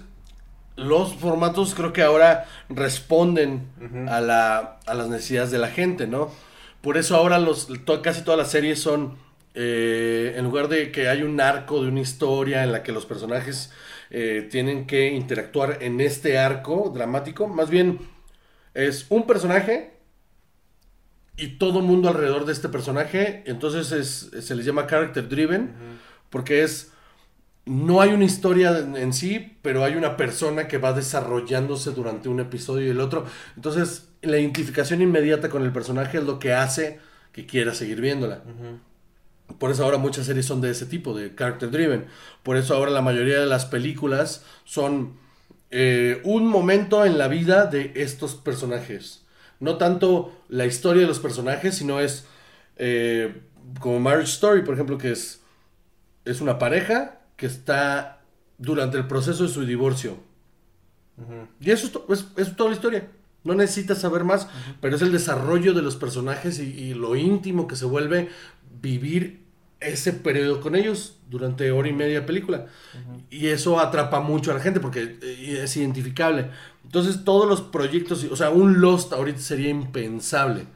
los 0.77 1.15
formatos 1.15 1.75
creo 1.75 1.93
que 1.93 2.03
ahora 2.03 2.47
responden 2.69 3.69
a, 4.09 4.21
la, 4.21 4.79
a 4.87 4.95
las 4.95 5.09
necesidades 5.09 5.51
de 5.51 5.59
la 5.59 5.69
gente, 5.69 6.07
¿no? 6.07 6.31
Por 6.81 6.97
eso 6.97 7.17
ahora 7.17 7.39
los, 7.39 7.69
to- 7.85 8.03
casi 8.03 8.23
todas 8.23 8.39
las 8.39 8.51
series 8.51 8.81
son, 8.81 9.17
eh, 9.55 10.35
en 10.37 10.45
lugar 10.45 10.69
de 10.69 10.93
que 10.93 11.09
hay 11.09 11.23
un 11.23 11.41
arco 11.41 11.83
de 11.83 11.89
una 11.89 12.01
historia 12.01 12.65
en 12.65 12.73
la 12.73 12.83
que 12.83 12.93
los 12.93 13.07
personajes 13.07 13.73
eh, 14.11 14.49
tienen 14.51 14.87
que 14.87 15.09
interactuar 15.09 15.79
en 15.83 16.01
este 16.01 16.39
arco 16.39 16.91
dramático, 16.95 17.49
más 17.49 17.71
bien 17.71 17.99
es 18.75 19.07
un 19.09 19.27
personaje 19.27 19.95
y 21.37 21.59
todo 21.59 21.81
mundo 21.81 22.09
alrededor 22.09 22.45
de 22.45 22.53
este 22.53 22.69
personaje, 22.69 23.43
entonces 23.47 23.93
es, 23.93 24.45
se 24.45 24.55
les 24.55 24.67
llama 24.67 24.87
character 24.87 25.29
driven, 25.29 25.73
porque 26.29 26.63
es 26.63 26.93
no 27.67 28.01
hay 28.01 28.11
una 28.11 28.25
historia 28.25 28.79
en, 28.79 28.97
en 28.97 29.13
sí, 29.13 29.57
pero 29.63 29.85
hay 29.85 29.95
una 29.95 30.17
persona 30.17 30.67
que 30.67 30.79
va 30.79 30.93
desarrollándose 30.93 31.93
durante 31.93 32.29
un 32.29 32.41
episodio 32.41 32.87
y 32.87 32.91
el 32.91 33.01
otro. 33.01 33.27
Entonces, 33.55 34.09
la 34.23 34.39
identificación 34.39 35.03
inmediata 35.03 35.49
con 35.49 35.63
el 35.63 35.73
personaje 35.73 36.19
es 36.19 36.25
lo 36.25 36.39
que 36.39 36.53
hace 36.53 36.99
que 37.33 37.47
quiera 37.47 37.75
seguir 37.75 38.01
viéndola. 38.01 38.43
Por 39.59 39.71
eso 39.71 39.85
ahora 39.85 39.99
muchas 39.99 40.27
series 40.27 40.47
son 40.47 40.61
de 40.61 40.71
ese 40.71 40.87
tipo, 40.87 41.15
de 41.17 41.35
character 41.35 41.71
driven. 41.71 42.07
Por 42.43 42.57
eso 42.57 42.75
ahora 42.75 42.91
la 42.91 43.03
mayoría 43.03 43.41
de 43.41 43.47
las 43.47 43.67
películas 43.67 44.45
son 44.65 45.15
eh, 45.71 46.21
un 46.25 46.47
momento 46.47 47.05
en 47.05 47.19
la 47.19 47.29
vida 47.29 47.67
de 47.67 47.93
estos 47.97 48.35
personajes. 48.35 49.25
No 49.59 49.77
tanto 49.77 50.33
la 50.49 50.67
historia 50.67 51.03
de 51.03 51.09
los 51.09 51.19
personajes, 51.19 51.75
sino 51.77 52.01
es 52.01 52.27
eh, 52.77 53.43
como 53.81 54.01
Marriage 54.01 54.33
Story, 54.33 54.63
por 54.63 54.75
ejemplo, 54.75 54.97
que 54.99 55.13
es, 55.13 55.43
es 56.25 56.41
una 56.41 56.59
pareja 56.59 57.21
que 57.37 57.47
está 57.47 58.23
durante 58.59 58.97
el 58.99 59.07
proceso 59.07 59.43
de 59.45 59.49
su 59.51 59.65
divorcio. 59.67 60.17
Y 61.61 61.71
eso 61.71 61.87
es, 61.87 61.93
to- 61.93 62.07
es- 62.09 62.27
es 62.37 62.57
toda 62.57 62.71
la 62.71 62.77
historia. 62.77 63.09
No 63.45 63.55
necesitas 63.55 63.99
saber 63.99 64.25
más, 64.25 64.49
pero 64.81 64.97
es 64.97 65.03
el 65.03 65.13
desarrollo 65.13 65.73
de 65.75 65.83
los 65.83 65.97
personajes 65.97 66.59
y, 66.59 66.63
y 66.63 66.95
lo 66.95 67.17
íntimo 67.17 67.67
que 67.67 67.77
se 67.77 67.85
vuelve 67.87 68.29
vivir 68.81 69.41
ese 69.81 70.13
periodo 70.13 70.61
con 70.61 70.77
ellos 70.77 71.19
durante 71.29 71.71
hora 71.71 71.89
y 71.89 71.93
media 71.93 72.21
de 72.21 72.27
película. 72.27 72.67
Y 73.31 73.47
eso 73.49 73.81
atrapa 73.81 74.21
mucho 74.21 74.51
a 74.51 74.55
la 74.55 74.61
gente 74.61 74.81
porque 74.81 75.19
eh, 75.23 75.61
es 75.63 75.77
identificable. 75.77 76.51
Entonces 76.85 77.25
todos 77.25 77.49
los 77.49 77.63
proyectos, 77.63 78.25
o 78.25 78.37
sea, 78.37 78.51
un 78.51 78.81
Lost 78.81 79.13
ahorita 79.13 79.39
sería 79.39 79.71
impensable. 79.71 80.67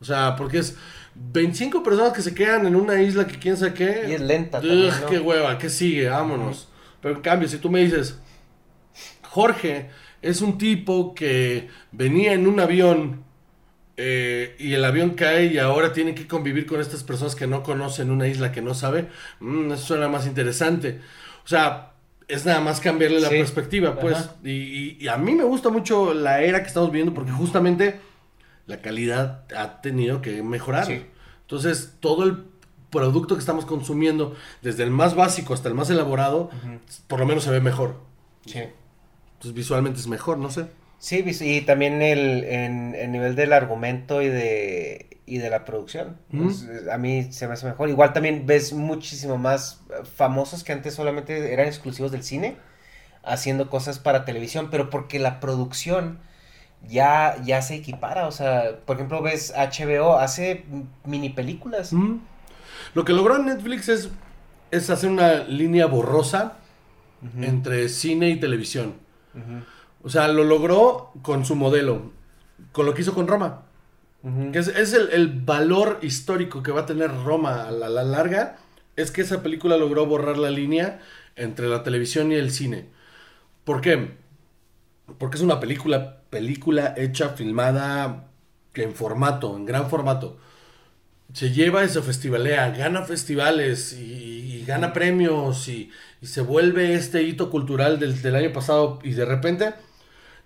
O 0.00 0.04
sea, 0.04 0.36
porque 0.36 0.58
es 0.58 0.76
25 1.14 1.82
personas 1.82 2.12
que 2.12 2.22
se 2.22 2.34
quedan 2.34 2.66
en 2.66 2.76
una 2.76 3.00
isla 3.02 3.26
que 3.26 3.38
quién 3.38 3.56
sabe 3.56 3.74
qué. 3.74 4.06
Y 4.08 4.12
es 4.12 4.20
lenta 4.20 4.58
Ugh, 4.58 4.66
también, 4.66 4.94
¿no? 5.00 5.06
qué 5.06 5.18
hueva, 5.18 5.58
¿qué 5.58 5.68
sigue? 5.68 6.08
Vámonos. 6.08 6.68
Pero 7.00 7.16
en 7.16 7.20
cambio, 7.22 7.48
si 7.48 7.58
tú 7.58 7.70
me 7.70 7.80
dices, 7.80 8.18
Jorge 9.22 9.90
es 10.22 10.40
un 10.40 10.58
tipo 10.58 11.14
que 11.14 11.68
venía 11.92 12.32
en 12.32 12.46
un 12.46 12.60
avión 12.60 13.25
eh, 13.96 14.54
y 14.58 14.74
el 14.74 14.84
avión 14.84 15.10
cae 15.10 15.46
y 15.46 15.58
ahora 15.58 15.92
tiene 15.92 16.14
que 16.14 16.26
convivir 16.26 16.66
con 16.66 16.80
estas 16.80 17.02
personas 17.02 17.34
que 17.34 17.46
no 17.46 17.62
conocen 17.62 18.10
una 18.10 18.26
isla 18.28 18.52
que 18.52 18.60
no 18.62 18.74
sabe, 18.74 19.08
mm, 19.40 19.72
eso 19.72 19.86
suena 19.86 20.08
más 20.08 20.26
interesante. 20.26 21.00
O 21.44 21.48
sea, 21.48 21.92
es 22.28 22.44
nada 22.44 22.60
más 22.60 22.80
cambiarle 22.80 23.20
la 23.20 23.28
Sí. 23.28 23.36
perspectiva, 23.36 23.98
pues. 23.98 24.30
Y, 24.44 24.50
y- 24.50 24.96
y 25.00 25.08
a 25.08 25.16
mí 25.16 25.34
me 25.34 25.44
gusta 25.44 25.68
mucho 25.70 26.12
la 26.12 26.40
era 26.42 26.60
que 26.62 26.68
estamos 26.68 26.90
viviendo 26.90 27.14
porque 27.14 27.30
justamente 27.32 28.00
la 28.66 28.82
calidad 28.82 29.44
ha 29.56 29.80
tenido 29.80 30.20
que 30.22 30.42
mejorar. 30.42 30.86
Sí. 30.86 31.02
Entonces, 31.42 31.94
todo 32.00 32.24
el 32.24 32.42
producto 32.90 33.34
que 33.36 33.40
estamos 33.40 33.64
consumiendo, 33.64 34.34
desde 34.62 34.82
el 34.82 34.90
más 34.90 35.14
básico 35.14 35.54
hasta 35.54 35.68
el 35.68 35.74
más 35.74 35.88
elaborado, 35.90 36.50
por 37.06 37.20
lo 37.20 37.26
menos 37.26 37.44
se 37.44 37.50
ve 37.50 37.60
mejor. 37.60 38.00
Sí. 38.44 38.58
Entonces, 38.58 39.54
visualmente 39.54 40.00
es 40.00 40.08
mejor, 40.08 40.38
no 40.38 40.50
sé. 40.50 40.66
Sí, 40.98 41.22
vis- 41.22 41.42
y 41.42 41.60
también 41.60 42.00
el, 42.02 42.44
en, 42.44 42.94
el 42.94 43.12
nivel 43.12 43.36
del 43.36 43.52
argumento 43.52 44.22
y 44.22 44.28
de, 44.28 45.20
y 45.26 45.38
de 45.38 45.50
la 45.50 45.64
producción. 45.64 46.18
A 46.90 46.98
mí 46.98 47.32
se 47.32 47.46
me 47.46 47.54
hace 47.54 47.66
mejor. 47.66 47.88
Igual 47.90 48.12
también 48.12 48.46
ves 48.46 48.72
muchísimo 48.72 49.36
más 49.36 49.82
eh, 49.90 50.04
famosos 50.16 50.64
que 50.64 50.72
antes 50.72 50.94
solamente 50.94 51.52
eran 51.52 51.66
exclusivos 51.66 52.12
del 52.12 52.22
cine, 52.24 52.56
haciendo 53.24 53.70
cosas 53.70 53.98
para 53.98 54.24
televisión, 54.24 54.68
pero 54.70 54.90
porque 54.90 55.18
la 55.18 55.40
producción 55.40 56.20
ya, 56.88 57.36
ya 57.44 57.62
se 57.62 57.76
equipara. 57.76 58.26
O 58.26 58.32
sea, 58.32 58.80
por 58.86 58.96
ejemplo, 58.96 59.22
ves 59.22 59.52
HBO, 59.56 60.18
hace 60.18 60.64
mini 61.04 61.30
películas. 61.30 61.92
Mm. 61.92 62.18
Lo 62.94 63.04
que 63.04 63.12
logró 63.12 63.38
Netflix 63.38 63.88
es, 63.88 64.10
es 64.70 64.90
hacer 64.90 65.10
una 65.10 65.44
línea 65.44 65.86
borrosa 65.86 66.58
entre 67.40 67.88
cine 67.88 68.30
y 68.30 68.36
televisión. 68.40 68.94
Ujú, 69.34 69.62
O 70.02 70.08
sea, 70.08 70.28
lo 70.28 70.44
logró 70.44 71.12
con 71.22 71.44
su 71.44 71.56
modelo, 71.56 72.12
con 72.72 72.86
lo 72.86 72.94
que 72.94 73.02
hizo 73.02 73.14
con 73.14 73.26
Roma. 73.28 73.62
Que 74.52 74.58
es, 74.58 74.66
es 74.68 74.92
el, 74.92 75.10
el 75.12 75.28
valor 75.28 76.00
histórico 76.02 76.60
que 76.62 76.72
va 76.72 76.80
a 76.80 76.86
tener 76.86 77.12
Roma 77.24 77.68
a 77.68 77.70
la, 77.70 77.88
la 77.88 78.02
larga. 78.02 78.58
Es 78.96 79.12
que 79.12 79.20
esa 79.22 79.42
película 79.42 79.76
logró 79.76 80.06
borrar 80.06 80.36
la 80.36 80.50
línea 80.50 81.00
entre 81.36 81.68
la 81.68 81.84
televisión 81.84 82.32
y 82.32 82.34
el 82.34 82.50
cine. 82.50 82.88
¿Por 83.64 83.80
qué? 83.80 84.16
Porque 85.18 85.36
es 85.36 85.42
una 85.42 85.60
película, 85.60 86.22
película 86.30 86.94
hecha, 86.96 87.30
filmada 87.30 88.28
en 88.74 88.94
formato, 88.94 89.56
en 89.56 89.64
gran 89.64 89.88
formato. 89.88 90.38
Se 91.32 91.50
lleva 91.52 91.84
y 91.84 91.88
se 91.88 92.02
festivalea, 92.02 92.70
gana 92.70 93.02
festivales 93.02 93.92
y, 93.92 94.56
y 94.56 94.64
gana 94.64 94.92
premios 94.92 95.68
y, 95.68 95.90
y 96.20 96.26
se 96.26 96.40
vuelve 96.40 96.94
este 96.94 97.22
hito 97.22 97.50
cultural 97.50 97.98
del, 98.00 98.20
del 98.22 98.34
año 98.36 98.52
pasado 98.52 98.98
y 99.02 99.12
de 99.12 99.24
repente 99.24 99.74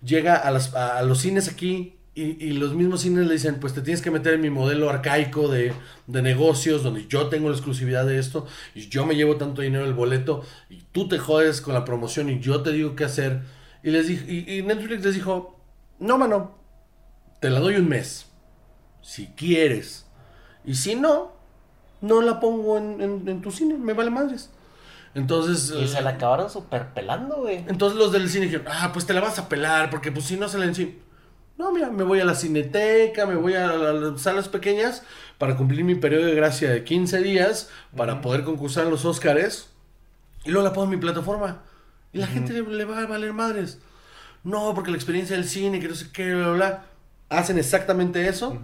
llega 0.02 0.36
a, 0.36 0.50
las- 0.50 0.74
a- 0.74 1.02
los 1.02 1.18
cines 1.20 1.48
aquí 1.48 1.96
y, 2.14 2.50
los 2.52 2.74
mismos 2.74 3.00
cines 3.00 3.26
le 3.26 3.32
dicen, 3.34 3.60
pues 3.60 3.72
te 3.72 3.80
tienes 3.80 4.02
que 4.02 4.10
meter 4.10 4.34
en 4.34 4.42
mi 4.42 4.50
modelo 4.50 4.90
arcaico 4.90 5.48
de, 5.48 5.72
negocios, 6.06 6.82
donde 6.82 7.06
yo 7.06 7.28
tengo 7.28 7.48
la 7.48 7.54
exclusividad 7.54 8.04
de 8.04 8.18
esto, 8.18 8.46
y 8.74 8.88
yo 8.88 9.06
me 9.06 9.14
llevo 9.14 9.36
tanto 9.36 9.62
dinero 9.62 9.86
el 9.86 9.94
boleto, 9.94 10.42
y 10.68 10.82
tú 10.92 11.08
te 11.08 11.18
jodes 11.18 11.60
con 11.62 11.72
la 11.72 11.84
promoción 11.86 12.28
y 12.28 12.40
yo 12.40 12.62
te 12.62 12.72
digo 12.72 12.94
qué 12.94 13.04
hacer. 13.04 13.42
Y, 13.82 13.90
les 13.90 14.08
dij- 14.10 14.28
y, 14.28 14.58
y 14.58 14.62
Netflix 14.62 15.02
les 15.04 15.14
dijo, 15.14 15.58
no, 15.98 16.18
mano, 16.18 16.58
te 17.40 17.48
la 17.48 17.60
doy 17.60 17.76
un 17.76 17.88
mes, 17.88 18.26
si 19.00 19.28
quieres. 19.28 20.06
Y 20.64 20.74
si 20.74 20.96
no, 20.96 21.32
no 22.02 22.20
la 22.20 22.38
pongo 22.38 22.76
en, 22.76 23.00
en- 23.00 23.28
en 23.28 23.40
tu 23.40 23.50
cine, 23.50 23.78
me 23.78 23.94
vale 23.94 24.10
madres. 24.10 24.50
Entonces... 25.14 25.72
Y 25.76 25.84
eh, 25.84 25.88
se 25.88 26.00
la 26.02 26.10
acabaron 26.10 26.48
super 26.50 26.88
pelando, 26.94 27.36
güey. 27.38 27.64
entonces 27.68 27.98
los 27.98 28.12
del 28.12 28.28
cine 28.28 28.46
dijeron, 28.46 28.66
ah, 28.70 28.90
pues 28.92 29.06
te 29.06 29.12
la 29.12 29.20
vas 29.20 29.38
a 29.38 29.48
pelar, 29.48 29.90
porque 29.90 30.12
pues 30.12 30.26
si 30.26 30.36
no 30.36 30.48
sale 30.48 30.66
en 30.66 30.74
cine. 30.74 30.98
No, 31.58 31.72
mira, 31.72 31.90
me 31.90 32.04
voy 32.04 32.20
a 32.20 32.24
la 32.24 32.34
cineteca, 32.34 33.26
me 33.26 33.34
voy 33.36 33.54
a, 33.54 33.66
la- 33.66 33.92
las 33.92 34.20
salas 34.22 34.48
pequeñas 34.48 35.02
para 35.36 35.56
cumplir 35.56 35.84
mi 35.84 35.94
periodo 35.94 36.26
de 36.26 36.34
gracia 36.34 36.70
de 36.70 36.84
15 36.84 37.20
días, 37.22 37.68
para 37.96 38.20
poder 38.22 38.44
concursar 38.44 38.86
los 38.86 39.04
Óscares, 39.04 39.68
y 40.44 40.50
luego 40.50 40.66
la 40.66 40.72
pongo 40.72 40.84
en 40.84 40.90
mi 40.90 40.96
plataforma. 40.96 41.62
Y 42.12 42.18
la 42.18 42.26
gente 42.26 42.52
le, 42.52 42.62
le 42.62 42.84
va 42.86 43.00
a 43.00 43.06
valer 43.06 43.32
madres. 43.32 43.78
No, 44.42 44.74
porque 44.74 44.90
la 44.90 44.96
experiencia 44.96 45.36
del 45.36 45.44
cine, 45.46 45.80
que 45.80 45.88
no 45.88 45.94
sé 45.94 46.06
qué, 46.12 46.34
bla, 46.34 46.46
bla, 46.48 46.54
bla. 46.54 46.84
Hacen 47.28 47.58
exactamente 47.58 48.26
eso, 48.26 48.58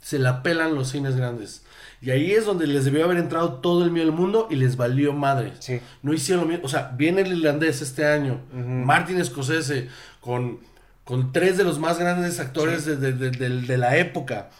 se 0.00 0.18
la 0.20 0.42
pelan 0.44 0.74
los 0.76 0.88
cines 0.90 1.16
grandes. 1.16 1.64
Y 2.06 2.10
ahí 2.12 2.30
es 2.30 2.46
donde 2.46 2.68
les 2.68 2.84
debió 2.84 3.04
haber 3.04 3.16
entrado 3.16 3.54
todo 3.54 3.82
el 3.84 3.90
miedo 3.90 4.06
del 4.06 4.14
mundo 4.14 4.46
y 4.48 4.54
les 4.54 4.76
valió 4.76 5.12
madres. 5.12 5.54
Sí. 5.58 5.80
No 6.04 6.12
hicieron 6.14 6.44
lo 6.44 6.48
mismo. 6.48 6.64
O 6.64 6.68
sea, 6.68 6.92
viene 6.96 7.22
el 7.22 7.32
irlandés 7.38 7.82
este 7.82 8.06
año. 8.06 8.42
Martin 8.52 9.24
Scorsese 9.24 9.88
con, 10.20 10.60
con 11.02 11.32
tres 11.32 11.56
de 11.58 11.64
los 11.64 11.80
más 11.80 11.98
grandes 11.98 12.38
actores 12.38 12.84
de, 12.84 12.96
de- 12.96 13.12
de- 13.12 13.30
de- 13.32 13.62
de 13.62 13.76
la 13.76 13.96
época. 13.96 14.50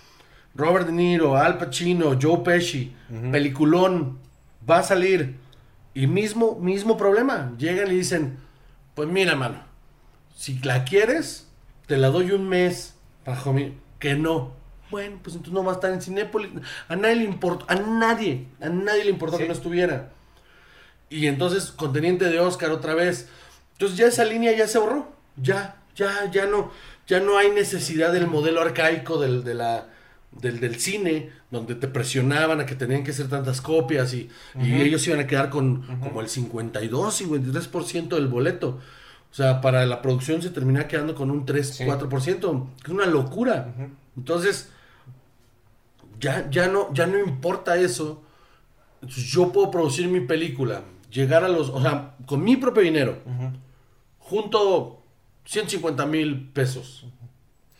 Robert 0.56 0.86
De 0.86 0.93
Niro, 0.93 1.36
Al 1.36 1.56
Pacino, 1.59 2.18
Joe 2.20 2.39
Pesci. 2.39 2.93
Peliculón. 3.31 4.18
Va 4.68 4.78
a 4.78 4.82
salir. 4.82 5.36
Y 5.94 6.09
mismo, 6.09 6.59
mismo 6.60 6.97
problema. 6.97 7.52
Llegan 7.59 7.93
y 7.93 7.94
dicen, 7.94 8.39
pues 8.97 9.09
mira, 9.09 9.36
mano. 9.36 9.59
Si 10.35 10.59
la 10.64 10.82
quieres, 10.85 11.48
te 11.86 11.97
la 11.97 12.09
doy 12.09 12.32
un 12.32 12.48
mes. 12.48 12.94
Bajo 13.24 13.52
mi... 13.52 13.74
Que 14.01 14.14
no. 14.16 14.52
Bueno, 14.90 15.18
pues 15.22 15.34
entonces 15.36 15.52
no 15.54 15.64
va 15.64 15.72
a 15.72 15.74
estar 15.76 15.92
en 15.92 16.00
Cinépolis. 16.00 16.50
A 16.88 16.96
nadie 16.96 17.16
le 17.16 17.24
importó. 17.24 17.64
A 17.68 17.74
nadie. 17.74 18.46
A 18.60 18.68
nadie 18.68 19.04
le 19.04 19.10
importó 19.10 19.36
Sí. 19.36 19.42
que 19.42 19.48
no 19.48 19.54
estuviera. 19.54 20.10
Y 21.10 21.26
entonces, 21.26 21.70
conteniente 21.72 22.24
de 22.26 22.40
Oscar 22.40 22.70
otra 22.70 22.94
vez. 22.94 23.28
Entonces 23.72 23.98
ya 23.98 24.06
esa 24.06 24.24
línea 24.24 24.52
ya 24.56 24.66
se 24.66 24.78
borró. 24.78 25.12
Ya, 25.36 25.76
ya, 25.94 26.30
ya 26.32 26.46
no, 26.46 26.70
ya 27.06 27.20
no 27.20 27.36
hay 27.38 27.50
necesidad 27.50 28.12
del 28.12 28.26
modelo 28.26 28.60
arcaico 28.62 29.18
del, 29.20 29.44
de 29.44 29.54
la, 29.54 29.86
del, 30.32 30.60
del 30.60 30.76
cine, 30.80 31.30
donde 31.50 31.74
te 31.74 31.88
presionaban 31.88 32.60
a 32.60 32.66
que 32.66 32.74
tenían 32.74 33.04
que 33.04 33.10
hacer 33.10 33.28
tantas 33.28 33.60
copias 33.60 34.14
y, 34.14 34.30
y 34.60 34.80
ellos 34.80 35.06
iban 35.06 35.20
a 35.20 35.26
quedar 35.26 35.50
con 35.50 35.82
como 36.00 36.20
el 36.20 36.28
52, 36.28 37.20
53% 37.22 38.08
del 38.08 38.28
boleto. 38.28 38.80
O 39.30 39.34
sea, 39.36 39.60
para 39.60 39.84
la 39.84 40.00
producción 40.00 40.40
se 40.40 40.48
termina 40.50 40.88
quedando 40.88 41.14
con 41.14 41.30
un 41.30 41.44
3, 41.44 41.68
Sí. 41.68 41.84
4%. 41.84 42.66
Es 42.82 42.88
una 42.90 43.04
locura. 43.06 43.74
Entonces, 44.16 44.70
ya, 46.20 46.48
ya, 46.51 46.68
no, 46.68 46.93
ya 46.93 47.06
no 47.06 47.18
importa 47.18 47.76
eso. 47.76 48.22
Yo 49.02 49.52
puedo 49.52 49.70
producir 49.70 50.09
mi 50.09 50.20
película, 50.20 50.82
llegar 51.10 51.44
a 51.44 51.48
los, 51.48 51.68
o 51.68 51.80
sea, 51.80 52.16
con 52.26 52.43
mi 52.43 52.56
propio 52.56 52.82
dinero, 52.82 53.18
junto 54.18 55.02
150 55.44 56.06
mil 56.06 56.51
pesos. 56.51 57.06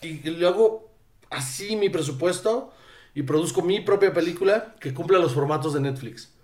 Y 0.03 0.19
le 0.29 0.47
hago 0.47 0.91
así 1.31 1.77
mi 1.77 1.89
presupuesto 1.89 2.73
y 3.15 3.23
produzco 3.23 3.63
mi 3.63 3.81
propia 3.81 4.13
película 4.13 4.77
que 4.79 4.95
cumpla 4.95 5.19
los 5.19 5.33
formatos 5.33 5.73
de 5.75 5.81
Netflix. 5.81 6.35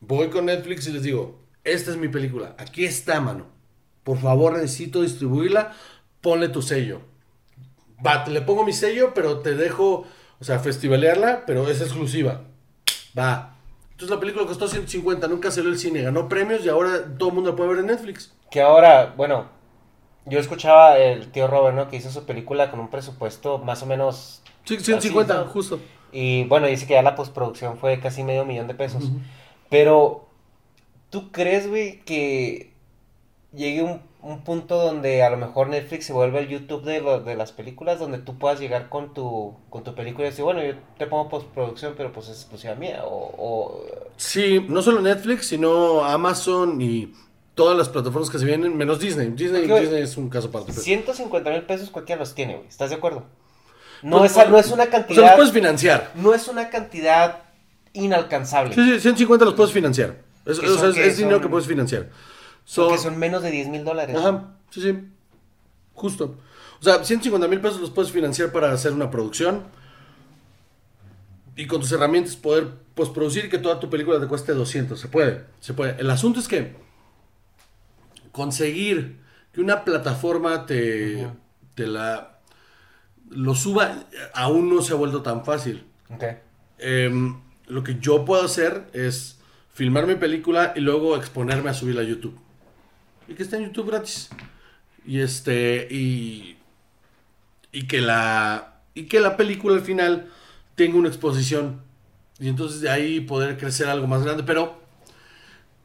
Voy 0.00 0.28
con 0.28 0.46
Netflix 0.46 0.86
y 0.88 0.92
les 0.92 1.02
digo, 1.02 1.40
esta 1.62 1.92
es 1.92 1.96
mi 1.96 2.08
película, 2.08 2.54
aquí 2.58 2.84
está, 2.84 3.20
mano. 3.20 3.46
Por 4.02 4.18
favor, 4.18 4.52
necesito 4.52 5.00
distribuirla, 5.00 5.72
ponle 6.20 6.48
tu 6.48 6.60
sello. 6.60 7.00
Va, 8.04 8.24
te 8.24 8.30
le 8.30 8.42
pongo 8.42 8.64
mi 8.64 8.72
sello, 8.72 9.12
pero 9.14 9.38
te 9.38 9.54
dejo, 9.54 10.06
o 10.44 10.46
sea, 10.46 10.58
festivalearla, 10.58 11.44
pero 11.46 11.66
es 11.70 11.80
exclusiva. 11.80 12.42
Va. 13.18 13.56
Entonces 13.92 14.10
la 14.10 14.20
película 14.20 14.44
costó 14.44 14.68
150, 14.68 15.26
nunca 15.26 15.50
salió 15.50 15.70
al 15.70 15.78
cine, 15.78 16.02
ganó 16.02 16.28
premios 16.28 16.62
y 16.66 16.68
ahora 16.68 17.16
todo 17.16 17.30
el 17.30 17.34
mundo 17.36 17.52
la 17.52 17.56
puede 17.56 17.70
ver 17.70 17.78
en 17.78 17.86
Netflix. 17.86 18.34
Que 18.50 18.60
ahora, 18.60 19.14
bueno, 19.16 19.46
yo 20.26 20.38
escuchaba 20.38 20.98
el 20.98 21.32
tío 21.32 21.46
Robert, 21.46 21.74
¿no? 21.74 21.88
Que 21.88 21.96
hizo 21.96 22.10
su 22.10 22.26
película 22.26 22.70
con 22.70 22.78
un 22.78 22.90
presupuesto 22.90 23.56
más 23.56 23.82
o 23.82 23.86
menos... 23.86 24.42
Sí, 24.64 24.78
150, 24.78 25.32
Así, 25.32 25.44
¿no? 25.46 25.50
justo. 25.50 25.80
Y 26.12 26.44
bueno, 26.44 26.66
dice 26.66 26.86
que 26.86 26.92
ya 26.92 27.02
la 27.02 27.14
postproducción 27.14 27.78
fue 27.78 27.98
casi 27.98 28.22
medio 28.22 28.44
millón 28.44 28.68
de 28.68 28.74
pesos. 28.74 29.04
Pero, 29.70 30.28
¿tú 31.08 31.32
crees, 31.32 31.66
güey, 31.66 32.00
que 32.00 32.74
llegue 33.54 33.82
un, 33.82 34.02
un 34.26 34.42
punto 34.42 34.76
donde 34.82 35.22
a 35.22 35.28
lo 35.30 35.36
mejor 35.36 35.68
Netflix 35.68 36.06
se 36.06 36.12
vuelve 36.14 36.38
el 36.40 36.48
YouTube 36.48 36.82
de, 36.84 37.00
lo- 37.00 37.20
de 37.20 37.34
las 37.36 37.52
películas, 37.52 37.98
donde 37.98 38.18
tú 38.18 38.38
puedas 38.38 38.58
llegar 38.58 38.88
con 38.88 39.12
tu, 39.12 39.54
con 39.70 39.84
tu 39.84 39.94
película 39.94 40.26
y 40.26 40.30
decir, 40.30 40.44
bueno, 40.44 40.64
yo 40.64 40.72
te 40.98 41.06
pongo 41.06 41.28
postproducción, 41.28 41.94
pero 41.96 42.10
pues 42.12 42.28
es 42.28 42.38
exclusiva 42.38 42.74
mía. 42.74 43.02
O, 43.04 43.34
o 43.38 43.84
Sí, 44.16 44.64
no 44.68 44.80
solo 44.82 45.00
Netflix, 45.02 45.46
sino 45.48 46.02
Amazon 46.04 46.80
y 46.80 47.12
todas 47.54 47.76
las 47.76 47.88
plataformas 47.90 48.30
que 48.30 48.38
se 48.38 48.46
vienen, 48.46 48.76
menos 48.76 48.98
Disney. 48.98 49.28
Disney, 49.28 49.62
Disney 49.68 50.02
es 50.02 50.16
un 50.16 50.28
caso 50.30 50.48
aparte. 50.48 50.68
pero- 50.72 50.80
150 50.82 51.50
mil 51.50 51.62
pesos 51.62 51.90
cualquiera 51.90 52.18
los 52.20 52.34
tiene, 52.34 52.56
güey. 52.56 52.66
¿Estás 52.68 52.90
de 52.90 52.96
acuerdo? 52.96 53.24
No, 54.02 54.18
Pues, 54.18 54.36
es, 54.36 54.48
no 54.50 54.58
es 54.58 54.70
una 54.70 54.84
O 54.84 54.86
sea, 54.86 54.98
los 54.98 55.06
cantidad. 55.06 55.36
puedes 55.36 55.52
financiar. 55.52 56.10
No 56.14 56.34
es 56.34 56.48
una 56.48 56.70
cantidad 56.70 57.42
inalcanzable. 57.92 58.74
Sí, 58.74 58.82
sí, 58.94 59.00
150 59.00 59.44
los 59.44 59.54
puedes 59.54 59.72
financiar. 59.72 60.16
Es, 60.46 60.58
Que 60.60 60.66
o 60.66 60.70
sea, 60.70 60.78
son 60.80 60.90
es, 60.90 60.94
que 60.96 61.06
es 61.06 61.16
dinero 61.16 61.36
son- 61.36 61.42
que 61.42 61.48
puedes 61.48 61.66
financiar. 61.66 62.08
Porque 62.76 62.96
So- 62.96 63.02
son 63.04 63.18
menos 63.18 63.42
de 63.42 63.50
10 63.50 63.68
mil 63.68 63.84
dólares. 63.84 64.16
Ajá, 64.16 64.54
sí, 64.70 64.80
sí. 64.80 64.98
Justo. 65.94 66.36
O 66.80 66.84
sea, 66.84 67.04
150 67.04 67.46
mil 67.48 67.60
pesos 67.60 67.80
los 67.80 67.90
puedes 67.90 68.10
financiar 68.10 68.52
para 68.52 68.72
hacer 68.72 68.92
una 68.92 69.10
producción. 69.10 69.62
Y 71.56 71.66
con 71.66 71.80
tus 71.80 71.92
herramientas 71.92 72.36
poder 72.36 72.68
postproducir 72.94 73.44
y 73.44 73.48
que 73.48 73.58
toda 73.58 73.78
tu 73.78 73.88
película 73.88 74.18
te 74.20 74.26
cueste 74.26 74.52
200. 74.54 74.98
Se 74.98 75.08
puede, 75.08 75.44
se 75.60 75.72
puede. 75.74 75.96
El 76.00 76.10
asunto 76.10 76.40
es 76.40 76.48
que 76.48 76.74
conseguir 78.32 79.20
que 79.52 79.60
una 79.60 79.84
plataforma 79.84 80.66
te, 80.66 81.28
te 81.74 81.86
la 81.86 82.38
lo 83.30 83.54
suba 83.54 84.04
aún 84.34 84.68
no 84.74 84.82
se 84.82 84.92
ha 84.92 84.96
vuelto 84.96 85.22
tan 85.22 85.44
fácil. 85.44 85.84
Ok. 86.10 86.24
Em, 86.78 87.40
lo 87.66 87.82
que 87.84 87.98
yo 88.00 88.24
puedo 88.24 88.44
hacer 88.44 88.88
es 88.92 89.38
filmar 89.72 90.06
mi 90.06 90.16
película 90.16 90.72
y 90.76 90.80
luego 90.80 91.16
exponerme 91.16 91.70
a 91.70 91.74
subirla 91.74 92.02
a 92.02 92.04
YouTube. 92.04 92.38
Y 93.28 93.34
que 93.34 93.42
esté 93.42 93.56
en 93.56 93.64
YouTube 93.64 93.90
gratis. 93.90 94.30
Y 95.06 95.20
este. 95.20 95.88
Y. 95.90 96.56
Y 97.72 97.86
que 97.86 98.00
la. 98.00 98.80
Y 98.94 99.04
que 99.04 99.20
la 99.20 99.36
película 99.36 99.74
al 99.74 99.82
final 99.82 100.30
tenga 100.74 100.98
una 100.98 101.08
exposición. 101.08 101.80
Y 102.38 102.48
entonces 102.48 102.80
de 102.80 102.90
ahí 102.90 103.20
poder 103.20 103.58
crecer 103.58 103.88
algo 103.88 104.06
más 104.06 104.22
grande. 104.22 104.42
Pero 104.42 104.80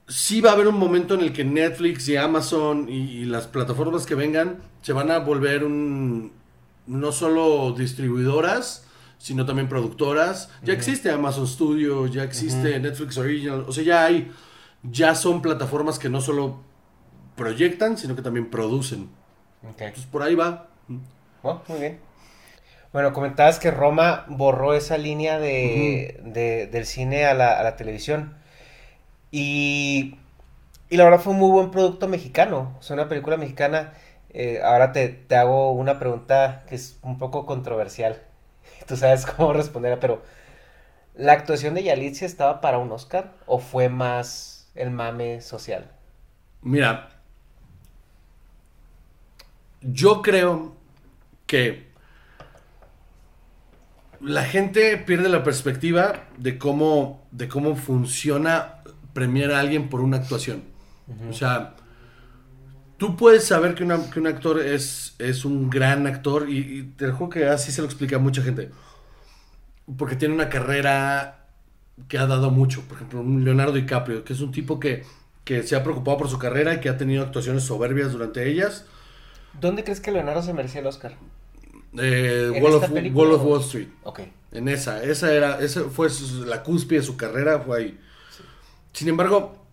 sí 0.07 0.41
va 0.41 0.51
a 0.51 0.53
haber 0.53 0.67
un 0.67 0.77
momento 0.77 1.13
en 1.13 1.21
el 1.21 1.33
que 1.33 1.43
Netflix 1.43 2.07
y 2.09 2.17
Amazon 2.17 2.87
y, 2.89 2.93
y 2.93 3.25
las 3.25 3.47
plataformas 3.47 4.05
que 4.05 4.15
vengan 4.15 4.57
se 4.81 4.93
van 4.93 5.11
a 5.11 5.19
volver 5.19 5.63
un. 5.63 6.31
No 6.87 7.11
solo 7.11 7.73
distribuidoras, 7.77 8.87
sino 9.19 9.45
también 9.45 9.69
productoras. 9.69 10.49
Ya 10.63 10.73
existe 10.73 11.11
Amazon 11.11 11.45
Studio, 11.45 12.07
ya 12.07 12.23
existe. 12.23 12.79
Netflix 12.79 13.17
Original. 13.17 13.65
O 13.67 13.71
sea, 13.71 13.83
ya 13.83 14.05
hay. 14.05 14.31
Ya 14.81 15.13
son 15.13 15.41
plataformas 15.41 15.99
que 15.99 16.09
no 16.09 16.21
solo 16.21 16.61
proyectan, 17.39 17.97
sino 17.97 18.15
que 18.15 18.23
también 18.23 18.49
producen. 18.51 19.09
Entonces 19.85 20.11
por 20.11 20.23
ahí 20.23 20.35
va. 20.35 20.69
Oh, 21.43 21.61
muy 21.67 21.79
bien. 21.79 21.99
Bueno, 22.93 23.13
comentabas 23.13 23.59
que 23.59 23.71
Roma 23.71 24.25
borró 24.29 24.73
esa 24.73 24.97
línea 24.97 25.39
de, 25.39 26.19
de- 26.23 26.67
del 26.67 26.85
cine 26.85 27.25
a 27.25 27.33
la, 27.35 27.59
a 27.59 27.63
la 27.63 27.75
televisión. 27.77 28.35
Y, 29.31 30.17
y 30.89 30.97
la 30.97 31.05
verdad 31.05 31.19
fue 31.21 31.33
un 31.33 31.39
muy 31.39 31.51
buen 31.51 31.71
producto 31.71 32.07
mexicano. 32.07 32.77
Es 32.81 32.89
una 32.91 33.09
película 33.09 33.37
mexicana. 33.37 33.93
Eh, 34.31 34.61
ahora 34.63 34.91
te, 34.93 35.09
te 35.09 35.35
hago 35.37 35.71
una 35.73 35.99
pregunta 35.99 36.65
que 36.69 36.75
es 36.75 36.99
un 37.03 37.17
poco 37.19 37.45
controversial. 37.45 38.21
Tú 38.87 38.97
sabes 38.97 39.25
cómo 39.25 39.53
responder, 39.53 39.99
pero 39.99 40.23
¿la 41.15 41.33
actuación 41.33 41.75
de 41.75 41.83
Yalitza 41.83 42.25
estaba 42.25 42.61
para 42.61 42.79
un 42.79 42.91
Oscar 42.91 43.33
o 43.47 43.59
fue 43.59 43.89
más 43.89 44.69
el 44.75 44.91
mame 44.91 45.41
social? 45.41 45.91
Mira, 46.61 47.09
yo 49.81 50.21
creo 50.21 50.75
que 51.47 51.89
la 54.21 54.43
gente 54.43 54.97
pierde 54.97 55.29
la 55.29 55.43
perspectiva 55.43 56.27
de 56.37 56.57
cómo, 56.57 57.27
de 57.31 57.47
cómo 57.47 57.75
funciona 57.75 58.81
premiar 59.13 59.51
a 59.51 59.59
alguien 59.59 59.89
por 59.89 60.01
una 60.01 60.17
actuación. 60.17 60.63
O 61.29 61.33
sea, 61.33 61.75
tú 62.97 63.15
puedes 63.15 63.45
saber 63.45 63.75
que, 63.75 63.83
una- 63.83 64.09
que 64.09 64.19
un 64.19 64.27
actor 64.27 64.59
es, 64.61 65.15
es 65.19 65.45
un 65.45 65.69
gran 65.69 66.05
actor 66.07 66.49
y, 66.49 66.57
y 66.79 66.83
te 66.83 67.07
dejo 67.07 67.29
que 67.29 67.45
así 67.47 67.71
se 67.71 67.81
lo 67.81 67.87
explica 67.87 68.17
a 68.17 68.19
mucha 68.19 68.41
gente. 68.41 68.71
Porque 69.97 70.15
tiene 70.15 70.35
una 70.35 70.49
carrera 70.49 71.47
que 72.07 72.17
ha 72.17 72.27
dado 72.27 72.51
mucho. 72.51 72.81
Por 72.83 72.97
ejemplo, 72.97 73.21
un 73.21 73.43
Leonardo 73.43 73.73
DiCaprio, 73.73 74.23
que 74.23 74.33
es 74.33 74.41
un 74.41 74.51
tipo 74.51 74.79
que, 74.79 75.03
que 75.43 75.63
se 75.63 75.75
ha 75.75 75.83
preocupado 75.83 76.17
por 76.19 76.29
su 76.29 76.37
carrera 76.39 76.75
y 76.75 76.79
que 76.79 76.89
ha 76.89 76.97
tenido 76.97 77.23
actuaciones 77.23 77.63
soberbias 77.63 78.11
durante 78.11 78.47
ellas. 78.49 78.85
¿Dónde 79.59 79.83
crees 79.83 79.99
que 79.99 80.11
Leonardo 80.11 80.41
se 80.41 80.53
merecía 80.53 80.81
el 80.81 80.87
Oscar? 80.87 81.15
Eh, 81.97 82.51
¿En 82.53 82.63
Wall, 82.63 82.73
of, 82.73 82.89
Wall 83.13 83.31
of 83.31 83.41
o- 83.41 83.45
Wall 83.45 83.61
Street. 83.61 83.87
Ok. 84.03 84.19
En 84.51 84.67
esa, 84.67 85.03
esa 85.03 85.33
era, 85.33 85.59
esa 85.59 85.83
fue 85.85 86.09
su- 86.09 86.45
la 86.45 86.63
cúspide 86.63 86.99
de 86.99 87.05
su 87.05 87.17
carrera, 87.17 87.59
fue 87.59 87.77
ahí. 87.79 87.99
Sin 88.93 89.07
embargo, 89.09 89.65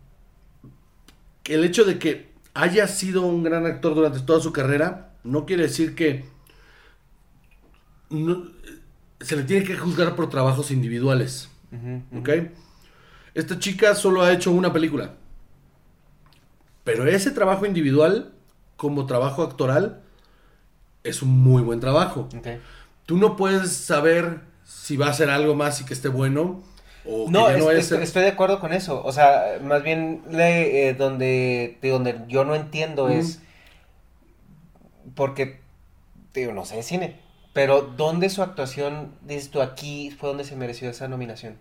el 1.45 1.65
hecho 1.65 1.85
de 1.85 1.99
que 1.99 2.31
haya 2.55 2.87
sido 2.89 3.23
un 3.23 3.43
gran 3.43 3.67
actor 3.67 3.95
durante 3.95 4.21
toda 4.21 4.41
su 4.41 4.53
carrera, 4.53 5.13
no 5.25 5.45
quiere 5.47 5.65
decir 5.65 5.95
que 5.95 6.25
no- 8.11 8.51
se 9.21 9.37
le 9.37 9.43
tiene 9.45 9.65
que 9.65 9.77
juzgar 9.77 10.15
por 10.17 10.29
trabajos 10.29 10.71
individuales. 10.71 11.51
¿Ok? 12.17 12.29
Esta 13.35 13.59
chica 13.59 13.95
solo 13.95 14.23
ha 14.23 14.33
hecho 14.33 14.51
una 14.53 14.73
película. 14.73 15.15
Pero 16.85 17.07
ese 17.07 17.31
trabajo 17.33 17.67
individual, 17.67 18.33
como 18.77 19.07
trabajo 19.07 19.43
actoral, 19.43 20.03
es 21.05 21.23
un 21.23 21.31
muy 21.31 21.63
buen 21.63 21.81
trabajo. 21.81 22.29
Tú 23.07 23.17
no 23.17 23.37
puedes 23.37 23.73
saber 23.77 24.41
si 24.65 24.97
va 24.97 25.09
a 25.09 25.13
ser 25.13 25.31
algo 25.31 25.55
más 25.55 25.81
y 25.81 25.85
que 25.85 25.95
esté 25.95 26.09
bueno 26.09 26.63
o 27.05 27.31
No, 27.31 27.47
que 27.47 27.53
ya 27.53 27.59
es- 27.59 27.65
no 27.65 27.71
es- 27.71 27.87
ser- 27.87 28.03
estoy 28.03 28.23
de 28.23 28.29
acuerdo 28.31 28.59
con 28.59 28.73
eso. 28.73 29.03
O 29.05 29.13
sea, 29.13 29.59
más 29.63 29.83
bien 29.85 30.23
le- 30.31 30.89
eh, 30.89 30.95
donde, 30.95 31.79
de 31.81 31.89
donde 31.91 32.21
yo 32.29 32.45
no 32.45 32.55
entiendo 32.57 33.09
es 33.09 33.41
porque, 35.15 35.61
digo, 36.35 36.53
no 36.53 36.65
sé 36.65 36.77
de 36.77 36.83
cine, 36.83 37.21
pero 37.53 37.83
¿dónde 37.83 38.29
su 38.29 38.43
actuación, 38.43 39.13
dices 39.23 39.51
tú, 39.51 39.63
aquí 39.63 40.11
fue 40.11 40.29
donde 40.29 40.45
se 40.45 40.57
mereció 40.57 40.91
esa 40.91 41.09
nominación? 41.09 41.57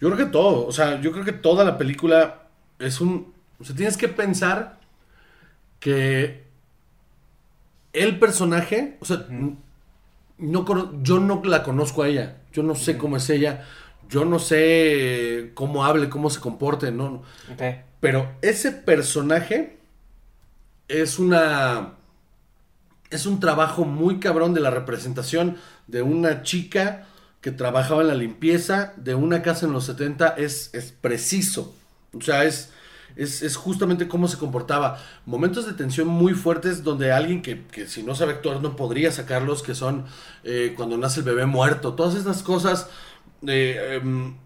Yo 0.00 0.08
creo 0.10 0.26
que 0.26 0.32
todo, 0.32 0.66
o 0.66 0.72
sea, 0.72 1.00
yo 1.00 1.12
creo 1.12 1.24
que 1.24 1.32
toda 1.32 1.64
la 1.64 1.76
película 1.76 2.42
es 2.78 3.00
un... 3.00 3.34
O 3.60 3.64
sea, 3.64 3.74
tienes 3.76 3.96
que 3.96 4.08
pensar 4.08 4.78
que 5.80 6.44
el 7.92 8.18
personaje, 8.18 8.96
o 9.00 9.04
sea, 9.04 9.26
no, 10.38 11.02
yo 11.02 11.18
no 11.18 11.42
la 11.44 11.62
conozco 11.62 12.02
a 12.02 12.08
ella, 12.08 12.36
yo 12.52 12.62
no 12.62 12.74
sé 12.74 12.96
cómo 12.96 13.16
es 13.16 13.28
ella, 13.30 13.64
yo 14.08 14.24
no 14.24 14.38
sé 14.38 15.50
cómo 15.54 15.84
hable, 15.84 16.08
cómo 16.08 16.30
se 16.30 16.40
comporte, 16.40 16.90
no, 16.90 17.22
pero 18.00 18.30
ese 18.42 18.72
personaje 18.72 19.78
es 20.88 21.18
una. 21.18 21.94
Es 23.10 23.24
un 23.24 23.40
trabajo 23.40 23.84
muy 23.84 24.20
cabrón 24.20 24.52
de 24.52 24.60
la 24.60 24.70
representación 24.70 25.56
de 25.86 26.02
una 26.02 26.42
chica 26.42 27.06
que 27.40 27.52
trabajaba 27.52 28.02
en 28.02 28.08
la 28.08 28.14
limpieza 28.14 28.92
de 28.96 29.14
una 29.14 29.40
casa 29.40 29.64
en 29.64 29.72
los 29.72 29.86
70. 29.86 30.28
Es, 30.36 30.70
es 30.74 30.92
preciso. 30.92 31.74
O 32.12 32.20
sea, 32.20 32.44
es, 32.44 32.70
es, 33.18 33.42
es 33.42 33.56
justamente 33.56 34.06
cómo 34.08 34.28
se 34.28 34.38
comportaba. 34.38 35.02
Momentos 35.26 35.66
de 35.66 35.72
tensión 35.74 36.06
muy 36.06 36.34
fuertes 36.34 36.84
donde 36.84 37.12
alguien 37.12 37.42
que, 37.42 37.66
que 37.66 37.88
si 37.88 38.04
no 38.04 38.14
sabe 38.14 38.32
actuar 38.34 38.62
no 38.62 38.76
podría 38.76 39.10
sacarlos, 39.10 39.62
que 39.62 39.74
son 39.74 40.06
eh, 40.44 40.72
cuando 40.76 40.96
nace 40.96 41.20
el 41.20 41.26
bebé 41.26 41.44
muerto. 41.44 41.94
Todas 41.94 42.14
estas 42.14 42.42
cosas. 42.44 42.88
eh, 43.46 43.98
em, 44.00 44.36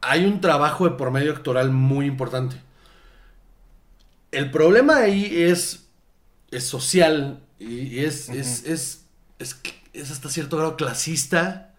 hay 0.00 0.24
un 0.24 0.40
trabajo 0.40 0.84
de 0.88 0.96
por 0.96 1.10
medio 1.10 1.30
actoral 1.32 1.70
muy 1.70 2.06
importante. 2.06 2.56
El 4.32 4.50
problema 4.50 4.96
ahí 4.96 5.42
es, 5.42 5.86
es 6.50 6.64
social 6.64 7.40
y 7.58 8.00
es, 8.00 8.30
es, 8.30 8.64
es, 8.64 9.04
es, 9.38 9.60
es 9.92 10.10
hasta 10.10 10.30
cierto 10.30 10.56
grado 10.56 10.76
clasista. 10.76 11.71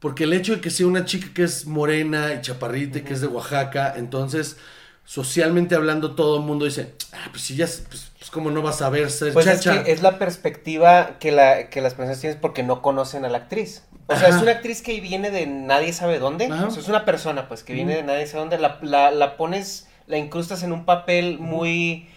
Porque 0.00 0.24
el 0.24 0.32
hecho 0.32 0.54
de 0.54 0.60
que 0.60 0.70
sea 0.70 0.86
una 0.86 1.04
chica 1.04 1.28
que 1.34 1.42
es 1.42 1.66
morena 1.66 2.34
y 2.34 2.40
chaparrita 2.40 2.98
y 2.98 3.02
que 3.02 3.14
es 3.14 3.20
de 3.20 3.26
Oaxaca, 3.26 3.94
entonces 3.96 4.56
socialmente 5.04 5.74
hablando 5.74 6.14
todo 6.14 6.36
el 6.36 6.42
mundo 6.44 6.66
dice, 6.66 6.94
ah, 7.12 7.28
pues 7.30 7.42
si 7.42 7.56
ya, 7.56 7.64
pues, 7.66 8.12
pues 8.18 8.30
cómo 8.30 8.50
no 8.50 8.60
vas 8.62 8.82
a 8.82 8.90
ver 8.90 9.10
ser 9.10 9.32
Pues 9.32 9.46
es 9.46 9.60
chacha. 9.62 9.82
que 9.82 9.92
es 9.92 10.02
la 10.02 10.18
perspectiva 10.18 11.18
que, 11.18 11.32
la, 11.32 11.70
que 11.70 11.80
las 11.80 11.94
personas 11.94 12.20
tienen 12.20 12.38
porque 12.40 12.62
no 12.62 12.82
conocen 12.82 13.24
a 13.24 13.28
la 13.28 13.38
actriz. 13.38 13.82
O 14.06 14.16
sea, 14.16 14.28
es 14.28 14.36
una 14.36 14.52
actriz 14.52 14.80
que 14.80 14.98
viene 15.00 15.30
de 15.30 15.46
nadie 15.46 15.92
sabe 15.92 16.18
dónde. 16.18 16.46
Ajá. 16.46 16.68
O 16.68 16.70
sea, 16.70 16.80
es 16.80 16.88
una 16.88 17.04
persona, 17.04 17.46
pues, 17.46 17.62
que 17.62 17.74
viene 17.74 17.94
de 17.96 18.02
nadie 18.02 18.26
sabe 18.26 18.40
dónde. 18.40 18.58
La, 18.58 18.78
la, 18.82 19.10
la 19.10 19.36
pones, 19.36 19.86
la 20.06 20.16
incrustas 20.16 20.62
en 20.62 20.72
un 20.72 20.86
papel 20.86 21.38
muy 21.38 22.08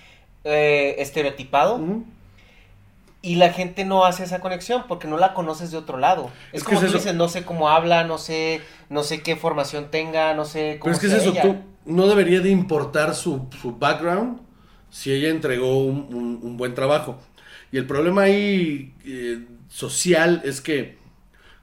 eh, 0.46 0.96
estereotipado. 1.00 1.82
Y 3.24 3.36
la 3.36 3.54
gente 3.54 3.86
no 3.86 4.06
hace 4.06 4.24
esa 4.24 4.40
conexión 4.40 4.86
porque 4.88 5.08
no 5.08 5.18
la 5.18 5.34
conoces 5.36 5.70
de 5.72 5.78
otro 5.78 5.98
lado. 6.00 6.32
Es, 6.52 6.62
Es 6.62 6.64
que 6.64 6.76
como 6.76 6.80
es 6.80 6.82
tú 6.82 6.88
eso. 6.88 6.98
dices, 6.98 7.16
no 7.16 7.28
sé 7.30 7.44
cómo 7.46 7.70
habla, 7.70 8.04
no 8.04 8.18
sé, 8.18 8.62
no 8.90 9.04
sé 9.04 9.22
qué 9.22 9.36
formación 9.36 9.92
tenga, 9.92 10.34
no 10.34 10.46
sé 10.46 10.78
cómo 10.80 10.84
Pero 10.84 10.96
es 10.96 11.00
que 11.00 11.08
es 11.08 11.14
eso, 11.14 11.30
ella. 11.32 11.42
tú 11.42 11.56
no 11.86 12.08
debería 12.08 12.42
de 12.42 12.50
importar 12.50 13.14
su, 13.16 13.48
su 13.62 13.78
background 13.78 14.40
si 14.90 15.12
ella 15.14 15.30
entregó 15.30 15.84
un, 15.86 16.08
un- 16.14 16.40
un 16.42 16.58
buen 16.58 16.74
trabajo. 16.76 17.20
Y 17.72 17.78
el 17.78 17.86
problema 17.88 18.24
ahí 18.24 18.94
eh, 19.06 19.46
social 19.70 20.42
es 20.44 20.62
que 20.62 20.98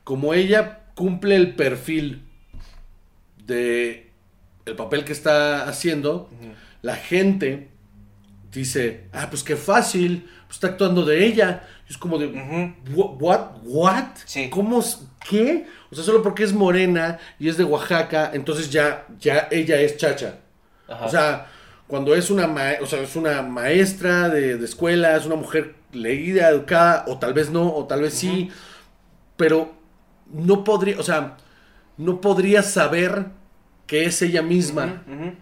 como 0.04 0.34
ella 0.34 0.80
cumple 0.94 1.36
el 1.36 1.54
perfil 1.54 2.22
de 3.44 4.10
el 4.66 4.76
papel 4.76 5.04
que 5.04 5.12
está 5.12 5.66
haciendo, 5.68 6.28
la 6.82 6.96
gente 6.96 7.70
dice, 8.52 9.08
ah, 9.12 9.28
pues 9.30 9.42
qué 9.42 9.56
fácil, 9.56 10.28
pues 10.48 10.56
está 10.56 10.66
actuando 10.68 11.04
de 11.04 11.24
ella. 11.24 11.62
Y 11.88 11.92
es 11.92 11.96
como 11.98 12.18
de, 12.18 12.26
Ujú. 12.26 12.74
"Wha- 12.96 13.16
what, 13.20 13.50
what? 13.64 14.04
Sí. 14.24 14.50
¿Cómo, 14.50 14.82
qué? 15.28 15.66
O 15.90 15.94
sea, 15.94 16.02
solo 16.04 16.22
porque 16.22 16.42
es 16.42 16.52
morena 16.52 17.18
y 17.38 17.48
es 17.48 17.56
de 17.56 17.62
Oaxaca, 17.64 18.30
entonces 18.34 18.68
ya, 18.70 19.06
ya 19.20 19.46
ella 19.50 19.80
es 19.80 19.96
chacha. 19.96 20.40
Ajá. 20.88 21.04
O 21.06 21.08
sea, 21.08 21.46
cuando 21.86 22.14
es 22.14 22.30
una, 22.30 22.46
ma- 22.46 22.72
o 22.82 22.86
sea, 22.86 23.00
es 23.00 23.14
una 23.16 23.40
maestra 23.42 24.28
de, 24.28 24.58
de 24.58 24.64
escuela, 24.64 25.16
es 25.16 25.24
una 25.26 25.36
mujer 25.36 25.76
leída, 25.92 26.48
educada, 26.50 27.04
o 27.08 27.18
tal 27.18 27.32
vez 27.32 27.48
no, 27.50 27.72
o 27.74 27.86
tal 27.86 28.02
vez 28.02 28.12
sí, 28.12 28.50
pero 29.36 29.72
no 30.32 30.64
podría, 30.64 30.98
o 30.98 31.02
sea, 31.02 31.36
no 31.96 32.20
podría 32.20 32.62
saber 32.62 33.26
que 33.86 34.04
es 34.04 34.20
ella 34.20 34.42
misma, 34.42 35.02
ujú. 35.06 35.32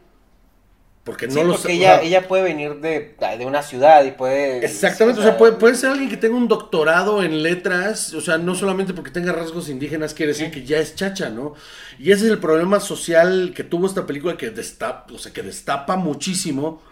Porque 1.06 1.28
no 1.28 1.34
Sí, 1.34 1.44
lo 1.44 1.54
porque 1.54 1.56
sa- 1.56 1.70
o 1.70 1.72
ella, 1.72 1.88
sea, 1.92 2.02
ella 2.02 2.26
puede 2.28 2.42
venir 2.44 2.76
de, 2.80 3.14
de 3.38 3.46
una 3.46 3.62
ciudad 3.62 4.04
y 4.04 4.12
puede... 4.12 4.58
Exactamente, 4.64 5.20
o 5.20 5.22
sea, 5.22 5.36
puede, 5.36 5.52
puede 5.52 5.74
ser 5.74 5.90
alguien 5.90 6.08
que 6.08 6.16
tenga 6.16 6.34
un 6.36 6.48
doctorado 6.48 7.22
en 7.22 7.42
letras, 7.42 8.14
o 8.14 8.22
sea, 8.22 8.38
no 8.38 8.54
solamente 8.54 8.94
porque 8.94 9.10
tenga 9.10 9.32
rasgos 9.32 9.68
indígenas 9.68 10.14
quiere 10.14 10.32
decir 10.32 10.50
que 10.50 10.64
ya 10.64 10.78
es 10.78 10.94
chacha, 10.94 11.28
¿no? 11.28 11.52
Y 11.98 12.10
ese 12.10 12.24
es 12.26 12.32
el 12.32 12.38
problema 12.38 12.80
social 12.80 13.52
que 13.54 13.64
tuvo 13.64 13.86
esta 13.86 14.06
película 14.06 14.36
que 14.38 14.50
destapa, 14.50 15.12
o 15.12 15.18
sea, 15.18 15.32
que 15.32 15.42
destapa 15.42 15.96
muchísimo 15.96 16.82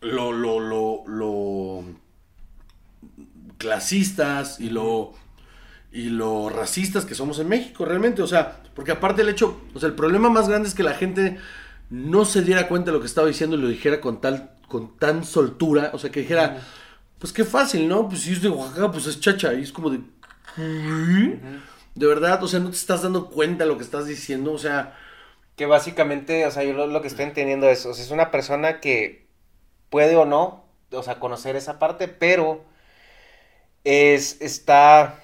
lo, 0.00 0.32
lo, 0.32 0.60
lo, 0.60 1.04
lo 1.06 1.84
clasistas 3.58 4.60
y 4.60 4.70
lo 4.70 5.12
y 5.92 6.10
lo 6.10 6.50
racistas 6.50 7.04
que 7.06 7.14
somos 7.16 7.38
en 7.40 7.48
México 7.48 7.84
realmente, 7.84 8.22
o 8.22 8.26
sea, 8.26 8.62
porque 8.74 8.92
aparte 8.92 9.22
el 9.22 9.30
hecho, 9.30 9.60
o 9.74 9.80
sea, 9.80 9.88
el 9.88 9.94
problema 9.96 10.30
más 10.30 10.48
grande 10.48 10.68
es 10.68 10.74
que 10.74 10.84
la 10.84 10.94
gente 10.94 11.38
no 11.90 12.24
se 12.24 12.42
diera 12.42 12.68
cuenta 12.68 12.90
de 12.90 12.96
lo 12.96 13.00
que 13.00 13.06
estaba 13.06 13.28
diciendo 13.28 13.56
y 13.56 13.60
lo 13.60 13.68
dijera 13.68 14.00
con 14.00 14.20
tal 14.20 14.50
con 14.68 14.96
tan 14.98 15.24
soltura, 15.24 15.90
o 15.94 15.98
sea, 15.98 16.10
que 16.10 16.20
dijera, 16.20 16.58
pues 17.18 17.32
qué 17.32 17.44
fácil, 17.44 17.88
¿no? 17.88 18.08
Pues 18.08 18.22
si 18.22 18.32
es 18.32 18.42
de 18.42 18.48
Oaxaca, 18.50 18.90
pues 18.90 19.06
es 19.06 19.20
chacha, 19.20 19.54
y 19.54 19.62
es 19.62 19.72
como 19.72 19.90
de 19.90 20.00
¿qué? 20.82 21.40
De 21.94 22.06
verdad, 22.06 22.42
o 22.42 22.48
sea, 22.48 22.60
no 22.60 22.70
te 22.70 22.76
estás 22.76 23.02
dando 23.02 23.30
cuenta 23.30 23.64
de 23.64 23.70
lo 23.70 23.76
que 23.78 23.84
estás 23.84 24.06
diciendo, 24.06 24.52
o 24.52 24.58
sea, 24.58 24.96
Que 25.56 25.66
básicamente, 25.66 26.46
o 26.46 26.50
sea, 26.50 26.64
yo 26.64 26.72
lo, 26.72 26.86
lo 26.88 27.00
que 27.00 27.08
estoy 27.08 27.26
entendiendo 27.26 27.68
es, 27.68 27.86
o 27.86 27.94
sea, 27.94 28.04
es 28.04 28.10
una 28.10 28.30
persona 28.30 28.80
que 28.80 29.28
puede 29.90 30.16
o 30.16 30.24
no, 30.26 30.64
o 30.92 31.02
sea, 31.04 31.20
conocer 31.20 31.56
esa 31.56 31.78
parte, 31.80 32.08
pero 32.08 32.64
es, 33.84 34.40
está, 34.40 35.20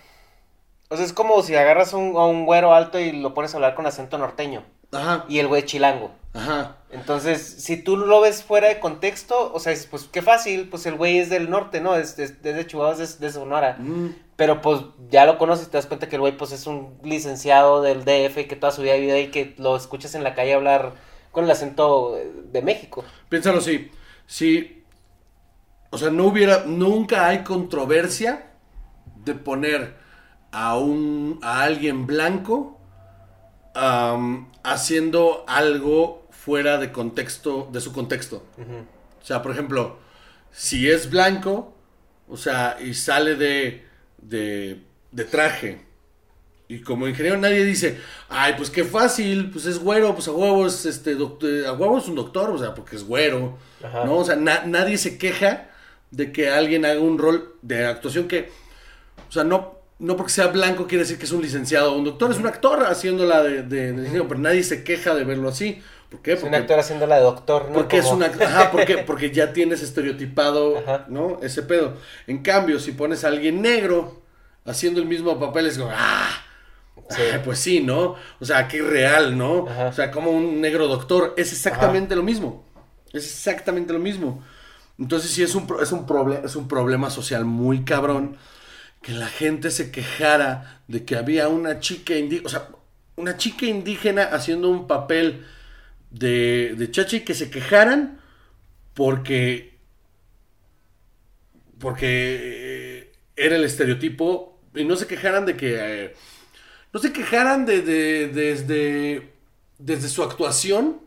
o 0.91 0.97
sea, 0.97 1.07
es 1.07 1.15
como 1.15 1.43
si 1.43 1.57
agarras 1.57 1.95
un- 1.95 2.16
a 2.16 2.27
un 2.27 2.47
güero 2.47 2.74
alto 2.74 2.99
y 3.01 3.12
lo 3.12 3.35
pones 3.35 3.55
a 3.55 3.59
hablar 3.59 3.74
con 3.77 3.87
acento 3.87 4.19
norteño, 4.19 4.65
ajá, 4.93 5.24
y 5.28 5.41
el 5.41 5.49
güey 5.49 5.65
chilango. 5.65 6.12
Ajá. 6.35 6.77
Entonces, 6.90 7.40
si 7.62 7.77
tú 7.82 7.97
lo 7.97 8.20
ves 8.20 8.43
fuera 8.43 8.69
de 8.69 8.81
contexto, 8.81 9.52
o 9.52 9.61
sea, 9.61 9.73
es, 9.73 9.86
pues 9.86 10.05
qué 10.05 10.23
fácil, 10.23 10.69
pues 10.69 10.86
el 10.86 10.97
güey 10.97 11.19
es 11.19 11.31
del 11.31 11.48
norte, 11.51 11.81
¿no? 11.81 11.94
Es, 11.97 12.19
es- 12.19 12.32
es 12.32 12.57
de 12.57 12.66
Chihuahua, 12.66 13.01
es 13.01 13.20
de, 13.20 13.27
de 13.27 13.32
Sonora. 13.32 13.77
Mm, 13.78 14.09
Pero 14.36 14.61
pues 14.61 14.81
ya 15.11 15.24
lo 15.27 15.39
conoces 15.39 15.66
y 15.69 15.70
te 15.70 15.77
das 15.77 15.86
cuenta 15.86 16.09
que 16.09 16.16
el 16.16 16.20
güey 16.20 16.36
pues 16.36 16.52
es 16.52 16.66
un 16.66 16.98
licenciado 17.05 17.82
del 17.82 18.05
DF 18.05 18.47
que 18.48 18.57
toda 18.57 18.73
su 18.73 18.82
vida 18.82 18.94
vive 18.94 19.12
ahí 19.12 19.31
que 19.31 19.55
lo 19.59 19.77
escuchas 19.77 20.15
en 20.15 20.24
la 20.24 20.35
calle 20.35 20.55
hablar 20.55 20.94
con 21.31 21.44
el 21.44 21.51
acento 21.51 22.16
de 22.16 22.62
México. 22.62 23.05
Piénsalo 23.28 23.59
así, 23.59 23.90
si, 24.27 24.82
o 25.90 25.98
sea, 25.98 26.11
no 26.11 26.24
hubiera, 26.27 26.65
nunca 26.66 27.28
hay 27.28 27.44
controversia 27.44 28.51
de 29.24 29.35
poner 29.35 29.97
a 30.52 30.77
un, 30.78 31.39
a 31.43 31.62
alguien 31.62 32.07
blanco 32.07 32.78
haciendo 34.62 35.44
algo 35.47 36.19
fuera 36.45 36.79
de 36.79 36.91
contexto, 36.93 37.69
de 37.73 37.81
su 37.81 37.93
contexto. 37.93 38.45
O 39.23 39.25
sea, 39.25 39.43
por 39.43 39.53
ejemplo, 39.53 39.99
si 40.51 40.91
es 40.91 41.11
blanco, 41.11 41.75
o 42.29 42.37
sea, 42.37 42.79
y 42.81 42.95
sale 42.95 43.35
de, 43.37 43.85
de, 44.19 44.81
de 45.12 45.25
traje, 45.25 45.83
y 46.69 46.81
como 46.83 47.09
ingeniero 47.09 47.37
nadie 47.37 47.65
dice, 47.65 47.99
ay, 48.29 48.55
pues 48.57 48.71
qué 48.71 48.85
fácil, 48.85 49.51
pues 49.51 49.67
es 49.67 49.81
güero, 49.81 50.15
pues 50.15 50.29
a 50.29 50.33
huevo 50.33 50.67
es, 50.67 50.87
este, 50.87 51.17
doctor, 51.17 51.67
a 51.67 51.73
huevo 51.73 51.99
es 51.99 52.07
un 52.07 52.15
doctor, 52.15 52.49
o 52.51 52.59
sea, 52.59 52.75
porque 52.75 52.95
es 52.97 53.05
güero, 53.05 53.59
Ajá. 53.85 54.05
¿no? 54.05 54.19
O 54.19 54.25
sea, 54.25 54.37
na- 54.37 54.62
nadie 54.67 54.97
se 54.97 55.19
queja 55.19 55.69
de 56.12 56.33
que 56.33 56.49
alguien 56.49 56.85
haga 56.85 57.01
un 57.01 57.19
rol 57.19 57.57
de 57.62 57.85
actuación 57.87 58.29
que, 58.29 58.51
o 59.29 59.33
sea, 59.33 59.43
no, 59.45 59.79
no 59.99 60.17
porque 60.17 60.33
sea 60.33 60.47
blanco 60.47 60.87
quiere 60.87 61.03
decir 61.03 61.19
que 61.19 61.25
es 61.25 61.33
un 61.33 61.43
licenciado 61.43 61.93
o 61.93 61.99
un 61.99 62.05
doctor, 62.05 62.31
es 62.31 62.39
un 62.39 62.47
actor 62.47 62.85
haciéndola 62.87 63.43
de, 63.43 63.62
de, 63.65 63.93
de 63.93 63.99
ingeniero, 64.03 64.29
pero 64.29 64.41
nadie 64.41 64.62
se 64.62 64.85
queja 64.85 65.15
de 65.15 65.25
verlo 65.25 65.49
así. 65.49 65.83
¿Por 66.11 66.20
qué? 66.23 66.32
Es 66.32 66.43
un 66.43 66.55
actor 66.55 66.78
haciendo 66.78 67.07
la 67.07 67.16
de 67.16 67.23
doctor, 67.23 67.66
¿no? 67.69 67.74
Porque 67.74 67.99
es 67.99 68.05
Como- 68.05 68.16
una. 68.16 68.27
Ajá, 68.27 68.70
porque, 68.73 68.99
porque 68.99 69.31
ya 69.31 69.53
tienes 69.53 69.81
estereotipado, 69.82 70.78
Ajá. 70.78 71.05
¿no? 71.09 71.39
Ese 71.43 71.62
pedo. 71.62 71.97
En 72.27 72.43
cambio, 72.43 72.81
si 72.81 72.93
pones 72.93 73.24
a 73.24 73.28
alguien 73.28 73.62
negro 73.62 74.20
haciendo 74.65 75.01
el 75.01 75.07
mismo 75.07 75.39
papel, 75.39 75.66
es 75.66 75.78
como, 75.78 75.91
¡ah! 75.95 76.31
Sí. 77.11 77.23
Ay, 77.32 77.41
Pues 77.45 77.59
sí, 77.61 77.81
¿no? 77.81 78.16
O 78.41 78.45
sea, 78.45 78.66
qué 78.69 78.82
real, 78.82 79.39
¿no? 79.39 79.66
Ajá. 79.69 79.87
O 79.87 79.93
sea, 79.93 80.11
como 80.11 80.31
un 80.32 80.61
negro 80.61 80.89
doctor. 80.89 81.35
Es 81.37 81.53
exactamente 81.53 82.15
lo 82.16 82.23
mismo. 82.23 82.65
Es 83.12 83.24
exactamente 83.24 83.93
lo 83.93 83.99
mismo. 84.01 84.45
Entonces, 84.99 85.31
sí, 85.31 85.43
es 85.43 85.55
un, 85.55 85.66
es 85.81 85.93
un, 85.93 86.07
proble- 86.07 86.45
es 86.45 86.57
un 86.57 86.69
problema 86.69 87.09
social 87.11 87.45
muy 87.45 87.85
cabrón 87.85 88.37
que 89.03 89.12
la 89.12 89.28
gente 89.28 89.70
se 89.70 89.91
quejara 89.91 90.82
de 90.89 91.05
que 91.05 91.16
había 91.16 91.49
una 91.49 91.81
chica 91.81 92.15
indígena, 92.16 92.47
o 92.47 92.51
sea, 92.51 92.69
una 93.16 93.37
chica 93.39 93.65
indígena 93.66 94.24
haciendo 94.24 94.69
un 94.69 94.87
papel 94.87 95.47
de, 96.11 96.74
de 96.77 96.91
chachi 96.91 97.20
que 97.20 97.35
se 97.35 97.51
quejaran 97.51 98.20
porque 98.95 99.78
porque 101.78 102.07
eh, 102.09 103.12
era 103.37 103.57
el 103.57 103.65
estereotipo 103.65 104.59
y 104.74 104.85
no 104.85 104.97
se 104.97 105.07
quejaran 105.07 105.47
de 105.47 105.57
que 105.57 105.77
eh, 105.78 106.15
no 106.93 107.01
se 107.01 107.12
quejaran 107.12 107.66
de, 107.66 107.82
de- 107.82 108.28
desde 108.28 109.32
desde 109.78 110.09
su 110.09 110.23
actuación 110.23 111.01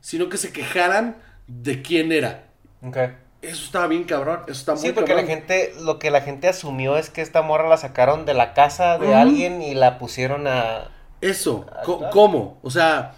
sino 0.00 0.28
que 0.28 0.38
se 0.38 0.52
quejaran 0.52 1.16
de 1.46 1.82
quién 1.82 2.10
era 2.10 2.44
ok. 2.82 2.96
eso 3.42 3.64
estaba 3.64 3.86
bien 3.86 4.04
cabrón 4.04 4.40
eso 4.46 4.52
está 4.58 4.72
muy 4.72 4.80
Sí, 4.80 4.92
porque 4.92 5.14
la 5.14 5.24
gente, 5.24 5.74
lo 5.80 5.98
que 5.98 6.10
la 6.10 6.22
gente 6.22 6.48
asumió 6.48 6.96
es 6.96 7.10
que 7.10 7.20
esta 7.20 7.42
morra 7.42 7.68
la 7.68 7.76
sacaron 7.76 8.24
de 8.24 8.34
la 8.34 8.54
casa 8.54 8.98
de 8.98 9.14
alguien 9.14 9.62
y 9.62 9.74
la 9.74 9.98
pusieron 9.98 10.46
a... 10.48 10.88
Eso. 11.20 11.66
¿cómo? 12.10 12.58
O 12.62 12.70
sea, 12.70 13.14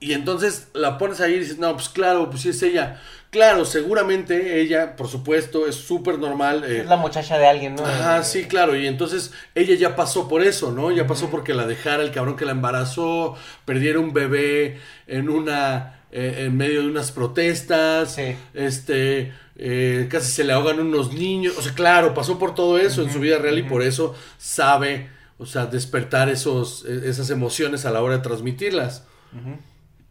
y 0.00 0.12
entonces 0.12 0.68
la 0.74 0.98
pones 0.98 1.20
ahí 1.20 1.34
y 1.34 1.38
dices, 1.40 1.58
no, 1.58 1.74
pues 1.74 1.88
claro, 1.88 2.30
pues 2.30 2.42
sí 2.42 2.50
es 2.50 2.62
ella. 2.62 3.00
Claro, 3.30 3.64
seguramente 3.66 4.60
ella, 4.60 4.96
por 4.96 5.08
supuesto, 5.08 5.66
es 5.66 5.74
súper 5.74 6.18
normal. 6.18 6.64
eh, 6.64 6.78
Es 6.80 6.86
la 6.86 6.96
muchacha 6.96 7.36
de 7.36 7.46
alguien, 7.46 7.74
¿no? 7.74 7.84
Ajá, 7.84 8.22
sí, 8.22 8.44
claro. 8.44 8.74
Y 8.74 8.86
entonces 8.86 9.32
ella 9.54 9.74
ya 9.74 9.96
pasó 9.96 10.28
por 10.28 10.42
eso, 10.42 10.72
¿no? 10.72 10.90
Ya 10.92 11.06
pasó 11.06 11.28
porque 11.28 11.52
la 11.52 11.66
dejara 11.66 12.02
el 12.02 12.10
cabrón 12.10 12.36
que 12.36 12.46
la 12.46 12.52
embarazó, 12.52 13.36
perdiera 13.66 13.98
un 14.00 14.12
bebé 14.14 14.78
en 15.06 15.28
una. 15.28 15.94
eh, 16.10 16.44
en 16.46 16.56
medio 16.56 16.80
de 16.80 16.88
unas 16.88 17.12
protestas. 17.12 18.14
Sí. 18.14 18.34
Este. 18.54 19.32
eh, 19.56 20.06
casi 20.10 20.30
se 20.32 20.44
le 20.44 20.54
ahogan 20.54 20.80
unos 20.80 21.12
niños. 21.12 21.58
O 21.58 21.62
sea, 21.62 21.74
claro, 21.74 22.14
pasó 22.14 22.38
por 22.38 22.54
todo 22.54 22.78
eso 22.78 23.02
en 23.02 23.12
su 23.12 23.20
vida 23.20 23.36
real 23.38 23.58
y 23.58 23.62
por 23.64 23.82
eso 23.82 24.14
sabe, 24.38 25.10
o 25.36 25.44
sea, 25.44 25.66
despertar 25.66 26.30
esos, 26.30 26.86
eh, 26.88 27.02
esas 27.04 27.28
emociones 27.28 27.84
a 27.84 27.90
la 27.90 28.00
hora 28.00 28.16
de 28.16 28.22
transmitirlas. 28.22 29.04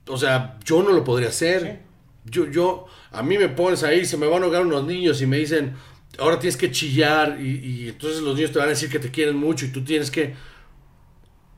O 0.08 0.18
sea, 0.18 0.58
yo 0.66 0.84
no 0.84 0.92
lo 0.92 1.04
podría 1.04 1.30
hacer. 1.30 1.82
Yo, 2.26 2.46
yo, 2.50 2.86
a 3.12 3.24
mí 3.24 3.38
me 3.38 3.50
pones 3.50 3.84
ahí, 3.84 4.06
se 4.06 4.18
me 4.18 4.28
van 4.28 4.42
a 4.42 4.46
ahogar 4.46 4.66
unos 4.66 4.86
niños 4.86 5.22
y 5.22 5.26
me 5.26 5.38
dicen, 5.38 5.76
ahora 6.20 6.40
tienes 6.40 6.58
que 6.58 6.72
chillar 6.72 7.40
y, 7.40 7.58
y 7.86 7.90
entonces 7.90 8.22
los 8.22 8.36
niños 8.36 8.52
te 8.52 8.60
van 8.60 8.68
a 8.68 8.72
decir 8.72 8.90
que 8.90 9.00
te 9.00 9.12
quieren 9.12 9.38
mucho 9.38 9.66
y 9.66 9.70
tú 9.70 9.84
tienes 9.84 10.12
que... 10.12 10.36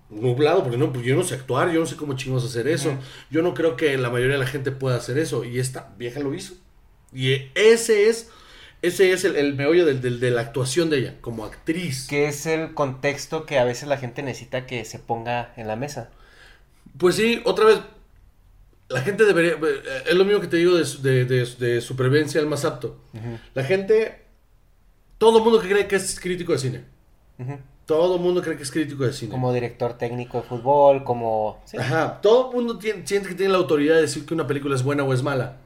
Nublado, 0.10 0.64
porque 0.64 0.78
no, 0.78 0.92
pues 0.92 1.06
yo 1.06 1.16
no 1.16 1.24
sé 1.24 1.36
actuar, 1.36 1.72
yo 1.72 1.80
no 1.80 1.86
sé 1.86 1.96
cómo 1.96 2.16
chingos 2.16 2.44
hacer 2.44 2.68
eso. 2.68 2.98
Yo 3.30 3.44
no 3.44 3.54
creo 3.54 3.76
que 3.78 3.96
la 3.96 4.10
mayoría 4.10 4.34
de 4.34 4.40
la 4.44 4.48
gente 4.48 4.72
pueda 4.72 4.96
hacer 4.96 5.20
eso. 5.20 5.44
Y 5.44 5.60
esta 5.60 5.94
vieja 6.00 6.20
lo 6.20 6.34
hizo. 6.34 6.56
Y 7.14 7.52
ese 7.54 8.10
es, 8.10 8.32
ese 8.82 9.12
es 9.12 9.24
el, 9.24 9.36
el 9.36 9.54
meollo 9.54 9.86
del- 9.86 10.02
del- 10.02 10.20
de 10.20 10.32
la 10.32 10.42
actuación 10.42 10.90
de 10.90 10.98
ella, 10.98 11.16
como 11.22 11.46
actriz. 11.46 12.08
Que 12.08 12.28
es 12.28 12.48
el 12.48 12.74
contexto 12.74 13.46
que 13.46 13.60
a 13.60 13.64
veces 13.66 13.88
la 13.88 13.98
gente 13.98 14.24
necesita 14.24 14.66
que 14.66 14.84
se 14.84 14.98
ponga 14.98 15.54
en 15.58 15.68
la 15.68 15.76
mesa. 15.76 16.10
Pues 16.98 17.16
sí, 17.16 17.42
otra 17.46 17.66
vez, 17.66 17.80
la 18.90 19.02
gente 19.02 19.24
debería, 19.26 19.53
eh, 19.53 20.03
es 20.07 20.16
lo 20.16 20.26
mismo 20.26 20.41
que 20.41 20.48
te 20.48 20.57
digo 20.57 20.76
de, 20.76 20.86
su- 20.86 21.02
de, 21.02 21.26
de- 21.26 21.45
de 21.45 21.82
supervivencia 21.82 22.41
al 22.41 22.48
más 22.48 22.66
apto. 22.66 22.98
La 23.53 23.64
gente 23.64 24.26
Todo 25.18 25.38
el 25.40 25.44
mundo 25.44 25.60
que 25.61 25.68
cree 25.70 25.88
que 25.88 25.95
es 25.98 26.20
crítico 26.20 26.52
de 26.53 26.57
cine. 26.60 26.84
Todo 27.86 28.16
el 28.16 28.22
mundo 28.22 28.41
cree 28.41 28.56
que 28.56 28.64
es 28.64 28.72
crítico 28.72 29.03
de 29.03 29.14
cine. 29.14 29.32
Como 29.32 29.52
director 29.52 29.94
técnico 29.98 30.38
de 30.38 30.44
fútbol, 30.44 31.03
como... 31.03 31.60
sí. 31.66 31.76
Ajá, 31.78 32.22
todo 32.22 32.49
el 32.52 32.56
mundo 32.57 32.78
tiene- 32.78 33.06
siente 33.06 33.30
que 33.30 33.36
tiene 33.36 33.52
la 33.52 33.57
autoridad 33.57 33.95
de 33.95 34.02
decir 34.02 34.26
que 34.26 34.34
una 34.34 34.45
película 34.48 34.76
es 34.76 34.84
buena 34.84 35.03
o 35.03 35.11
es 35.14 35.24
mala. 35.24 35.57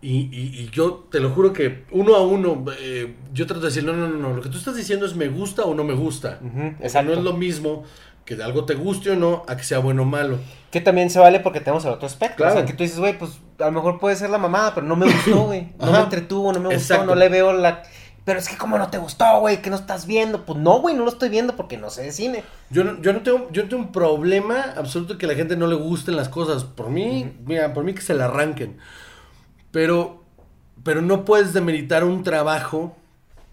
Y, 0.00 0.28
y- 0.32 0.60
y 0.60 0.70
yo 0.70 1.06
te 1.10 1.18
lo 1.18 1.30
juro 1.30 1.52
que 1.52 1.84
uno 1.90 2.14
a 2.14 2.24
uno, 2.24 2.64
eh, 2.80 3.16
yo 3.32 3.46
trato 3.46 3.60
de 3.62 3.66
decir, 3.68 3.82
no, 3.84 3.92
no, 3.92 4.08
no, 4.08 4.16
no, 4.16 4.34
lo 4.34 4.40
que 4.42 4.48
tú 4.48 4.56
estás 4.56 4.76
diciendo 4.76 5.04
es 5.06 5.16
me 5.16 5.28
gusta 5.28 5.64
o 5.64 5.74
no 5.74 5.82
me 5.82 5.94
gusta. 5.94 6.38
Exacto. 6.80 7.10
no 7.10 7.18
es 7.18 7.24
lo 7.24 7.32
mismo 7.32 7.84
que 8.24 8.36
de 8.36 8.44
algo 8.44 8.64
te 8.64 8.74
guste 8.74 9.10
o 9.10 9.16
no 9.16 9.42
a 9.48 9.56
que 9.56 9.64
sea 9.64 9.78
bueno 9.80 10.02
o 10.02 10.04
malo. 10.04 10.38
Que 10.70 10.80
también 10.80 11.08
se 11.08 11.18
vale 11.18 11.40
porque 11.40 11.60
tenemos 11.60 11.84
el 11.84 11.92
otro 11.92 12.06
aspecto. 12.06 12.36
Claro. 12.36 12.52
O 12.52 12.56
sea, 12.58 12.66
que 12.66 12.72
tú 12.74 12.82
dices, 12.82 12.98
güey, 12.98 13.18
pues 13.18 13.38
a 13.58 13.66
lo 13.66 13.72
mejor 13.72 13.98
puede 13.98 14.16
ser 14.16 14.30
la 14.30 14.38
mamada, 14.38 14.74
pero 14.74 14.86
no 14.86 14.96
me 14.96 15.06
gustó, 15.06 15.42
güey. 15.46 15.72
No 15.78 15.92
me 15.92 15.98
entretuvo, 15.98 16.52
no 16.52 16.60
me 16.60 16.74
gustó, 16.74 17.04
no 17.04 17.14
le 17.14 17.28
veo 17.28 17.52
la... 17.52 17.82
Pero 18.24 18.40
es 18.40 18.48
que 18.50 18.58
como 18.58 18.76
no 18.76 18.90
te 18.90 18.98
gustó, 18.98 19.40
güey, 19.40 19.62
que 19.62 19.70
no 19.70 19.76
estás 19.76 20.04
viendo. 20.04 20.44
Pues 20.44 20.58
no, 20.58 20.80
güey, 20.80 20.94
no 20.94 21.04
lo 21.04 21.08
estoy 21.08 21.30
viendo 21.30 21.56
porque 21.56 21.78
no 21.78 21.88
sé 21.88 22.02
de 22.02 22.12
cine. 22.12 22.44
Yo 22.68 22.84
no, 22.84 23.00
yo 23.00 23.14
no 23.14 23.22
tengo, 23.22 23.48
yo 23.50 23.62
no 23.62 23.68
tengo 23.70 23.82
un 23.84 23.90
problema 23.92 24.74
absoluto 24.76 25.16
que 25.16 25.24
a 25.24 25.30
la 25.30 25.34
gente 25.34 25.56
no 25.56 25.66
le 25.66 25.76
gusten 25.76 26.14
las 26.14 26.28
cosas. 26.28 26.64
Por 26.64 26.90
mí, 26.90 27.32
mira, 27.46 27.72
por 27.72 27.84
mí 27.84 27.94
que 27.94 28.02
se 28.02 28.12
la 28.12 28.26
arranquen. 28.26 28.76
Pero, 29.70 30.22
pero 30.84 31.00
no 31.00 31.24
puedes 31.24 31.54
demeritar 31.54 32.04
un 32.04 32.22
trabajo 32.22 32.94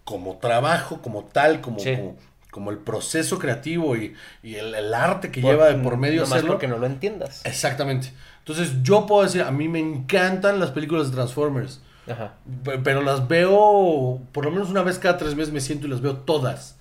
como 0.04 0.38
trabajo, 0.38 1.02
como 1.02 1.24
tal, 1.24 1.62
como, 1.62 1.80
Sí. 1.80 1.96
como, 1.96 2.16
como 2.56 2.72
el 2.72 2.78
proceso 2.78 3.38
creativo 3.38 3.98
y, 3.98 4.14
y 4.42 4.56
el, 4.56 4.74
el 4.74 4.94
arte 4.94 5.30
que 5.30 5.42
lleva 5.42 5.66
de 5.68 5.76
por 5.76 5.98
medio 5.98 6.24
hacerlo. 6.24 6.52
porque 6.54 6.70
no 6.70 6.78
lo 6.78 6.86
entiendas. 6.86 7.42
Exactamente. 7.46 8.14
Entonces 8.40 8.82
yo 8.82 9.06
puedo 9.06 9.24
decir, 9.24 9.42
a 9.42 9.52
mí 9.52 9.68
me 9.68 9.80
encantan 9.82 10.58
las 10.62 10.72
películas 10.72 11.10
de 11.10 11.16
Transformers. 11.18 11.82
Ajá. 12.10 12.36
Pe- 12.64 12.78
Pero 12.80 13.02
las 13.02 13.28
veo, 13.28 14.22
por 14.32 14.46
lo 14.46 14.52
menos 14.52 14.70
una 14.70 14.84
vez 14.84 15.00
cada 15.00 15.18
tres 15.18 15.36
meses 15.36 15.54
me 15.54 15.60
siento 15.60 15.86
y 15.86 15.90
las 15.90 16.00
veo 16.00 16.16
todas. 16.16 16.78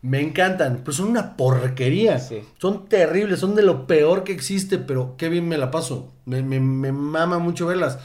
Me 0.00 0.20
encantan, 0.22 0.78
pero 0.82 0.92
son 0.92 1.08
una 1.08 1.36
porquería. 1.36 2.18
Sí. 2.18 2.40
Son 2.58 2.86
terribles, 2.86 3.38
son 3.40 3.54
de 3.54 3.62
lo 3.62 3.86
peor 3.86 4.24
que 4.24 4.32
existe, 4.32 4.78
pero 4.78 5.14
qué 5.18 5.28
bien 5.28 5.46
me 5.46 5.58
la 5.58 5.70
paso. 5.70 6.10
Me, 6.24 6.42
me, 6.42 6.58
me 6.58 6.90
mama 6.90 7.38
mucho 7.38 7.66
verlas. 7.66 7.98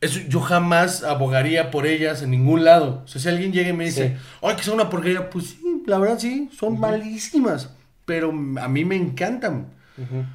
Eso, 0.00 0.20
yo 0.28 0.40
jamás 0.40 1.02
abogaría 1.04 1.70
por 1.70 1.86
ellas 1.86 2.22
en 2.22 2.30
ningún 2.30 2.64
lado. 2.64 3.02
O 3.04 3.08
sea, 3.08 3.20
si 3.20 3.28
alguien 3.28 3.52
llega 3.52 3.68
y 3.68 3.72
me 3.74 3.84
dice, 3.84 4.16
Sí. 4.18 4.24
ay, 4.42 4.56
que 4.56 4.62
son 4.62 4.74
una 4.74 4.88
porquería, 4.88 5.28
pues 5.30 5.46
sí, 5.50 5.82
la 5.86 5.98
verdad 5.98 6.18
sí, 6.18 6.48
son 6.58 6.80
malísimas. 6.80 7.70
Pero 8.06 8.30
a 8.30 8.68
mí 8.68 8.84
me 8.84 8.96
encantan. 8.96 9.74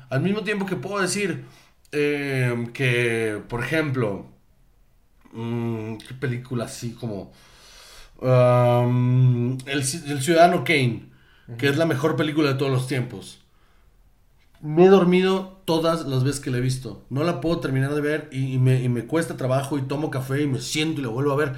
Al 0.09 0.21
mismo 0.21 0.41
tiempo 0.43 0.67
que 0.67 0.75
puedo 0.75 1.01
decir 1.01 1.43
eh, 1.91 2.67
que, 2.73 3.41
por 3.49 3.63
ejemplo, 3.63 4.27
mm, 5.33 5.95
¿qué 5.97 6.13
película 6.13 6.65
así 6.65 6.91
como 6.93 7.31
um, 8.21 9.57
el 9.65 9.83
Ciudadano 9.83 10.63
Kane, 10.63 11.09
que 11.57 11.67
es 11.67 11.77
la 11.77 11.85
mejor 11.85 12.15
película 12.15 12.49
de 12.49 12.55
todos 12.55 12.71
los 12.71 12.87
tiempos? 12.87 13.41
Me 14.61 14.85
he 14.85 14.89
dormido 14.89 15.54
todas 15.65 16.05
las 16.07 16.23
veces 16.23 16.41
que 16.41 16.51
la 16.51 16.57
he 16.57 16.61
visto. 16.61 17.05
No 17.09 17.23
la 17.23 17.41
puedo 17.41 17.59
terminar 17.59 17.93
de 17.95 18.01
ver 18.01 18.29
y, 18.31 18.53
y 18.53 18.59
me, 18.59 18.81
y 18.83 18.89
me 18.89 19.05
cuesta 19.05 19.37
trabajo 19.37 19.77
y 19.77 19.83
tomo 19.83 20.11
café 20.11 20.41
y 20.43 20.47
me 20.47 20.61
siento 20.61 21.01
y 21.01 21.03
la 21.03 21.09
vuelvo 21.09 21.31
a 21.31 21.35
ver. 21.35 21.53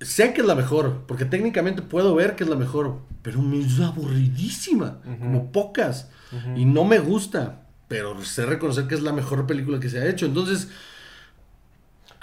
Sé 0.00 0.34
que 0.34 0.40
es 0.40 0.46
la 0.46 0.56
mejor, 0.56 1.04
porque 1.06 1.24
técnicamente 1.24 1.80
puedo 1.80 2.14
ver 2.14 2.34
que 2.34 2.42
es 2.42 2.50
la 2.50 2.56
mejor, 2.56 2.98
pero 3.22 3.40
me 3.40 3.60
es 3.60 3.78
aburridísima, 3.80 4.98
como 5.20 5.52
pocas. 5.52 6.08
Y 6.56 6.64
no 6.64 6.84
me 6.84 6.98
gusta, 6.98 7.66
pero 7.86 8.20
sé 8.24 8.44
reconocer 8.46 8.88
que 8.88 8.96
es 8.96 9.02
la 9.02 9.12
mejor 9.12 9.46
película 9.46 9.78
que 9.78 9.88
se 9.88 10.00
ha 10.00 10.08
hecho. 10.08 10.26
Entonces, 10.26 10.68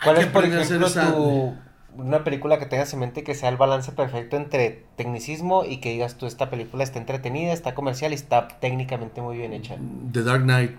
¿Cuál 0.02 0.18
hay 0.18 0.24
es, 0.24 0.28
que 0.28 0.32
por 0.32 0.44
aprender 0.44 0.60
a 0.60 0.62
hacer 0.64 0.82
ejemplo, 0.82 0.88
esa- 0.88 1.14
tu... 1.14 1.69
una 1.98 2.24
película 2.24 2.60
que 2.60 2.66
tengas 2.66 2.94
en 2.94 3.00
mente 3.00 3.24
que 3.24 3.36
sea 3.36 3.50
el 3.50 3.58
balance 3.58 3.92
perfecto 3.92 4.38
entre 4.38 4.84
tecnicismo 4.96 5.66
y 5.66 5.78
que 5.78 5.92
digas 5.92 6.18
tú, 6.18 6.26
esta 6.28 6.50
película 6.50 6.84
está 6.84 7.00
entretenida, 7.00 7.52
está 7.54 7.76
comercial 7.76 8.12
y 8.12 8.16
está 8.16 8.48
técnicamente 8.60 9.22
muy 9.22 9.38
bien 9.38 9.54
hecha? 9.54 9.78
The 10.12 10.24
Dark 10.24 10.44
Knight. 10.44 10.72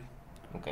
Ok. 0.54 0.68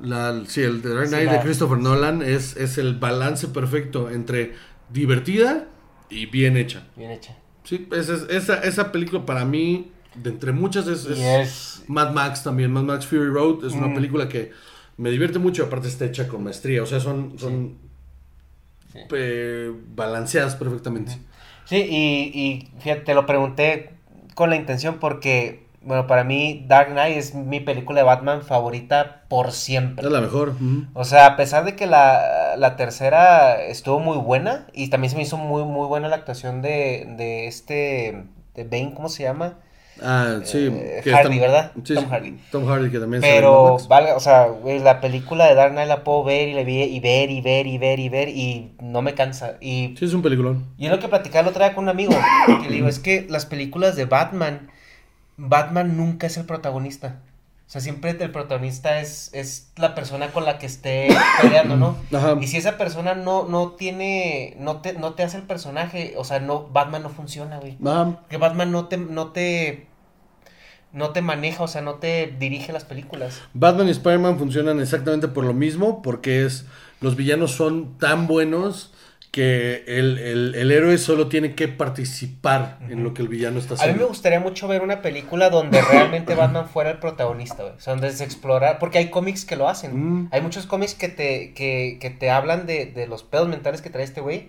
La, 0.00 0.42
sí, 0.46 0.62
el 0.62 0.80
The 0.80 0.88
Dark 0.94 1.06
Sí, 1.08 1.14
Knight 1.14 1.26
la- 1.26 1.32
de 1.34 1.40
Christopher 1.40 1.78
Nolan 1.78 2.22
es, 2.22 2.56
es 2.56 2.78
el 2.78 2.98
balance 2.98 3.48
perfecto 3.48 4.08
entre 4.10 4.54
divertida 4.90 5.66
y 6.08 6.26
bien 6.26 6.56
hecha. 6.56 6.86
Bien 6.96 7.10
hecha. 7.10 7.36
Sí, 7.64 7.86
esa, 7.92 8.14
es- 8.14 8.26
esa, 8.30 8.54
esa 8.62 8.92
película 8.92 9.26
para 9.26 9.44
mí, 9.44 9.92
de 10.14 10.30
entre 10.30 10.52
muchas, 10.52 10.86
es, 10.88 11.04
es 11.06 11.18
es... 11.18 11.84
Mad 11.88 12.12
Max 12.12 12.42
también. 12.42 12.72
Mad 12.72 12.82
Max 12.84 13.06
Fury 13.06 13.28
Road 13.30 13.64
es 13.66 13.74
una 13.74 13.88
Mm. 13.88 13.94
película 13.94 14.28
que 14.28 14.50
me 14.96 15.10
divierte 15.10 15.38
mucho, 15.38 15.64
aparte 15.64 15.88
está 15.88 16.04
hecha 16.06 16.26
con 16.28 16.42
maestría. 16.44 16.82
O 16.82 16.86
sea, 16.86 16.98
son, 17.00 17.38
son 17.38 17.76
Sí. 17.80 17.89
Eh, 18.94 19.72
balanceadas 19.94 20.56
perfectamente. 20.56 21.18
Sí, 21.64 21.76
y, 21.76 22.38
y 22.38 22.68
fíjate, 22.80 23.02
te 23.02 23.14
lo 23.14 23.26
pregunté 23.26 23.90
con 24.34 24.50
la 24.50 24.56
intención 24.56 24.98
porque, 24.98 25.66
bueno, 25.82 26.06
para 26.06 26.24
mí 26.24 26.64
Dark 26.66 26.90
Knight 26.90 27.16
es 27.16 27.34
mi 27.34 27.60
película 27.60 28.00
de 28.00 28.04
Batman 28.04 28.42
favorita 28.42 29.22
por 29.28 29.52
siempre. 29.52 30.04
Es 30.04 30.12
la 30.12 30.20
mejor. 30.20 30.54
O 30.94 31.04
sea, 31.04 31.26
a 31.26 31.36
pesar 31.36 31.64
de 31.64 31.76
que 31.76 31.86
la, 31.86 32.56
la 32.56 32.76
tercera 32.76 33.62
estuvo 33.62 34.00
muy 34.00 34.18
buena 34.18 34.66
y 34.72 34.88
también 34.88 35.10
se 35.10 35.16
me 35.16 35.22
hizo 35.22 35.36
muy, 35.36 35.64
muy 35.64 35.86
buena 35.86 36.08
la 36.08 36.16
actuación 36.16 36.62
de, 36.62 37.06
de 37.16 37.46
este, 37.46 38.24
de 38.54 38.64
Bane, 38.64 38.94
¿cómo 38.94 39.08
se 39.08 39.22
llama? 39.22 39.58
Ah, 40.02 40.40
sí. 40.44 40.68
Eh, 40.72 41.00
que 41.04 41.12
Hardy, 41.12 41.38
¿verdad? 41.38 41.72
Sí, 41.84 41.94
Tom 41.94 42.08
Hardy. 42.08 42.38
Tom 42.50 42.66
Hardy, 42.66 42.90
que 42.90 42.98
también 42.98 43.20
Pero, 43.20 43.78
valga, 43.88 44.16
o 44.16 44.20
sea, 44.20 44.46
güey, 44.46 44.78
la 44.78 45.00
película 45.00 45.46
de 45.46 45.54
Dark 45.54 45.72
Knight 45.72 45.88
la 45.88 46.04
puedo 46.04 46.24
ver 46.24 46.48
y, 46.48 46.54
le 46.54 46.64
vi, 46.64 46.82
y 46.82 47.00
ver 47.00 47.30
y 47.30 47.40
ver 47.40 47.66
y 47.66 47.78
ver 47.78 48.00
y 48.00 48.08
ver 48.08 48.28
y 48.28 48.72
no 48.80 49.02
me 49.02 49.14
cansa. 49.14 49.56
Y 49.60 49.94
Sí, 49.98 50.04
es 50.06 50.14
un 50.14 50.22
peliculón. 50.22 50.66
y 50.78 50.86
es 50.86 50.90
lo 50.90 50.98
que 50.98 51.08
platicaba 51.08 51.42
el 51.42 51.48
otro 51.48 51.62
día 51.64 51.74
con 51.74 51.84
un 51.84 51.90
amigo. 51.90 52.12
Que 52.62 52.68
le 52.68 52.74
digo, 52.76 52.88
es 52.88 52.98
que 52.98 53.26
las 53.28 53.46
películas 53.46 53.96
de 53.96 54.06
Batman, 54.06 54.70
Batman 55.36 55.96
nunca 55.96 56.26
es 56.26 56.36
el 56.36 56.44
protagonista. 56.46 57.20
O 57.66 57.72
sea, 57.72 57.80
siempre 57.80 58.10
el 58.10 58.32
protagonista 58.32 58.98
es, 58.98 59.30
es 59.32 59.70
la 59.76 59.94
persona 59.94 60.32
con 60.32 60.44
la 60.44 60.58
que 60.58 60.66
esté 60.66 61.06
peleando, 61.40 61.76
¿no? 61.76 61.96
Ajá. 62.12 62.36
Y 62.40 62.48
si 62.48 62.56
esa 62.56 62.76
persona 62.76 63.14
no, 63.14 63.44
no 63.44 63.72
tiene, 63.74 64.56
no 64.58 64.80
te, 64.80 64.94
no 64.94 65.14
te 65.14 65.22
hace 65.22 65.36
el 65.36 65.44
personaje, 65.44 66.14
o 66.16 66.24
sea, 66.24 66.40
no, 66.40 66.66
Batman 66.66 67.04
no 67.04 67.10
funciona, 67.10 67.60
güey. 67.60 67.78
Ajá. 67.86 68.16
Porque 68.22 68.38
Batman 68.38 68.72
no 68.72 68.86
te, 68.88 68.96
no 68.96 69.28
te, 69.28 69.86
no 70.92 71.10
te 71.10 71.22
maneja, 71.22 71.62
o 71.64 71.68
sea, 71.68 71.82
no 71.82 71.94
te 71.96 72.34
dirige 72.38 72.72
las 72.72 72.84
películas. 72.84 73.40
Batman 73.54 73.88
y 73.88 73.92
Spider-Man 73.92 74.38
funcionan 74.38 74.80
exactamente 74.80 75.28
por 75.28 75.44
lo 75.44 75.54
mismo, 75.54 76.02
porque 76.02 76.44
es 76.44 76.66
los 77.00 77.16
villanos 77.16 77.52
son 77.52 77.96
tan 77.98 78.26
buenos 78.26 78.92
que 79.30 79.84
el, 79.86 80.18
el- 80.18 80.54
el 80.56 80.72
héroe 80.72 80.98
solo 80.98 81.28
tiene 81.28 81.54
que 81.54 81.68
participar 81.68 82.78
en 82.90 83.04
lo 83.04 83.14
que 83.14 83.22
el 83.22 83.28
villano 83.28 83.60
está 83.60 83.74
A 83.74 83.76
mí 83.76 83.80
haciendo. 83.82 84.02
me 84.02 84.08
gustaría 84.08 84.40
mucho 84.40 84.66
ver 84.66 84.82
una 84.82 85.02
película 85.02 85.50
donde 85.50 85.80
realmente 85.90 86.34
Batman 86.34 86.68
fuera 86.68 86.90
el 86.90 86.98
protagonista, 86.98 87.62
güey. 87.62 87.74
O 87.76 87.80
sea, 87.80 87.92
donde 87.92 88.10
se 88.10 88.24
explora, 88.24 88.80
porque 88.80 88.98
hay 88.98 89.08
cómics 89.10 89.44
que 89.44 89.54
lo 89.54 89.68
hacen. 89.68 89.92
Mm. 90.24 90.28
Hay 90.32 90.40
muchos 90.40 90.66
cómics 90.66 90.94
que 90.96 91.08
te, 91.08 91.54
que, 91.54 91.98
que 92.00 92.10
te 92.10 92.28
hablan 92.30 92.66
de, 92.66 92.86
de 92.86 93.06
los 93.06 93.22
pedos 93.22 93.46
mentales 93.48 93.82
que 93.82 93.90
trae 93.90 94.02
este 94.02 94.20
güey. 94.20 94.48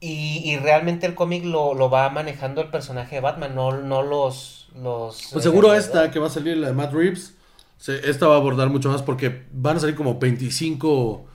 Y, 0.00 0.40
y 0.44 0.56
realmente 0.58 1.06
el 1.06 1.14
cómic 1.14 1.44
lo, 1.44 1.74
lo 1.74 1.88
va 1.90 2.08
manejando 2.10 2.60
el 2.62 2.68
personaje 2.68 3.16
de 3.16 3.20
Batman, 3.20 3.54
no, 3.54 3.72
no 3.72 4.02
los... 4.02 4.63
los 4.74 5.28
Pues 5.32 5.44
seguro 5.44 5.74
eh, 5.74 5.78
esta 5.78 6.10
que 6.10 6.18
va 6.18 6.26
a 6.26 6.30
salir, 6.30 6.56
la 6.56 6.68
de 6.68 6.72
Matt 6.74 6.92
Reeves, 6.92 7.34
se- 7.78 8.08
esta 8.08 8.26
va 8.26 8.34
a 8.34 8.38
abordar 8.38 8.68
mucho 8.70 8.90
más 8.90 9.02
porque 9.02 9.44
van 9.52 9.76
a 9.76 9.80
salir 9.80 9.94
como 9.94 10.18
25 10.18 11.26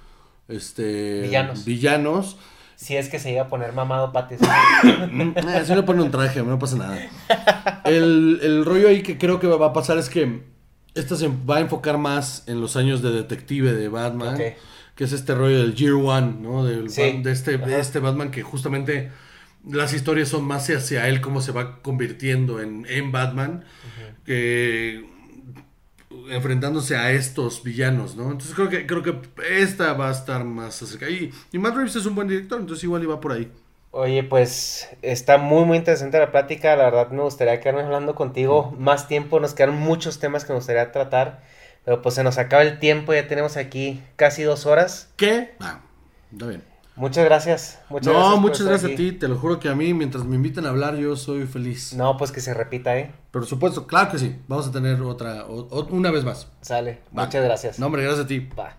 este, 0.48 1.22
Villanos. 1.22 1.66
villanos. 1.66 2.38
Si 2.76 2.96
es 2.96 3.10
que 3.10 3.20
se 3.20 3.32
iba 3.34 3.42
a 3.44 3.48
poner 3.50 3.74
mamado 3.74 4.12
Pates. 4.14 4.40
Eh, 4.84 5.64
si 5.66 5.76
le 5.76 5.84
ponen 5.84 6.04
un 6.04 6.12
traje, 6.12 6.42
no 6.42 6.58
pasa 6.58 6.78
nada. 6.78 6.98
El, 7.84 8.40
el 8.42 8.64
rollo 8.66 8.88
ahí 8.88 9.04
que 9.04 9.18
creo 9.18 9.40
que 9.40 9.48
va 9.48 9.68
a 9.68 9.74
pasar 9.74 9.98
es 9.98 10.10
que 10.10 10.44
esta 10.96 11.16
se 11.18 11.28
va 11.28 11.58
a 11.58 11.60
enfocar 11.60 11.98
más 11.98 12.44
en 12.48 12.62
los 12.62 12.76
años 12.78 13.02
de 13.02 13.12
detective 13.12 13.74
de 13.74 13.90
Batman. 13.90 14.38
Que 14.96 15.04
es 15.06 15.12
este 15.14 15.34
rollo 15.36 15.60
del 15.60 15.76
Year 15.76 15.94
One, 15.94 16.38
¿no? 16.42 16.66
Del 16.66 16.90
Sí. 16.90 17.22
De, 17.22 17.32
este, 17.32 17.58
de 17.58 17.80
este 17.80 18.00
Batman 18.00 18.32
que 18.32 18.44
justamente 18.44 19.12
las 19.70 19.94
historias 19.94 20.30
son 20.30 20.46
más 20.46 20.70
hacia 20.70 21.08
él, 21.08 21.22
cómo 21.22 21.42
se 21.42 21.52
va 21.52 21.82
convirtiendo 21.82 22.62
en, 22.62 22.86
en 22.90 23.12
Batman. 23.12 23.66
que- 24.26 25.06
enfrentándose 26.32 26.96
a 26.96 27.12
estos 27.12 27.64
villanos, 27.64 28.16
¿no? 28.16 28.24
Entonces 28.32 28.56
creo 28.56 28.70
que, 28.70 28.86
creo 28.88 29.04
que 29.04 29.16
esta 29.62 29.94
va 29.94 30.10
a 30.10 30.12
estar 30.12 30.44
más 30.44 30.82
acerca. 30.82 31.10
Y, 31.10 31.32
y 31.52 31.58
Matt 31.60 31.76
Reeves 31.76 31.96
es 31.96 32.06
un 32.06 32.16
buen 32.16 32.28
director, 32.28 32.60
entonces 32.60 32.84
igual 32.84 33.04
iba 33.04 33.20
por 33.20 33.32
ahí. 33.32 33.52
Oye, 33.92 34.24
pues 34.24 34.88
está 35.02 35.38
muy, 35.38 35.66
muy 35.66 35.78
interesante 35.78 36.20
la 36.20 36.32
plática. 36.32 36.76
La 36.76 36.86
verdad 36.86 37.10
me 37.10 37.22
gustaría 37.24 37.60
quedarme 37.60 37.82
hablando 37.82 38.14
contigo 38.16 38.76
más 38.78 39.08
tiempo. 39.08 39.40
Nos 39.40 39.54
quedan 39.56 39.76
muchos 39.76 40.20
temas 40.20 40.46
que 40.46 40.54
me 40.54 40.60
gustaría 40.60 40.92
tratar. 40.92 41.42
Pero 41.86 42.02
pues 42.02 42.14
se 42.16 42.24
nos 42.24 42.38
acaba 42.38 42.62
el 42.62 42.78
tiempo. 42.80 43.14
Ya 43.14 43.28
tenemos 43.28 43.58
aquí 43.58 44.02
casi 44.16 44.44
dos 44.44 44.68
horas. 44.68 45.10
¿Qué? 45.18 45.56
Ah, 45.60 45.80
está 46.32 46.46
bien. 46.48 46.64
Muchas 47.00 47.24
gracias. 47.24 47.80
Muchas 47.90 48.08
no, 48.08 48.20
gracias 48.20 48.42
muchas 48.42 48.62
gracias 48.68 48.92
a 48.92 48.96
ti. 48.98 49.12
Te 49.14 49.28
lo 49.30 49.38
juro 49.38 49.60
que 49.60 49.70
a 49.70 49.76
mí, 49.76 49.94
mientras 49.94 50.26
me 50.26 50.36
inviten 50.36 50.66
a 50.66 50.70
hablar, 50.70 50.96
yo 50.98 51.16
soy 51.16 51.48
feliz. 51.48 51.94
No, 51.94 52.18
pues 52.18 52.32
que 52.34 52.42
se 52.42 52.54
repita, 52.54 52.98
¿eh? 52.98 53.12
Por 53.32 53.46
supuesto, 53.46 53.88
claro 53.88 54.12
que 54.12 54.20
sí. 54.20 54.36
Vamos 54.50 54.68
a 54.68 54.72
tener 54.72 55.02
otra, 55.02 55.46
o- 55.46 55.68
o- 55.72 55.88
una 55.92 56.12
vez 56.12 56.26
más. 56.26 56.48
Sale. 56.62 57.00
Va. 57.18 57.24
Muchas 57.26 57.44
gracias. 57.44 57.80
No, 57.80 57.86
hombre, 57.86 58.04
gracias 58.04 58.26
a 58.26 58.28
ti. 58.28 58.50
Va. 58.58 58.76